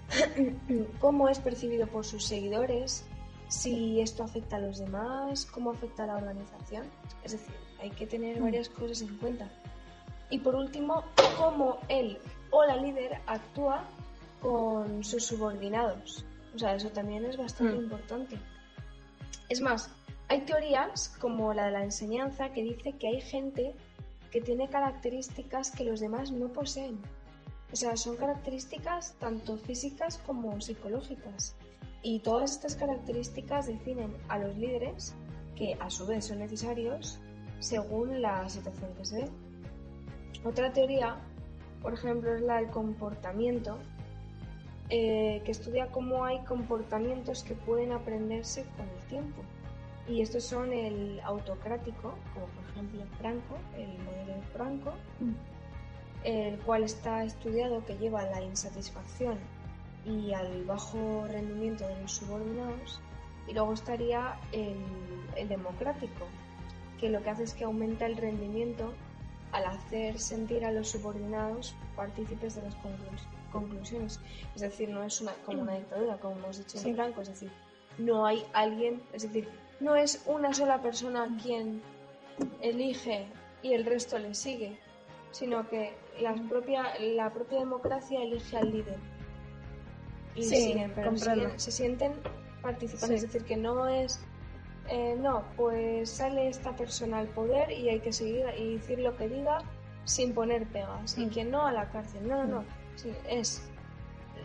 cómo 1.00 1.28
es 1.28 1.38
percibido 1.38 1.86
por 1.86 2.06
sus 2.06 2.24
seguidores, 2.24 3.06
si 3.48 4.00
esto 4.00 4.22
afecta 4.22 4.56
a 4.56 4.60
los 4.60 4.78
demás, 4.78 5.46
cómo 5.46 5.70
afecta 5.70 6.04
a 6.04 6.06
la 6.06 6.16
organización. 6.16 6.84
Es 7.22 7.32
decir, 7.32 7.54
hay 7.80 7.90
que 7.90 8.06
tener 8.06 8.40
varias 8.40 8.68
cosas 8.68 9.02
en 9.02 9.16
cuenta. 9.18 9.48
Y 10.30 10.38
por 10.38 10.54
último, 10.54 11.04
cómo 11.38 11.78
él 11.88 12.18
o 12.50 12.64
la 12.64 12.76
líder 12.76 13.20
actúa 13.26 13.84
con 14.40 15.04
sus 15.04 15.24
subordinados. 15.24 16.24
O 16.54 16.58
sea, 16.58 16.74
eso 16.74 16.88
también 16.90 17.24
es 17.24 17.36
bastante 17.36 17.74
Mm. 17.74 17.82
importante. 17.84 18.38
Es 19.48 19.60
más, 19.60 19.90
hay 20.28 20.42
teorías 20.42 21.14
como 21.20 21.52
la 21.52 21.66
de 21.66 21.72
la 21.72 21.84
enseñanza 21.84 22.52
que 22.52 22.62
dice 22.62 22.92
que 22.92 23.08
hay 23.08 23.20
gente 23.20 23.74
que 24.30 24.40
tiene 24.40 24.68
características 24.68 25.70
que 25.70 25.84
los 25.84 26.00
demás 26.00 26.30
no 26.32 26.48
poseen. 26.48 26.98
O 27.72 27.76
sea, 27.76 27.96
son 27.96 28.16
características 28.16 29.14
tanto 29.18 29.56
físicas 29.58 30.18
como 30.26 30.60
psicológicas. 30.60 31.56
Y 32.02 32.20
todas 32.20 32.52
estas 32.52 32.76
características 32.76 33.66
definen 33.66 34.14
a 34.28 34.38
los 34.38 34.56
líderes, 34.56 35.14
que 35.56 35.76
a 35.80 35.88
su 35.90 36.06
vez 36.06 36.26
son 36.26 36.40
necesarios 36.40 37.18
según 37.60 38.20
la 38.20 38.48
situación 38.48 38.92
que 38.94 39.04
se 39.04 39.16
dé. 39.16 39.28
Otra 40.44 40.72
teoría, 40.72 41.16
por 41.80 41.94
ejemplo, 41.94 42.34
es 42.34 42.42
la 42.42 42.56
del 42.56 42.70
comportamiento, 42.70 43.78
eh, 44.90 45.40
que 45.44 45.52
estudia 45.52 45.86
cómo 45.90 46.24
hay 46.24 46.40
comportamientos 46.40 47.42
que 47.42 47.54
pueden 47.54 47.92
aprenderse 47.92 48.66
con 48.76 48.86
el 48.86 49.08
tiempo. 49.08 49.42
Y 50.06 50.20
estos 50.20 50.44
son 50.44 50.72
el 50.74 51.20
autocrático, 51.20 52.14
como 52.34 52.46
por 52.46 52.64
ejemplo 52.70 53.02
Franco, 53.18 53.56
el 53.78 53.98
modelo 54.04 54.34
de 54.34 54.42
Franco, 54.52 54.92
el 56.24 56.58
cual 56.60 56.84
está 56.84 57.24
estudiado 57.24 57.82
que 57.86 57.96
lleva 57.96 58.20
a 58.20 58.30
la 58.30 58.42
insatisfacción 58.42 59.38
y 60.04 60.32
al 60.32 60.64
bajo 60.64 61.26
rendimiento 61.28 61.86
de 61.86 62.00
los 62.00 62.12
subordinados. 62.12 63.00
Y 63.46 63.52
luego 63.52 63.72
estaría 63.72 64.38
el, 64.52 64.76
el 65.36 65.48
democrático, 65.48 66.26
que 66.98 67.10
lo 67.10 67.22
que 67.22 67.30
hace 67.30 67.44
es 67.44 67.54
que 67.54 67.64
aumenta 67.64 68.06
el 68.06 68.16
rendimiento 68.16 68.92
al 69.52 69.66
hacer 69.66 70.18
sentir 70.18 70.64
a 70.64 70.72
los 70.72 70.88
subordinados 70.88 71.74
partícipes 71.94 72.56
de 72.56 72.62
las 72.62 72.74
conclus- 72.76 73.28
conclusiones. 73.52 74.18
Es 74.54 74.62
decir, 74.62 74.88
no 74.88 75.04
es 75.04 75.20
una, 75.20 75.32
como 75.44 75.62
una 75.62 75.74
dictadura, 75.74 76.16
como 76.18 76.36
hemos 76.36 76.58
dicho 76.58 76.78
en 76.88 76.94
Franco, 76.96 77.20
es 77.20 77.28
decir, 77.28 77.50
no 77.98 78.26
hay 78.26 78.44
alguien, 78.52 79.00
es 79.12 79.22
decir, 79.22 79.48
no 79.78 79.94
es 79.94 80.22
una 80.26 80.52
sola 80.52 80.82
persona 80.82 81.28
quien 81.42 81.82
elige 82.60 83.26
y 83.62 83.74
el 83.74 83.84
resto 83.84 84.18
le 84.18 84.34
sigue, 84.34 84.78
sino 85.30 85.68
que 85.68 85.94
la 86.20 86.34
propia, 86.48 86.98
la 86.98 87.30
propia 87.32 87.60
democracia 87.60 88.22
elige 88.22 88.56
al 88.56 88.72
líder. 88.72 88.98
Y 90.34 90.42
Sí, 90.44 90.56
siguen, 90.56 90.92
pero 90.94 91.08
comprendo. 91.10 91.44
siguen- 91.44 91.58
se 91.60 91.70
sienten 91.70 92.12
participantes, 92.62 93.20
Sí. 93.20 93.26
es 93.26 93.32
decir, 93.32 93.44
que 93.46 93.56
no 93.56 93.86
es 93.88 94.20
eh, 94.88 95.16
no, 95.18 95.44
pues 95.56 96.10
sale 96.10 96.46
esta 96.48 96.76
persona 96.76 97.18
al 97.20 97.28
poder 97.28 97.70
y 97.72 97.88
hay 97.88 98.00
que 98.00 98.12
seguir 98.12 98.44
y 98.58 98.74
decir 98.76 98.98
lo 98.98 99.16
que 99.16 99.28
diga 99.30 99.62
sin 100.04 100.34
poner 100.34 100.66
pegas. 100.66 101.16
Y 101.16 101.24
Mm. 101.24 101.30
que 101.30 101.44
no 101.44 101.66
a 101.66 101.72
la 101.72 101.88
cárcel. 101.90 102.28
No, 102.28 102.44
no, 102.44 102.56
no. 102.60 102.64
Sí, 102.96 103.10
es. 103.26 103.66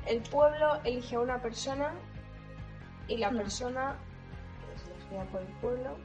El 0.06 0.22
pueblo 0.22 0.80
elige 0.86 1.18
a 1.18 1.20
una 1.20 1.42
persona 1.42 1.94
y 3.10 3.18
la 3.18 3.32
Mm. 3.32 3.36
persona, 3.38 3.98
es 4.74 4.88
elegida 4.88 5.26
por 5.26 5.42
el 5.42 5.48
pueblo, 5.60 5.98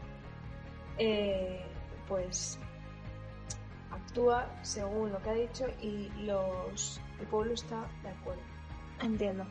eh, 0.99 1.65
pues 2.09 2.59
actúa 3.93 4.49
según 4.63 5.13
lo 5.13 5.23
que 5.23 5.31
ha 5.31 5.35
dicho 5.35 5.67
y 5.81 6.09
los 6.25 7.01
el 7.21 7.27
pueblo 7.29 7.55
está 7.55 7.87
de 8.03 8.09
acuerdo. 8.09 8.43
Entiendo. 9.01 9.45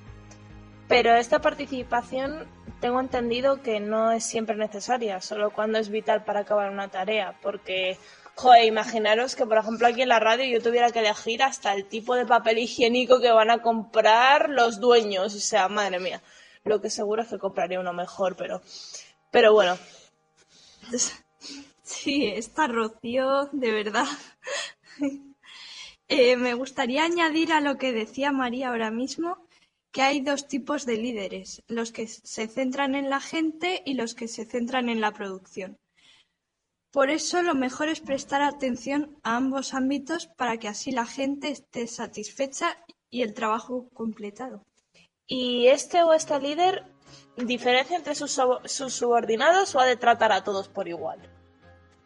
Pero 0.93 1.15
esta 1.15 1.41
participación 1.41 2.47
tengo 2.79 2.99
entendido 2.99 3.63
que 3.63 3.79
no 3.79 4.11
es 4.11 4.23
siempre 4.23 4.55
necesaria, 4.55 5.21
solo 5.21 5.49
cuando 5.49 5.79
es 5.79 5.89
vital 5.89 6.23
para 6.23 6.41
acabar 6.41 6.69
una 6.69 6.89
tarea, 6.89 7.35
porque, 7.41 7.97
joder, 8.35 8.65
imaginaros 8.65 9.35
que, 9.35 9.47
por 9.47 9.57
ejemplo, 9.57 9.87
aquí 9.87 10.03
en 10.03 10.09
la 10.09 10.19
radio 10.19 10.45
yo 10.45 10.61
tuviera 10.61 10.91
que 10.91 10.99
elegir 10.99 11.41
hasta 11.41 11.73
el 11.73 11.85
tipo 11.85 12.13
de 12.13 12.27
papel 12.27 12.59
higiénico 12.59 13.19
que 13.19 13.31
van 13.31 13.49
a 13.49 13.63
comprar 13.63 14.51
los 14.51 14.79
dueños, 14.79 15.33
o 15.33 15.39
sea, 15.39 15.67
madre 15.67 15.99
mía, 15.99 16.21
lo 16.63 16.79
que 16.79 16.91
seguro 16.91 17.23
es 17.23 17.29
que 17.29 17.39
compraría 17.39 17.79
uno 17.79 17.93
mejor, 17.93 18.35
pero, 18.35 18.61
pero 19.31 19.51
bueno, 19.51 19.75
Sí, 21.81 22.27
esta 22.27 22.67
Rocío, 22.67 23.49
de 23.51 23.71
verdad. 23.71 24.05
Eh, 26.09 26.35
me 26.35 26.53
gustaría 26.53 27.05
añadir 27.05 27.53
a 27.53 27.61
lo 27.61 27.77
que 27.77 27.91
decía 27.91 28.31
María 28.31 28.69
ahora 28.69 28.91
mismo 28.91 29.37
que 29.93 30.01
hay 30.01 30.19
dos 30.19 30.49
tipos 30.49 30.85
de 30.85 30.97
líderes, 30.97 31.63
los 31.67 31.93
que 31.93 32.07
se 32.07 32.47
centran 32.47 32.95
en 32.95 33.09
la 33.09 33.21
gente 33.21 33.81
y 33.85 33.93
los 33.93 34.15
que 34.15 34.27
se 34.27 34.43
centran 34.43 34.89
en 34.89 34.99
la 34.99 35.13
producción. 35.13 35.77
Por 36.91 37.09
eso 37.09 37.41
lo 37.41 37.55
mejor 37.55 37.87
es 37.87 38.01
prestar 38.01 38.41
atención 38.41 39.17
a 39.23 39.37
ambos 39.37 39.73
ámbitos 39.73 40.27
para 40.27 40.57
que 40.57 40.67
así 40.67 40.91
la 40.91 41.05
gente 41.05 41.49
esté 41.49 41.87
satisfecha 41.87 42.77
y 43.09 43.21
el 43.21 43.33
trabajo 43.33 43.87
completado. 43.93 44.65
¿y 45.27 45.67
este 45.67 46.03
o 46.03 46.13
esta 46.13 46.39
líder 46.39 46.83
diferencia 47.37 47.97
entre 47.97 48.15
sus, 48.15 48.39
sus 48.65 48.93
subordinados 48.93 49.73
o 49.75 49.79
ha 49.79 49.85
de 49.85 49.95
tratar 49.95 50.31
a 50.31 50.43
todos 50.43 50.67
por 50.69 50.87
igual? 50.87 51.19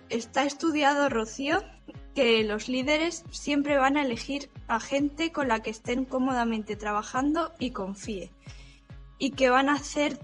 Está 0.10 0.44
estudiado, 0.44 1.10
Rocío, 1.10 1.64
que 2.18 2.44
los 2.44 2.68
líderes 2.68 3.24
siempre 3.30 3.78
van 3.78 3.96
a 3.96 4.02
elegir 4.02 4.50
a 4.68 4.80
gente 4.80 5.32
con 5.32 5.50
la 5.50 5.62
que 5.62 5.70
estén 5.70 6.04
cómodamente 6.04 6.76
trabajando 6.76 7.54
y 7.60 7.70
confíe, 7.70 8.32
y 9.20 9.34
que 9.34 9.52
van 9.52 9.70
a 9.70 9.76
hacer 9.76 10.18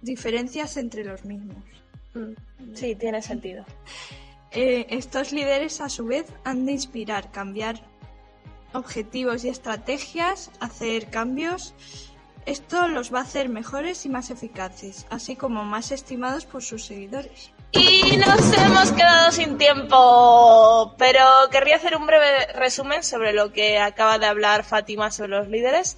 diferencias 0.00 0.76
entre 0.76 1.02
los 1.02 1.24
mismos. 1.24 1.56
Mm, 2.14 2.74
Sí, 2.74 2.94
tiene 2.94 3.20
sentido. 3.20 3.64
Eh, 4.52 4.86
estos 4.88 5.32
líderes, 5.32 5.82
a 5.82 5.90
su 5.90 6.06
vez, 6.06 6.24
han 6.44 6.64
de 6.64 6.72
inspirar, 6.72 7.30
cambiar 7.30 7.82
objetivos 8.72 9.44
y 9.44 9.50
estrategias, 9.50 10.50
hacer 10.60 11.10
cambios. 11.10 11.74
Esto 12.46 12.88
los 12.88 13.12
va 13.12 13.18
a 13.18 13.22
hacer 13.22 13.50
mejores 13.50 14.06
y 14.06 14.08
más 14.08 14.30
eficaces, 14.30 15.04
así 15.10 15.36
como 15.36 15.64
más 15.64 15.90
estimados 15.92 16.46
por 16.46 16.62
sus 16.62 16.86
seguidores. 16.86 17.50
Y 17.78 18.16
nos 18.16 18.52
hemos 18.58 18.92
quedado 18.92 19.30
sin 19.32 19.58
tiempo, 19.58 20.94
pero 20.98 21.20
querría 21.50 21.76
hacer 21.76 21.96
un 21.96 22.06
breve 22.06 22.46
resumen 22.54 23.02
sobre 23.02 23.32
lo 23.32 23.52
que 23.52 23.78
acaba 23.78 24.18
de 24.18 24.26
hablar 24.26 24.64
Fátima 24.64 25.10
sobre 25.10 25.30
los 25.30 25.48
líderes. 25.48 25.96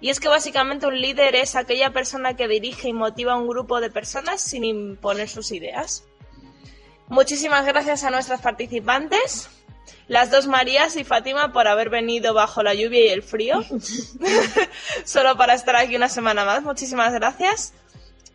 Y 0.00 0.10
es 0.10 0.20
que 0.20 0.28
básicamente 0.28 0.86
un 0.86 1.00
líder 1.00 1.34
es 1.36 1.56
aquella 1.56 1.90
persona 1.90 2.36
que 2.36 2.48
dirige 2.48 2.88
y 2.88 2.92
motiva 2.92 3.32
a 3.32 3.36
un 3.36 3.48
grupo 3.48 3.80
de 3.80 3.90
personas 3.90 4.40
sin 4.40 4.64
imponer 4.64 5.28
sus 5.28 5.52
ideas. 5.52 6.04
Muchísimas 7.08 7.64
gracias 7.64 8.04
a 8.04 8.10
nuestras 8.10 8.40
participantes, 8.40 9.48
las 10.08 10.30
dos 10.30 10.46
Marías 10.46 10.96
y 10.96 11.04
Fátima, 11.04 11.52
por 11.52 11.66
haber 11.66 11.88
venido 11.88 12.34
bajo 12.34 12.62
la 12.62 12.74
lluvia 12.74 13.06
y 13.06 13.08
el 13.08 13.22
frío, 13.22 13.64
solo 15.04 15.36
para 15.36 15.54
estar 15.54 15.76
aquí 15.76 15.96
una 15.96 16.08
semana 16.08 16.44
más. 16.44 16.62
Muchísimas 16.62 17.12
gracias. 17.12 17.72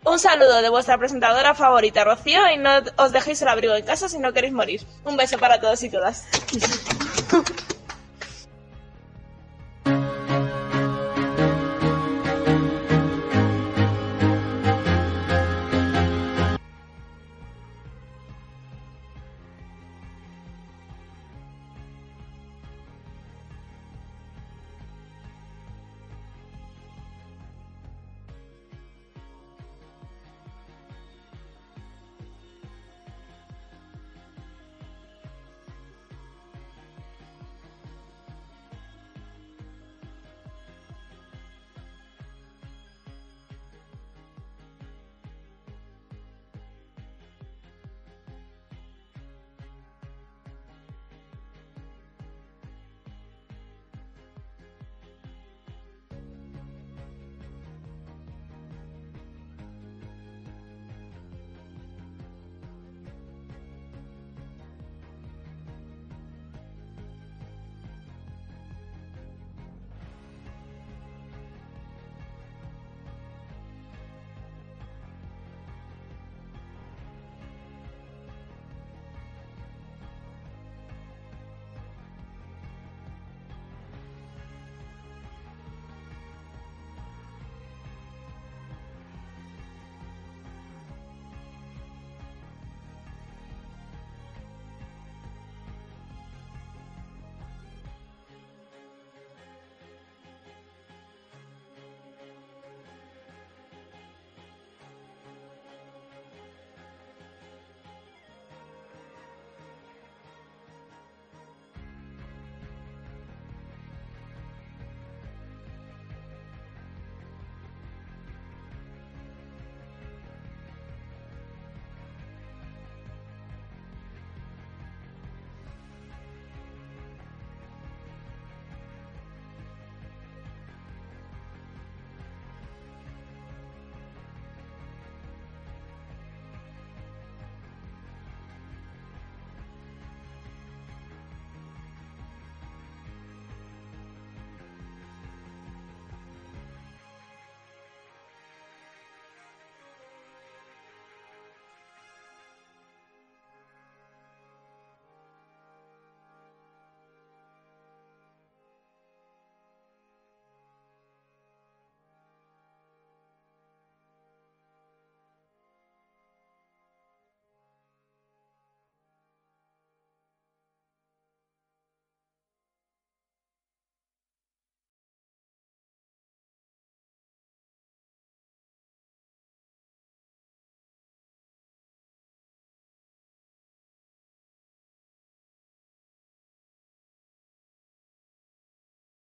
Un 0.03 0.17
saludo 0.17 0.63
de 0.63 0.69
vuestra 0.69 0.97
presentadora 0.97 1.53
favorita, 1.53 2.03
Rocío, 2.03 2.39
y 2.51 2.57
no 2.57 2.71
os 2.97 3.11
dejéis 3.11 3.41
el 3.43 3.47
abrigo 3.47 3.75
en 3.75 3.85
casa 3.85 4.09
si 4.09 4.17
no 4.17 4.33
queréis 4.33 4.53
morir. 4.53 4.81
Un 5.05 5.15
beso 5.15 5.37
para 5.37 5.61
todos 5.61 5.83
y 5.83 5.89
todas. 5.89 6.25